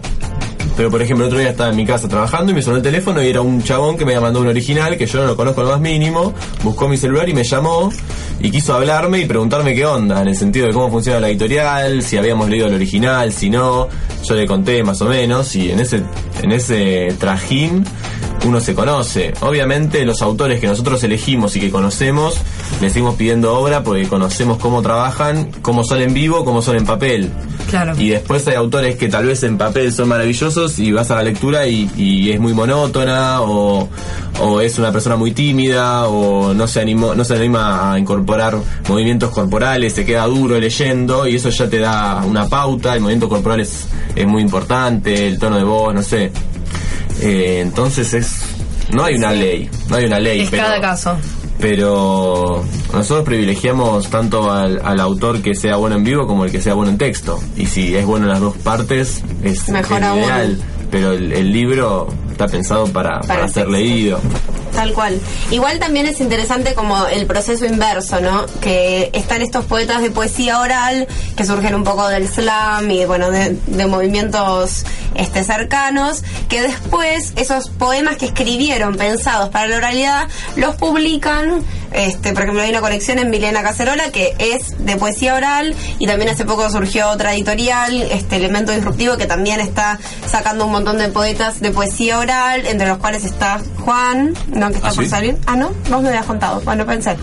Pero 0.76 0.90
por 0.90 1.00
ejemplo, 1.00 1.24
el 1.24 1.28
otro 1.28 1.38
día 1.38 1.50
estaba 1.50 1.70
en 1.70 1.76
mi 1.76 1.86
casa 1.86 2.08
trabajando 2.08 2.50
y 2.50 2.54
me 2.54 2.62
sonó 2.62 2.76
el 2.76 2.82
teléfono 2.82 3.22
y 3.22 3.28
era 3.28 3.40
un 3.40 3.62
chabón 3.62 3.96
que 3.96 4.04
me 4.04 4.14
mandado 4.14 4.40
un 4.40 4.48
original 4.48 4.96
que 4.96 5.06
yo 5.06 5.20
no 5.20 5.26
lo 5.26 5.36
conozco 5.36 5.62
lo 5.62 5.70
más 5.70 5.80
mínimo, 5.80 6.32
buscó 6.62 6.88
mi 6.88 6.96
celular 6.96 7.28
y 7.28 7.34
me 7.34 7.44
llamó 7.44 7.92
y 8.40 8.50
quiso 8.50 8.74
hablarme 8.74 9.20
y 9.20 9.26
preguntarme 9.26 9.74
qué 9.74 9.86
onda, 9.86 10.20
en 10.22 10.28
el 10.28 10.36
sentido 10.36 10.66
de 10.66 10.72
cómo 10.72 10.90
funciona 10.90 11.20
la 11.20 11.28
editorial, 11.28 12.02
si 12.02 12.16
habíamos 12.16 12.48
leído 12.48 12.66
el 12.66 12.74
original, 12.74 13.32
si 13.32 13.50
no, 13.50 13.88
yo 14.24 14.34
le 14.34 14.46
conté 14.46 14.82
más 14.82 15.00
o 15.02 15.06
menos 15.06 15.54
y 15.54 15.70
en 15.70 15.80
ese, 15.80 16.02
en 16.42 16.52
ese 16.52 17.14
trajín 17.18 17.84
uno 18.44 18.60
se 18.60 18.74
conoce. 18.74 19.32
Obviamente 19.40 20.04
los 20.04 20.22
autores 20.22 20.60
que 20.60 20.66
nosotros 20.66 21.02
elegimos 21.04 21.56
y 21.56 21.60
que 21.60 21.70
conocemos, 21.70 22.36
le 22.80 22.90
seguimos 22.90 23.14
pidiendo 23.14 23.56
obra 23.56 23.82
porque 23.82 24.06
conocemos 24.06 24.58
cómo 24.58 24.82
trabajan, 24.82 25.50
cómo 25.62 25.84
son 25.84 26.02
en 26.02 26.12
vivo, 26.14 26.44
cómo 26.44 26.60
son 26.62 26.76
en 26.76 26.84
papel. 26.84 27.30
Claro. 27.74 27.92
Y 27.98 28.10
después 28.10 28.46
hay 28.46 28.54
autores 28.54 28.94
que 28.94 29.08
tal 29.08 29.26
vez 29.26 29.42
en 29.42 29.58
papel 29.58 29.92
son 29.92 30.06
maravillosos 30.06 30.78
y 30.78 30.92
vas 30.92 31.10
a 31.10 31.16
la 31.16 31.24
lectura 31.24 31.66
y, 31.66 31.90
y 31.96 32.30
es 32.30 32.38
muy 32.38 32.52
monótona 32.54 33.40
o, 33.40 33.88
o 34.40 34.60
es 34.60 34.78
una 34.78 34.92
persona 34.92 35.16
muy 35.16 35.32
tímida 35.32 36.06
o 36.06 36.54
no 36.54 36.68
se 36.68 36.80
animó, 36.80 37.16
no 37.16 37.24
se 37.24 37.34
anima 37.34 37.92
a 37.92 37.98
incorporar 37.98 38.56
movimientos 38.88 39.30
corporales, 39.30 39.92
se 39.92 40.04
queda 40.04 40.24
duro 40.26 40.60
leyendo 40.60 41.26
y 41.26 41.34
eso 41.34 41.50
ya 41.50 41.68
te 41.68 41.80
da 41.80 42.22
una 42.24 42.48
pauta, 42.48 42.94
el 42.94 43.00
movimiento 43.00 43.28
corporal 43.28 43.58
es, 43.58 43.86
es 44.14 44.24
muy 44.24 44.42
importante, 44.42 45.26
el 45.26 45.36
tono 45.40 45.56
de 45.56 45.64
voz, 45.64 45.92
no 45.92 46.02
sé. 46.04 46.30
Eh, 47.22 47.58
entonces 47.60 48.14
es 48.14 48.40
no 48.92 49.02
hay 49.02 49.16
una 49.16 49.32
ley, 49.32 49.68
no 49.88 49.96
hay 49.96 50.04
una 50.04 50.20
ley, 50.20 50.42
Es 50.42 50.50
pero 50.50 50.62
cada 50.62 50.80
caso. 50.80 51.16
Pero 51.64 52.62
nosotros 52.92 53.24
privilegiamos 53.24 54.10
tanto 54.10 54.52
al, 54.52 54.82
al 54.84 55.00
autor 55.00 55.40
que 55.40 55.54
sea 55.54 55.76
bueno 55.76 55.96
en 55.96 56.04
vivo 56.04 56.26
como 56.26 56.44
el 56.44 56.52
que 56.52 56.60
sea 56.60 56.74
bueno 56.74 56.90
en 56.90 56.98
texto. 56.98 57.40
Y 57.56 57.64
si 57.64 57.96
es 57.96 58.04
bueno 58.04 58.26
en 58.26 58.32
las 58.32 58.40
dos 58.40 58.54
partes, 58.58 59.22
es, 59.42 59.70
Mejor 59.70 60.04
aún. 60.04 60.18
ideal. 60.18 60.58
Pero 60.90 61.12
el, 61.12 61.32
el 61.32 61.50
libro 61.50 62.06
está 62.30 62.48
pensado 62.48 62.84
para, 62.88 63.20
Para 63.20 63.48
ser 63.48 63.70
leído. 63.70 64.20
Tal 64.74 64.92
cual. 64.92 65.20
Igual 65.50 65.78
también 65.78 66.06
es 66.06 66.20
interesante 66.20 66.74
como 66.74 67.06
el 67.06 67.26
proceso 67.26 67.64
inverso, 67.64 68.20
¿no? 68.20 68.46
Que 68.60 69.10
están 69.12 69.40
estos 69.40 69.64
poetas 69.66 70.02
de 70.02 70.10
poesía 70.10 70.58
oral 70.58 71.06
que 71.36 71.44
surgen 71.44 71.74
un 71.74 71.84
poco 71.84 72.08
del 72.08 72.28
slam 72.28 72.90
y 72.90 73.04
bueno, 73.04 73.30
de, 73.30 73.86
movimientos 73.86 74.84
este, 75.14 75.44
cercanos, 75.44 76.24
que 76.48 76.62
después 76.62 77.32
esos 77.36 77.68
poemas 77.68 78.16
que 78.16 78.26
escribieron 78.26 78.96
pensados 78.96 79.50
para 79.50 79.68
la 79.68 79.76
oralidad 79.76 80.28
los 80.56 80.74
publican. 80.76 81.62
Este, 81.92 82.32
por 82.32 82.42
ejemplo, 82.42 82.62
hay 82.62 82.70
una 82.70 82.80
colección 82.80 83.20
en 83.20 83.30
Milena 83.30 83.62
Cacerola 83.62 84.10
que 84.10 84.34
es 84.40 84.84
de 84.84 84.96
poesía 84.96 85.36
oral 85.36 85.76
y 86.00 86.06
también 86.08 86.30
hace 86.30 86.44
poco 86.44 86.68
surgió 86.68 87.08
otra 87.10 87.34
editorial, 87.34 88.02
este 88.10 88.36
elemento 88.36 88.72
disruptivo 88.72 89.16
que 89.16 89.26
también 89.26 89.60
está 89.60 90.00
sacando 90.26 90.66
un 90.66 90.72
montón 90.72 90.98
de 90.98 91.08
poetas 91.08 91.60
de 91.60 91.70
poesía 91.70 92.18
oral, 92.18 92.66
entre 92.66 92.88
los 92.88 92.98
cuales 92.98 93.24
está 93.24 93.60
Juan. 93.84 94.34
Que 94.72 94.76
está 94.78 94.88
¿Ah, 94.88 94.94
por 94.94 95.04
sí? 95.04 95.10
salir. 95.10 95.36
Ah, 95.46 95.56
no, 95.56 95.70
vos 95.90 96.02
me 96.02 96.08
habías 96.08 96.26
contado. 96.26 96.60
Bueno, 96.62 96.84
pensé. 96.86 97.16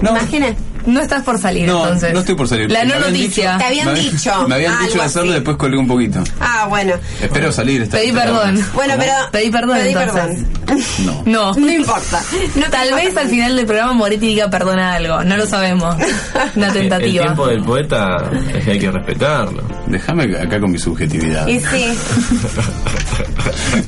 No. 0.00 0.10
Imaginé. 0.10 0.56
No 0.86 1.00
estás 1.00 1.22
por 1.22 1.38
salir 1.38 1.66
No, 1.66 1.82
entonces. 1.84 2.12
no 2.12 2.20
estoy 2.20 2.34
por 2.34 2.48
salir. 2.48 2.70
La 2.70 2.84
no 2.84 2.98
noticia. 2.98 3.58
Te 3.58 3.64
habían 3.64 3.86
me 3.86 3.92
habían- 3.92 4.10
dicho 4.12 4.32
Me 4.48 4.54
habían 4.54 4.78
dicho 4.80 4.98
de 4.98 5.04
hacerlo, 5.04 5.32
después 5.32 5.56
colgué 5.56 5.76
un 5.78 5.86
poquito. 5.88 6.22
Ah, 6.40 6.66
bueno. 6.68 6.94
Espero 7.20 7.52
salir. 7.52 7.82
esta- 7.82 7.98
Pedí 7.98 8.12
perdón. 8.12 8.64
Bueno, 8.74 8.94
pero. 8.98 9.12
Pedí 9.32 9.50
perdón 9.50 9.78
Pedí 9.78 9.88
entonces. 9.90 10.44
perdón. 10.66 11.22
No. 11.26 11.52
No 11.60 11.70
importa. 11.72 12.22
No 12.54 12.64
te 12.64 12.70
Tal 12.70 12.86
importa. 12.88 13.04
vez 13.08 13.16
al 13.16 13.28
final 13.28 13.56
del 13.56 13.66
programa 13.66 13.92
Moretti 13.92 14.26
diga 14.28 14.48
perdona 14.50 14.94
algo. 14.94 15.22
No 15.24 15.36
lo 15.36 15.46
sabemos. 15.46 15.94
Una 16.56 16.66
El 16.68 16.72
tentativa. 16.72 17.24
tiempo 17.24 17.46
del 17.46 17.62
poeta 17.62 18.30
es 18.54 18.64
que 18.64 18.70
hay 18.72 18.78
que 18.78 18.90
respetarlo. 18.90 19.62
Déjame 19.86 20.24
acá 20.36 20.60
con 20.60 20.70
mi 20.70 20.78
subjetividad. 20.78 21.46
Y 21.46 21.58
sí. 21.60 21.94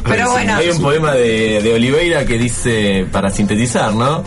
Pero 0.04 0.30
bueno. 0.30 0.56
Hay 0.56 0.68
un 0.70 0.80
poema 0.82 1.12
de, 1.12 1.60
de 1.62 1.74
Oliveira 1.74 2.24
que 2.24 2.38
dice, 2.38 3.06
para 3.10 3.30
sintetizar, 3.30 3.92
¿no? 3.94 4.22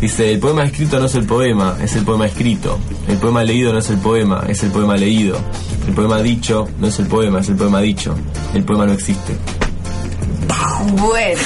Dice, 0.00 0.32
el 0.32 0.38
poema 0.38 0.64
escrito 0.64 0.98
no 0.98 1.06
es 1.06 1.14
el 1.14 1.26
poema, 1.26 1.76
es 1.82 1.94
el 1.94 2.04
poema 2.04 2.24
escrito. 2.24 2.78
El 3.06 3.18
poema 3.18 3.44
leído 3.44 3.72
no 3.72 3.80
es 3.80 3.90
el 3.90 3.98
poema, 3.98 4.44
es 4.48 4.62
el 4.62 4.70
poema 4.70 4.96
leído. 4.96 5.36
El 5.86 5.94
poema 5.94 6.22
dicho 6.22 6.68
no 6.78 6.86
es 6.86 6.98
el 6.98 7.06
poema, 7.06 7.40
es 7.40 7.50
el 7.50 7.56
poema 7.56 7.80
dicho. 7.80 8.14
El 8.54 8.64
poema 8.64 8.86
no 8.86 8.92
existe. 8.92 9.59
Bueno. 10.96 11.40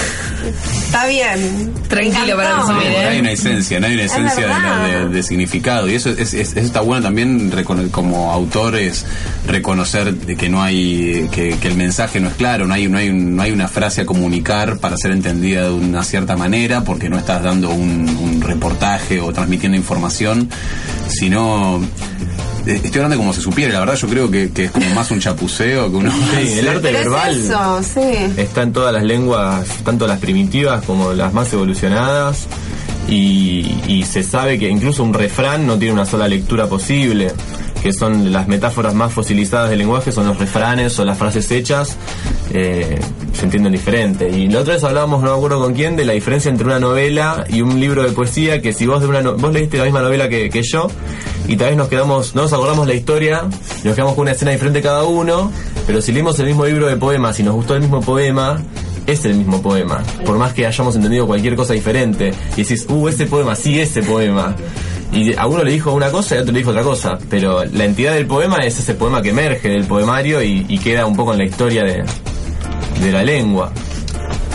Está 0.84 1.06
bien. 1.06 1.72
Tranquilo 1.88 2.26
Me 2.26 2.34
para 2.34 2.56
resumir, 2.60 2.84
No 2.84 2.92
¿eh? 2.92 3.06
hay 3.08 3.20
una 3.20 3.30
esencia, 3.32 3.80
no 3.80 3.86
hay 3.86 3.94
una 3.94 4.04
Es 4.04 4.12
esencia 4.12 5.08
de, 5.10 5.22
significado. 5.22 5.88
Y 5.88 5.94
eso, 5.94 6.10
es, 6.10 6.34
es- 6.34 6.52
eso 6.52 6.60
está 6.60 6.80
bueno 6.82 7.02
también 7.04 7.50
como 7.90 8.30
autores 8.30 9.04
reconocer 9.46 10.14
de 10.14 10.36
que 10.36 10.48
no 10.48 10.62
hay, 10.62 11.28
que, 11.32 11.56
que 11.58 11.68
el 11.68 11.74
mensaje 11.76 12.20
no 12.20 12.28
es 12.28 12.34
claro, 12.34 12.66
no 12.66 12.74
hay, 12.74 12.88
no, 12.88 12.98
hay, 12.98 13.10
no 13.12 13.42
hay 13.42 13.52
una 13.52 13.68
frase 13.68 14.02
a 14.02 14.06
comunicar 14.06 14.78
para 14.78 14.96
ser 14.96 15.12
entendida 15.12 15.62
de 15.64 15.70
una 15.72 16.04
cierta 16.04 16.36
manera, 16.36 16.84
porque 16.84 17.08
no 17.08 17.18
estás 17.18 17.42
dando 17.42 17.70
un, 17.70 18.08
un 18.08 18.40
reportaje 18.42 19.20
o 19.20 19.32
transmitiendo 19.32 19.76
información, 19.76 20.48
sino 21.08 21.80
estoy 22.66 22.92
hablando 23.02 23.16
como 23.16 23.32
si 23.32 23.40
supiera, 23.40 23.72
la 23.74 23.80
verdad 23.80 23.94
yo 23.96 24.08
creo 24.08 24.30
que, 24.30 24.50
que 24.50 24.64
es 24.64 24.70
como 24.70 24.88
más 24.90 25.10
un 25.10 25.20
chapuceo 25.20 25.90
que 25.90 25.96
uno 25.96 26.10
Sí, 26.12 26.58
el 26.58 26.68
arte 26.68 26.80
Pero 26.82 26.98
verbal 26.98 27.30
es 27.38 27.44
eso, 27.46 27.82
sí. 27.82 28.32
está 28.36 28.62
en 28.62 28.72
todas 28.72 28.92
las 28.92 29.02
lenguas, 29.04 29.66
tanto 29.84 30.06
las 30.06 30.18
primitivas 30.18 30.84
como 30.84 31.12
las 31.12 31.32
más 31.32 31.52
evolucionadas. 31.52 32.46
Y, 33.06 33.82
y 33.86 34.04
se 34.04 34.22
sabe 34.22 34.58
que 34.58 34.66
incluso 34.68 35.02
un 35.04 35.12
refrán 35.12 35.66
no 35.66 35.76
tiene 35.78 35.92
una 35.92 36.06
sola 36.06 36.26
lectura 36.26 36.66
posible, 36.68 37.32
que 37.82 37.92
son 37.92 38.32
las 38.32 38.48
metáforas 38.48 38.94
más 38.94 39.12
fosilizadas 39.12 39.68
del 39.68 39.80
lenguaje, 39.80 40.10
son 40.10 40.26
los 40.26 40.38
refranes 40.38 40.98
o 40.98 41.04
las 41.04 41.18
frases 41.18 41.50
hechas, 41.50 41.98
eh, 42.54 42.98
se 43.32 43.44
entienden 43.44 43.72
diferente. 43.72 44.30
Y 44.30 44.48
la 44.48 44.60
otra 44.60 44.74
vez 44.74 44.84
hablábamos, 44.84 45.22
no 45.22 45.30
me 45.32 45.36
acuerdo 45.36 45.60
con 45.60 45.74
quién, 45.74 45.96
de 45.96 46.04
la 46.04 46.12
diferencia 46.12 46.50
entre 46.50 46.66
una 46.66 46.78
novela 46.78 47.44
y 47.48 47.60
un 47.62 47.78
libro 47.80 48.02
de 48.04 48.10
poesía, 48.12 48.62
que 48.62 48.72
si 48.72 48.86
vos 48.86 49.00
de 49.00 49.08
una 49.08 49.20
no- 49.22 49.34
vos 49.34 49.52
leíste 49.52 49.76
la 49.78 49.84
misma 49.84 50.00
novela 50.02 50.28
que, 50.28 50.62
yo, 50.62 50.86
y 51.48 51.56
tal 51.56 51.68
vez 51.68 51.76
nos 51.76 51.88
quedamos, 51.88 52.34
no 52.34 52.42
nos 52.42 52.52
acordamos 52.52 52.86
la 52.86 52.94
historia, 52.94 53.42
nos 53.82 53.94
quedamos 53.94 54.14
con 54.14 54.22
una 54.22 54.32
escena 54.32 54.52
diferente 54.52 54.80
cada 54.80 55.02
uno, 55.04 55.50
pero 55.86 56.00
si 56.00 56.12
leímos 56.12 56.38
el 56.38 56.46
mismo 56.46 56.64
libro 56.64 56.86
de 56.86 56.96
poemas 56.96 57.38
y 57.40 57.42
nos 57.42 57.54
gustó 57.54 57.74
el 57.74 57.80
mismo 57.82 58.00
poema, 58.00 58.62
es 59.06 59.24
el 59.26 59.34
mismo 59.34 59.60
poema, 59.60 60.02
por 60.24 60.38
más 60.38 60.54
que 60.54 60.66
hayamos 60.66 60.94
entendido 60.96 61.26
cualquier 61.26 61.56
cosa 61.56 61.74
diferente, 61.74 62.32
y 62.56 62.62
decís, 62.62 62.86
uh, 62.88 63.08
ese 63.08 63.26
poema, 63.26 63.54
sí, 63.56 63.78
ese 63.80 64.02
poema. 64.02 64.54
Y 65.12 65.36
a 65.36 65.46
uno 65.46 65.62
le 65.62 65.70
dijo 65.72 65.92
una 65.92 66.10
cosa 66.10 66.34
y 66.34 66.38
a 66.38 66.40
otro 66.40 66.52
le 66.52 66.58
dijo 66.60 66.70
otra 66.70 66.82
cosa, 66.82 67.18
pero 67.28 67.64
la 67.64 67.84
entidad 67.84 68.14
del 68.14 68.26
poema 68.26 68.56
es 68.64 68.78
ese 68.78 68.94
poema 68.94 69.20
que 69.22 69.30
emerge 69.30 69.68
del 69.68 69.84
poemario 69.84 70.42
y 70.42 70.78
queda 70.82 71.06
un 71.06 71.14
poco 71.14 71.32
en 71.32 71.38
la 71.38 71.44
historia 71.44 71.84
de, 71.84 72.02
de 73.00 73.12
la 73.12 73.22
lengua. 73.22 73.72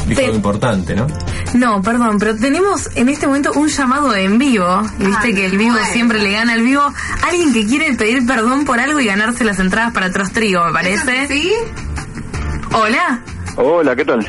Dijo 0.08 0.22
algo 0.22 0.36
importante, 0.36 0.96
¿no? 0.96 1.08
No, 1.54 1.82
perdón, 1.82 2.18
pero 2.20 2.36
tenemos 2.36 2.90
en 2.96 3.10
este 3.10 3.26
momento 3.28 3.52
un 3.54 3.68
llamado 3.68 4.16
en 4.16 4.38
vivo. 4.38 4.82
Viste 5.00 5.28
Ay, 5.28 5.34
que 5.34 5.46
el 5.46 5.58
vivo 5.58 5.74
bueno. 5.74 5.88
siempre 5.92 6.20
le 6.20 6.32
gana 6.32 6.54
al 6.54 6.62
vivo. 6.62 6.82
Alguien 7.28 7.54
que 7.54 7.66
quiere 7.66 7.94
pedir 7.96 8.26
perdón 8.26 8.66
por 8.66 8.80
algo 8.80 9.00
y 9.00 9.06
ganarse 9.06 9.44
las 9.44 9.60
entradas 9.60 9.92
para 9.94 10.12
Trostrigo, 10.12 10.64
me 10.66 10.72
parece. 10.74 11.28
¿Sí? 11.28 11.52
Hola. 12.74 13.22
Hola, 13.56 13.96
¿qué 13.96 14.06
tal? 14.06 14.28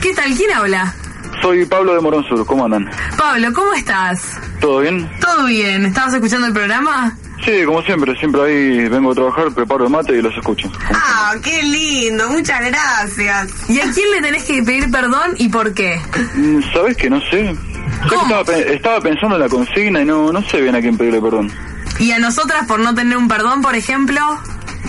¿Qué 0.00 0.14
tal? 0.14 0.34
¿Quién 0.34 0.50
habla? 0.52 0.94
Soy 1.42 1.66
Pablo 1.66 1.94
de 1.94 2.00
Morón 2.00 2.24
Sur, 2.24 2.44
¿cómo 2.46 2.64
andan? 2.64 2.88
Pablo, 3.18 3.52
¿cómo 3.52 3.72
estás? 3.74 4.38
¿Todo 4.60 4.80
bien? 4.80 5.10
¿Todo 5.20 5.46
bien? 5.46 5.84
¿Estabas 5.84 6.14
escuchando 6.14 6.46
el 6.46 6.52
programa? 6.54 7.14
Sí, 7.44 7.64
como 7.66 7.82
siempre, 7.82 8.14
siempre 8.18 8.40
ahí 8.42 8.88
vengo 8.88 9.12
a 9.12 9.14
trabajar, 9.14 9.52
preparo 9.52 9.84
el 9.84 9.90
mate 9.90 10.16
y 10.16 10.22
los 10.22 10.34
escucho. 10.34 10.70
Ah, 10.94 11.34
qué 11.42 11.62
lindo. 11.62 12.30
Muchas 12.30 12.60
gracias. 12.64 13.50
¿Y 13.68 13.80
a 13.80 13.90
quién 13.92 14.10
le 14.12 14.22
tenés 14.22 14.44
que 14.44 14.62
pedir 14.62 14.90
perdón 14.90 15.34
y 15.36 15.48
por 15.48 15.74
qué? 15.74 16.00
Mm, 16.36 16.60
¿Sabes 16.72 16.96
que 16.96 17.10
no 17.10 17.20
sé? 17.20 17.54
¿Sabes 17.54 18.08
que 18.08 18.14
Estaba, 18.16 18.44
pe- 18.44 18.74
estaba 18.74 19.00
pensando 19.00 19.36
en 19.36 19.42
la 19.42 19.48
consigna 19.48 20.00
y 20.00 20.04
no, 20.06 20.32
no 20.32 20.42
sé 20.48 20.60
bien 20.62 20.74
a 20.74 20.80
quién 20.80 20.96
pedirle 20.96 21.20
perdón. 21.20 21.50
¿Y 21.98 22.12
a 22.12 22.18
nosotras 22.18 22.66
por 22.66 22.80
no 22.80 22.94
tener 22.94 23.16
un 23.18 23.28
perdón, 23.28 23.60
por 23.62 23.74
ejemplo? 23.74 24.20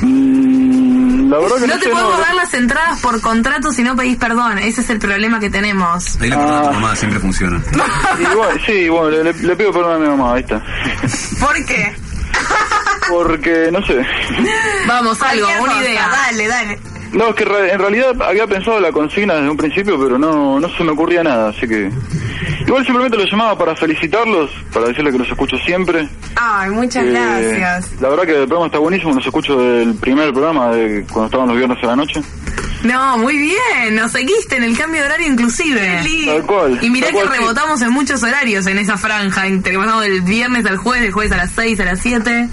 Mm, 0.01 1.29
la 1.29 1.37
verdad 1.39 1.55
que 1.57 1.67
no, 1.67 1.73
No 1.73 1.79
te 1.79 1.85
sé, 1.85 1.89
podemos 1.91 2.13
no, 2.17 2.19
dar 2.23 2.35
las 2.35 2.53
entradas 2.53 2.99
por 3.01 3.19
contrato 3.21 3.71
si 3.73 3.83
no 3.83 3.95
pedís 3.95 4.17
perdón. 4.17 4.59
Ese 4.59 4.81
es 4.81 4.89
el 4.89 4.99
problema 4.99 5.39
que 5.39 5.49
tenemos. 5.49 6.19
Ahí 6.21 6.29
la 6.29 6.37
perdón 6.37 6.55
a 6.57 6.61
tu 6.67 6.73
mamá 6.73 6.95
siempre 6.95 7.19
funciona. 7.19 7.61
Igual, 8.31 8.61
sí, 8.65 8.87
bueno, 8.89 9.09
le, 9.09 9.23
le- 9.25 9.33
le 9.33 9.55
pido 9.55 9.71
perdón 9.73 9.95
a 9.95 9.97
mi 9.99 10.07
mamá, 10.07 10.35
ahí 10.35 10.41
está. 10.41 10.63
¿Por 11.39 11.65
qué? 11.65 11.93
Porque, 13.09 13.69
no 13.71 13.85
sé. 13.85 14.01
Vamos, 14.87 15.21
algo, 15.21 15.47
una 15.61 15.73
cosa, 15.73 15.83
idea. 15.83 16.09
Dale, 16.09 16.47
dale. 16.47 16.79
No, 17.13 17.29
es 17.29 17.35
que 17.35 17.45
re- 17.45 17.71
en 17.71 17.79
realidad 17.79 18.19
había 18.23 18.45
pensado 18.47 18.79
la 18.79 18.91
consigna 18.91 19.35
desde 19.35 19.49
un 19.49 19.55
principio, 19.57 19.97
pero 20.01 20.17
no, 20.17 20.59
no 20.59 20.67
se 20.75 20.83
me 20.83 20.91
ocurría 20.91 21.23
nada, 21.23 21.49
así 21.49 21.67
que... 21.67 21.89
Igual 22.67 22.83
simplemente 22.83 23.15
lo 23.17 23.23
llamaba 23.25 23.57
para 23.57 23.75
felicitarlos, 23.75 24.49
para 24.73 24.87
decirles 24.87 25.13
que 25.13 25.19
los 25.19 25.29
escucho 25.29 25.55
siempre. 25.57 26.09
Ay, 26.35 26.71
muchas 26.71 27.05
Eh, 27.05 27.11
gracias. 27.11 28.01
La 28.01 28.09
verdad 28.09 28.23
que 28.23 28.31
el 28.33 28.47
programa 28.47 28.65
está 28.65 28.79
buenísimo, 28.79 29.13
los 29.13 29.25
escucho 29.25 29.55
del 29.61 29.93
primer 29.95 30.33
programa 30.33 30.71
de 30.71 31.05
cuando 31.05 31.25
estaban 31.27 31.47
los 31.47 31.57
viernes 31.57 31.77
a 31.83 31.87
la 31.87 31.95
noche. 31.95 32.21
No, 32.83 33.17
muy 33.17 33.37
bien. 33.37 33.95
Nos 33.95 34.11
seguiste 34.11 34.57
en 34.57 34.63
el 34.63 34.77
cambio 34.77 35.01
de 35.01 35.07
horario 35.07 35.27
inclusive. 35.27 36.01
Tal 36.25 36.43
cual. 36.43 36.79
Y 36.81 36.89
mirá 36.89 37.07
tal 37.07 37.15
que 37.15 37.21
cual, 37.21 37.33
sí. 37.33 37.39
rebotamos 37.39 37.81
en 37.81 37.91
muchos 37.91 38.23
horarios 38.23 38.65
en 38.67 38.77
esa 38.77 38.97
franja. 38.97 39.47
Entre 39.47 39.71
que 39.71 39.77
pasamos 39.77 40.03
del 40.03 40.21
viernes 40.21 40.65
al 40.65 40.77
jueves, 40.77 41.03
del 41.03 41.11
jueves 41.11 41.31
a 41.31 41.37
las 41.37 41.51
6, 41.51 41.79
a 41.79 41.85
las 41.85 41.99
7. 41.99 42.49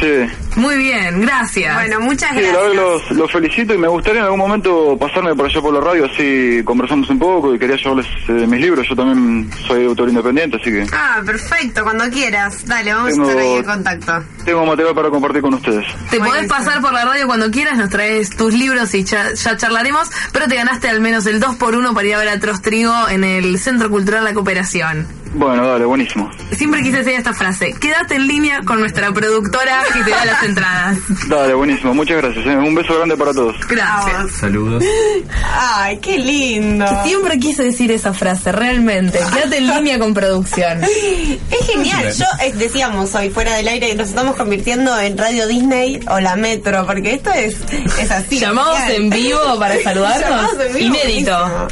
Sí. 0.00 0.43
Muy 0.56 0.76
bien, 0.76 1.20
gracias. 1.20 1.74
Bueno, 1.74 2.00
muchas 2.00 2.30
Sí, 2.32 2.40
la 2.42 2.52
verdad 2.52 2.68
que 2.70 2.74
los, 2.76 3.10
los 3.12 3.32
felicito 3.32 3.74
y 3.74 3.78
me 3.78 3.88
gustaría 3.88 4.20
en 4.20 4.24
algún 4.26 4.38
momento 4.40 4.96
pasarme 4.98 5.34
por 5.34 5.46
allá 5.46 5.60
por 5.60 5.74
la 5.74 5.80
radio, 5.80 6.06
así 6.06 6.62
conversamos 6.64 7.08
un 7.10 7.18
poco 7.18 7.54
y 7.54 7.58
quería 7.58 7.76
llevarles 7.76 8.06
eh, 8.28 8.32
mis 8.46 8.60
libros. 8.60 8.86
Yo 8.88 8.94
también 8.94 9.50
soy 9.66 9.84
autor 9.86 10.08
independiente, 10.08 10.56
así 10.60 10.70
que 10.70 10.86
Ah, 10.92 11.20
perfecto, 11.24 11.82
cuando 11.82 12.08
quieras. 12.10 12.64
Dale, 12.66 12.92
vamos 12.94 13.10
Tengo- 13.12 13.24
a 13.26 13.30
estar 13.30 13.42
ahí 13.44 13.52
en 13.56 13.64
contacto. 13.64 14.24
tengo 14.44 14.66
material 14.66 14.94
para 14.94 15.10
compartir 15.10 15.42
con 15.42 15.54
ustedes. 15.54 15.84
Te 16.10 16.18
podés 16.20 16.46
pasar 16.48 16.80
por 16.80 16.92
la 16.92 17.04
radio 17.04 17.26
cuando 17.26 17.50
quieras, 17.50 17.76
nos 17.76 17.90
traes 17.90 18.30
tus 18.30 18.52
libros 18.54 18.94
y 18.94 19.04
ya, 19.04 19.32
ya 19.34 19.56
charlaremos, 19.56 20.08
pero 20.32 20.46
te 20.46 20.54
ganaste 20.56 20.88
al 20.88 21.00
menos 21.00 21.26
el 21.26 21.40
2x1 21.40 21.94
para 21.94 22.06
ir 22.06 22.14
a 22.14 22.18
ver 22.18 22.28
a 22.28 22.38
Trostrigo 22.38 23.08
en 23.08 23.24
el 23.24 23.58
Centro 23.58 23.90
Cultural 23.90 24.22
La 24.24 24.34
Cooperación. 24.34 25.06
Bueno, 25.36 25.66
dale, 25.66 25.84
buenísimo. 25.84 26.30
Siempre 26.52 26.80
quise 26.84 26.98
decir 26.98 27.14
esta 27.14 27.34
frase, 27.34 27.74
quédate 27.80 28.14
en 28.14 28.28
línea 28.28 28.60
con 28.64 28.78
nuestra 28.78 29.10
productora 29.12 29.82
que 29.92 30.04
te 30.04 30.10
da 30.10 30.24
las 30.24 30.40
entradas. 30.44 30.98
Dale, 31.28 31.54
buenísimo. 31.54 31.94
Muchas 31.94 32.16
gracias. 32.18 32.46
eh. 32.46 32.56
Un 32.56 32.74
beso 32.74 32.94
grande 32.96 33.16
para 33.16 33.32
todos. 33.32 33.56
Gracias. 33.68 34.32
Saludos. 34.40 34.82
Ay, 35.56 35.98
qué 35.98 36.18
lindo. 36.18 36.86
Siempre 37.04 37.38
quise 37.38 37.62
decir 37.64 37.90
esa 37.92 38.12
frase, 38.12 38.52
realmente. 38.52 39.18
Quédate 39.32 39.58
en 39.58 39.66
línea 39.68 39.98
con 39.98 40.14
producción. 40.14 40.82
Es 40.84 41.66
genial. 41.66 42.12
Yo 42.12 42.24
eh, 42.42 42.52
decíamos 42.54 43.14
hoy 43.14 43.30
fuera 43.30 43.54
del 43.56 43.68
aire 43.68 43.88
que 43.88 43.94
nos 43.94 44.08
estamos 44.08 44.36
convirtiendo 44.36 44.98
en 44.98 45.16
Radio 45.18 45.46
Disney 45.46 46.00
o 46.08 46.20
la 46.20 46.36
Metro, 46.36 46.86
porque 46.86 47.14
esto 47.14 47.30
es, 47.32 47.56
es 47.98 48.10
así. 48.10 48.38
Llamados 48.38 48.78
genial. 48.80 49.02
en 49.02 49.10
vivo 49.10 49.58
para 49.58 49.78
saludarnos. 49.82 50.20
Llamados 50.28 50.66
en 50.66 50.74
vivo, 50.74 50.94
Inédito. 50.96 51.38
buenísimo. 51.38 51.68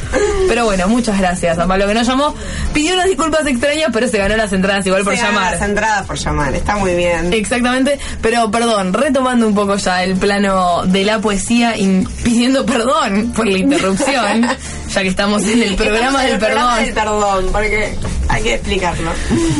Pero 0.47 0.65
bueno, 0.65 0.87
muchas 0.87 1.17
gracias 1.19 1.57
a 1.59 1.67
Pablo 1.67 1.87
que 1.87 1.93
nos 1.93 2.07
llamó. 2.07 2.33
Pidió 2.73 2.93
unas 2.93 3.05
disculpas 3.05 3.45
extrañas, 3.47 3.89
pero 3.93 4.07
se 4.07 4.17
ganó 4.17 4.35
las 4.35 4.51
entradas 4.53 4.85
igual 4.85 5.03
por 5.03 5.13
Se 5.15 5.21
ganan 5.21 5.35
llamar. 5.35 5.51
Las 5.53 5.61
entradas 5.69 6.05
por 6.05 6.17
llamar, 6.17 6.55
está 6.55 6.75
muy 6.75 6.93
bien. 6.95 7.31
Exactamente, 7.33 7.99
pero 8.21 8.49
perdón, 8.51 8.62
retomando 8.91 9.47
un 9.47 9.55
poco 9.55 9.75
ya 9.75 10.03
el 10.03 10.15
plano 10.15 10.83
de 10.85 11.03
la 11.03 11.19
poesía 11.19 11.77
y 11.77 12.05
pidiendo 12.23 12.65
perdón 12.65 13.33
por 13.35 13.47
la 13.47 13.57
interrupción, 13.57 14.47
ya 14.89 15.01
que 15.01 15.07
estamos 15.07 15.43
en 15.43 15.63
el 15.63 15.75
programa 15.75 16.21
en 16.21 16.25
del 16.25 16.33
el 16.33 16.39
programa 16.39 16.75
perdón. 16.75 16.85
del 16.85 16.93
perdón, 16.93 17.45
porque 17.51 17.95
hay 18.29 18.43
que 18.43 18.53
explicarlo. 18.55 19.11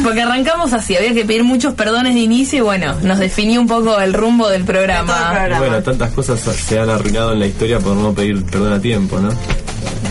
Porque 0.04 0.22
arrancamos 0.22 0.74
así, 0.74 0.96
había 0.96 1.14
que 1.14 1.26
pedir 1.26 1.44
muchos 1.44 1.74
perdones 1.74 2.14
de 2.14 2.22
inicio 2.22 2.60
y 2.60 2.62
bueno, 2.62 2.96
nos 3.02 3.20
definió 3.20 3.60
un 3.62 3.68
poco 3.68 4.00
el 4.00 4.14
rumbo 4.14 4.50
del 4.50 4.64
programa. 4.64 5.48
Y 5.56 5.60
bueno, 5.60 5.82
tantas 5.84 6.12
cosas 6.12 6.40
se 6.40 6.80
han 6.80 6.90
arruinado 6.90 7.34
en 7.34 7.40
la 7.40 7.48
historia 7.48 7.80
por 7.80 7.96
no 7.96 8.14
pedir 8.14 8.44
perdón 8.46 8.74
a 8.74 8.80
tiempo, 8.82 9.20
¿no? 9.20 9.30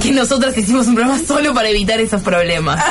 Que 0.03 0.11
nosotras 0.11 0.57
hicimos 0.57 0.87
un 0.89 0.97
programa 0.97 1.21
solo 1.25 1.55
para 1.55 1.69
evitar 1.69 2.01
esos 2.01 2.23
problemas. 2.23 2.83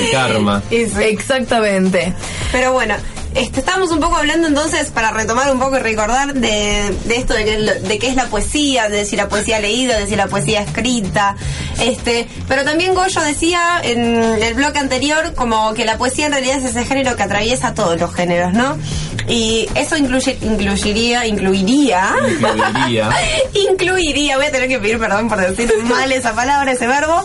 El 0.00 0.10
karma. 0.10 0.62
Exactamente. 0.70 2.14
Pero 2.50 2.72
bueno, 2.72 2.94
este, 3.34 3.60
estábamos 3.60 3.90
un 3.90 4.00
poco 4.00 4.16
hablando 4.16 4.46
entonces 4.48 4.90
para 4.90 5.10
retomar 5.10 5.50
un 5.52 5.58
poco 5.58 5.76
y 5.76 5.80
recordar 5.80 6.34
de, 6.34 6.94
de 7.04 7.16
esto 7.16 7.34
de, 7.34 7.44
que, 7.44 7.58
lo- 7.58 7.74
de 7.80 7.98
qué 7.98 8.08
es 8.08 8.14
la 8.16 8.26
poesía, 8.26 8.88
de 8.88 9.04
si 9.04 9.16
la 9.16 9.28
poesía 9.28 9.58
leída, 9.60 9.98
de 9.98 10.06
si 10.06 10.16
la 10.16 10.26
poesía 10.26 10.60
escrita. 10.62 11.36
Este, 11.80 12.28
pero 12.48 12.64
también 12.64 12.94
Goyo 12.94 13.20
decía 13.22 13.80
en 13.82 14.14
el 14.42 14.54
bloque 14.54 14.78
anterior 14.78 15.34
como 15.34 15.72
que 15.74 15.84
la 15.84 15.98
poesía 15.98 16.26
en 16.26 16.32
realidad 16.32 16.58
es 16.58 16.64
ese 16.64 16.84
género 16.84 17.16
que 17.16 17.22
atraviesa 17.22 17.74
todos 17.74 17.98
los 18.00 18.14
géneros, 18.14 18.52
¿no? 18.52 18.76
Y 19.28 19.68
eso 19.76 19.96
incluye, 19.96 20.36
incluiría, 20.42 21.26
incluiría, 21.26 22.14
Incluiría. 22.28 23.08
incluiría, 23.70 24.36
voy 24.36 24.46
a 24.46 24.52
tener 24.52 24.68
que 24.68 24.78
pedir 24.78 24.98
perdón 24.98 25.28
por 25.28 25.40
decir 25.40 25.72
mal 25.84 26.10
esa 26.12 26.34
palabra, 26.34 26.72
ese 26.72 26.86
verbo, 26.86 27.24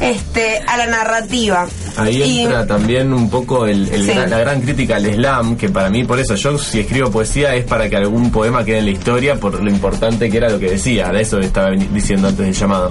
este, 0.00 0.62
a 0.66 0.76
la 0.76 0.86
narrativa. 0.86 1.66
Ahí 1.98 2.22
Y- 2.22 2.40
entra 2.42 2.66
también 2.66 3.12
un 3.12 3.28
poco 3.28 3.66
el, 3.66 3.88
el 3.88 4.06
Sí. 4.06 4.12
gran- 4.12 4.30
la 4.30 4.38
gran 4.38 4.60
crítica 4.60 4.96
al 4.96 5.04
slam, 5.12 5.56
que 5.56 5.68
para 5.68 5.90
mí, 5.90 6.04
por 6.04 6.18
eso, 6.18 6.34
yo 6.34 6.56
si 6.58 6.80
escribo 6.80 7.10
poesía 7.10 7.54
es 7.54 7.64
para 7.64 7.88
que 7.88 7.96
algún 7.96 8.30
poema 8.30 8.64
quede 8.64 8.78
en 8.78 8.84
la 8.86 8.90
historia 8.92 9.34
por 9.36 9.62
lo 9.62 9.70
importante 9.70 10.30
que 10.30 10.36
era 10.36 10.48
lo 10.48 10.58
que 10.58 10.70
decía. 10.70 11.08
De 11.08 11.22
eso 11.22 11.38
estaba 11.40 11.70
diciendo 11.70 12.28
antes 12.28 12.44
del 12.46 12.54
llamado. 12.54 12.90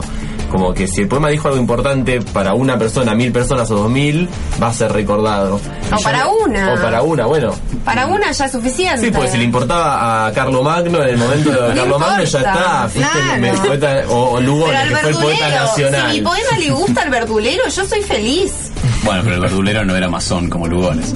Como 0.51 0.73
que 0.73 0.87
si 0.87 1.01
el 1.01 1.07
poema 1.09 1.27
dijo 1.29 1.49
algo 1.49 1.59
importante 1.59 2.21
para 2.21 2.53
una 2.53 2.77
persona, 2.77 3.13
mil 3.13 3.31
personas 3.33 3.69
o 3.71 3.75
dos 3.75 3.89
mil, 3.91 4.29
va 4.61 4.67
a 4.67 4.73
ser 4.73 4.91
recordado. 4.93 5.59
O 5.91 6.01
para 6.01 6.27
una. 6.29 6.73
O 6.73 6.75
para 6.81 7.01
una, 7.01 7.25
bueno. 7.25 7.53
Para 7.83 8.07
una 8.07 8.31
ya 8.31 8.45
es 8.45 8.51
suficiente. 8.53 9.01
Sí, 9.05 9.11
porque 9.11 9.29
si 9.29 9.37
le 9.37 9.43
importaba 9.43 10.27
a 10.27 10.31
Carlo 10.31 10.63
Magno 10.63 11.01
en 11.03 11.09
el 11.09 11.17
momento 11.17 11.51
de 11.51 11.57
Carlo 11.75 11.99
Magno 11.99 12.23
ya 12.23 12.37
está. 12.39 12.89
Claro. 12.93 13.61
poeta- 13.65 14.03
o, 14.09 14.31
o 14.31 14.41
Lugones, 14.41 14.87
que 14.89 14.95
fue 14.95 15.09
el 15.09 15.15
poeta 15.17 15.49
nacional. 15.49 16.11
si 16.11 16.17
mi 16.19 16.23
poema 16.23 16.57
le 16.59 16.69
gusta 16.71 17.01
al 17.01 17.09
verdulero, 17.09 17.63
yo 17.67 17.85
soy 17.85 18.01
feliz. 18.01 18.71
Bueno, 19.07 19.21
pero 19.23 19.35
el 19.35 19.41
verdulero 19.41 19.85
no 19.85 19.95
era 19.95 20.09
masón 20.09 20.49
como 20.49 20.67
Lugones. 20.67 21.13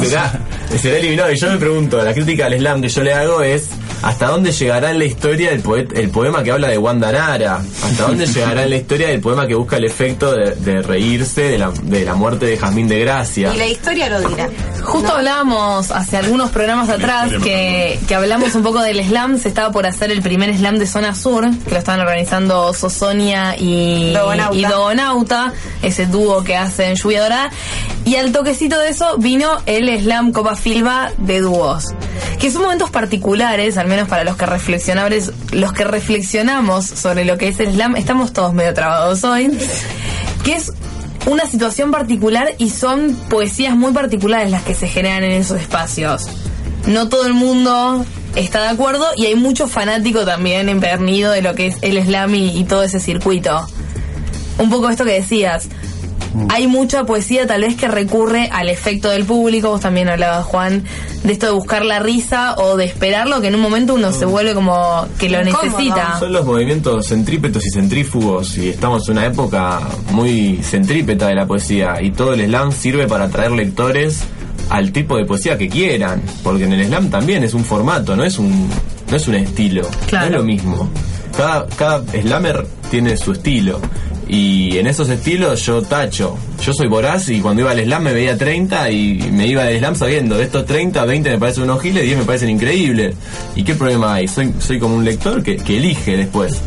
será, 0.00 0.40
será 0.78 0.96
eliminado. 0.96 1.30
Y 1.30 1.36
yo 1.36 1.50
me 1.50 1.58
pregunto, 1.58 2.02
la 2.02 2.14
crítica 2.14 2.46
al 2.46 2.54
slam 2.54 2.80
que 2.80 2.88
yo 2.88 3.02
le 3.02 3.12
hago 3.12 3.42
es 3.42 3.68
¿hasta 4.02 4.26
dónde 4.28 4.52
llegará 4.52 4.90
en 4.90 4.98
la 4.98 5.04
historia 5.04 5.50
el, 5.50 5.60
poet- 5.62 5.92
el 5.96 6.10
poema 6.10 6.42
que 6.42 6.52
habla 6.52 6.68
de 6.68 6.78
Wanda 6.78 7.12
Nara? 7.12 7.60
¿Hasta 7.84 8.04
dónde 8.04 8.26
llegará 8.34 8.64
en 8.64 8.70
la 8.70 8.76
historia 8.76 9.10
el 9.10 9.20
poema 9.20 9.46
que 9.46 9.54
busca 9.54 9.76
el 9.76 9.84
efecto 9.84 10.32
de, 10.32 10.54
de 10.56 10.82
reírse 10.82 11.42
de 11.42 11.58
la, 11.58 11.70
de 11.82 12.04
la 12.04 12.14
muerte 12.14 12.46
de 12.46 12.56
Jazmín 12.56 12.88
de 12.88 13.00
Gracia? 13.00 13.52
Y 13.54 13.58
la 13.58 13.66
historia 13.66 14.08
lo 14.08 14.20
dirá. 14.28 14.48
Justo 14.82 15.12
hablábamos 15.12 15.90
hace 15.90 16.16
algunos 16.16 16.50
programas 16.50 16.88
atrás 16.88 17.30
que, 17.42 17.98
que 18.06 18.14
hablamos 18.14 18.54
un 18.54 18.62
poco 18.62 18.80
del 18.82 19.02
slam. 19.04 19.38
Se 19.38 19.48
estaba 19.48 19.70
por 19.72 19.86
hacer 19.86 20.10
el 20.12 20.22
primer 20.22 20.56
slam 20.56 20.78
de 20.78 20.86
Zona 20.86 21.14
Sur, 21.14 21.44
que 21.64 21.70
lo 21.72 21.78
estaban 21.78 22.00
organizando 22.00 22.72
Sosonia 22.72 23.56
y 23.58 24.12
Dogonauta. 24.12 24.56
y 24.56 24.62
Dogonauta, 24.64 25.52
ese 25.82 26.06
dúo 26.06 26.44
que 26.44 26.56
hacen 26.56 26.94
Lluvia 26.94 27.22
Dorada. 27.22 27.50
Y 28.04 28.14
al 28.16 28.30
toquecito 28.30 28.78
de 28.78 28.90
eso 28.90 29.16
vino 29.18 29.50
el 29.66 29.88
slam 30.00 30.30
Copa 30.30 30.54
Filba 30.54 31.10
de 31.18 31.40
dúos. 31.40 31.86
Que 32.38 32.50
son 32.52 32.62
momentos 32.62 32.90
particulares, 32.90 33.76
al 33.78 33.85
menos 33.86 34.08
para 34.08 34.24
los 34.24 34.36
que 34.36 34.46
reflexionamos, 34.46 35.32
los 35.52 35.72
que 35.72 35.84
reflexionamos 35.84 36.86
sobre 36.86 37.24
lo 37.24 37.38
que 37.38 37.48
es 37.48 37.60
el 37.60 37.74
slam, 37.74 37.96
estamos 37.96 38.32
todos 38.32 38.54
medio 38.54 38.74
trabados 38.74 39.24
hoy. 39.24 39.50
Que 40.44 40.54
es 40.54 40.72
una 41.26 41.46
situación 41.46 41.90
particular 41.90 42.54
y 42.58 42.70
son 42.70 43.14
poesías 43.28 43.76
muy 43.76 43.92
particulares 43.92 44.50
las 44.50 44.62
que 44.62 44.74
se 44.74 44.88
generan 44.88 45.24
en 45.24 45.32
esos 45.32 45.60
espacios. 45.60 46.28
No 46.86 47.08
todo 47.08 47.26
el 47.26 47.34
mundo 47.34 48.04
está 48.36 48.62
de 48.62 48.68
acuerdo 48.68 49.06
y 49.16 49.26
hay 49.26 49.34
mucho 49.34 49.66
fanático 49.66 50.24
también 50.24 50.68
empernido 50.68 51.32
de 51.32 51.42
lo 51.42 51.54
que 51.54 51.66
es 51.66 51.76
el 51.82 52.00
slam 52.02 52.34
y 52.34 52.64
todo 52.64 52.82
ese 52.84 53.00
circuito. 53.00 53.66
Un 54.58 54.70
poco 54.70 54.88
esto 54.88 55.04
que 55.04 55.12
decías. 55.12 55.68
Hay 56.50 56.66
mucha 56.66 57.04
poesía 57.04 57.46
tal 57.46 57.62
vez 57.62 57.76
que 57.76 57.88
recurre 57.88 58.48
al 58.52 58.68
efecto 58.68 59.10
del 59.10 59.24
público, 59.24 59.68
vos 59.70 59.80
también 59.80 60.08
hablabas 60.08 60.44
Juan, 60.46 60.84
de 61.24 61.32
esto 61.32 61.46
de 61.46 61.52
buscar 61.52 61.84
la 61.84 61.98
risa 61.98 62.54
o 62.56 62.76
de 62.76 62.84
esperarlo, 62.84 63.40
que 63.40 63.48
en 63.48 63.54
un 63.54 63.60
momento 63.60 63.94
uno 63.94 64.12
se 64.12 64.24
vuelve 64.24 64.54
como 64.54 65.06
que 65.18 65.28
lo 65.28 65.42
necesita. 65.42 66.18
Son 66.18 66.32
los 66.32 66.44
movimientos 66.44 67.06
centrípetos 67.06 67.64
y 67.66 67.70
centrífugos 67.70 68.56
y 68.58 68.70
estamos 68.70 69.08
en 69.08 69.18
una 69.18 69.26
época 69.26 69.80
muy 70.12 70.60
centrípeta 70.62 71.28
de 71.28 71.34
la 71.34 71.46
poesía 71.46 72.00
y 72.02 72.10
todo 72.10 72.34
el 72.34 72.44
slam 72.46 72.72
sirve 72.72 73.06
para 73.06 73.24
atraer 73.24 73.52
lectores 73.52 74.20
al 74.70 74.90
tipo 74.92 75.16
de 75.16 75.24
poesía 75.24 75.56
que 75.56 75.68
quieran, 75.68 76.22
porque 76.42 76.64
en 76.64 76.72
el 76.72 76.86
slam 76.86 77.08
también 77.10 77.44
es 77.44 77.54
un 77.54 77.64
formato, 77.64 78.16
no 78.16 78.24
es 78.24 78.38
un 78.38 78.68
no 79.10 79.16
es 79.16 79.28
un 79.28 79.36
estilo, 79.36 79.82
Claro. 80.06 80.26
no 80.26 80.32
es 80.32 80.38
lo 80.40 80.44
mismo. 80.44 80.90
Cada 81.36 81.66
cada 81.76 82.02
slammer 82.12 82.66
tiene 82.90 83.16
su 83.16 83.32
estilo 83.32 83.80
y 84.28 84.78
en 84.78 84.86
esos 84.86 85.08
estilos 85.08 85.64
yo 85.64 85.82
tacho. 85.82 86.36
Yo 86.62 86.72
soy 86.72 86.88
voraz 86.88 87.28
y 87.28 87.40
cuando 87.40 87.62
iba 87.62 87.70
al 87.70 87.82
slam 87.82 88.02
me 88.02 88.12
veía 88.12 88.36
30 88.36 88.90
y 88.90 89.30
me 89.32 89.46
iba 89.46 89.64
del 89.64 89.78
slam 89.78 89.94
sabiendo 89.94 90.36
de 90.36 90.44
estos 90.44 90.66
30, 90.66 91.04
20 91.04 91.30
me 91.30 91.38
parecen 91.38 91.64
unos 91.64 91.80
giles, 91.80 92.02
10 92.02 92.18
me 92.18 92.24
parecen 92.24 92.50
increíbles. 92.50 93.14
¿Y 93.54 93.62
qué 93.62 93.74
problema 93.74 94.14
hay? 94.14 94.26
Soy, 94.26 94.52
soy 94.58 94.78
como 94.78 94.96
un 94.96 95.04
lector 95.04 95.42
que, 95.42 95.56
que 95.56 95.76
elige 95.76 96.16
después. 96.16 96.60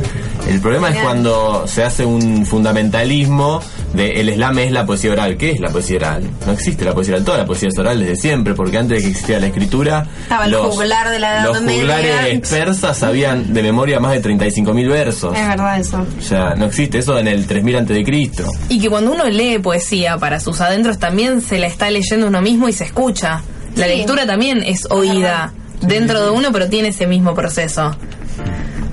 El 0.47 0.61
problema 0.61 0.89
es 0.89 0.97
cuando 0.99 1.67
se 1.67 1.83
hace 1.83 2.05
un 2.05 2.45
fundamentalismo 2.45 3.61
de 3.93 4.21
el 4.21 4.33
slam 4.33 4.59
es 4.59 4.71
la 4.71 4.85
poesía 4.85 5.11
oral. 5.11 5.35
¿Qué 5.37 5.51
es 5.51 5.59
la 5.59 5.69
poesía 5.69 5.97
oral? 5.97 6.29
No 6.45 6.51
existe 6.53 6.85
la 6.85 6.93
poesía 6.93 7.15
oral, 7.15 7.25
toda 7.25 7.37
la 7.39 7.45
poesía 7.45 7.69
es 7.69 7.77
oral 7.77 7.99
desde 7.99 8.15
siempre, 8.15 8.53
porque 8.53 8.77
antes 8.77 8.97
de 8.97 9.03
que 9.03 9.09
existiera 9.09 9.41
la 9.41 9.47
escritura, 9.47 10.07
Estaba 10.23 10.45
el 10.45 10.55
juglar 10.55 11.09
de 11.09 11.19
la 11.19 11.33
Edad 11.33 11.45
los 11.45 11.57
juglares 11.57 12.49
persas 12.49 12.97
sabían 12.97 13.53
de 13.53 13.63
memoria 13.63 13.99
más 13.99 14.13
de 14.13 14.21
35.000 14.21 14.89
versos. 14.89 15.37
Es 15.37 15.47
verdad 15.47 15.79
eso. 15.79 16.05
O 16.17 16.21
sea, 16.21 16.55
no 16.55 16.65
existe 16.65 16.99
eso 16.99 17.17
en 17.17 17.27
el 17.27 17.45
3000 17.45 17.75
antes 17.77 17.95
de 17.95 18.03
Cristo. 18.03 18.45
Y 18.69 18.79
que 18.79 18.89
cuando 18.89 19.11
uno 19.11 19.25
lee 19.25 19.59
poesía 19.59 19.78
para 20.19 20.39
sus 20.39 20.61
adentros 20.61 20.97
también 20.99 21.41
se 21.41 21.57
la 21.59 21.67
está 21.67 21.89
leyendo 21.89 22.27
uno 22.27 22.41
mismo 22.41 22.67
y 22.69 22.73
se 22.73 22.83
escucha. 22.85 23.41
La 23.75 23.85
Sí. 23.87 23.95
lectura 23.97 24.25
también 24.25 24.63
es 24.65 24.87
oída 24.89 25.53
dentro 25.81 26.23
de 26.23 26.29
uno, 26.31 26.49
pero 26.51 26.67
tiene 26.69 26.89
ese 26.89 27.07
mismo 27.07 27.33
proceso. 27.33 27.95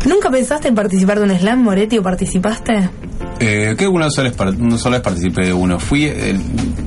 ¿Nunca 0.04 0.30
pensaste 0.30 0.68
en 0.68 0.74
participar 0.74 1.18
de 1.18 1.24
un 1.24 1.38
slam, 1.38 1.62
Moretti, 1.62 1.98
o 1.98 2.02
participaste? 2.02 2.88
Eh, 3.40 3.74
creo 3.76 3.90
que 3.90 3.96
una 3.96 4.08
sola, 4.10 4.30
vez 4.30 4.54
una 4.58 4.78
sola 4.78 4.98
vez 4.98 5.04
participé 5.04 5.46
de 5.46 5.52
uno. 5.52 5.78
Fui. 5.80 6.04
el- 6.04 6.38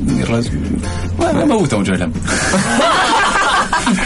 mi 0.05 0.23
relación- 0.23 0.81
bueno, 1.17 1.45
me 1.45 1.55
gusta 1.55 1.77
mucho 1.77 1.91
el 1.91 1.97
slam. 1.97 2.13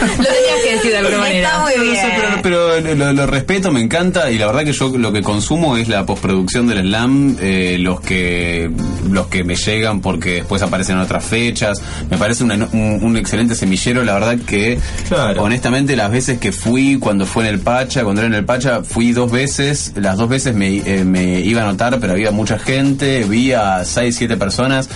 Lo 0.06 0.24
tenías 0.24 0.60
que 0.64 0.74
decir 0.76 0.90
de 0.90 0.96
alguna 0.98 1.18
manera. 1.18 1.48
Está 1.48 1.62
muy 1.62 1.72
No 1.76 1.82
bien. 1.82 1.96
sé, 1.96 2.12
pero, 2.42 2.78
pero 2.80 2.94
lo, 2.94 3.12
lo 3.12 3.26
respeto, 3.26 3.72
me 3.72 3.80
encanta 3.80 4.30
y 4.30 4.38
la 4.38 4.46
verdad 4.46 4.64
que 4.64 4.72
yo 4.72 4.88
lo 4.96 5.12
que 5.12 5.22
consumo 5.22 5.76
es 5.76 5.88
la 5.88 6.04
postproducción 6.06 6.66
del 6.66 6.82
slam, 6.82 7.36
eh, 7.40 7.76
los 7.80 8.00
que 8.00 8.70
los 9.10 9.26
que 9.28 9.44
me 9.44 9.54
llegan 9.56 10.00
porque 10.00 10.34
después 10.36 10.62
aparecen 10.62 10.96
en 10.96 11.02
otras 11.02 11.24
fechas. 11.24 11.80
Me 12.10 12.16
parece 12.18 12.44
una- 12.44 12.68
un, 12.72 12.98
un 13.02 13.16
excelente 13.16 13.54
semillero, 13.54 14.04
la 14.04 14.14
verdad 14.14 14.36
que 14.46 14.78
honestamente 15.38 15.96
las 15.96 16.10
veces 16.10 16.38
que 16.38 16.52
fui, 16.52 16.98
cuando 16.98 17.26
fue 17.26 17.44
en 17.46 17.54
el 17.54 17.60
Pacha, 17.60 18.02
cuando 18.04 18.20
era 18.22 18.28
en 18.28 18.34
el 18.34 18.44
Pacha, 18.44 18.82
fui 18.82 19.12
dos 19.12 19.30
veces, 19.30 19.92
las 19.96 20.16
dos 20.16 20.28
veces 20.28 20.54
me, 20.54 20.76
eh, 20.78 21.04
me 21.04 21.40
iba 21.40 21.62
a 21.62 21.66
notar, 21.66 21.98
pero 22.00 22.12
había 22.14 22.30
mucha 22.30 22.58
gente, 22.58 23.24
vi 23.24 23.52
a 23.52 23.84
seis, 23.84 24.16
siete 24.16 24.36
personas 24.36 24.88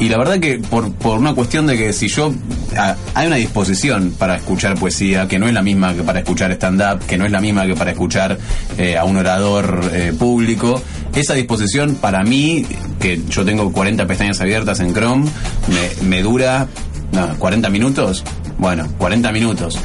y 0.00 0.08
la 0.08 0.18
verdad 0.18 0.38
que 0.40 0.58
por, 0.58 0.92
por 0.94 1.18
una 1.18 1.34
cuestión 1.34 1.66
de 1.66 1.76
que 1.76 1.92
si 1.92 2.08
yo 2.08 2.32
ah, 2.76 2.96
hay 3.14 3.26
una 3.26 3.36
disposición 3.36 4.12
para 4.18 4.36
escuchar 4.36 4.53
poesía 4.78 5.28
que 5.28 5.38
no 5.38 5.46
es 5.46 5.54
la 5.54 5.62
misma 5.62 5.94
que 5.94 6.02
para 6.02 6.20
escuchar 6.20 6.50
stand-up, 6.52 7.04
que 7.06 7.18
no 7.18 7.26
es 7.26 7.32
la 7.32 7.40
misma 7.40 7.66
que 7.66 7.74
para 7.74 7.90
escuchar 7.90 8.38
eh, 8.78 8.96
a 8.96 9.04
un 9.04 9.16
orador 9.16 9.90
eh, 9.92 10.12
público. 10.18 10.82
Esa 11.14 11.34
disposición 11.34 11.96
para 11.96 12.22
mí, 12.24 12.64
que 12.98 13.20
yo 13.28 13.44
tengo 13.44 13.70
40 13.72 14.06
pestañas 14.06 14.40
abiertas 14.40 14.80
en 14.80 14.92
Chrome, 14.92 15.28
me, 15.68 16.08
me 16.08 16.22
dura 16.22 16.66
no, 17.12 17.38
40 17.38 17.70
minutos. 17.70 18.24
Bueno, 18.58 18.88
40 18.98 19.30
minutos. 19.32 19.78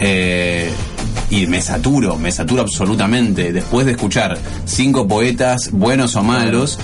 Eh, 0.00 0.70
y 1.30 1.46
me 1.46 1.60
saturo, 1.60 2.16
me 2.16 2.30
saturo 2.30 2.62
absolutamente. 2.62 3.52
Después 3.52 3.86
de 3.86 3.92
escuchar 3.92 4.38
cinco 4.64 5.06
poetas, 5.08 5.70
buenos 5.72 6.16
o 6.16 6.22
malos, 6.22 6.78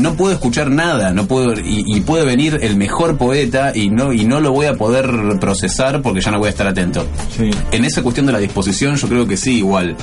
no 0.00 0.14
puedo 0.14 0.32
escuchar 0.34 0.70
nada, 0.70 1.12
no 1.12 1.26
puedo 1.26 1.54
y, 1.54 1.84
y 1.86 2.00
puede 2.00 2.24
venir 2.24 2.58
el 2.62 2.76
mejor 2.76 3.16
poeta 3.16 3.72
y 3.74 3.88
no 3.88 4.12
y 4.12 4.24
no 4.24 4.40
lo 4.40 4.52
voy 4.52 4.66
a 4.66 4.74
poder 4.74 5.38
procesar 5.40 6.02
porque 6.02 6.20
ya 6.20 6.30
no 6.30 6.38
voy 6.38 6.48
a 6.48 6.50
estar 6.50 6.66
atento. 6.66 7.06
En 7.72 7.84
esa 7.84 8.02
cuestión 8.02 8.26
de 8.26 8.32
la 8.32 8.38
disposición, 8.38 8.96
yo 8.96 9.08
creo 9.08 9.26
que 9.26 9.36
sí, 9.36 9.58
igual. 9.58 9.96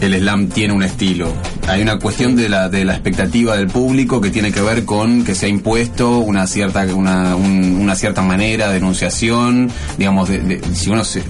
el 0.00 0.12
slam 0.14 0.48
tiene 0.48 0.74
un 0.74 0.82
estilo. 0.82 1.32
Hay 1.68 1.80
una 1.80 1.98
cuestión 1.98 2.36
de 2.36 2.50
la, 2.50 2.68
de 2.68 2.84
la 2.84 2.92
expectativa 2.92 3.56
del 3.56 3.68
público 3.68 4.20
que 4.20 4.28
tiene 4.30 4.52
que 4.52 4.60
ver 4.60 4.84
con 4.84 5.24
que 5.24 5.34
se 5.34 5.46
ha 5.46 5.48
impuesto 5.48 6.18
una 6.18 6.46
cierta, 6.46 6.84
una, 6.94 7.34
un- 7.34 7.78
una 7.80 7.94
cierta 7.96 8.20
manera 8.20 8.68
de 8.70 8.76
enunciación, 8.76 9.70
digamos, 9.96 10.28
de, 10.28 10.40
de- 10.40 10.60
si 10.74 10.90
uno 10.90 11.02
se- 11.02 11.22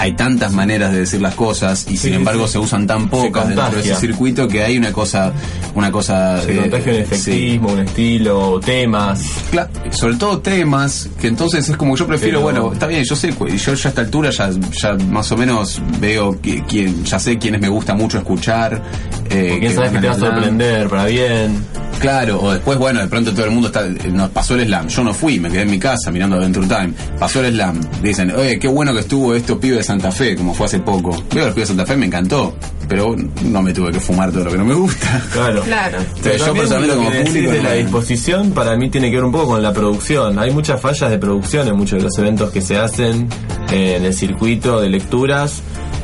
hay 0.00 0.12
tantas 0.14 0.52
maneras 0.52 0.92
de 0.92 1.00
decir 1.00 1.20
las 1.20 1.34
cosas 1.34 1.86
y 1.90 1.96
sin 1.98 2.14
embargo 2.14 2.46
sí. 2.46 2.54
se 2.54 2.58
usan 2.58 2.86
tan 2.86 3.08
pocas 3.10 3.48
dentro 3.48 3.70
de 3.70 3.80
ese 3.80 3.94
circuito 3.96 4.48
que 4.48 4.64
hay 4.64 4.78
una 4.78 4.92
cosa, 4.92 5.30
una 5.74 5.92
cosa 5.92 6.40
Se 6.40 6.54
eh, 6.54 6.60
contagia 6.62 6.92
un 6.92 6.94
sí. 6.98 7.02
efectismo, 7.02 7.68
un 7.72 7.80
estilo, 7.80 8.60
temas. 8.64 9.20
Cla- 9.52 9.68
sobre 9.90 10.14
todo 10.16 10.38
temas 10.40 11.08
que 11.20 11.26
entonces 11.28 11.68
es 11.68 11.76
como 11.76 11.96
yo 11.96 12.06
prefiero 12.06 12.38
Pero- 12.46 12.60
bueno 12.62 12.72
está 12.72 12.86
bien 12.86 13.04
yo 13.04 13.14
sé 13.14 13.32
yo 13.38 13.74
ya 13.74 13.88
a 13.88 13.90
esta 13.90 14.00
altura 14.00 14.30
ya, 14.30 14.50
ya 14.80 14.94
más 15.10 15.30
o 15.32 15.36
menos 15.36 15.82
veo 16.00 16.32
qui- 16.40 16.64
quién 16.66 17.04
ya 17.04 17.18
sé 17.18 17.38
quiénes 17.38 17.60
me 17.60 17.68
gusta 17.68 17.94
mucho 17.94 18.16
escuchar 18.18 18.82
eh, 19.28 19.56
quién 19.60 19.74
sabes 19.74 19.92
que 19.92 19.98
te 19.98 20.06
va 20.08 20.14
a 20.14 20.18
sorprender 20.18 20.88
para 20.88 21.04
bien. 21.04 21.62
Claro, 21.98 22.40
o 22.40 22.52
después, 22.52 22.78
bueno, 22.78 23.00
de 23.00 23.08
pronto 23.08 23.32
todo 23.32 23.44
el 23.44 23.50
mundo 23.50 23.68
está, 23.68 23.82
nos 23.82 24.30
pasó 24.30 24.54
el 24.54 24.64
slam. 24.66 24.88
Yo 24.88 25.04
no 25.04 25.12
fui, 25.12 25.38
me 25.38 25.50
quedé 25.50 25.62
en 25.62 25.70
mi 25.70 25.78
casa 25.78 26.10
mirando 26.10 26.36
Adventure 26.36 26.66
Time. 26.66 26.92
Pasó 27.18 27.44
el 27.44 27.52
slam. 27.52 27.80
Dicen, 28.02 28.30
oye, 28.32 28.58
qué 28.58 28.68
bueno 28.68 28.94
que 28.94 29.00
estuvo 29.00 29.34
estos 29.34 29.58
pibes 29.58 29.78
de 29.78 29.84
Santa 29.84 30.10
Fe, 30.10 30.34
como 30.36 30.54
fue 30.54 30.66
hace 30.66 30.78
poco. 30.80 31.10
Veo 31.34 31.44
a 31.44 31.46
los 31.46 31.54
pibes 31.54 31.68
de 31.68 31.74
Santa 31.74 31.86
Fe, 31.86 31.96
me 31.96 32.06
encantó. 32.06 32.54
Pero 32.88 33.14
no 33.44 33.62
me 33.62 33.72
tuve 33.72 33.92
que 33.92 34.00
fumar 34.00 34.32
todo 34.32 34.44
lo 34.44 34.50
que 34.50 34.58
no 34.58 34.64
me 34.64 34.74
gusta. 34.74 35.22
Claro. 35.32 35.62
Claro. 35.62 35.98
Pero 36.22 36.36
yo 36.36 36.44
también 36.44 36.68
personalmente 36.68 36.96
lo 36.96 37.04
como 37.04 37.24
público 37.24 37.52
de 37.52 37.62
la 37.62 37.72
disposición 37.74 38.50
para 38.52 38.76
mí 38.76 38.90
tiene 38.90 39.10
que 39.10 39.16
ver 39.16 39.24
un 39.24 39.32
poco 39.32 39.48
con 39.48 39.62
la 39.62 39.72
producción. 39.72 40.38
Hay 40.38 40.50
muchas 40.50 40.80
fallas 40.80 41.10
de 41.10 41.18
producción 41.18 41.68
en 41.68 41.76
muchos 41.76 41.98
de 41.98 42.04
los 42.04 42.18
eventos 42.18 42.50
que 42.50 42.60
se 42.62 42.76
hacen 42.76 43.28
eh, 43.70 43.96
en 43.96 44.04
el 44.04 44.14
circuito 44.14 44.80
de 44.80 44.88
lecturas 44.88 45.62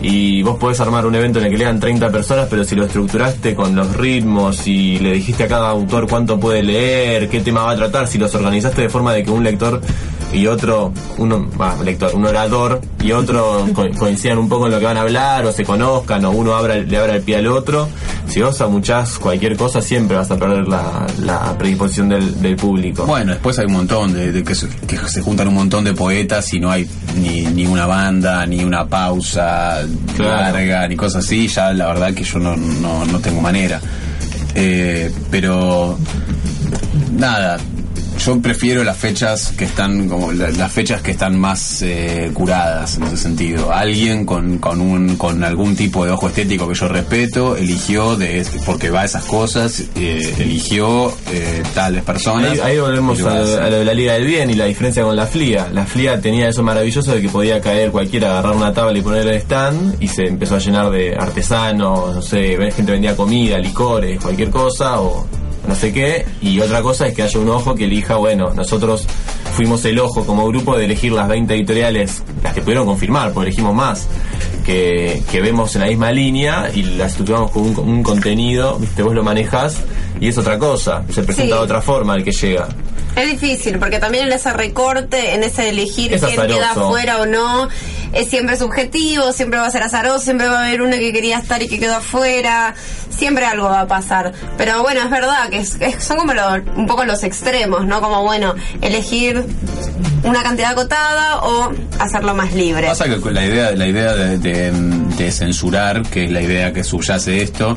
y 0.08 0.40
vos 0.42 0.56
podés 0.56 0.78
armar 0.78 1.04
un 1.04 1.16
evento 1.16 1.40
en 1.40 1.46
el 1.46 1.50
que 1.50 1.58
lean 1.58 1.80
30 1.80 2.10
personas, 2.10 2.46
pero 2.48 2.62
si 2.62 2.76
lo 2.76 2.84
estructuraste 2.84 3.56
con 3.56 3.74
los 3.74 3.96
ritmos 3.96 4.64
y 4.68 5.00
le 5.00 5.14
dijiste 5.14 5.44
a 5.44 5.48
cada 5.48 5.70
autor 5.70 6.08
cuánto 6.08 6.38
puede 6.38 6.62
leer, 6.62 7.28
qué 7.28 7.40
tema 7.40 7.64
va 7.64 7.72
a 7.72 7.76
tratar, 7.76 8.06
si 8.06 8.16
los 8.16 8.32
organizaste 8.32 8.82
de 8.82 8.88
forma 8.88 9.12
de 9.12 9.24
que 9.24 9.32
un 9.32 9.42
lector 9.42 9.80
y 10.32 10.46
otro, 10.48 10.92
uno, 11.18 11.46
bah, 11.56 11.76
lector, 11.84 12.14
un 12.14 12.26
orador 12.26 12.80
y 13.02 13.12
otro 13.12 13.66
co- 13.74 13.88
coincidan 13.98 14.38
un 14.38 14.48
poco 14.48 14.66
en 14.66 14.72
lo 14.72 14.78
que 14.78 14.84
van 14.84 14.96
a 14.96 15.02
hablar 15.02 15.46
o 15.46 15.52
se 15.52 15.64
conozcan 15.64 16.24
o 16.24 16.30
uno 16.30 16.54
abra, 16.54 16.76
le 16.76 16.96
abra 16.98 17.16
el 17.16 17.22
pie 17.22 17.36
al 17.36 17.46
otro, 17.46 17.88
si 18.26 18.40
vos 18.42 18.60
amuchás 18.60 19.18
cualquier 19.18 19.56
cosa 19.56 19.80
siempre 19.80 20.16
vas 20.16 20.30
a 20.30 20.36
perder 20.36 20.66
la, 20.68 21.06
la 21.20 21.56
predisposición 21.56 22.08
del, 22.08 22.40
del 22.42 22.56
público. 22.56 23.06
Bueno, 23.06 23.32
después 23.32 23.58
hay 23.58 23.66
un 23.66 23.72
montón 23.74 24.12
de, 24.12 24.32
de 24.32 24.42
que, 24.42 24.54
se, 24.54 24.68
que 24.68 24.98
se 25.08 25.22
juntan 25.22 25.48
un 25.48 25.54
montón 25.54 25.84
de 25.84 25.94
poetas 25.94 26.52
y 26.52 26.58
no 26.60 26.70
hay 26.70 26.88
ni, 27.16 27.42
ni 27.46 27.66
una 27.66 27.86
banda, 27.86 28.44
ni 28.46 28.64
una 28.64 28.86
pausa 28.86 29.80
Claro. 30.16 30.32
larga, 30.52 30.88
ni 30.88 30.96
cosas 30.96 31.24
así. 31.24 31.46
Ya 31.48 31.72
la 31.72 31.86
verdad 31.86 32.12
que 32.14 32.24
yo 32.24 32.38
no, 32.38 32.56
no, 32.56 33.04
no 33.04 33.18
tengo 33.20 33.40
manera. 33.40 33.80
Eh, 34.54 35.12
pero 35.30 35.98
nada, 37.12 37.58
yo 38.18 38.40
prefiero 38.40 38.82
las 38.84 38.96
fechas 38.96 39.52
que 39.56 39.64
están 39.64 40.08
como 40.08 40.32
la- 40.32 40.50
las 40.50 40.72
fechas 40.72 41.02
que 41.02 41.10
están 41.12 41.38
más 41.38 41.82
eh, 41.82 42.30
curadas 42.34 42.96
en 42.96 43.04
ese 43.04 43.16
sentido. 43.16 43.72
Alguien 43.72 44.24
con, 44.24 44.58
con 44.58 44.80
un 44.80 45.16
con 45.16 45.44
algún 45.44 45.76
tipo 45.76 46.04
de 46.04 46.10
ojo 46.12 46.28
estético 46.28 46.68
que 46.68 46.74
yo 46.74 46.88
respeto 46.88 47.56
eligió 47.56 48.16
de 48.16 48.44
porque 48.64 48.90
va 48.90 49.02
a 49.02 49.04
esas 49.04 49.24
cosas 49.24 49.84
eh, 49.96 50.34
eligió 50.38 51.12
eh, 51.32 51.62
tales 51.74 52.02
personas. 52.02 52.52
Ahí, 52.52 52.60
ahí 52.60 52.78
volvemos 52.80 53.20
a, 53.22 53.64
a 53.64 53.70
lo 53.70 53.78
de 53.78 53.84
la 53.84 53.94
Liga 53.94 54.14
del 54.14 54.24
Bien 54.26 54.50
y 54.50 54.54
la 54.54 54.64
diferencia 54.66 55.02
con 55.02 55.14
la 55.16 55.26
FLIA. 55.26 55.68
La 55.72 55.84
FLIA 55.86 56.20
tenía 56.20 56.48
eso 56.48 56.62
maravilloso 56.62 57.12
de 57.14 57.20
que 57.20 57.28
podía 57.28 57.60
caer 57.60 57.90
cualquiera, 57.90 58.30
agarrar 58.32 58.56
una 58.56 58.72
tabla 58.72 58.98
y 58.98 59.02
poner 59.02 59.26
el 59.26 59.34
stand 59.36 60.02
y 60.02 60.08
se 60.08 60.26
empezó 60.26 60.56
a 60.56 60.58
llenar 60.58 60.90
de 60.90 61.14
artesanos, 61.14 62.14
no 62.14 62.22
sé, 62.22 62.56
gente 62.72 62.92
vendía 62.92 63.14
comida, 63.16 63.58
licores, 63.58 64.20
cualquier 64.20 64.50
cosa 64.50 65.00
o 65.00 65.26
no 65.66 65.74
sé 65.74 65.92
qué. 65.92 66.26
Y 66.42 66.60
otra 66.60 66.82
cosa 66.82 67.06
es 67.06 67.14
que 67.14 67.22
haya 67.22 67.38
un 67.40 67.48
ojo 67.50 67.74
que 67.74 67.84
elija, 67.84 68.16
bueno, 68.16 68.52
nosotros 68.54 69.06
fuimos 69.54 69.84
el 69.84 69.98
ojo 69.98 70.24
como 70.26 70.46
grupo 70.48 70.76
de 70.76 70.84
elegir 70.84 71.12
las 71.12 71.28
20 71.28 71.54
editoriales, 71.54 72.22
las 72.42 72.52
que 72.54 72.60
pudieron 72.62 72.86
confirmar, 72.86 73.32
porque 73.32 73.48
elegimos 73.48 73.74
más, 73.74 74.06
que, 74.64 75.22
que 75.30 75.40
vemos 75.40 75.74
en 75.76 75.82
la 75.82 75.86
misma 75.88 76.12
línea 76.12 76.70
y 76.74 76.82
las 76.82 77.12
estructuramos 77.12 77.50
con 77.50 77.62
un, 77.62 77.78
un 77.78 78.02
contenido, 78.02 78.78
viste, 78.78 79.02
vos 79.02 79.14
lo 79.14 79.22
manejas 79.22 79.76
y 80.20 80.28
es 80.28 80.38
otra 80.38 80.58
cosa, 80.58 81.04
se 81.12 81.22
presenta 81.22 81.54
Sí. 81.54 81.58
de 81.58 81.64
otra 81.64 81.80
forma 81.82 82.14
el 82.16 82.24
que 82.24 82.32
llega. 82.32 82.68
Es 83.14 83.30
difícil, 83.30 83.78
porque 83.78 83.98
también 83.98 84.26
en 84.26 84.32
ese 84.34 84.52
recorte, 84.52 85.34
en 85.34 85.42
ese 85.42 85.70
elegir 85.70 86.12
Es 86.12 86.22
quién 86.22 86.46
queda 86.46 86.72
afuera 86.72 87.18
o 87.22 87.26
no, 87.26 87.66
es 88.12 88.28
siempre 88.28 88.56
subjetivo, 88.56 89.32
siempre 89.32 89.58
va 89.58 89.66
a 89.66 89.70
ser 89.70 89.82
azaroso, 89.82 90.20
siempre 90.20 90.48
va 90.48 90.60
a 90.60 90.66
haber 90.66 90.82
uno 90.82 90.92
que 90.96 91.12
quería 91.12 91.38
estar 91.38 91.62
y 91.62 91.68
que 91.68 91.78
quedó 91.78 91.96
afuera, 91.96 92.74
siempre 93.10 93.46
algo 93.46 93.64
va 93.68 93.82
a 93.82 93.86
pasar. 93.86 94.32
Pero 94.56 94.82
bueno, 94.82 95.00
es 95.02 95.10
verdad 95.10 95.48
que 95.50 95.58
es- 95.58 95.76
es- 95.80 96.02
son 96.04 96.16
como 96.18 96.34
lo- 96.34 96.62
un 96.76 96.86
poco 96.86 97.04
los 97.04 97.22
extremos, 97.24 97.86
¿no? 97.86 98.00
Como 98.00 98.22
bueno, 98.22 98.54
elegir 98.80 99.44
una 100.24 100.42
cantidad 100.42 100.72
acotada 100.72 101.38
o 101.42 101.72
hacerlo 101.98 102.34
más 102.34 102.52
libre. 102.54 102.86
Pasa 102.88 103.04
que 103.04 103.18
la 103.30 103.44
idea, 103.44 103.70
la 103.72 103.86
idea 103.86 104.14
de, 104.14 104.38
de- 104.38 104.72
de 105.16 105.32
censurar, 105.32 106.02
que 106.02 106.24
es 106.24 106.30
la 106.30 106.42
idea 106.42 106.72
que 106.72 106.82
subyace 106.84 107.42
esto, 107.42 107.76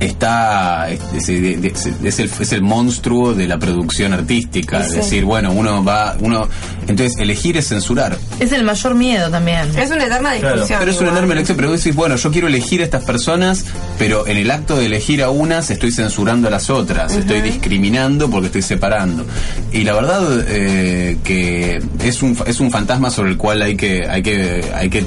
está 0.00 0.88
es, 0.90 1.00
es- 1.14 1.28
es- 1.28 1.86
es 2.02 2.18
el, 2.18 2.30
es 2.40 2.52
el 2.52 2.62
monstruo 2.62 3.34
de 3.34 3.46
la 3.46 3.58
producción 3.58 4.12
artística. 4.12 4.80
Sí. 4.82 4.88
Es 4.90 4.94
decir, 4.96 5.24
bueno, 5.24 5.52
uno 5.52 5.84
va, 5.84 6.16
uno, 6.20 6.48
entonces 6.88 7.16
elegir 7.18 7.56
es 7.56 7.68
censurar. 7.68 8.16
Es 8.40 8.52
el 8.52 8.64
mayor 8.64 8.94
miedo 8.94 9.30
también. 9.30 9.76
Es 9.78 9.90
una 9.90 10.04
eterna 10.04 10.32
discusión. 10.32 10.78
Pero 10.78 10.90
es 10.90 10.96
una 10.98 11.06
igual. 11.08 11.18
enorme 11.18 11.34
elección, 11.34 11.56
pero 11.56 11.70
vos 11.70 11.78
decís, 11.82 11.94
bueno, 11.96 12.16
yo 12.16 12.30
quiero 12.30 12.46
elegir 12.48 12.80
a 12.80 12.84
estas 12.84 13.04
personas, 13.04 13.64
pero 13.98 14.26
en 14.26 14.36
el 14.36 14.50
acto 14.50 14.76
de 14.76 14.86
elegir 14.86 15.22
a 15.22 15.30
unas 15.30 15.70
estoy 15.70 15.92
censurando 15.92 16.48
a 16.48 16.50
las 16.50 16.70
otras, 16.70 17.12
estoy 17.14 17.40
discriminando 17.40 18.30
porque 18.30 18.46
estoy 18.46 18.62
separando. 18.62 19.24
Y 19.72 19.82
la 19.84 19.94
verdad 19.94 20.44
eh, 20.48 21.16
que 21.24 21.82
es 22.02 22.22
un, 22.22 22.36
es 22.46 22.60
un 22.60 22.70
fantasma 22.70 23.10
sobre 23.10 23.30
el 23.30 23.36
cual 23.36 23.62
hay 23.62 23.76
que, 23.76 24.06
hay 24.08 24.22
que, 24.22 24.64
hay 24.74 24.90
que 24.90 25.04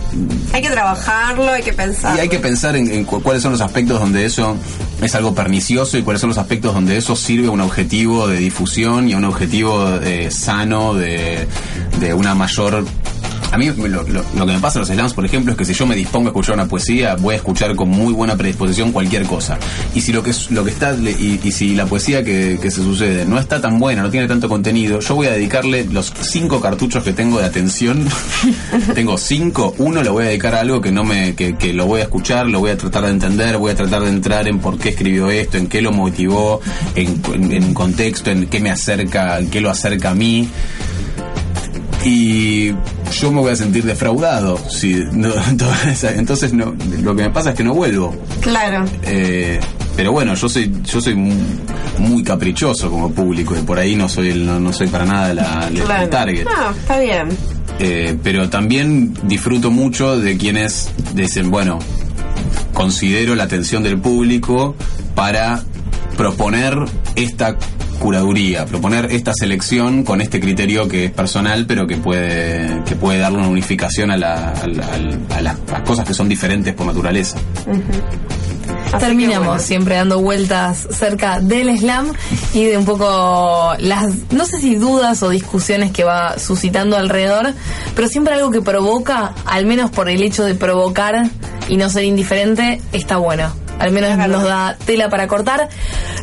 Hay 0.53 0.61
que 0.61 0.69
trabajarlo, 0.69 1.51
hay 1.51 1.63
que 1.63 1.73
pensar. 1.73 2.17
y 2.17 2.19
hay 2.21 2.29
que 2.29 2.39
pensar 2.39 2.75
en, 2.75 2.91
en 2.91 3.03
cu- 3.05 3.21
cuáles 3.21 3.41
son 3.43 3.51
los 3.51 3.61
aspectos 3.61 3.99
donde 3.99 4.25
eso 4.25 4.57
es 5.01 5.13
algo 5.15 5.35
pernicioso 5.35 5.97
y 5.97 6.01
cuáles 6.01 6.21
son 6.21 6.29
los 6.29 6.37
aspectos 6.37 6.73
donde 6.73 6.97
eso 6.97 7.15
sirve 7.15 7.47
a 7.47 7.51
un 7.51 7.61
objetivo 7.61 8.27
de 8.27 8.37
difusión 8.37 9.07
y 9.09 9.13
a 9.13 9.17
un 9.17 9.25
objetivo 9.25 9.89
eh, 10.03 10.29
sano 10.31 10.93
de, 10.93 11.47
de 11.99 12.13
una 12.13 12.35
mayor... 12.35 12.85
A 13.49 13.57
mí 13.57 13.67
lo, 13.67 13.87
lo- 13.87 14.03
lo 14.03 14.45
que 14.45 14.51
me 14.51 14.59
pasa 14.59 14.77
en 14.77 14.81
los 14.81 14.89
slams, 14.89 15.13
por 15.13 15.23
ejemplo, 15.25 15.53
es 15.53 15.57
que 15.57 15.63
si 15.63 15.73
yo 15.73 15.85
me 15.87 15.95
dispongo 15.95 16.27
a 16.27 16.29
escuchar 16.31 16.55
una 16.55 16.65
poesía, 16.67 17.15
voy 17.15 17.33
a 17.33 17.37
escuchar 17.37 17.77
con 17.77 17.87
muy 17.87 18.11
buena 18.11 18.35
predisposición 18.35 18.91
cualquier 18.91 19.23
cosa. 19.23 19.57
Y 19.95 20.01
si 20.01 20.11
lo 20.11 20.21
que 20.21 20.33
lo 20.49 20.65
que 20.65 20.71
está 20.71 20.93
y, 20.93 21.39
y 21.41 21.51
si 21.53 21.73
la 21.73 21.85
poesía 21.85 22.25
que, 22.25 22.59
que 22.61 22.69
se 22.69 22.81
sucede 22.83 23.25
no 23.25 23.39
está 23.39 23.61
tan 23.61 23.79
buena, 23.79 24.01
no 24.01 24.09
tiene 24.09 24.27
tanto 24.27 24.49
contenido, 24.49 24.99
yo 24.99 25.15
voy 25.15 25.27
a 25.27 25.31
dedicarle 25.31 25.85
los 25.85 26.11
cinco 26.19 26.59
cartuchos 26.59 27.05
que 27.05 27.13
tengo 27.13 27.39
de 27.39 27.45
atención. 27.45 28.05
tengo 28.93 29.17
cinco, 29.17 29.73
uno 29.77 30.03
lo 30.03 30.11
voy 30.11 30.25
a 30.25 30.27
dedicar 30.27 30.53
a 30.53 30.59
algo 30.59 30.81
que 30.81 30.91
no 30.91 31.05
me, 31.05 31.33
que, 31.33 31.55
que 31.55 31.71
lo 31.71 31.85
voy 31.85 32.01
a 32.01 32.03
escuchar, 32.03 32.47
lo 32.47 32.59
voy 32.59 32.71
a 32.71 32.77
tratar 32.77 33.05
de 33.05 33.11
entender, 33.11 33.57
voy 33.57 33.71
a 33.71 33.75
tratar 33.75 34.01
de 34.01 34.09
entrar 34.09 34.45
en 34.49 34.59
por 34.59 34.77
qué 34.77 34.89
escribió 34.89 35.29
esto, 35.29 35.57
en 35.57 35.67
qué 35.67 35.81
lo 35.81 35.93
motivó, 35.93 36.59
en, 36.95 37.21
en, 37.33 37.51
en 37.53 37.73
contexto, 37.73 38.29
en 38.29 38.47
qué 38.47 38.59
me 38.59 38.71
acerca, 38.71 39.39
en 39.39 39.49
qué 39.49 39.61
lo 39.61 39.69
acerca 39.69 40.09
a 40.11 40.15
mí 40.15 40.49
y 42.05 42.67
yo 43.11 43.31
me 43.31 43.41
voy 43.41 43.51
a 43.51 43.55
sentir 43.55 43.83
defraudado 43.83 44.57
si 44.69 44.93
no, 45.11 45.29
entonces 46.15 46.53
no, 46.53 46.73
lo 47.01 47.15
que 47.15 47.23
me 47.23 47.29
pasa 47.31 47.51
es 47.51 47.55
que 47.55 47.63
no 47.63 47.73
vuelvo 47.73 48.15
Claro. 48.41 48.85
Eh, 49.03 49.59
pero 49.95 50.11
bueno 50.11 50.35
yo 50.35 50.47
soy 50.47 50.71
yo 50.85 51.01
soy 51.01 51.15
muy, 51.15 51.35
muy 51.99 52.23
caprichoso 52.23 52.89
como 52.89 53.11
público 53.11 53.55
y 53.57 53.61
por 53.63 53.79
ahí 53.79 53.95
no 53.95 54.07
soy 54.07 54.33
no, 54.33 54.59
no 54.59 54.71
soy 54.71 54.87
para 54.87 55.05
nada 55.05 55.33
la, 55.33 55.67
el 55.69 55.81
Claro. 55.81 56.09
target 56.09 56.45
No, 56.45 56.71
está 56.71 56.99
bien. 56.99 57.29
Eh, 57.79 58.17
pero 58.23 58.49
también 58.49 59.13
disfruto 59.23 59.69
mucho 59.69 60.17
de 60.19 60.35
quienes 60.37 60.89
dicen, 61.13 61.51
bueno, 61.51 61.77
considero 62.73 63.35
la 63.35 63.43
atención 63.43 63.83
del 63.83 63.99
público 63.99 64.75
para 65.13 65.61
proponer 66.15 66.75
esta 67.15 67.55
curaduría, 67.99 68.65
proponer 68.65 69.05
esta 69.11 69.33
selección 69.33 70.03
con 70.03 70.21
este 70.21 70.39
criterio 70.39 70.87
que 70.87 71.05
es 71.05 71.11
personal, 71.11 71.65
pero 71.67 71.87
que 71.87 71.97
puede 71.97 72.81
que 72.85 72.95
puede 72.95 73.19
darle 73.19 73.39
una 73.39 73.47
unificación 73.47 74.11
a, 74.11 74.17
la- 74.17 74.49
a 74.51 74.67
la- 74.67 74.85
a 74.85 74.97
la- 74.97 75.35
a 75.37 75.41
las, 75.41 75.55
a 75.69 75.71
las 75.73 75.81
cosas 75.81 76.07
que 76.07 76.13
son 76.13 76.29
diferentes 76.29 76.73
por 76.73 76.85
naturaleza. 76.87 77.37
Terminamos 78.99 79.61
siempre 79.61 79.95
dando 79.95 80.21
vueltas 80.21 80.87
cerca 80.91 81.39
del 81.39 81.77
slam 81.77 82.13
y 82.53 82.63
de 82.65 82.77
un 82.77 82.85
poco 82.85 83.73
las, 83.79 84.07
no 84.31 84.45
sé 84.45 84.59
si 84.59 84.75
dudas 84.75 85.21
o 85.23 85.29
discusiones 85.29 85.91
que 85.91 86.03
va 86.05 86.37
suscitando 86.39 86.95
alrededor, 86.97 87.53
pero 87.95 88.07
siempre 88.07 88.33
algo 88.33 88.49
que 88.49 88.61
provoca, 88.61 89.33
al 89.45 89.65
menos 89.65 89.91
por 89.91 90.09
el 90.09 90.23
hecho 90.23 90.43
de 90.45 90.55
provocar 90.55 91.29
y 91.67 91.75
no 91.77 91.89
ser 91.89 92.05
indiferente, 92.05 92.81
está 92.93 93.17
bueno. 93.17 93.51
Al 93.79 93.91
menos 93.91 94.17
nos 94.27 94.43
da 94.43 94.75
tela 94.85 95.09
para 95.09 95.27
cortar. 95.27 95.69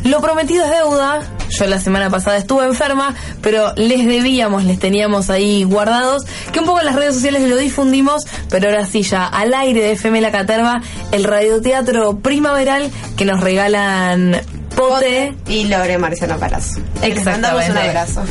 Lo 0.03 0.21
prometido 0.21 0.65
es 0.65 0.71
deuda. 0.71 1.21
Yo 1.49 1.65
la 1.67 1.79
semana 1.79 2.09
pasada 2.09 2.37
estuve 2.37 2.65
enferma, 2.65 3.13
pero 3.41 3.73
les 3.75 4.05
debíamos, 4.05 4.63
les 4.63 4.79
teníamos 4.79 5.29
ahí 5.29 5.63
guardados, 5.63 6.25
que 6.51 6.59
un 6.59 6.65
poco 6.65 6.79
en 6.79 6.85
las 6.87 6.95
redes 6.95 7.13
sociales 7.15 7.47
lo 7.47 7.55
difundimos, 7.55 8.23
pero 8.49 8.69
ahora 8.69 8.85
sí 8.85 9.03
ya 9.03 9.25
al 9.25 9.53
aire 9.53 9.81
de 9.81 9.91
FM 9.93 10.21
La 10.21 10.31
Caterva, 10.31 10.81
el 11.11 11.23
radioteatro 11.23 12.17
primaveral 12.19 12.91
que 13.15 13.25
nos 13.25 13.39
regalan 13.41 14.41
Pote, 14.75 15.33
y 15.47 15.65
Lore 15.65 15.97
Marciano 15.97 16.37
Palazzo. 16.37 16.81
Les 17.01 17.23
mandamos 17.23 17.63
un 17.69 17.77
Exactamente. 17.77 17.89
abrazo. 17.89 18.23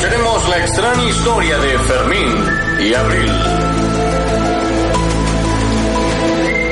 Escucharemos 0.00 0.48
la 0.48 0.56
extraña 0.56 1.04
historia 1.10 1.58
de 1.58 1.78
Fermín 1.80 2.44
y 2.80 2.94
Abril. 2.94 3.32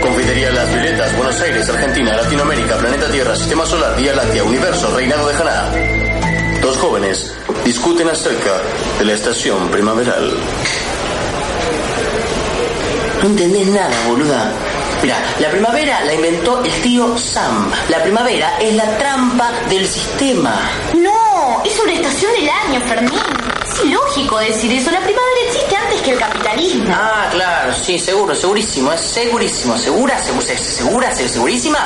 Confitería 0.01 0.51
Las 0.51 0.73
Violetas, 0.73 1.15
Buenos 1.15 1.41
Aires, 1.43 1.69
Argentina, 1.69 2.17
Latinoamérica, 2.17 2.79
Planeta 2.79 3.11
Tierra, 3.11 3.37
Sistema 3.37 3.67
Solar, 3.67 3.95
Vía 3.97 4.15
Láctea, 4.15 4.45
Universo, 4.45 4.97
Reinado 4.97 5.29
de 5.29 5.35
Haná. 5.35 6.61
Dos 6.63 6.79
jóvenes 6.79 7.35
discuten 7.67 8.09
acerca 8.09 8.63
de 8.99 9.05
la 9.05 9.13
estación 9.13 9.69
primaveral. 9.69 10.33
No 13.23 13.29
entendés 13.29 13.69
nada, 13.69 13.95
boluda. 14.09 14.53
Mira, 15.03 15.17
la 15.39 15.51
primavera 15.51 16.03
la 16.05 16.15
inventó 16.15 16.65
el 16.65 16.73
tío 16.81 17.19
Sam. 17.19 17.71
La 17.91 18.03
primavera 18.03 18.59
es 18.59 18.75
la 18.75 18.97
trampa 18.97 19.53
del 19.69 19.87
sistema. 19.87 20.59
No, 20.95 21.18
es 21.65 21.79
una 21.81 21.93
estación 21.93 22.33
del 22.33 22.49
año, 22.49 22.81
Fermín. 22.87 23.21
Es 23.67 23.85
ilógico 23.85 24.39
decir 24.39 24.73
eso. 24.73 24.91
La 24.91 25.01
primavera 25.01 25.41
existe 25.47 25.77
antes 25.77 26.01
que 26.03 26.11
el 26.13 26.19
capitalismo. 26.19 26.85
Ah, 26.95 27.29
claro, 27.31 27.73
sí, 27.75 27.99
seguro, 27.99 28.35
segurísimo, 28.35 28.93
es 28.93 29.01
segurísimo. 29.01 29.77
¿Segura? 29.77 30.19
¿Segura? 30.19 30.47
¿Segura? 30.57 31.13
¿Seg- 31.13 31.29
¿Segurísima? 31.29 31.79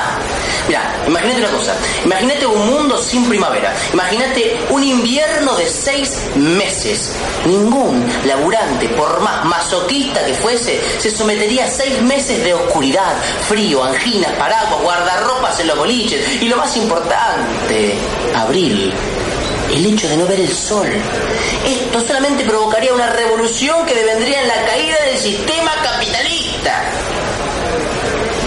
Mira, 0.67 1.03
imagínate 1.07 1.39
una 1.41 1.49
cosa. 1.51 1.75
Imagínate 2.05 2.45
un 2.45 2.65
mundo 2.67 2.97
sin 2.97 3.27
primavera. 3.27 3.73
Imagínate 3.93 4.59
un 4.69 4.83
invierno 4.83 5.55
de 5.55 5.67
seis 5.67 6.21
meses. 6.35 7.15
Ningún 7.45 8.05
laburante, 8.25 8.87
por 8.89 9.19
más 9.21 9.43
masoquista 9.45 10.25
que 10.25 10.33
fuese, 10.35 10.79
se 10.99 11.11
sometería 11.11 11.65
a 11.65 11.69
seis 11.69 12.01
meses 12.01 12.43
de 12.43 12.53
oscuridad, 12.53 13.13
frío, 13.47 13.83
anginas, 13.83 14.31
paraguas, 14.33 14.81
guardarropas 14.81 15.59
en 15.59 15.67
los 15.67 15.77
boliches. 15.77 16.41
Y 16.41 16.47
lo 16.47 16.57
más 16.57 16.75
importante, 16.77 17.97
abril. 18.35 18.93
El 19.73 19.85
hecho 19.87 20.07
de 20.07 20.17
no 20.17 20.27
ver 20.27 20.39
el 20.39 20.49
sol. 20.53 20.87
Esto 21.65 21.99
solamente 22.05 22.43
provocaría 22.45 22.93
una 22.93 23.09
revolución 23.09 23.85
que 23.85 23.95
devendría 23.95 24.41
en 24.41 24.47
la 24.47 24.65
caída 24.65 24.95
del 25.05 25.17
sistema 25.17 25.71
capitalista. 25.83 26.83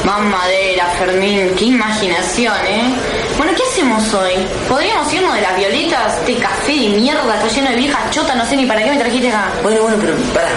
Mamadera, 0.04 0.86
Fermín, 0.98 1.52
qué 1.58 1.64
imaginación, 1.64 2.54
¿eh? 2.66 2.94
Bueno, 3.36 3.52
¿qué 3.56 3.62
hacemos 3.64 4.14
hoy? 4.14 4.34
¿Podríamos 4.68 5.12
irnos 5.12 5.34
de 5.34 5.40
las 5.40 5.56
violetas? 5.56 6.18
Este 6.18 6.36
café 6.36 6.72
de 6.72 6.88
mierda 6.90 7.34
está 7.34 7.48
lleno 7.48 7.70
de 7.70 7.76
viejas 7.76 8.10
chotas, 8.10 8.36
no 8.36 8.46
sé 8.46 8.56
ni 8.56 8.66
para 8.66 8.84
qué 8.84 8.90
me 8.90 8.98
trajiste 8.98 9.28
acá. 9.28 9.50
Bueno, 9.64 9.82
bueno, 9.82 9.96
pero 10.00 10.14
pará. 10.32 10.48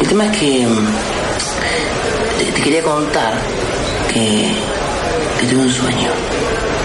El 0.00 0.08
tema 0.08 0.24
es 0.26 0.38
que. 0.38 0.66
mm, 0.66 0.86
Te, 2.38 2.44
te 2.52 2.62
quería 2.62 2.82
contar 2.82 3.34
que. 4.08 4.52
que 5.38 5.46
tuve 5.48 5.60
un 5.64 5.70
sueño. 5.72 6.08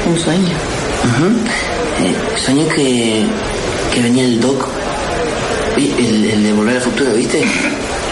¿Un 0.08 0.20
sueño? 0.20 0.56
Ujú. 1.06 1.40
Eh, 2.00 2.16
soñé 2.38 2.68
que. 2.68 3.26
que 3.94 4.02
venía 4.02 4.24
el 4.26 4.40
Doc. 4.40 4.68
El, 5.76 6.26
el 6.32 6.44
de 6.44 6.54
Volver 6.54 6.76
al 6.78 6.82
Futuro, 6.82 7.14
¿viste? 7.14 7.44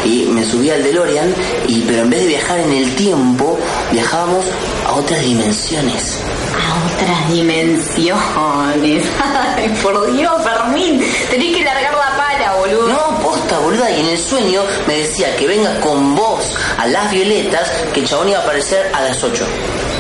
Y 0.05 0.25
me 0.25 0.45
subí 0.45 0.69
al 0.69 0.83
DeLorean, 0.83 1.33
y, 1.67 1.81
pero 1.81 2.03
en 2.03 2.11
vez 2.11 2.21
de 2.21 2.27
viajar 2.27 2.59
en 2.59 2.71
el 2.71 2.95
tiempo, 2.95 3.57
viajábamos 3.91 4.45
a 4.87 4.93
otras 4.93 5.19
dimensiones. 5.23 6.19
A 6.53 6.93
otras 6.93 7.31
dimensiones. 7.31 9.03
Ay, 9.57 9.69
por 9.81 10.13
Dios, 10.15 10.31
Fermín. 10.43 11.03
Tenés 11.31 11.57
que 11.57 11.63
largar 11.63 11.93
la 11.93 12.17
pala, 12.17 12.53
boludo. 12.59 12.87
No, 12.87 13.19
posta, 13.19 13.57
boluda. 13.57 13.89
Y 13.89 14.01
en 14.01 14.07
el 14.09 14.17
sueño 14.19 14.61
me 14.87 14.99
decía 14.99 15.35
que 15.37 15.47
venga 15.47 15.79
con 15.79 16.13
vos 16.13 16.55
a 16.77 16.85
las 16.85 17.11
violetas, 17.11 17.71
que 17.91 18.01
el 18.01 18.05
chabón 18.07 18.29
iba 18.29 18.37
a 18.39 18.43
aparecer 18.43 18.91
a 18.93 19.01
las 19.01 19.23
8. 19.23 19.43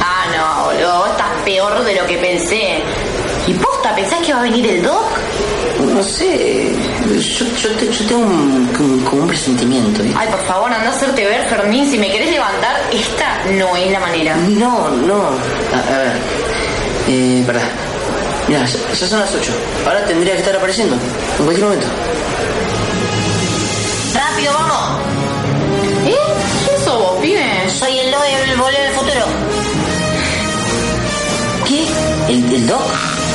Ah, 0.01 0.25
no, 0.37 0.65
boludo. 0.65 0.99
Vos 0.99 1.09
estás 1.09 1.31
peor 1.43 1.83
de 1.83 1.95
lo 1.95 2.05
que 2.05 2.17
pensé. 2.19 2.83
¿Y 3.85 3.87
posta, 3.87 3.95
pensás 3.95 4.19
que 4.25 4.33
va 4.33 4.39
a 4.39 4.43
venir 4.43 4.65
el 4.65 4.81
Doc? 4.81 5.05
No 5.93 6.01
sé, 6.01 6.73
yo, 7.19 7.45
yo, 7.55 7.69
te- 7.75 7.91
yo 7.91 8.05
tengo 8.07 8.21
un, 8.25 8.67
como- 8.75 9.05
como 9.09 9.21
un 9.23 9.27
presentimiento. 9.27 10.01
Ay, 10.17 10.27
por 10.29 10.43
favor, 10.45 10.73
anda 10.73 10.87
a 10.87 10.91
hacerte 10.91 11.23
ver, 11.23 11.45
Fermín. 11.47 11.89
Si 11.89 11.97
me 11.99 12.09
querés 12.11 12.31
levantar, 12.31 12.81
esta 12.91 13.43
no 13.51 13.75
es 13.75 13.91
la 13.91 13.99
manera. 13.99 14.35
No, 14.37 14.89
no. 14.89 15.21
A, 15.23 15.93
a 15.93 15.97
ver. 15.99 16.11
Eh, 17.09 17.43
pará. 17.45 17.61
Mira, 18.47 18.65
ya, 18.65 18.79
ya 18.93 19.07
son 19.07 19.19
las 19.19 19.33
8. 19.35 19.51
Ahora 19.85 20.03
tendría 20.05 20.33
que 20.33 20.39
estar 20.39 20.55
apareciendo. 20.55 20.95
En 21.37 21.43
cualquier 21.45 21.65
momento. 21.67 21.87
¡Rápido, 24.15 24.53
vamos! 24.53 24.99
¿Eh? 26.07 26.15
¿Quién 26.65 26.83
sos 26.85 26.97
vos, 26.99 27.21
pibe? 27.21 27.43
Soy 27.69 27.99
el 27.99 28.11
Doc 28.11 28.23
del 28.23 28.57
Volver 28.57 28.87
al 28.87 28.93
Futuro. 28.93 29.25
¿Qué? 31.67 31.85
¿El, 32.33 32.53
el 32.53 32.67
Doc? 32.67 32.81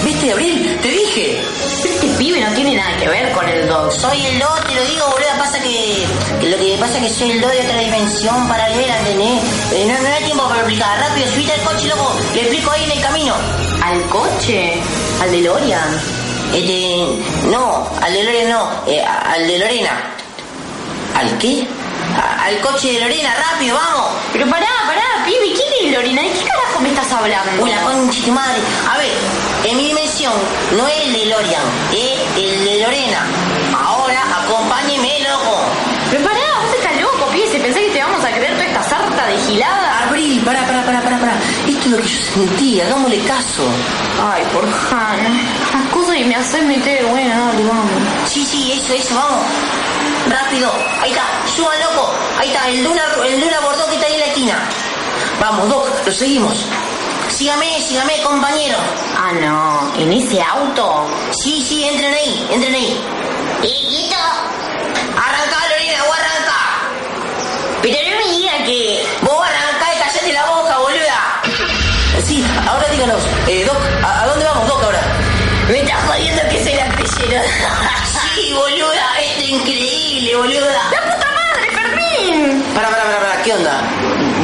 ¿Viste, 0.05 0.33
Abril? 0.33 0.79
¡Te 0.83 0.89
dije! 0.89 1.41
Este 1.85 2.07
pibe 2.19 2.41
no 2.41 2.53
tiene 2.55 2.75
nada 2.77 2.97
que 2.97 3.09
ver 3.09 3.31
con 3.33 3.47
el 3.49 3.67
Doc. 3.69 3.91
Soy 3.93 4.25
el 4.27 4.39
Doc, 4.39 4.67
te 4.67 4.75
lo 4.75 4.85
digo, 4.85 5.07
boludo. 5.11 5.29
Pasa 5.39 5.61
que, 5.63 6.05
que 6.41 6.49
lo 6.49 6.59
que 6.59 6.77
pasa 6.79 6.99
es 6.99 7.05
que 7.05 7.19
soy 7.19 7.31
el 7.33 7.41
Doc 7.41 7.51
de 7.53 7.61
otra 7.61 7.79
dimensión 7.81 8.49
paralela, 8.49 8.99
¿entendés? 8.99 9.43
Eh, 9.73 9.87
no, 9.87 10.09
no 10.09 10.15
hay 10.15 10.25
tiempo 10.25 10.45
para 10.49 10.61
explicar. 10.61 10.99
Rápido, 11.01 11.27
subite 11.33 11.53
al 11.53 11.61
coche, 11.63 11.89
loco. 11.89 12.13
Le 12.35 12.41
explico 12.43 12.71
ahí 12.71 12.85
en 12.85 12.91
el 12.93 13.01
camino. 13.01 13.35
¿Al 13.83 14.03
coche? 14.09 14.75
¿Al 15.23 15.31
DeLorean? 15.31 16.01
Este, 16.55 17.07
no, 17.49 17.89
al 18.03 18.13
de 18.13 18.25
Lorena 18.25 18.51
no, 18.59 18.93
eh, 18.93 19.05
al 19.05 19.47
de 19.47 19.59
Lorena. 19.59 19.91
¿Al 21.17 21.39
qué? 21.39 21.67
A- 22.17 22.45
al 22.47 22.59
coche 22.61 22.93
de 22.93 23.01
Lorena, 23.01 23.35
rápido, 23.37 23.77
vamos. 23.77 24.11
Pero 24.33 24.47
pará, 24.51 24.67
pará, 24.87 25.25
pibe. 25.25 25.53
¿Quién 25.55 25.87
es 25.89 25.93
Lorena? 25.97 26.23
¿De 26.23 26.29
qué 26.33 26.45
carajo 26.45 26.81
me 26.81 26.89
estás 26.89 27.13
hablando? 27.13 27.63
Uy, 27.63 27.71
la 27.71 27.81
concha 27.83 28.33
madre. 28.33 28.59
A 28.93 28.99
ver, 28.99 29.11
mi 29.69 29.87
dimensión 29.87 30.33
no 30.77 30.87
es 30.89 31.07
el 31.07 31.13
de 31.13 31.27
Lorian, 31.27 31.63
es 31.93 32.37
el 32.37 32.65
de 32.65 32.81
Lorena. 32.81 33.27
Ahora, 33.79 34.23
acompáñeme, 34.43 35.21
loco. 35.21 35.57
Pero 36.11 36.25
pará, 36.25 36.41
vos 36.61 36.75
estás 36.75 37.01
loco, 37.01 37.31
pibe. 37.31 37.47
Si 37.51 37.59
pensás 37.59 37.83
que 37.83 37.91
te 37.91 38.03
vamos 38.03 38.25
a 38.25 38.33
creer 38.33 38.53
toda 38.55 38.65
esta 38.65 38.83
sarta 38.83 39.27
de 39.27 39.37
gilada. 39.39 40.09
Abril, 40.09 40.43
pará, 40.45 40.67
pará, 40.67 40.85
pará, 40.85 41.01
pará, 41.03 41.19
pará. 41.19 41.35
Esto 41.69 41.85
es 41.85 41.87
lo 41.87 41.97
que 41.99 42.09
yo 42.09 42.19
sentí, 42.19 42.81
hagámosle 42.81 43.19
caso. 43.21 43.63
Ay, 44.21 44.43
por 44.53 44.65
Han. 44.65 45.91
Cosas 45.91 46.17
y 46.17 46.25
me 46.25 46.35
haces 46.35 46.63
meter. 46.65 47.05
Bueno, 47.07 47.47
dale, 47.47 47.65
vamos. 47.65 47.91
Sí, 48.27 48.45
sí, 48.45 48.73
eso, 48.73 48.93
eso, 48.95 49.15
vamos. 49.15 49.43
Rápido, 50.29 50.73
ahí 51.01 51.11
está, 51.11 51.25
suban, 51.55 51.79
loco. 51.81 52.13
Ahí 52.39 52.49
está, 52.49 52.69
el 52.69 52.83
Luna, 52.83 53.03
el 53.25 53.41
Luna 53.41 53.61
Bordeaux 53.61 53.89
que 53.89 53.95
está 53.97 54.07
ahí 54.07 54.15
en 54.15 54.21
la 54.21 54.27
esquina. 54.27 54.69
Vamos, 55.41 55.69
Doc, 55.69 55.89
lo 56.07 56.13
seguimos. 56.13 56.67
Sígame, 57.41 57.81
sígame, 57.81 58.21
compañero. 58.23 58.77
Ah, 59.17 59.33
no. 59.33 59.95
¿En 59.99 60.13
ese 60.13 60.43
auto? 60.43 61.07
Sí, 61.43 61.65
sí, 61.67 61.89
entren 61.89 62.13
ahí, 62.13 62.47
entren 62.51 62.75
ahí. 62.75 63.01
¿Y 63.63 63.87
listo? 63.89 64.17
Arranca, 65.17 65.57
Lorena, 65.71 66.05
vos 66.05 66.19
arranca. 66.19 66.59
Pero 67.81 67.97
no 68.11 68.17
me 68.19 68.33
diga 68.37 68.53
que... 68.67 69.07
Vos 69.23 69.41
arrancá 69.41 69.87
y 69.95 69.99
callate 70.01 70.33
la 70.35 70.45
boca, 70.51 70.79
boluda. 70.81 71.43
Sí, 72.27 72.45
ahora 72.69 72.87
díganos, 72.91 73.23
eh, 73.49 73.65
Doc, 73.65 73.79
¿a, 74.05 74.23
a 74.23 74.27
dónde 74.27 74.45
vamos, 74.45 74.69
Doc, 74.69 74.83
ahora? 74.85 75.01
Me 75.69 75.79
estás 75.81 75.97
jodiendo 76.09 76.43
que 76.51 76.63
soy 76.63 76.75
la 76.75 76.95
pellera. 76.95 77.43
sí, 78.35 78.53
boluda, 78.53 79.19
esto 79.19 79.41
es 79.45 79.49
increíble, 79.49 80.37
boluda. 80.37 80.91
¡La 80.93 81.01
puta 81.15 81.29
madre, 81.33 81.71
Fermín! 81.73 82.63
Para, 82.75 82.91
para, 82.91 83.03
para, 83.05 83.19
para, 83.19 83.43
¿qué 83.43 83.55
onda? 83.55 83.81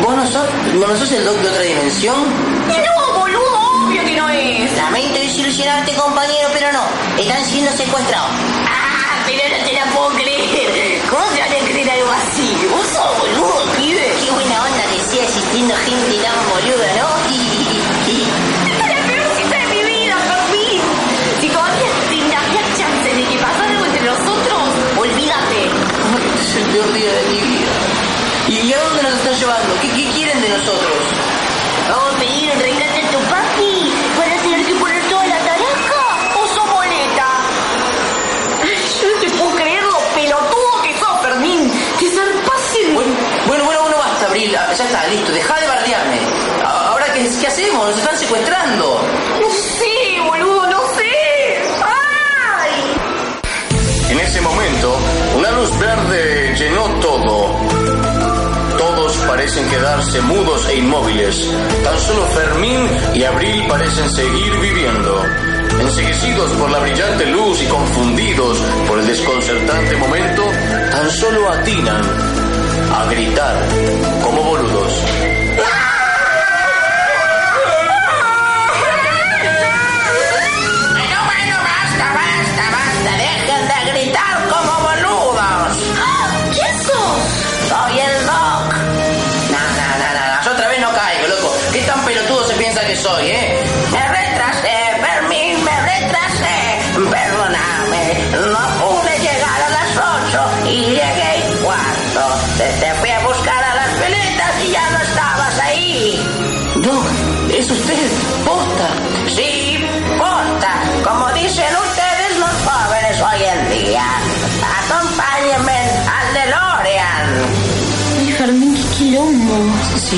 ¿Vos 0.03 0.17
no 0.17 0.27
sos, 0.27 0.47
vos 0.75 0.89
no 0.89 0.97
sos 0.97 1.11
el 1.13 1.25
Doc 1.25 1.37
de 1.39 1.49
otra 1.49 1.63
dimensión? 1.63 2.17
No, 2.69 3.19
boludo, 3.19 3.87
obvio 3.87 4.05
que 4.05 4.17
no 4.17 4.29
es. 4.29 4.73
Lamento 4.77 5.19
desilusionarte, 5.19 5.95
compañero, 5.95 6.49
pero 6.53 6.73
no. 6.73 6.83
Están 7.19 7.45
siendo 7.45 7.71
secuestrados. 7.73 8.31
Ah, 8.69 9.25
pero 9.27 9.43
no 9.57 9.65
te 9.65 9.73
la 9.73 9.85
puedo 9.87 10.09
creer. 10.11 11.03
¿Cómo 11.11 11.25
se 11.33 11.41
van 11.41 11.53
a 11.53 11.71
creer 11.71 11.91
algo 11.91 12.11
así? 12.13 12.57
Vos 12.71 12.87
sos 12.87 13.19
boludo, 13.19 13.65
pibe. 13.77 14.13
Qué 14.25 14.31
buena 14.33 14.63
onda 14.63 14.83
que 14.93 15.01
siga 15.11 15.25
existiendo 15.25 15.75
gente 15.77 16.17
tan 16.23 16.37
boluda, 16.51 16.89
¿no? 17.01 17.17
Esta 18.67 18.85
es 18.85 18.95
la 18.95 19.07
peor 19.07 19.27
cita 19.37 19.59
de 19.59 19.67
mi 19.75 19.83
vida, 19.85 20.17
Fermín. 20.19 20.81
Si 21.41 21.49
todavía 21.49 21.91
tendría 22.11 22.41
chance 22.77 23.15
de 23.17 23.25
que 23.25 23.39
pasara 23.39 23.71
algo 23.71 23.85
entre 23.87 24.03
nosotros, 24.03 24.61
olvídate. 24.99 25.61
Es 26.41 26.57
el 26.57 26.65
peor 26.73 26.93
día 26.93 27.13
de 27.13 27.23
mi 27.31 27.41
vida. 27.41 27.73
¿Y 28.49 28.73
a 28.73 28.79
dónde 28.81 29.03
llevando? 29.39 29.75
¿Qué, 29.81 29.89
quieren 30.15 30.41
de 30.41 30.49
nosotros? 30.49 31.03
Vamos 31.89 32.15
a 32.15 32.19
pedir 32.19 32.51
el 32.51 32.61
rescate 32.61 33.03
a 33.03 33.11
tu 33.11 33.19
papi 33.29 33.93
para 34.17 34.37
tener 34.43 34.67
que 34.67 34.75
poner 34.75 35.03
toda 35.09 35.27
la 35.27 35.39
tarasca 35.39 36.01
o 36.41 36.55
somos 36.55 36.87
neta. 36.87 37.29
Yo 39.03 39.09
no 39.15 39.21
te 39.21 39.31
puedo 39.31 39.57
creer 39.57 39.83
lo 39.83 39.99
pelotudo 40.15 40.83
que 40.83 40.99
sos, 40.99 41.21
Fermín. 41.21 41.71
Te 41.99 42.11
zarpaste. 42.11 42.93
Bueno, 42.95 43.15
bueno, 43.47 43.65
bueno, 43.65 43.81
bueno, 43.83 43.97
basta, 43.99 44.27
Abril. 44.27 44.57
Ah, 44.57 44.73
ya 44.73 44.85
está, 44.85 45.07
listo. 45.09 45.33
Deja 45.33 45.61
de 45.61 45.67
bardearme. 45.67 46.19
Ahora, 46.65 47.13
qué 47.13 47.47
hacemos? 47.47 47.89
Nos 47.89 47.99
están 47.99 48.17
secuestrando. 48.17 49.01
Parecen 59.47 59.69
quedarse 59.71 60.21
mudos 60.23 60.69
e 60.69 60.79
inmóviles. 60.79 61.49
Tan 61.85 62.01
solo 62.01 62.27
Fermín 62.31 62.81
y 63.15 63.23
Abril 63.23 63.65
parecen 63.69 64.11
seguir 64.11 64.59
viviendo. 64.61 65.25
Enseguecidos 65.83 66.51
por 66.55 66.69
la 66.69 66.81
brillante 66.81 67.27
luz 67.27 67.63
y 67.63 67.67
confundidos 67.67 68.59
por 68.89 68.99
el 68.99 69.07
desconcertante 69.07 69.97
momento, 69.99 70.43
tan 70.91 71.11
solo 71.13 71.49
atinan 71.49 72.03
a 72.93 73.05
gritar 73.09 73.69
como 74.25 74.43
boludos. 74.43 75.05
Se 92.97 93.09
piensa 93.21 93.66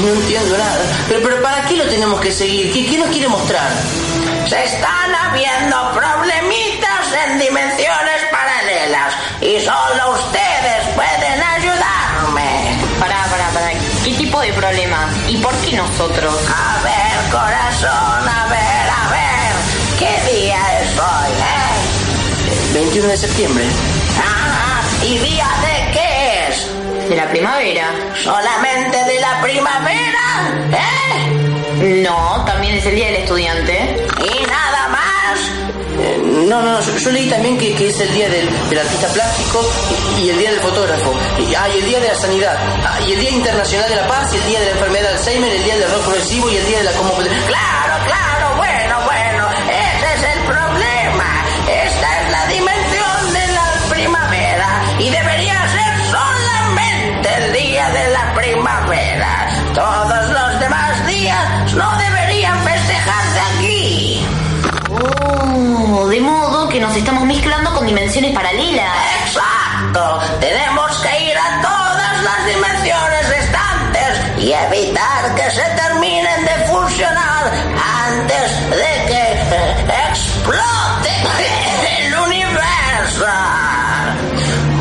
entiendo 0.07 0.57
nada. 0.57 0.81
Pero, 1.09 1.21
pero 1.23 1.43
¿para 1.43 1.63
qué 1.63 1.77
lo 1.77 1.85
tenemos 1.85 2.21
que 2.21 2.31
seguir? 2.31 2.73
¿Qué, 2.73 2.87
qué 2.87 2.99
nos 2.99 3.09
quiere 3.09 3.29
mostrar? 3.29 3.71
Se 4.49 4.65
están 4.65 5.15
habiendo 5.15 5.93
problemitas 5.93 7.07
en 7.27 7.39
dimensiones 7.39 8.23
paralelas 8.31 9.15
y 9.41 9.61
solo 9.61 10.13
ustedes 10.13 10.95
pueden 10.95 11.43
ayudarme. 11.43 12.79
Pará, 13.01 13.27
pará, 13.31 13.49
pará. 13.53 13.71
¿Qué 14.05 14.13
tipo 14.15 14.41
de 14.41 14.53
problema? 14.53 15.09
¿Y 15.29 15.37
por 15.39 15.55
qué 15.59 15.77
nosotros? 15.77 16.35
A 16.49 16.83
ver, 16.83 17.31
corazón, 17.31 18.29
a 18.29 18.47
ver, 18.49 18.91
a 18.91 19.11
ver. 19.11 19.99
¿Qué 19.99 20.33
día 20.33 20.81
es 20.81 20.99
hoy, 20.99 21.33
eh? 21.33 22.75
21 22.75 23.09
de 23.09 23.17
septiembre. 23.17 23.65
Ah, 24.25 24.81
¿y 25.03 25.19
día 25.19 25.49
de 25.63 25.91
qué? 25.93 26.08
¿De 27.09 27.17
la 27.17 27.29
primavera? 27.31 27.91
¿Solamente 28.23 29.03
de 29.05 29.21
la 29.21 29.41
primavera? 29.41 30.21
¿Eh? 30.73 32.03
No, 32.03 32.45
también 32.45 32.77
es 32.77 32.85
el 32.85 32.97
día 32.97 33.07
del 33.07 33.17
estudiante. 33.23 34.07
¿Y 34.19 34.47
nada 34.47 34.89
más? 34.89 35.41
Eh, 36.01 36.21
no, 36.47 36.61
no, 36.61 36.81
yo, 36.83 36.97
yo 36.99 37.11
leí 37.11 37.29
también 37.31 37.57
que, 37.57 37.75
que 37.75 37.89
es 37.89 37.99
el 38.01 38.13
día 38.13 38.29
del, 38.29 38.47
del 38.69 38.79
artista 38.79 39.09
plástico 39.09 39.67
y, 40.19 40.25
y 40.25 40.31
el 40.31 40.39
día 40.39 40.51
del 40.51 40.61
fotógrafo. 40.61 41.15
Y, 41.39 41.55
ah, 41.55 41.69
y 41.75 41.79
el 41.79 41.87
día 41.87 42.01
de 42.01 42.09
la 42.09 42.15
sanidad. 42.15 42.59
Ah, 42.85 42.99
y 43.07 43.13
el 43.13 43.21
día 43.21 43.31
internacional 43.31 43.89
de 43.89 43.97
la 43.97 44.07
paz, 44.07 44.35
y 44.35 44.37
el 44.37 44.47
día 44.47 44.61
de 44.61 44.67
la 44.67 44.73
enfermedad 44.73 45.09
de 45.09 45.17
Alzheimer, 45.17 45.51
el 45.51 45.65
día 45.65 45.77
del 45.79 45.91
rock 45.91 46.03
progresivo 46.03 46.51
y 46.51 46.57
el 46.57 46.67
día 46.67 46.79
de 46.79 46.85
la. 46.85 46.91
Claro, 46.93 48.05
claro, 48.05 48.28
no 61.79 61.97
deberían 61.97 62.59
festejarse 62.65 63.41
aquí. 63.55 64.27
Oh, 64.91 66.09
de 66.09 66.21
modo 66.21 66.69
que 66.69 66.81
nos 66.81 66.95
estamos 66.97 67.25
mezclando 67.25 67.73
con 67.73 67.87
dimensiones 67.87 68.33
paralelas. 68.33 68.93
Exacto. 69.25 70.21
Tenemos 70.41 70.91
que 70.99 71.31
ir 71.31 71.37
a 71.39 71.63
todas 71.63 72.23
las 72.25 72.47
dimensiones 72.47 73.29
restantes 73.29 74.11
y 74.39 74.53
evitar 74.53 75.35
que 75.37 75.51
se 75.53 75.65
terminen 75.83 76.45
de 76.45 76.67
fusionar 76.67 77.53
antes 78.07 78.71
de 78.71 78.93
que 79.09 79.23
explote 80.11 81.13
el 82.01 82.15
universo. 82.19 83.27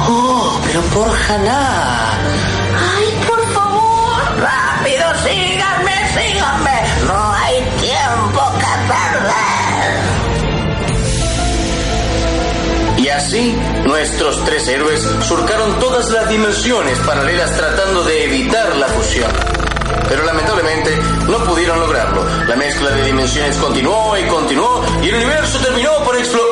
Oh, 0.09 0.59
pero 0.65 0.81
por 0.93 1.09
Haná. 1.29 2.56
Así, 13.27 13.53
nuestros 13.85 14.43
tres 14.45 14.67
héroes 14.69 15.01
surcaron 15.27 15.77
todas 15.79 16.09
las 16.11 16.29
dimensiones 16.29 16.97
paralelas 16.99 17.55
tratando 17.57 18.03
de 18.03 18.23
evitar 18.23 18.75
la 18.77 18.87
fusión. 18.87 19.29
Pero 20.07 20.23
lamentablemente 20.23 20.95
no 21.27 21.37
pudieron 21.43 21.79
lograrlo. 21.79 22.23
La 22.47 22.55
mezcla 22.55 22.91
de 22.91 23.05
dimensiones 23.05 23.55
continuó 23.57 24.17
y 24.17 24.23
continuó 24.27 24.81
y 25.03 25.09
el 25.09 25.15
universo 25.15 25.59
terminó 25.59 25.91
por 26.05 26.17
explotar. 26.17 26.47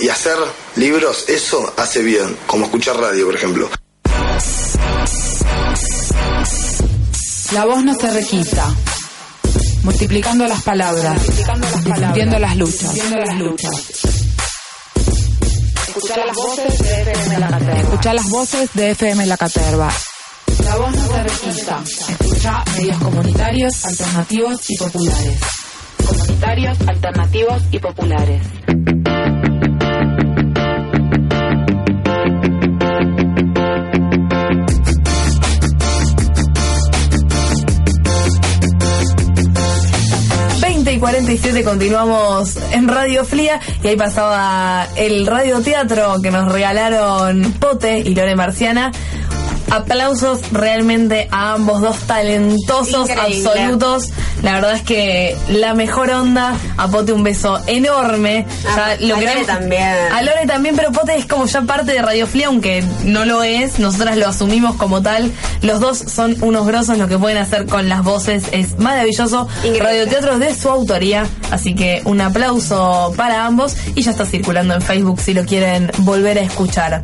Y 0.00 0.08
hacer 0.08 0.36
libros, 0.76 1.28
eso 1.28 1.72
hace 1.76 2.02
bien, 2.02 2.36
como 2.46 2.66
escuchar 2.66 2.96
radio, 2.96 3.26
por 3.26 3.34
ejemplo. 3.34 3.68
La 7.52 7.64
voz 7.64 7.84
no 7.84 7.94
se 7.94 8.10
requisa. 8.10 8.74
Multiplicando 9.88 10.46
las 10.46 10.62
palabras. 10.62 11.18
Difundiendo 11.84 12.38
las 12.38 12.56
luchas. 12.56 12.94
Escuchar 12.94 13.26
las 13.26 13.38
voces 16.16 16.78
de 16.78 17.02
FM 17.02 17.38
La 17.38 17.48
Caterva. 17.48 17.80
Escuchar 17.80 18.14
las 18.14 18.30
voces 18.30 18.70
de 18.74 18.90
FM 18.90 19.26
La 19.26 19.36
Caterva. 19.36 19.90
La 20.64 20.76
voz 20.76 20.96
no 20.96 21.06
se 21.08 21.22
requisa. 21.22 21.82
Escucha 21.84 22.64
medios 22.76 22.98
comunitarios, 22.98 23.84
alternativos 23.84 24.70
y 24.70 24.78
populares. 24.78 25.40
Comunitarios, 26.06 26.78
alternativos 26.86 27.62
y 27.70 27.78
populares. 27.78 28.42
47 41.10 41.64
continuamos 41.64 42.56
en 42.70 42.86
Radio 42.86 43.24
Flia 43.24 43.58
y 43.82 43.88
ahí 43.88 43.96
pasaba 43.96 44.86
el 44.94 45.26
radioteatro 45.26 46.20
que 46.22 46.30
nos 46.30 46.52
regalaron 46.52 47.50
Pote 47.58 48.00
y 48.00 48.14
Lore 48.14 48.36
Marciana. 48.36 48.92
Aplausos 49.70 50.52
realmente 50.52 51.26
a 51.30 51.54
ambos 51.54 51.80
dos 51.80 51.96
talentosos 52.00 53.08
Increíble. 53.08 53.48
absolutos. 53.52 54.10
La 54.42 54.54
verdad 54.54 54.74
es 54.74 54.82
que 54.82 55.36
la 55.48 55.74
mejor 55.74 56.10
onda. 56.10 56.54
A 56.76 56.88
Pote 56.88 57.12
un 57.12 57.22
beso 57.22 57.60
enorme. 57.66 58.46
A- 58.68 58.94
Ya 58.96 59.06
lo 59.06 59.16
a 59.16 59.20
Lore 59.20 59.44
también. 59.44 59.96
A 60.12 60.22
Lore 60.22 60.46
también, 60.46 60.76
pero 60.76 60.92
Pote 60.92 61.16
es 61.16 61.26
como 61.26 61.46
ya 61.46 61.62
parte 61.62 61.92
de 61.92 62.02
Radio 62.02 62.26
Flia, 62.26 62.46
aunque 62.48 62.82
no 63.04 63.24
lo 63.24 63.42
es. 63.42 63.78
Nosotras 63.78 64.16
lo 64.16 64.28
asumimos 64.28 64.76
como 64.76 65.02
tal. 65.02 65.32
Los 65.62 65.80
dos 65.80 65.98
son 65.98 66.36
unos 66.40 66.66
grosos. 66.66 66.98
Lo 66.98 67.08
que 67.08 67.18
pueden 67.18 67.38
hacer 67.38 67.66
con 67.66 67.88
las 67.88 68.02
voces 68.04 68.44
es 68.52 68.78
maravilloso. 68.78 69.48
Radioteatro 69.78 70.34
es 70.34 70.38
de 70.40 70.54
su 70.54 70.68
autoría. 70.70 71.26
Así 71.50 71.74
que 71.74 72.02
un 72.04 72.20
aplauso 72.20 73.12
para 73.16 73.46
ambos. 73.46 73.76
Y 73.94 74.02
ya 74.02 74.10
está 74.10 74.24
circulando 74.26 74.74
en 74.74 74.82
Facebook 74.82 75.20
si 75.20 75.34
lo 75.34 75.44
quieren 75.44 75.90
volver 75.98 76.38
a 76.38 76.42
escuchar. 76.42 77.02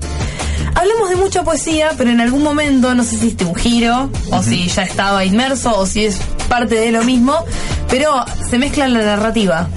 Hablamos 0.74 1.08
de 1.08 1.16
mucha 1.16 1.44
poesía, 1.44 1.92
pero 1.96 2.10
en 2.10 2.20
algún 2.20 2.42
momento, 2.42 2.94
no 2.94 3.04
sé 3.04 3.10
si 3.10 3.16
hiciste 3.16 3.44
un 3.44 3.54
giro, 3.54 4.10
o 4.30 4.42
si 4.42 4.66
ya 4.66 4.82
estaba 4.82 5.24
inmerso, 5.24 5.78
o 5.78 5.86
si 5.86 6.04
es 6.04 6.18
parte 6.48 6.74
de 6.74 6.90
lo 6.90 7.04
mismo, 7.04 7.36
pero 7.88 8.24
se 8.50 8.58
mezcla 8.58 8.88
la 8.88 9.02
narrativa. 9.02 9.68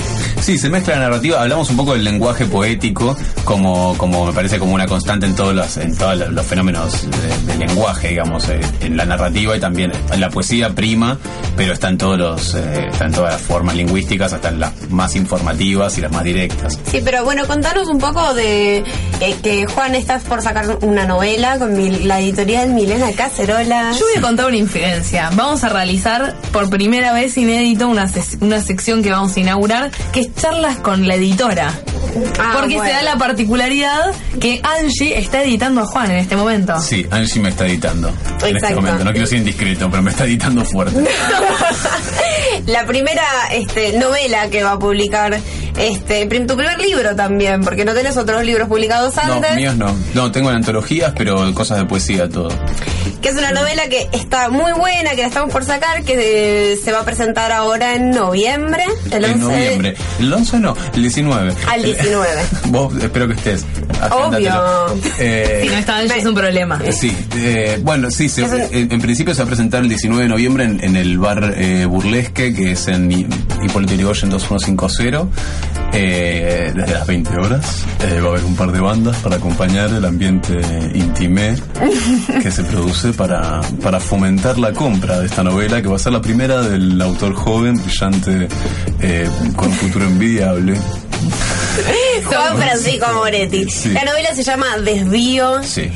Sí, 0.47 0.57
se 0.57 0.69
mezcla 0.69 0.93
la 0.95 1.01
narrativa. 1.09 1.41
Hablamos 1.41 1.69
un 1.71 1.75
poco 1.75 1.91
del 1.91 2.05
lenguaje 2.05 2.45
poético, 2.45 3.17
como, 3.43 3.97
como 3.97 4.25
me 4.27 4.31
parece 4.31 4.57
como 4.59 4.73
una 4.75 4.87
constante 4.87 5.25
en 5.25 5.35
todos 5.35 5.53
los, 5.53 5.75
en 5.75 5.93
todos 5.97 6.17
los- 6.29 6.45
fenómenos 6.45 7.05
de- 7.11 7.51
del 7.51 7.59
lenguaje, 7.67 8.07
digamos, 8.11 8.47
eh, 8.47 8.61
en 8.79 8.95
la 8.95 9.03
narrativa 9.03 9.57
y 9.57 9.59
también 9.59 9.91
en 10.09 10.21
la 10.21 10.29
poesía 10.29 10.73
prima, 10.73 11.17
pero 11.57 11.73
está 11.73 11.89
en 11.89 11.97
todos 11.97 12.17
los, 12.17 12.55
eh, 12.55 12.87
está 12.89 13.07
en 13.07 13.11
todas 13.11 13.33
las 13.33 13.41
formas 13.41 13.75
lingüísticas, 13.75 14.31
hasta 14.31 14.47
en 14.47 14.61
las 14.61 14.71
más 14.89 15.17
informativas 15.17 15.97
y 15.97 16.01
las 16.01 16.13
más 16.13 16.23
directas. 16.23 16.76
Sí, 16.97 17.03
pero 17.05 17.23
bueno, 17.23 17.45
contanos 17.45 17.87
un 17.89 17.99
poco 17.99 18.33
de 18.33 18.77
eh, 19.19 19.35
que 19.43 19.67
Juan 19.67 19.93
estás 19.93 20.23
por 20.23 20.41
sacar 20.41 20.79
una 20.81 21.05
novela 21.05 21.59
con 21.59 21.77
mi- 21.77 21.99
la 21.99 22.19
editorial 22.19 22.69
Milena 22.69 23.11
Cacerola. 23.11 23.91
Yo 23.91 24.05
voy 24.07 24.17
a 24.17 24.21
contar 24.21 24.47
una 24.47 24.57
infidencia. 24.57 25.29
Vamos 25.35 25.63
a 25.63 25.69
realizar 25.69 26.35
por 26.51 26.71
primera 26.71 27.13
vez 27.13 27.37
inédito 27.37 27.87
una, 27.87 28.07
ses- 28.07 28.41
una 28.41 28.59
sección 28.61 29.03
que 29.03 29.11
vamos 29.11 29.35
a 29.37 29.39
inaugurar, 29.39 29.91
que 30.11 30.21
es 30.21 30.33
charlas 30.33 30.77
con 30.77 31.07
la 31.07 31.13
editora. 31.15 31.71
Ah, 32.39 32.53
Porque 32.57 32.75
bueno. 32.77 32.89
se 32.89 32.95
da 32.95 33.03
la 33.03 33.15
particularidad 33.17 34.11
que 34.39 34.59
Angie 34.63 35.19
está 35.19 35.43
editando 35.43 35.81
a 35.81 35.85
Juan 35.85 36.09
en 36.09 36.17
este 36.17 36.35
momento. 36.35 36.79
Sí, 36.81 37.05
Angie 37.11 37.39
me 37.41 37.49
está 37.49 37.67
editando. 37.67 38.11
En 38.43 38.55
este 38.57 38.73
momento. 38.73 39.03
No 39.03 39.11
quiero 39.11 39.27
ser 39.27 39.37
indiscreto, 39.37 39.87
pero 39.91 40.01
me 40.01 40.09
está 40.09 40.25
editando 40.25 40.65
fuerte. 40.65 40.99
la 42.65 42.85
primera 42.87 43.23
este, 43.51 43.99
novela 43.99 44.49
que 44.49 44.63
va 44.63 44.71
a 44.71 44.79
publicar, 44.79 45.37
este, 45.77 46.25
tu 46.25 46.55
primer 46.55 46.79
libro 46.79 47.15
también, 47.15 47.61
porque 47.61 47.85
no 47.85 47.93
tenés 47.93 48.17
otros 48.17 48.43
libros 48.43 48.67
publicados 48.67 49.15
No, 49.15 49.33
antes. 49.33 49.55
míos 49.55 49.75
no. 49.75 49.95
No, 50.13 50.31
tengo 50.31 50.49
en 50.49 50.57
antologías, 50.57 51.13
pero 51.17 51.53
cosas 51.53 51.77
de 51.79 51.85
poesía, 51.85 52.27
todo. 52.29 52.49
que 53.21 53.29
es 53.29 53.35
una 53.35 53.51
novela 53.51 53.87
que 53.89 54.07
está 54.11 54.49
muy 54.49 54.71
buena, 54.73 55.11
que 55.11 55.21
la 55.21 55.27
estamos 55.27 55.51
por 55.51 55.63
sacar, 55.63 56.03
que 56.03 56.77
se 56.83 56.91
va 56.91 56.99
a 57.01 57.05
presentar 57.05 57.51
ahora 57.51 57.95
en 57.95 58.11
noviembre, 58.11 58.83
el 59.11 59.23
11 59.23 59.31
En 59.35 59.39
noviembre. 59.39 59.95
El 60.19 60.33
11 60.33 60.59
no, 60.59 60.75
el 60.93 61.01
19. 61.01 61.53
al 61.71 61.83
19. 61.83 62.29
Vos 62.65 62.93
espero 63.01 63.27
que 63.27 63.33
estés. 63.33 63.65
Obvio. 64.11 64.53
Eh, 65.19 65.61
Si 65.63 65.69
no 65.69 65.75
está 65.77 66.03
es 66.03 66.25
un 66.25 66.35
problema. 66.35 66.79
Eh, 66.83 66.91
Sí, 66.91 67.15
eh, 67.35 67.79
bueno, 67.81 68.09
sí, 68.11 68.29
se- 68.29 68.43
un- 68.43 68.61
en, 68.61 68.91
en 68.91 69.01
principio 69.01 69.33
se 69.33 69.41
va 69.41 69.45
a 69.45 69.47
presentar 69.47 69.81
el 69.81 69.89
19 69.89 70.23
de 70.23 70.29
noviembre 70.29 70.63
en, 70.65 70.83
en 70.83 70.95
el 70.95 71.17
bar 71.17 71.53
eh, 71.57 71.85
Burlesque, 71.85 72.53
que 72.53 72.71
es 72.71 72.87
en 72.87 73.09
Hipólito 73.11 73.93
Yrigoyen 73.93 74.29
2150, 74.29 75.25
eh, 75.94 76.72
desde 76.76 76.94
las 76.94 77.07
20 77.07 77.38
horas. 77.38 77.85
Eh, 78.03 78.22
va 78.22 78.27
a 78.27 78.31
haber 78.34 78.44
un 78.45 78.56
par 78.56 78.72
de 78.72 78.80
bandas 78.80 79.18
para 79.18 79.38
acompañar 79.38 79.89
el 79.89 80.06
ambiente 80.06 80.60
intimé 80.94 81.56
que 82.41 82.52
se 82.52 82.64
produce 82.64 83.14
para, 83.14 83.61
para 83.81 83.99
fomentar 83.99 84.57
la 84.60 84.73
compra 84.73 85.19
de 85.19 85.26
esta 85.26 85.44
novela, 85.44 85.81
que 85.81 85.88
va 85.88 85.95
a 85.95 85.99
ser 85.99 86.14
la 86.14 86.22
primera 86.22 86.61
del 86.61 87.02
autor 87.02 87.34
joven, 87.34 87.81
brillante, 87.84 88.48
eh, 88.99 89.30
con 89.56 89.72
futuro 89.72 90.06
envidiable. 90.06 90.77
Juan 92.25 92.57
Francisco 92.57 93.13
Moretti. 93.13 93.69
Sí. 93.69 93.89
La 93.89 94.03
novela 94.03 94.33
se 94.35 94.43
llama 94.43 94.77
Desvío. 94.79 95.61
Sí. 95.63 95.89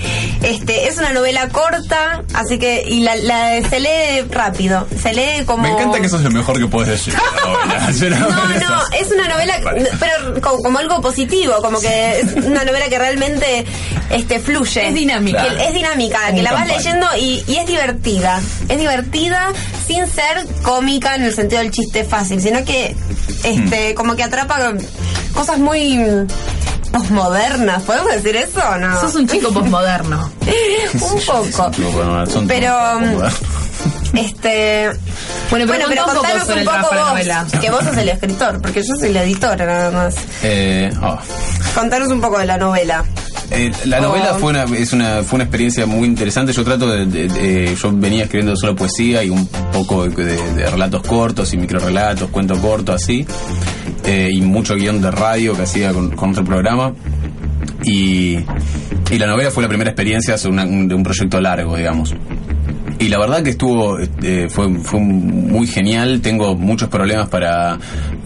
Este, 0.44 0.88
es 0.88 0.98
una 0.98 1.14
novela 1.14 1.48
corta, 1.50 2.24
así 2.34 2.58
que, 2.60 2.84
y 2.88 3.02
la, 3.02 3.16
la- 3.16 3.62
se 3.70 3.80
lee 3.80 4.22
rápido. 4.30 4.88
Se 5.02 5.14
lee 5.14 5.44
como. 5.46 5.64
Me 5.64 5.72
encanta 5.72 6.00
que 6.00 6.08
eso 6.08 6.18
es 6.18 6.24
lo 6.24 6.32
mejor 6.32 6.58
que 6.60 6.68
puedes 6.68 6.90
decir. 6.90 7.14
la. 8.10 8.20
No, 8.20 8.30
no, 8.30 8.82
es- 9.00 9.12
una 9.12 9.28
novela, 9.28 9.60
Vale. 9.64 9.90
pero 10.00 10.42
como, 10.42 10.64
como 10.64 10.80
algo 10.80 11.02
positivo, 11.02 11.56
como 11.62 11.80
que 11.82 12.20
es 12.22 12.34
una 12.46 12.64
novela 12.64 12.88
que 12.88 12.98
realmente 12.98 13.66
este, 14.10 14.40
fluye. 14.40 14.88
Es 14.88 14.94
dinámica. 14.96 15.44
Que 15.44 15.66
es 15.68 15.74
dinámica, 15.74 16.20
Como 16.26 16.36
que 16.38 16.42
la 16.44 16.54
vas 16.54 16.68
leyendo 16.68 17.08
y, 17.20 17.44
y 17.48 17.58
es 17.58 17.66
divertida. 17.68 18.40
Es 18.70 18.80
divertida 18.80 19.52
sin 19.86 20.08
ser 20.08 20.46
cómica 20.64 21.16
en 21.16 21.24
el 21.24 21.34
sentido 21.34 21.62
del 21.62 21.72
chiste 21.72 22.04
fácil, 22.06 22.42
sino 22.42 22.64
que 22.64 22.96
este, 23.44 23.94
como 23.96 24.16
que 24.16 24.24
atrapa 24.24 24.74
cosas 25.34 25.60
muy 25.60 25.71
posmodernas. 26.92 27.84
¿Podemos 27.84 28.12
decir 28.14 28.36
eso 28.36 28.60
o 28.70 28.78
no? 28.78 29.00
Sos 29.00 29.16
un 29.16 29.28
chico 29.28 29.52
posmoderno. 29.54 30.30
un 30.94 31.22
poco. 31.26 31.72
Bueno, 31.94 32.24
Pero, 32.48 32.74
Este. 34.14 34.90
Bueno, 35.50 35.66
pero 35.70 35.86
pero 35.90 36.04
un 36.04 36.10
poco 36.10 36.20
contanos 36.22 36.50
un 36.50 36.64
poco 36.66 36.96
vos, 36.96 37.10
novela. 37.10 37.46
que 37.62 37.70
vos 37.72 37.84
sos 37.84 37.98
el 37.98 38.10
escritor, 38.10 38.62
porque 38.62 38.84
yo 38.84 38.96
soy 38.96 39.12
la 39.14 39.24
editora 39.24 39.66
nada 39.66 39.92
más. 39.92 40.16
Eh, 40.44 40.92
oh. 41.02 41.18
Contanos 41.76 42.10
un 42.10 42.22
poco 42.22 42.38
de 42.40 42.46
la 42.46 42.58
novela. 42.58 43.04
Eh, 43.52 43.70
la 43.86 44.00
Oh. 44.00 44.04
novela 44.04 44.36
fue 44.40 44.52
una, 44.52 44.64
es 44.78 44.94
una, 44.94 45.24
fue 45.24 45.36
una 45.38 45.44
experiencia 45.44 45.86
muy 45.86 46.08
interesante. 46.08 46.54
Yo 46.54 46.64
trato 46.64 46.90
de, 46.90 47.06
de- 47.06 47.28
de- 47.28 47.76
yo 47.76 47.92
venía 47.94 48.24
escribiendo 48.24 48.56
solo 48.56 48.76
poesía 48.76 49.24
y 49.24 49.30
un 49.30 49.46
poco 49.48 50.08
de, 50.08 50.24
de- 50.24 50.54
de 50.54 50.70
relatos 50.70 51.02
cortos 51.06 51.52
y 51.54 51.58
microrelatos, 51.58 52.30
cuento 52.30 52.56
corto 52.62 52.94
así, 52.94 53.26
eh, 54.06 54.30
y 54.32 54.42
mucho 54.42 54.76
guion 54.76 55.02
de 55.02 55.12
radio 55.12 55.56
que 55.56 55.64
hacía 55.64 55.94
con, 55.94 56.12
con 56.12 56.32
otro 56.32 56.44
programa. 56.44 56.94
Y, 57.84 58.38
y 59.10 59.18
la 59.18 59.28
novela 59.28 59.50
fue 59.52 59.64
la 59.64 59.70
primera 59.70 59.90
experiencia 59.90 60.36
una- 60.48 60.66
un- 60.66 60.88
de 60.88 60.96
un 60.96 61.04
proyecto 61.04 61.40
largo, 61.42 61.76
digamos. 61.76 62.14
Y 63.00 63.08
la 63.08 63.18
verdad 63.18 63.42
que 63.42 63.50
estuvo, 63.52 63.98
eh, 64.00 64.48
fue, 64.50 64.72
fue 64.76 65.00
muy 65.00 65.66
genial. 65.66 66.22
Tengo 66.22 66.56
muchos 66.56 66.88
problemas 66.88 67.30
para, 67.30 67.80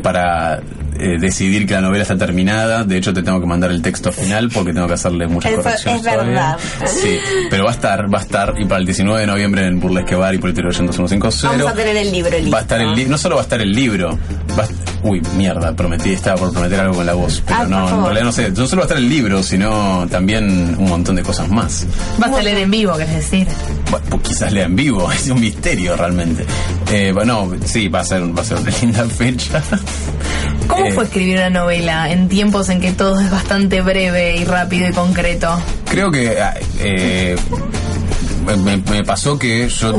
para 0.04 0.58
eh, 1.00 1.18
decidir 1.18 1.66
que 1.66 1.74
la 1.76 1.80
novela 1.82 2.02
está 2.02 2.18
terminada. 2.18 2.84
De 2.84 2.98
hecho, 2.98 3.14
te 3.14 3.24
tengo 3.24 3.40
que 3.40 3.46
mandar 3.48 3.72
el 3.72 3.82
texto 3.82 4.12
final 4.12 4.50
porque 4.54 4.74
tengo 4.74 4.86
que 4.88 4.96
hacerle 4.96 5.28
muchas 5.28 5.54
Eso 5.54 5.64
correcciones. 5.64 6.00
es 6.02 6.06
verdad. 6.06 6.58
todavía. 6.58 6.88
Sí, 6.88 7.18
pero 7.50 7.64
va 7.64 7.70
a 7.72 7.74
estar, 7.74 8.14
va 8.14 8.18
a 8.20 8.22
estar. 8.22 8.54
Y 8.60 8.66
para 8.66 8.82
el 8.82 8.86
19 8.86 9.22
de 9.22 9.28
noviembre 9.28 9.66
en 9.66 9.80
Burlesque 9.80 10.16
Bar 10.16 10.36
y 10.36 10.40
por 10.40 10.50
el 10.50 10.56
2150. 10.58 11.48
Vamos 11.58 11.72
a 11.72 11.74
tener 11.76 11.96
el 11.96 12.12
libro 12.12 12.38
listo. 12.38 12.52
Va 12.52 12.58
a 12.58 12.62
estar 12.62 12.82
el 12.82 13.10
no 13.10 13.18
solo 13.18 13.36
va 13.36 13.42
a 13.42 13.46
estar 13.46 13.62
el 13.62 13.72
libro, 13.72 14.20
uy, 15.04 15.22
mierda, 15.36 15.74
prometí, 15.76 16.14
estaba 16.14 16.38
por 16.38 16.52
prometer 16.52 16.80
algo 16.80 16.96
con 16.96 17.06
la 17.06 17.14
voz, 17.14 17.44
pero 17.46 17.60
Ah, 17.60 17.66
no, 17.66 17.90
en 17.90 18.04
realidad 18.04 18.24
no 18.26 18.32
sé, 18.32 18.50
no 18.52 18.66
solo 18.68 18.82
va 18.82 18.84
a 18.86 18.88
estar 18.88 18.98
el 18.98 19.08
libro, 19.10 19.44
sino 19.44 20.08
también 20.10 20.76
un 20.80 20.90
montón 20.90 21.16
de 21.16 21.24
cosas 21.24 21.48
más. 21.50 21.86
Vas 22.18 22.32
a 22.34 22.42
leer 22.42 22.58
en 22.60 22.72
vivo, 22.72 22.96
querés 22.98 23.16
decir. 23.16 23.48
Bueno, 23.92 24.06
pues 24.10 24.22
quizás 24.24 24.52
lea 24.52 24.66
en 24.66 24.76
vivo, 24.76 25.12
es 25.12 25.30
un 25.30 25.40
misterio 25.40 25.96
realmente. 25.96 26.46
Eh, 26.92 27.12
bueno, 27.14 27.52
sí, 27.66 27.88
va 27.88 28.00
a 28.00 28.06
ser, 28.06 28.22
va 28.36 28.42
a 28.42 28.46
ser 28.46 28.58
una 28.58 28.72
linda 28.82 29.04
fecha. 29.06 29.62
¿Cómo 30.68 30.86
Eh, 30.86 30.92
fue 30.94 31.04
escribir 31.04 31.38
una 31.38 31.50
novela 31.52 32.12
en 32.12 32.28
tiempos 32.28 32.70
en 32.70 32.82
que 32.82 32.92
todo 32.92 33.20
es 33.20 33.30
bastante 33.30 33.82
breve 33.82 34.38
y 34.38 34.44
rápido 34.46 34.90
y 34.90 34.92
concreto? 34.94 35.60
Creo 35.90 36.10
que 36.10 36.36
eh, 36.80 37.36
me, 38.64 38.78
me 38.78 39.04
pasó 39.04 39.38
que 39.38 39.70
yo 39.70 39.94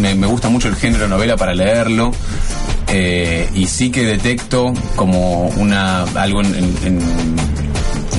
me, 0.00 0.14
me 0.14 0.26
gusta 0.26 0.48
mucho 0.48 0.68
el 0.68 0.76
género 0.76 1.06
novela 1.08 1.36
para 1.36 1.54
leerlo 1.54 2.12
eh, 2.88 3.48
y 3.54 3.66
sí 3.66 3.90
que 3.90 4.04
detecto 4.04 4.72
como 4.94 5.48
una 5.56 6.02
algo 6.14 6.40
en, 6.42 6.54
en- 6.84 7.36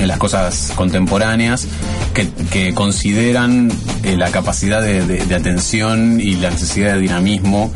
las 0.06 0.18
cosas 0.18 0.72
contemporáneas 0.76 1.66
que, 2.14 2.28
que 2.52 2.72
consideran 2.72 3.68
eh, 4.04 4.16
la 4.16 4.30
capacidad 4.30 4.80
de, 4.80 5.04
de- 5.04 5.26
de 5.26 5.34
atención 5.34 6.20
y 6.20 6.34
la 6.36 6.50
necesidad 6.50 6.94
de 6.94 7.00
dinamismo 7.00 7.72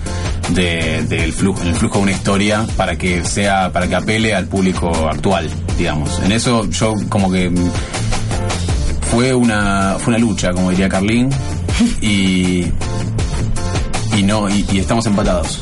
de- 0.51 1.03
del 1.09 1.33
flujo, 1.33 1.61
el 1.65 1.75
flujo 1.75 1.97
de 1.99 2.03
una 2.05 2.13
historia 2.13 2.65
para 2.77 2.97
que 2.97 3.25
sea 3.25 3.73
para 3.73 3.89
que 3.89 3.97
apele 3.97 4.35
al 4.37 4.47
público 4.47 4.89
actual 5.09 5.51
digamos. 5.77 6.21
En 6.25 6.31
eso 6.31 6.71
yo 6.71 6.95
como 7.09 7.29
que 7.31 7.51
mm, 7.51 7.71
fue 9.11 9.35
una 9.35 9.97
fue 9.99 10.15
una 10.15 10.19
lucha 10.19 10.53
como 10.53 10.71
diría 10.71 10.89
Carlín 10.89 11.29
y 12.01 12.67
y 14.17 14.23
no 14.23 14.49
y 14.49 14.65
estamos 14.79 15.07
empatados 15.07 15.59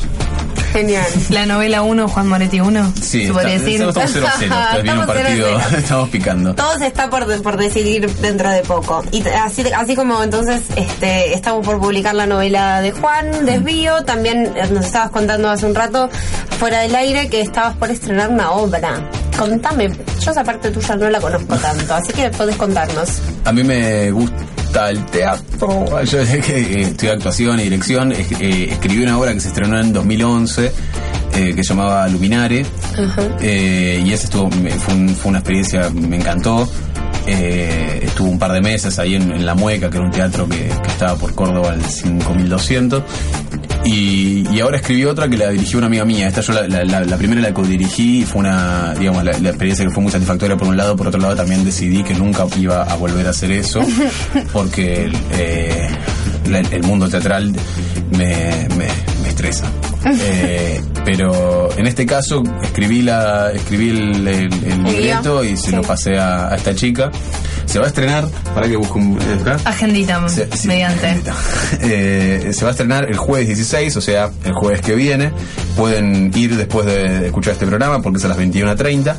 Genial. 0.71 1.05
La 1.29 1.45
novela 1.45 1.81
1, 1.81 2.07
Juan 2.07 2.27
Moretti 2.27 2.59
1. 2.61 2.93
sí 3.01 3.25
se 3.27 3.33
podría 3.33 3.55
está- 3.55 3.65
decir. 3.65 3.81
estamos 3.81 4.11
0 4.13 4.27
a 4.27 4.31
0 4.39 4.55
viene 4.83 4.99
un 4.99 5.01
Estamos 5.01 5.03
cero 5.03 5.03
a 5.03 5.05
partido 5.07 5.47
cero. 5.69 5.77
estamos 5.83 6.09
picando 6.09 6.55
Todo 6.55 6.77
se 6.77 6.87
está 6.87 7.09
por, 7.09 7.41
por 7.41 7.57
decidir 7.57 8.09
dentro 8.15 8.49
de 8.49 8.61
poco. 8.61 9.03
Y 9.11 9.27
así, 9.27 9.63
así 9.75 9.95
como 9.95 10.23
entonces 10.23 10.61
este, 10.75 11.33
estamos 11.33 11.65
por 11.65 11.79
publicar 11.79 12.15
la 12.15 12.25
novela 12.25 12.81
de 12.81 12.91
Juan, 12.91 13.45
Desvío, 13.45 14.03
también 14.05 14.53
eh, 14.55 14.67
nos 14.71 14.85
estabas 14.85 15.11
contando 15.11 15.49
hace 15.49 15.65
un 15.65 15.75
rato, 15.75 16.09
fuera 16.59 16.79
del 16.79 16.95
aire, 16.95 17.29
que 17.29 17.41
estabas 17.41 17.75
por 17.77 17.89
estrenar 17.91 18.29
una 18.29 18.51
obra. 18.51 19.01
Contame, 19.37 19.89
yo 20.19 20.31
esa 20.31 20.43
parte 20.43 20.69
tuya 20.71 20.95
no 20.95 21.09
la 21.09 21.19
conozco 21.19 21.55
tanto, 21.57 21.93
así 21.95 22.13
que 22.13 22.29
podés 22.29 22.55
contarnos. 22.55 23.09
a 23.45 23.51
mí 23.51 23.63
me 23.63 24.11
gusta 24.11 24.37
el 24.89 25.05
teatro 25.05 26.03
yo 26.03 26.17
desde 26.19 26.39
que 26.39 26.57
eh, 26.59 26.81
estudié 26.81 27.11
actuación 27.13 27.59
y 27.59 27.63
dirección 27.63 28.11
es- 28.11 28.31
eh, 28.39 28.69
escribí 28.71 29.03
una 29.03 29.17
obra 29.17 29.33
que 29.33 29.39
se 29.39 29.49
estrenó 29.49 29.79
en 29.79 29.93
2011 29.93 30.71
eh, 31.33 31.53
que 31.55 31.63
se 31.63 31.69
llamaba 31.69 32.07
Luminare 32.07 32.65
Eh, 33.41 34.03
y 34.05 34.11
esa 34.13 34.25
estuvo, 34.25 34.49
fue, 34.51 34.93
un- 34.93 35.09
fue 35.15 35.29
una 35.29 35.39
experiencia, 35.39 35.89
me 35.89 36.17
encantó. 36.17 36.67
Eh, 37.27 37.99
estuvo 38.03 38.29
un 38.29 38.39
par 38.39 38.51
de 38.51 38.61
meses 38.61 38.97
ahí 38.99 39.15
en, 39.15 39.31
en 39.31 39.45
La 39.45 39.53
Mueca, 39.55 39.89
que 39.89 39.97
era 39.97 40.05
un 40.05 40.11
teatro 40.11 40.49
que, 40.49 40.57
que 40.57 40.87
estaba 40.87 41.15
por 41.17 41.33
Córdoba 41.35 41.71
al 41.71 41.85
5200. 41.85 43.03
Y, 43.83 44.47
y 44.51 44.59
ahora 44.59 44.77
escribí 44.77 45.05
otra 45.05 45.27
que 45.27 45.37
la 45.37 45.49
dirigió 45.49 45.79
una 45.79 45.87
amiga 45.87 46.05
mía. 46.05 46.27
Esta 46.27 46.41
yo 46.41 46.53
la, 46.53 46.67
la- 46.67 46.83
la- 46.83 47.01
la 47.03 47.17
primera 47.17 47.41
la 47.41 47.53
codirigí 47.53 48.19
y 48.21 48.25
fue 48.25 48.41
una, 48.41 48.93
digamos, 48.93 49.23
la, 49.23 49.31
experiencia 49.31 49.83
que 49.85 49.91
fue 49.91 50.03
muy 50.03 50.11
satisfactoria 50.11 50.55
por 50.55 50.67
un 50.67 50.77
lado. 50.77 50.95
Por 50.95 51.07
otro 51.07 51.19
lado 51.19 51.35
también 51.35 51.65
decidí 51.65 52.03
que 52.03 52.13
nunca 52.13 52.45
iba 52.59 52.83
a 52.83 52.95
volver 52.95 53.25
a 53.27 53.31
hacer 53.31 53.51
eso 53.51 53.81
porque 54.53 55.11
eh, 55.33 55.89
el 56.71 56.83
mundo 56.83 57.09
teatral 57.09 57.51
me, 58.11 58.67
me- 58.77 59.21
me 59.23 59.29
estresa. 59.29 59.65
Eh, 60.03 60.81
pero 61.05 61.69
en 61.77 61.85
este 61.85 62.07
caso 62.07 62.41
escribí 62.63 63.03
la 63.03 63.51
escribí 63.51 63.89
el, 63.91 64.27
el- 64.27 64.53
el 64.65 64.83
libreto 64.83 65.43
y 65.43 65.55
se 65.55 65.71
lo 65.71 65.83
pasé 65.83 66.17
a, 66.17 66.47
a 66.49 66.55
esta 66.55 66.73
chica. 66.73 67.11
Se 67.71 67.79
va 67.79 67.85
a 67.85 67.87
estrenar, 67.87 68.27
para 68.53 68.67
que 68.67 68.75
busque 68.75 68.97
un 68.97 69.17
eh, 69.17 69.37
acá. 69.39 69.57
Agendita, 69.63 70.27
Sí, 70.27 70.41
sí, 70.53 70.67
mediante. 70.67 71.21
Eh, 71.83 72.51
se 72.53 72.63
va 72.63 72.67
a 72.67 72.71
estrenar 72.71 73.05
el 73.05 73.15
jueves 73.15 73.47
16, 73.47 73.95
o 73.95 74.01
sea, 74.01 74.29
el 74.43 74.51
jueves 74.51 74.81
que 74.81 74.93
viene. 74.93 75.31
Pueden 75.77 76.31
ir 76.35 76.57
después 76.57 76.85
de, 76.85 77.21
de 77.21 77.25
escuchar 77.27 77.53
este 77.53 77.65
programa 77.65 78.01
porque 78.01 78.17
es 78.19 78.25
a 78.25 78.27
las 78.27 78.37
21.30. 78.37 79.15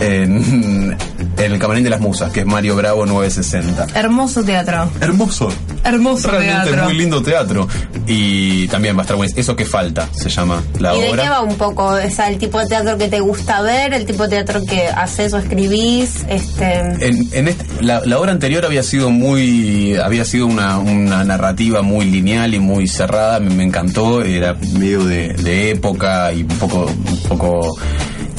en, 0.00 0.96
en 1.36 1.52
el 1.52 1.58
Camarín 1.58 1.84
de 1.84 1.90
las 1.90 2.00
Musas, 2.00 2.32
que 2.32 2.40
es 2.40 2.46
Mario 2.46 2.76
Bravo 2.76 3.04
960. 3.06 3.86
Hermoso 3.98 4.44
teatro. 4.44 4.88
Hermoso. 5.00 5.48
Hermoso 5.84 6.30
Realmente 6.30 6.70
teatro. 6.70 6.84
muy 6.84 6.94
lindo 6.94 7.22
teatro. 7.22 7.68
Y 8.06 8.68
también 8.68 8.96
va 8.96 9.00
a 9.00 9.02
estar 9.02 9.16
bueno. 9.16 9.32
Eso 9.36 9.54
que 9.56 9.64
falta, 9.64 10.08
se 10.12 10.28
llama 10.28 10.62
la 10.78 10.94
¿Y 10.96 11.00
de 11.00 11.10
obra. 11.10 11.22
qué 11.24 11.28
va 11.28 11.42
un 11.42 11.54
poco? 11.56 11.84
O 11.86 12.10
sea, 12.10 12.28
el 12.28 12.38
tipo 12.38 12.58
de 12.58 12.66
teatro 12.66 12.96
que 12.98 13.08
te 13.08 13.20
gusta 13.20 13.60
ver, 13.62 13.92
el 13.94 14.04
tipo 14.06 14.24
de 14.24 14.28
teatro 14.30 14.60
que 14.64 14.86
haces 14.88 15.32
o 15.34 15.38
escribís, 15.38 16.24
este... 16.28 16.74
En, 16.80 17.28
en 17.32 17.48
este- 17.48 17.66
la, 17.84 18.00
la 18.04 18.18
obra 18.18 18.32
anterior 18.32 18.64
había 18.64 18.82
sido 18.82 19.10
muy 19.10 19.96
había 19.96 20.24
sido 20.24 20.46
una, 20.46 20.78
una 20.78 21.22
narrativa 21.24 21.82
muy 21.82 22.06
lineal 22.06 22.54
y 22.54 22.58
muy 22.58 22.88
cerrada 22.88 23.38
me, 23.40 23.50
me 23.50 23.62
encantó 23.64 24.22
era 24.22 24.54
medio 24.72 25.04
de, 25.04 25.32
de 25.34 25.70
época 25.70 26.32
y 26.32 26.42
un 26.42 26.48
poco 26.48 26.86
un 26.86 27.16
poco 27.28 27.78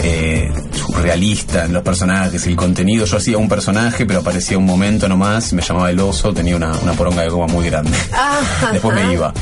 eh, 0.04 0.52
surrealista 0.72 1.66
en 1.66 1.74
los 1.74 1.84
personajes 1.84 2.46
el 2.48 2.56
contenido. 2.56 3.06
Yo 3.06 3.18
hacía 3.18 3.38
un 3.38 3.50
personaje 3.50 4.06
pero 4.06 4.20
aparecía 4.20 4.58
un 4.58 4.66
momento 4.66 5.08
nomás 5.08 5.54
me 5.54 5.62
llamaba 5.62 5.90
el 5.92 6.00
oso 6.00 6.34
tenía 6.34 6.56
una, 6.56 6.74
una 6.78 6.94
poronga 6.94 7.22
de 7.24 7.30
goma 7.30 7.48
muy 7.48 7.66
grande. 7.66 7.92
Después 8.72 8.96
me 8.96 9.14
iba. 9.14 9.34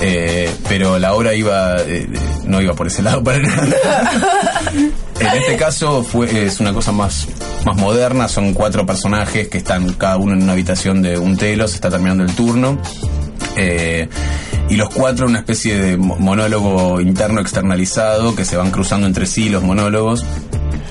Eh, 0.00 0.50
pero 0.68 0.98
la 0.98 1.14
obra 1.14 1.34
iba 1.34 1.76
eh, 1.80 2.06
no 2.44 2.60
iba 2.60 2.74
por 2.74 2.86
ese 2.86 3.02
lado 3.02 3.22
para 3.22 3.38
nada. 3.38 4.12
En 5.18 5.26
este 5.28 5.56
caso 5.56 6.02
fue 6.02 6.46
es 6.46 6.60
una 6.60 6.74
cosa 6.74 6.92
más 6.92 7.26
más 7.64 7.76
moderna, 7.76 8.28
son 8.28 8.52
cuatro 8.52 8.84
personajes 8.84 9.48
que 9.48 9.58
están 9.58 9.94
cada 9.94 10.18
uno 10.18 10.34
en 10.34 10.42
una 10.42 10.52
habitación 10.52 11.00
de 11.00 11.18
un 11.18 11.36
telo, 11.36 11.66
se 11.66 11.76
está 11.76 11.90
terminando 11.90 12.22
el 12.22 12.34
turno. 12.34 12.78
Eh, 13.56 14.08
y 14.68 14.76
los 14.76 14.88
cuatro 14.90 15.26
una 15.26 15.38
especie 15.38 15.76
de 15.78 15.96
mo- 15.96 16.16
monólogo 16.18 17.00
interno 17.00 17.40
externalizado 17.40 18.34
que 18.34 18.44
se 18.44 18.56
van 18.56 18.70
cruzando 18.70 19.06
entre 19.06 19.26
sí 19.26 19.48
los 19.48 19.62
monólogos 19.62 20.24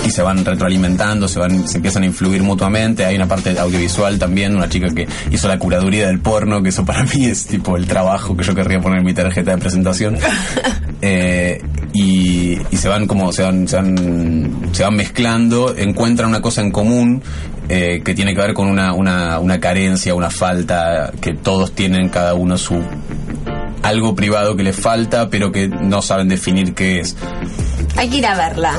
y 0.06 0.12
se 0.12 0.22
van 0.22 0.46
retroalimentando, 0.46 1.28
se 1.28 1.40
van, 1.40 1.68
se 1.68 1.78
empiezan 1.78 2.04
a 2.04 2.06
influir 2.06 2.44
mutuamente. 2.44 3.06
Hay 3.06 3.16
una 3.16 3.28
parte 3.28 3.58
audiovisual 3.60 4.20
también, 4.20 4.56
una 4.56 4.70
chica 4.70 4.88
que 4.94 5.08
hizo 5.32 5.48
la 5.48 5.58
curaduría 5.58 6.08
del 6.08 6.20
porno, 6.20 6.62
que 6.62 6.70
eso 6.70 6.86
para 6.86 7.04
mí 7.16 7.26
es 7.26 7.46
tipo 7.48 7.76
el 7.76 7.88
trabajo 7.88 8.38
que 8.38 8.44
yo 8.44 8.54
querría 8.54 8.80
poner 8.80 9.00
en 9.00 9.06
mi 9.06 9.14
tarjeta 9.14 9.52
de 9.52 9.58
presentación. 9.58 10.18
Eh, 11.02 11.62
y, 11.96 12.60
y 12.72 12.78
se 12.78 12.90
van 12.90 13.08
como 13.08 13.32
se 13.32 13.42
van, 13.42 13.68
se 13.68 13.78
van 13.78 14.70
se 14.74 14.84
van 14.84 14.96
mezclando, 14.96 15.74
encuentran 15.78 16.30
una 16.30 16.42
cosa 16.42 16.62
en 16.62 16.72
común 16.72 17.24
eh, 17.70 18.02
que 18.04 18.14
tiene 18.14 18.36
que 18.36 18.42
ver 18.42 18.54
con 18.54 18.68
una, 18.68 18.94
una, 18.94 19.40
una 19.40 19.60
carencia, 19.62 20.14
una 20.14 20.30
falta 20.30 21.14
que 21.22 21.34
todos 21.34 21.72
tienen 21.72 22.10
cada 22.10 22.34
uno 22.34 22.58
su 22.58 22.84
algo 23.82 24.14
privado 24.14 24.58
que 24.58 24.64
les 24.64 24.76
falta, 24.76 25.30
pero 25.30 25.52
que 25.52 25.70
no 25.70 26.02
saben 26.02 26.28
definir 26.28 26.74
qué 26.74 27.00
es. 27.00 27.16
Hay 27.96 28.10
que 28.10 28.18
ir 28.18 28.26
a 28.26 28.36
verla 28.36 28.74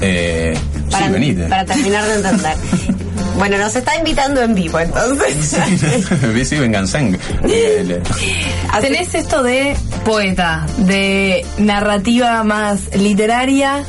Eh, 0.00 0.56
para, 0.90 1.06
sí, 1.06 1.12
venite. 1.12 1.44
para 1.46 1.64
terminar 1.64 2.04
de 2.06 2.14
entender. 2.16 2.54
bueno, 3.38 3.58
nos 3.58 3.74
está 3.76 3.96
invitando 3.96 4.42
en 4.42 4.54
vivo 4.54 4.78
entonces. 4.78 5.56
sí. 6.60 7.16
Eh, 7.44 8.02
Tenés 8.80 9.14
esto 9.14 9.42
de 9.42 9.76
poeta, 10.04 10.66
de 10.78 11.44
narrativa 11.58 12.42
más 12.44 12.94
literaria, 12.94 13.82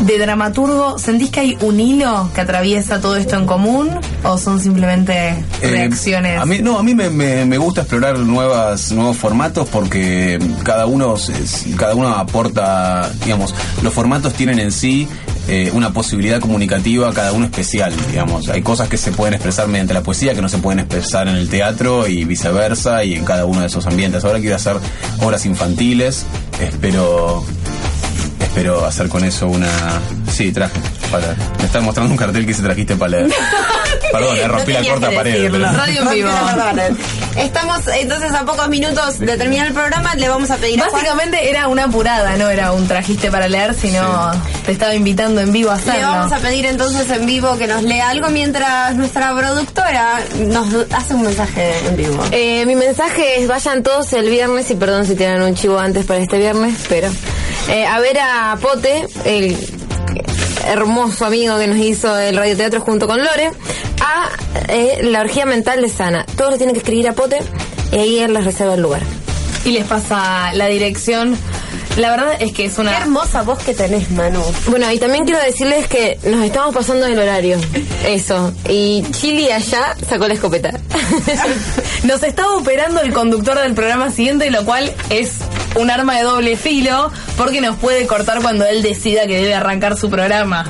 de 0.00 0.18
dramaturgo. 0.18 0.98
¿Sentís 0.98 1.30
que 1.30 1.40
hay 1.40 1.58
un 1.60 1.78
hilo 1.78 2.30
que 2.34 2.40
atraviesa 2.40 3.00
todo 3.00 3.16
esto 3.16 3.36
en 3.36 3.46
común? 3.46 3.90
¿O 4.24 4.38
son 4.38 4.60
simplemente 4.60 5.28
Eh, 5.60 5.70
reacciones? 5.70 6.40
a 6.40 6.44
mí, 6.46 6.58
no, 6.60 6.78
a 6.78 6.82
mí 6.82 6.94
me, 6.94 7.10
me- 7.10 7.44
me 7.44 7.58
gusta 7.58 7.82
explorar 7.82 8.18
nuevas, 8.18 8.90
nuevos 8.92 9.16
formatos 9.16 9.68
porque 9.68 10.38
cada 10.64 10.86
uno, 10.86 11.16
se- 11.16 11.32
cada 11.76 11.94
uno 11.94 12.08
aporta, 12.14 13.10
digamos, 13.24 13.54
los 13.82 13.92
formatos 13.92 14.32
tienen 14.34 14.58
en 14.58 14.72
sí 14.72 15.06
eh, 15.48 15.70
una 15.74 15.92
posibilidad 15.92 16.40
comunicativa, 16.40 17.12
cada 17.12 17.32
uno 17.32 17.44
especial, 17.46 17.92
digamos. 18.10 18.48
Hay 18.48 18.62
cosas 18.62 18.88
que 18.88 18.96
se 18.96 19.12
pueden 19.12 19.34
expresar 19.34 19.68
mediante 19.68 19.94
la 19.94 20.02
poesía 20.02 20.34
que 20.34 20.42
no 20.42 20.48
se 20.48 20.58
pueden 20.58 20.80
expresar 20.80 21.28
en 21.28 21.36
el 21.36 21.48
teatro 21.48 22.06
y 22.06 22.24
viceversa 22.24 23.04
y 23.04 23.14
en 23.14 23.24
cada 23.24 23.44
uno 23.44 23.60
de 23.60 23.66
esos 23.66 23.86
ambientes. 23.86 24.24
Ahora 24.24 24.40
quiero 24.40 24.56
hacer 24.56 24.76
obras 25.20 25.44
infantiles, 25.46 26.24
espero 26.60 27.44
espero 28.54 28.84
hacer 28.86 29.08
con 29.08 29.24
eso 29.24 29.48
una... 29.48 29.68
Sí, 30.30 30.52
traje. 30.52 30.78
Para... 31.14 31.36
Me 31.58 31.64
están 31.66 31.84
mostrando 31.84 32.10
un 32.12 32.16
cartel 32.18 32.44
que 32.44 32.54
se 32.54 32.62
trajiste 32.62 32.96
para 32.96 33.10
leer. 33.12 33.32
Perdón, 34.12 34.36
le 34.36 34.48
rompí 34.48 34.72
la 34.72 34.78
tenías 34.78 34.94
corta 34.94 35.10
pared. 35.14 35.50
pero- 35.50 35.72
Radio 35.72 36.02
en 36.02 36.10
vivo. 36.10 36.28
La. 36.56 36.90
Estamos 37.42 37.80
entonces 37.98 38.32
a 38.32 38.44
pocos 38.44 38.68
minutos 38.68 39.18
de 39.18 39.36
terminar 39.36 39.66
el 39.68 39.72
programa. 39.72 40.14
Le 40.14 40.28
vamos 40.28 40.50
a 40.50 40.56
pedir 40.56 40.80
a 40.80 40.84
Juan- 40.84 40.92
Básicamente 40.92 41.50
era 41.50 41.68
una 41.68 41.84
apurada, 41.84 42.36
no 42.36 42.48
era 42.48 42.72
un 42.72 42.86
trajiste 42.88 43.30
para 43.30 43.48
leer, 43.48 43.74
sino 43.74 44.30
te 44.66 44.72
estaba 44.72 44.94
invitando 44.94 45.40
en 45.40 45.52
vivo 45.52 45.70
a 45.70 45.74
hacerlo. 45.74 46.00
Le 46.00 46.06
vamos 46.06 46.32
a 46.32 46.38
pedir 46.38 46.66
entonces 46.66 47.10
en 47.10 47.26
vivo 47.26 47.56
que 47.58 47.66
nos 47.66 47.82
lea 47.82 48.08
algo 48.10 48.28
mientras 48.30 48.94
nuestra 48.96 49.34
productora 49.36 50.20
nos 50.46 50.68
hace 50.92 51.14
un 51.14 51.22
mensaje 51.22 51.72
en 51.88 51.96
vivo. 51.96 52.24
Eh, 52.32 52.64
mi 52.66 52.74
mensaje 52.76 53.40
es 53.40 53.48
vayan 53.48 53.82
todos 53.82 54.12
el 54.12 54.30
viernes 54.30 54.70
y 54.70 54.74
perdón 54.76 55.06
si 55.06 55.14
tienen 55.16 55.42
un 55.42 55.54
chivo 55.54 55.78
antes 55.78 56.04
para 56.06 56.20
este 56.20 56.38
viernes, 56.38 56.74
pero 56.88 57.08
eh, 57.68 57.84
a 57.86 57.98
ver 58.00 58.18
a 58.20 58.56
Pote, 58.60 59.06
el 59.24 59.56
hermoso 60.66 61.24
amigo 61.24 61.58
que 61.58 61.66
nos 61.66 61.78
hizo 61.78 62.18
el 62.18 62.36
radioteatro 62.36 62.80
junto 62.80 63.06
con 63.06 63.18
Lore, 63.22 63.50
a 64.00 64.28
eh, 64.68 65.00
la 65.02 65.20
orgía 65.20 65.46
mental 65.46 65.82
de 65.82 65.88
Sana. 65.88 66.26
Todos 66.36 66.52
le 66.52 66.56
tienen 66.56 66.74
que 66.74 66.80
escribir 66.80 67.08
a 67.08 67.12
Pote 67.12 67.38
y 67.92 67.96
ahí 67.96 68.18
él 68.18 68.32
les 68.32 68.44
reserva 68.44 68.74
el 68.74 68.82
lugar. 68.82 69.02
Y 69.64 69.70
les 69.70 69.84
pasa 69.84 70.52
la 70.52 70.66
dirección. 70.66 71.36
La 71.96 72.10
verdad 72.10 72.36
es 72.40 72.52
que 72.52 72.64
es 72.64 72.76
una... 72.78 72.90
Qué 72.90 73.02
hermosa 73.02 73.42
voz 73.42 73.62
que 73.62 73.72
tenés, 73.72 74.10
Manu. 74.10 74.42
Bueno, 74.66 74.90
y 74.90 74.98
también 74.98 75.24
quiero 75.24 75.40
decirles 75.40 75.86
que 75.86 76.18
nos 76.24 76.44
estamos 76.44 76.74
pasando 76.74 77.06
del 77.06 77.18
horario. 77.18 77.56
Eso. 78.04 78.52
Y 78.68 79.04
Chili 79.12 79.48
allá 79.50 79.94
sacó 80.08 80.26
la 80.26 80.34
escopeta. 80.34 80.72
Nos 82.02 82.22
está 82.22 82.48
operando 82.56 83.00
el 83.00 83.12
conductor 83.12 83.58
del 83.60 83.74
programa 83.74 84.10
siguiente, 84.10 84.50
lo 84.50 84.64
cual 84.64 84.92
es 85.08 85.34
un 85.76 85.90
arma 85.90 86.16
de 86.16 86.22
doble 86.22 86.56
filo, 86.56 87.10
porque 87.36 87.60
nos 87.60 87.76
puede 87.76 88.06
cortar 88.06 88.40
cuando 88.42 88.64
él 88.66 88.82
decida 88.82 89.26
que 89.26 89.36
debe 89.36 89.54
arrancar 89.54 89.96
su 89.96 90.10
programa. 90.10 90.64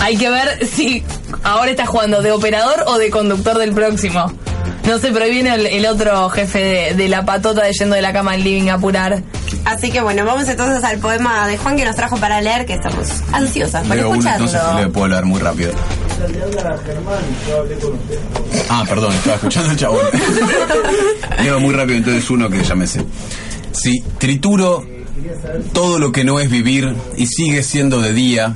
Hay 0.00 0.16
que 0.16 0.30
ver 0.30 0.66
si 0.66 1.04
ahora 1.42 1.70
está 1.70 1.86
jugando 1.86 2.22
de 2.22 2.32
operador 2.32 2.84
o 2.86 2.98
de 2.98 3.10
conductor 3.10 3.58
del 3.58 3.72
próximo. 3.72 4.32
No 4.86 4.98
sé, 4.98 5.12
pero 5.12 5.26
ahí 5.26 5.30
viene 5.30 5.54
el, 5.54 5.66
el 5.66 5.86
otro 5.86 6.30
jefe 6.30 6.58
de, 6.58 6.94
de 6.94 7.08
la 7.08 7.24
patota 7.24 7.62
de 7.62 7.72
yendo 7.72 7.94
de 7.96 8.02
la 8.02 8.12
cama 8.12 8.32
al 8.32 8.42
living 8.42 8.70
a 8.70 8.74
apurar. 8.74 9.22
Así 9.64 9.90
que 9.90 10.00
bueno, 10.00 10.24
vamos 10.24 10.48
entonces 10.48 10.82
al 10.82 10.98
poema 10.98 11.46
de 11.46 11.58
Juan 11.58 11.76
que 11.76 11.84
nos 11.84 11.94
trajo 11.96 12.16
para 12.16 12.40
leer, 12.40 12.64
que 12.64 12.74
estamos 12.74 13.08
ansiosas 13.32 13.86
por 13.86 13.96
Leo 13.96 14.08
uno, 14.08 14.18
escucharlo. 14.18 14.46
entonces 14.46 14.80
le 14.80 14.88
puedo 14.88 15.08
leer 15.08 15.24
muy 15.26 15.38
rápido. 15.40 15.72
Ah, 18.68 18.84
perdón, 18.88 19.12
estaba 19.12 19.36
escuchando 19.36 19.70
el 19.70 19.76
chabón. 19.76 20.06
Leo 21.42 21.60
muy 21.60 21.74
rápido 21.74 21.98
entonces 21.98 22.30
uno 22.30 22.48
que 22.48 22.62
ya 22.62 22.74
me 22.74 22.86
sé. 22.86 23.04
Si 23.72 24.02
trituro 24.18 24.84
todo 25.72 25.98
lo 25.98 26.12
que 26.12 26.24
no 26.24 26.40
es 26.40 26.50
vivir 26.50 26.94
y 27.16 27.26
sigue 27.26 27.62
siendo 27.62 28.00
de 28.00 28.12
día, 28.12 28.54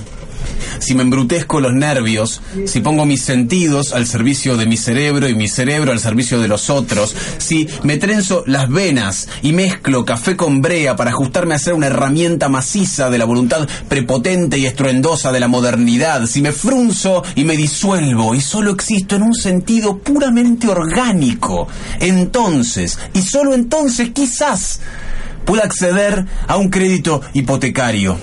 si 0.79 0.95
me 0.95 1.03
embrutezco 1.03 1.61
los 1.61 1.73
nervios, 1.73 2.41
si 2.67 2.81
pongo 2.81 3.07
mis 3.07 3.23
sentidos 3.23 3.93
al 3.93 4.07
servicio 4.07 4.57
de 4.57 4.67
mi 4.67 4.77
cerebro 4.77 5.29
y 5.29 5.35
mi 5.35 5.49
cerebro 5.49 5.93
al 5.93 6.01
servicio 6.01 6.41
de 6.41 6.49
los 6.49 6.71
otros, 6.71 7.15
si 7.39 7.69
me 7.83 7.97
trenzo 7.97 8.45
las 8.47 8.69
venas 8.69 9.29
y 9.43 9.53
mezclo 9.53 10.05
café 10.05 10.37
con 10.37 10.61
brea 10.61 10.97
para 10.97 11.11
ajustarme 11.11 11.55
a 11.55 11.59
ser 11.59 11.75
una 11.75 11.87
herramienta 11.87 12.49
maciza 12.49 13.11
de 13.11 13.19
la 13.19 13.25
voluntad 13.25 13.69
prepotente 13.89 14.59
y 14.59 14.67
estruendosa 14.67 15.33
de 15.33 15.41
la 15.41 15.49
modernidad, 15.49 16.27
si 16.27 16.43
me 16.43 16.53
frunzo 16.53 17.23
y 17.35 17.45
me 17.45 17.57
disuelvo 17.57 18.35
y 18.35 18.41
solo 18.41 18.71
existo 18.71 19.17
en 19.17 19.23
un 19.23 19.35
sentido 19.35 19.99
puramente 19.99 20.69
orgánico, 20.69 21.69
entonces, 22.01 22.99
y 23.15 23.23
solo 23.23 23.55
entonces 23.55 24.11
quizás, 24.11 24.81
pueda 25.45 25.65
acceder 25.65 26.25
a 26.47 26.57
un 26.57 26.69
crédito 26.71 27.21
hipotecario. 27.33 28.17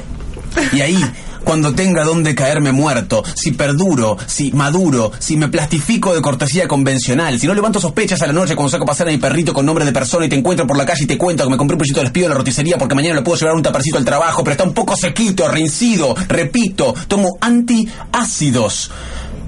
Y 0.74 0.82
ahí, 0.82 1.00
cuando 1.44 1.74
tenga 1.74 2.04
donde 2.04 2.36
caerme 2.36 2.72
muerto, 2.72 3.24
si 3.36 3.52
perduro, 3.52 4.18
si 4.26 4.52
maduro, 4.52 5.12
si 5.20 5.38
me 5.38 5.48
plastifico 5.48 6.14
de 6.14 6.22
cortesía 6.22 6.68
convencional, 6.68 7.40
si 7.40 7.48
no 7.48 7.54
levanto 7.54 7.80
sospechas 7.80 8.22
a 8.22 8.28
la 8.28 8.34
noche 8.34 8.56
cuando 8.56 8.70
saco 8.70 8.86
pasar 8.86 9.08
a 9.08 9.12
mi 9.12 9.18
perrito 9.18 9.54
con 9.54 9.66
nombre 9.66 9.86
de 9.86 9.92
persona 9.92 10.26
y 10.26 10.30
te 10.30 10.36
encuentro 10.36 10.68
por 10.68 10.78
la 10.78 10.86
calle 10.86 11.04
y 11.04 11.08
te 11.08 11.18
cuento 11.18 11.44
que 11.44 11.50
me 11.50 11.58
compré 11.58 11.76
un 11.76 11.80
pollito 11.80 12.00
de 12.00 12.06
despido 12.06 12.26
de 12.26 12.30
la 12.30 12.38
roticería 12.38 12.78
porque 12.78 12.96
mañana 12.96 13.16
le 13.16 13.22
puedo 13.22 13.38
llevar 13.38 13.56
un 13.56 13.64
tapercito 13.64 13.98
al 13.98 14.06
trabajo, 14.06 14.44
pero 14.44 14.52
está 14.52 14.64
un 14.64 14.74
poco 14.74 14.96
sequito, 14.96 15.48
rincido, 15.48 16.16
repito, 16.28 16.94
tomo 17.08 17.38
antiácidos. 17.42 18.92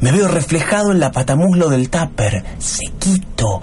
Me 0.01 0.11
veo 0.11 0.27
reflejado 0.27 0.91
en 0.91 0.99
la 0.99 1.11
patamuslo 1.11 1.69
del 1.69 1.89
tupper, 1.89 2.43
sequito. 2.59 3.61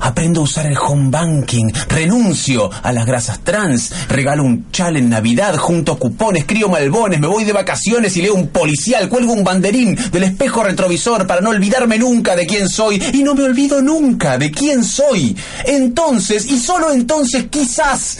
Aprendo 0.00 0.40
a 0.40 0.44
usar 0.44 0.66
el 0.66 0.76
home 0.78 1.10
banking, 1.10 1.70
renuncio 1.88 2.70
a 2.82 2.92
las 2.92 3.06
grasas 3.06 3.40
trans, 3.40 3.92
regalo 4.08 4.44
un 4.44 4.70
chal 4.70 4.96
en 4.96 5.08
Navidad, 5.08 5.56
junto 5.56 5.98
cupones, 5.98 6.44
crío 6.44 6.68
malbones, 6.68 7.18
me 7.18 7.26
voy 7.26 7.44
de 7.44 7.52
vacaciones 7.52 8.16
y 8.16 8.22
leo 8.22 8.34
un 8.34 8.48
policial, 8.48 9.08
cuelgo 9.08 9.32
un 9.32 9.44
banderín 9.44 9.96
del 10.12 10.24
espejo 10.24 10.62
retrovisor 10.62 11.26
para 11.26 11.40
no 11.40 11.50
olvidarme 11.50 11.98
nunca 11.98 12.36
de 12.36 12.46
quién 12.46 12.68
soy 12.68 13.02
y 13.12 13.22
no 13.22 13.34
me 13.34 13.44
olvido 13.44 13.80
nunca 13.80 14.38
de 14.38 14.50
quién 14.50 14.84
soy. 14.84 15.36
Entonces, 15.64 16.46
y 16.46 16.58
solo 16.58 16.92
entonces 16.92 17.46
quizás, 17.50 18.18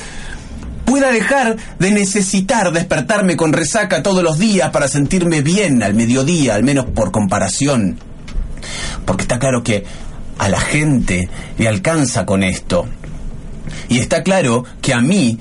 pueda 0.86 1.10
dejar 1.10 1.56
de 1.78 1.90
necesitar 1.90 2.72
despertarme 2.72 3.36
con 3.36 3.52
resaca 3.52 4.02
todos 4.02 4.22
los 4.22 4.38
días 4.38 4.70
para 4.70 4.88
sentirme 4.88 5.42
bien 5.42 5.82
al 5.82 5.92
mediodía, 5.94 6.54
al 6.54 6.62
menos 6.62 6.86
por 6.86 7.10
comparación. 7.10 7.98
Porque 9.04 9.22
está 9.22 9.38
claro 9.38 9.62
que 9.62 9.84
a 10.38 10.48
la 10.48 10.60
gente 10.60 11.28
le 11.58 11.68
alcanza 11.68 12.26
con 12.26 12.42
esto. 12.42 12.86
Y 13.88 13.98
está 13.98 14.22
claro 14.22 14.64
que 14.80 14.94
a 14.94 15.00
mí, 15.00 15.38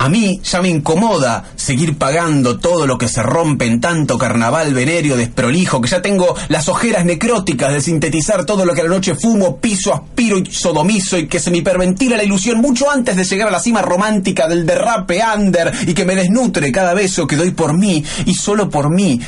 a 0.00 0.08
mí 0.08 0.40
ya 0.42 0.62
me 0.62 0.70
incomoda 0.70 1.44
seguir 1.56 1.98
pagando 1.98 2.58
todo 2.58 2.86
lo 2.86 2.96
que 2.96 3.06
se 3.06 3.22
rompe 3.22 3.66
en 3.66 3.82
tanto 3.82 4.16
carnaval 4.16 4.72
venerio 4.72 5.14
desprolijo, 5.14 5.78
que 5.82 5.90
ya 5.90 6.00
tengo 6.00 6.34
las 6.48 6.70
ojeras 6.70 7.04
necróticas 7.04 7.70
de 7.70 7.82
sintetizar 7.82 8.46
todo 8.46 8.64
lo 8.64 8.72
que 8.72 8.80
a 8.80 8.84
la 8.84 8.90
noche 8.90 9.14
fumo, 9.14 9.58
piso, 9.58 9.92
aspiro 9.92 10.38
y 10.38 10.46
sodomizo 10.46 11.18
y 11.18 11.26
que 11.26 11.38
se 11.38 11.50
me 11.50 11.58
hiperventila 11.58 12.16
la 12.16 12.24
ilusión 12.24 12.62
mucho 12.62 12.90
antes 12.90 13.14
de 13.14 13.24
llegar 13.24 13.48
a 13.48 13.50
la 13.50 13.60
cima 13.60 13.82
romántica 13.82 14.48
del 14.48 14.64
derrape 14.64 15.20
under 15.36 15.70
y 15.86 15.92
que 15.92 16.06
me 16.06 16.16
desnutre 16.16 16.72
cada 16.72 16.94
beso 16.94 17.26
que 17.26 17.36
doy 17.36 17.50
por 17.50 17.76
mí 17.76 18.02
y 18.24 18.32
solo 18.32 18.70
por 18.70 18.88
mí. 18.88 19.20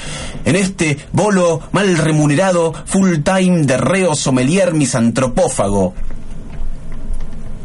En 0.46 0.56
este 0.56 0.96
bolo 1.12 1.60
mal 1.72 1.98
remunerado 1.98 2.72
full 2.86 3.18
time 3.22 3.66
de 3.66 3.76
reo 3.76 4.14
sommelier 4.14 4.72
misantropófago. 4.72 5.92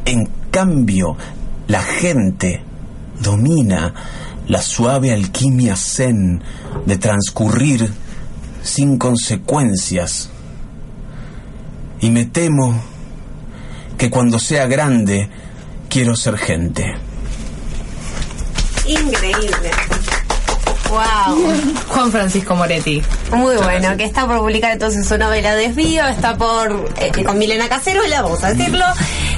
En 0.03 0.27
cambio, 0.51 1.15
la 1.67 1.81
gente 1.81 2.66
domina 3.21 3.93
la 4.47 4.61
suave 4.61 5.11
alquimia 5.11 5.75
zen 5.75 6.41
de 6.85 6.97
transcurrir 6.97 7.91
sin 8.61 8.97
consecuencias. 8.97 10.29
Y 11.99 12.09
me 12.09 12.25
temo 12.25 12.81
que 13.97 14.09
cuando 14.09 14.39
sea 14.39 14.67
grande 14.67 15.29
quiero 15.89 16.15
ser 16.15 16.37
gente. 16.37 16.85
Increíble. 18.85 19.71
Wow. 20.89 21.47
Juan 21.89 22.11
Francisco 22.11 22.55
Moretti. 22.55 23.01
Muy 23.31 23.55
bueno, 23.57 23.97
que 23.97 24.03
está 24.03 24.25
por 24.25 24.39
publicar 24.39 24.71
entonces 24.71 25.07
su 25.07 25.17
novela 25.17 25.55
Desvío, 25.55 26.05
está 26.07 26.37
por 26.37 26.91
eh, 26.99 27.23
con 27.23 27.37
Milena 27.37 27.67
Cacerola, 27.67 28.21
vamos 28.21 28.43
a 28.43 28.53
decirlo. 28.53 28.85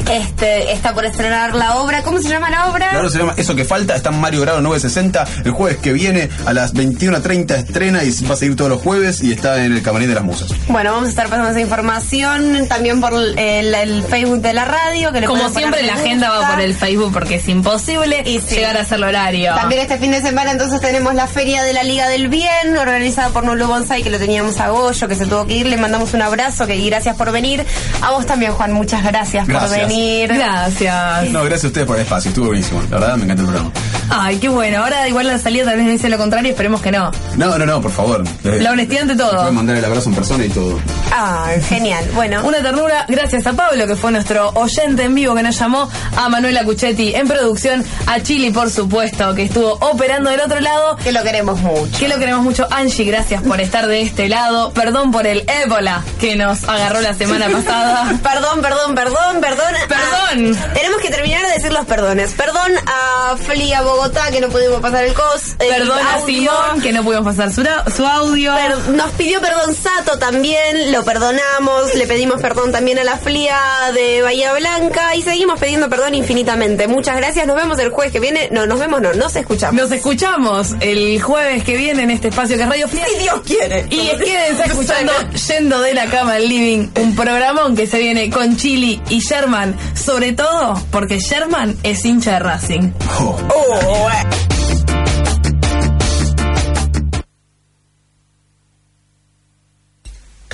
Este, 0.10 0.72
está 0.72 0.94
por 0.94 1.06
estrenar 1.06 1.56
la 1.56 1.78
obra. 1.78 2.02
¿Cómo 2.02 2.20
se 2.20 2.30
llama 2.30 2.50
la 2.50 2.70
obra? 2.70 2.90
Claro, 2.90 3.10
se 3.10 3.20
llama 3.20 3.34
Eso 3.38 3.56
que 3.56 3.64
falta, 3.64 3.96
está 3.96 4.10
en 4.10 4.20
Mario 4.20 4.42
Grado 4.42 4.62
960. 4.62 5.28
El 5.46 5.52
jueves 5.52 5.78
que 5.78 5.94
viene 5.94 6.30
a 6.46 6.54
las 6.54 6.74
21.30 6.74 7.56
estrena 7.56 8.04
y 8.04 8.12
va 8.26 8.34
a 8.34 8.38
seguir 8.38 8.56
todos 8.56 8.70
los 8.70 8.82
jueves 8.82 9.22
y 9.22 9.32
está 9.32 9.64
en 9.64 9.74
el 9.74 9.82
Camarín 9.82 10.10
de 10.10 10.16
las 10.16 10.24
Musas. 10.24 10.52
Bueno, 10.68 10.92
vamos 10.92 11.08
a 11.08 11.10
estar 11.10 11.30
pasando 11.30 11.50
esa 11.50 11.62
información 11.62 12.68
también 12.68 13.02
por 13.02 13.14
el, 13.14 13.38
el 13.38 14.04
Facebook 14.04 14.42
de 14.42 14.54
la 14.54 14.66
radio. 14.66 15.12
Que 15.12 15.22
le 15.22 15.28
Como 15.28 15.50
siempre, 15.50 15.84
la 15.84 15.94
agenda 15.94 16.30
va 16.30 16.50
por 16.50 16.62
el 16.62 16.74
Facebook 16.74 17.12
porque 17.14 17.36
es 17.36 17.48
imposible 17.48 18.24
llegar 18.24 18.78
a 18.78 18.82
hacer 18.82 18.98
el 18.98 19.04
horario. 19.04 19.54
También 19.56 19.82
este 19.82 19.98
fin 19.98 20.12
de 20.12 20.22
semana 20.22 20.52
entonces 20.52 20.82
tenemos 20.82 21.14
la 21.14 21.28
Feria 21.40 21.64
de 21.64 21.72
la 21.72 21.84
Liga 21.84 22.10
del 22.10 22.28
Bien, 22.28 22.76
organizada 22.78 23.30
por 23.30 23.46
Nulu 23.46 23.66
Bonsai, 23.66 24.04
que 24.04 24.10
lo 24.10 24.20
teníamos 24.20 24.60
a 24.60 24.72
Goyo, 24.72 25.08
que 25.08 25.16
se 25.16 25.26
tuvo 25.26 25.48
que 25.48 25.56
ir. 25.56 25.68
Le 25.68 25.78
mandamos 25.78 26.14
un 26.14 26.22
abrazo 26.22 26.68
que, 26.68 26.76
y 26.76 26.90
gracias 26.90 27.16
por 27.16 27.32
venir. 27.32 27.66
A 28.02 28.12
vos 28.12 28.26
también, 28.26 28.52
Juan, 28.52 28.74
muchas 28.74 29.06
gracias, 29.06 29.48
por 29.48 29.70
venir. 29.70 30.34
Gracias. 30.34 31.30
No, 31.30 31.40
gracias 31.46 31.64
a 31.64 31.68
ustedes 31.68 31.88
por 31.88 31.96
el 31.96 32.02
espacio, 32.02 32.28
estuvo 32.28 32.48
buenísimo. 32.48 32.82
La 32.92 33.00
verdad 33.00 33.16
me 33.16 33.24
encanta 33.24 33.44
el 33.44 33.48
programa. 33.48 33.72
Ay, 34.10 34.38
qué 34.38 34.50
bueno. 34.50 34.84
Ahora 34.84 35.08
igual 35.08 35.28
la 35.28 35.38
salida 35.38 35.64
tal 35.64 35.78
vez 35.78 35.86
me 35.86 35.92
dice 35.94 36.10
lo 36.10 36.18
contrario, 36.18 36.52
esperemos 36.52 36.82
que 36.82 36.92
no. 36.92 37.10
No, 37.38 37.58
no, 37.58 37.66
no, 37.66 37.82
por 37.82 37.92
favor. 37.92 38.24
Eh, 38.44 38.60
La 38.60 38.72
honestidad 38.72 39.04
ante 39.04 39.16
todo. 39.16 39.38
Pueden 39.38 39.56
mandar 39.56 39.78
el 39.78 39.86
abrazo 39.86 40.10
en 40.10 40.16
persona 40.16 40.44
y 40.44 40.50
todo. 40.50 40.78
Ah, 41.14 41.52
genial. 41.70 42.04
Bueno. 42.16 42.42
Una 42.46 42.62
ternura, 42.62 43.06
gracias 43.08 43.48
a 43.48 43.54
Pablo, 43.54 43.88
que 43.88 43.96
fue 43.96 44.12
nuestro 44.12 44.50
oyente 44.56 45.04
en 45.04 45.16
vivo 45.16 45.36
que 45.36 45.44
nos 45.44 45.58
llamó, 45.58 45.90
a 46.18 46.28
Manuela 46.28 46.66
Cuchetti 46.66 47.16
en 47.16 47.30
producción, 47.30 47.86
a 48.08 48.20
Chili, 48.20 48.52
por 48.52 48.70
supuesto, 48.70 49.34
que 49.36 49.44
estuvo 49.44 49.72
operando 49.74 50.32
del 50.32 50.42
otro 50.42 50.60
lado. 50.60 50.98
Que 50.98 51.14
lo 51.14 51.24
queremos 51.30 51.60
mucho. 51.62 52.00
Que 52.00 52.08
lo 52.08 52.18
queremos 52.18 52.44
mucho. 52.44 52.68
Angie, 52.72 53.06
gracias 53.06 53.44
por 53.44 53.62
estar 53.62 53.86
de 53.88 54.02
este 54.02 54.28
lado. 54.30 54.72
Perdón 54.74 55.12
por 55.12 55.28
el 55.28 55.44
ébola 55.64 56.04
que 56.20 56.36
nos 56.36 56.64
agarró 56.64 57.02
la 57.02 57.14
semana 57.14 57.48
pasada. 57.52 58.18
Perdón, 58.24 58.62
perdón, 58.62 58.96
perdón, 58.96 59.40
perdón. 59.42 59.74
Perdón. 59.88 60.58
Ah, 60.60 60.74
tenemos 60.74 61.00
que 61.02 61.10
terminar 61.10 61.46
de 61.46 61.54
decir 61.54 61.72
los 61.72 61.86
perdones. 61.86 62.34
Perdón 62.34 62.72
a 62.88 63.36
Feli 63.38 63.72
a 63.74 63.82
Bogotá 63.84 64.32
que 64.32 64.42
no 64.42 64.50
pudimos 64.50 64.80
pasar 64.82 65.04
el 65.04 65.14
cos. 65.14 65.56
el 65.60 65.68
Perdón 65.70 66.00
a. 66.00 66.26
Simón, 66.26 66.82
que 66.82 66.92
no 66.92 67.04
pudimos 67.04 67.26
pasar 67.36 67.52
su, 67.54 68.06
audio. 68.06 68.54
Per- 68.56 68.90
nos 68.96 69.12
pidió 69.12 69.40
perdón 69.40 69.76
Sato 69.76 70.18
también, 70.18 70.92
lo 70.92 71.04
perdonamos, 71.04 71.94
le 71.96 72.08
pedimos 72.08 72.42
perdón 72.42 72.72
también 72.72 72.98
a 73.00 73.04
la 73.04 73.18
FLIA 73.18 73.60
de 73.94 74.22
Bahía 74.24 74.54
Blanca 74.54 75.16
y 75.16 75.22
seguimos 75.22 75.60
pidiendo 75.60 75.90
perdón 75.90 76.16
infinitamente. 76.16 76.88
Muchas 76.88 77.16
gracias, 77.18 77.46
nos 77.46 77.56
vemos 77.56 77.78
el 77.80 77.90
jueves 77.92 78.12
que 78.12 78.20
viene. 78.20 78.50
No, 78.52 78.66
nos 78.66 78.80
vemos, 78.80 79.00
no, 79.02 79.14
nos 79.14 79.36
escuchamos. 79.36 79.80
Nos 79.82 79.92
escuchamos 79.92 80.76
el 80.80 81.19
jueves 81.20 81.64
que 81.64 81.78
viene 81.78 82.04
en 82.04 82.12
este 82.12 82.30
espacio 82.30 82.56
que 82.58 82.64
es 82.64 82.70
Radio 82.70 82.88
Flia. 82.88 83.06
Si 83.08 83.20
Dios 83.20 83.42
quiere. 83.46 83.86
Y 83.90 84.10
quédense 84.18 84.64
escuchando 84.66 85.12
Yendo 85.48 85.82
de 85.82 85.94
la 85.94 86.06
cama 86.08 86.36
al 86.36 86.48
living, 86.48 86.88
un 87.02 87.16
programón 87.16 87.76
que 87.76 87.88
se 87.88 88.00
viene 88.00 88.30
con 88.30 88.56
Chili 88.58 89.02
y 89.10 89.20
Sherman, 89.20 89.76
sobre 89.96 90.34
todo 90.34 90.82
porque 90.92 91.20
Sherman 91.20 91.78
es 91.84 92.06
hincha 92.06 92.34
de 92.34 92.40
Racing. 92.40 92.92
Oh, 93.20 94.10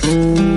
eh. 0.02 0.55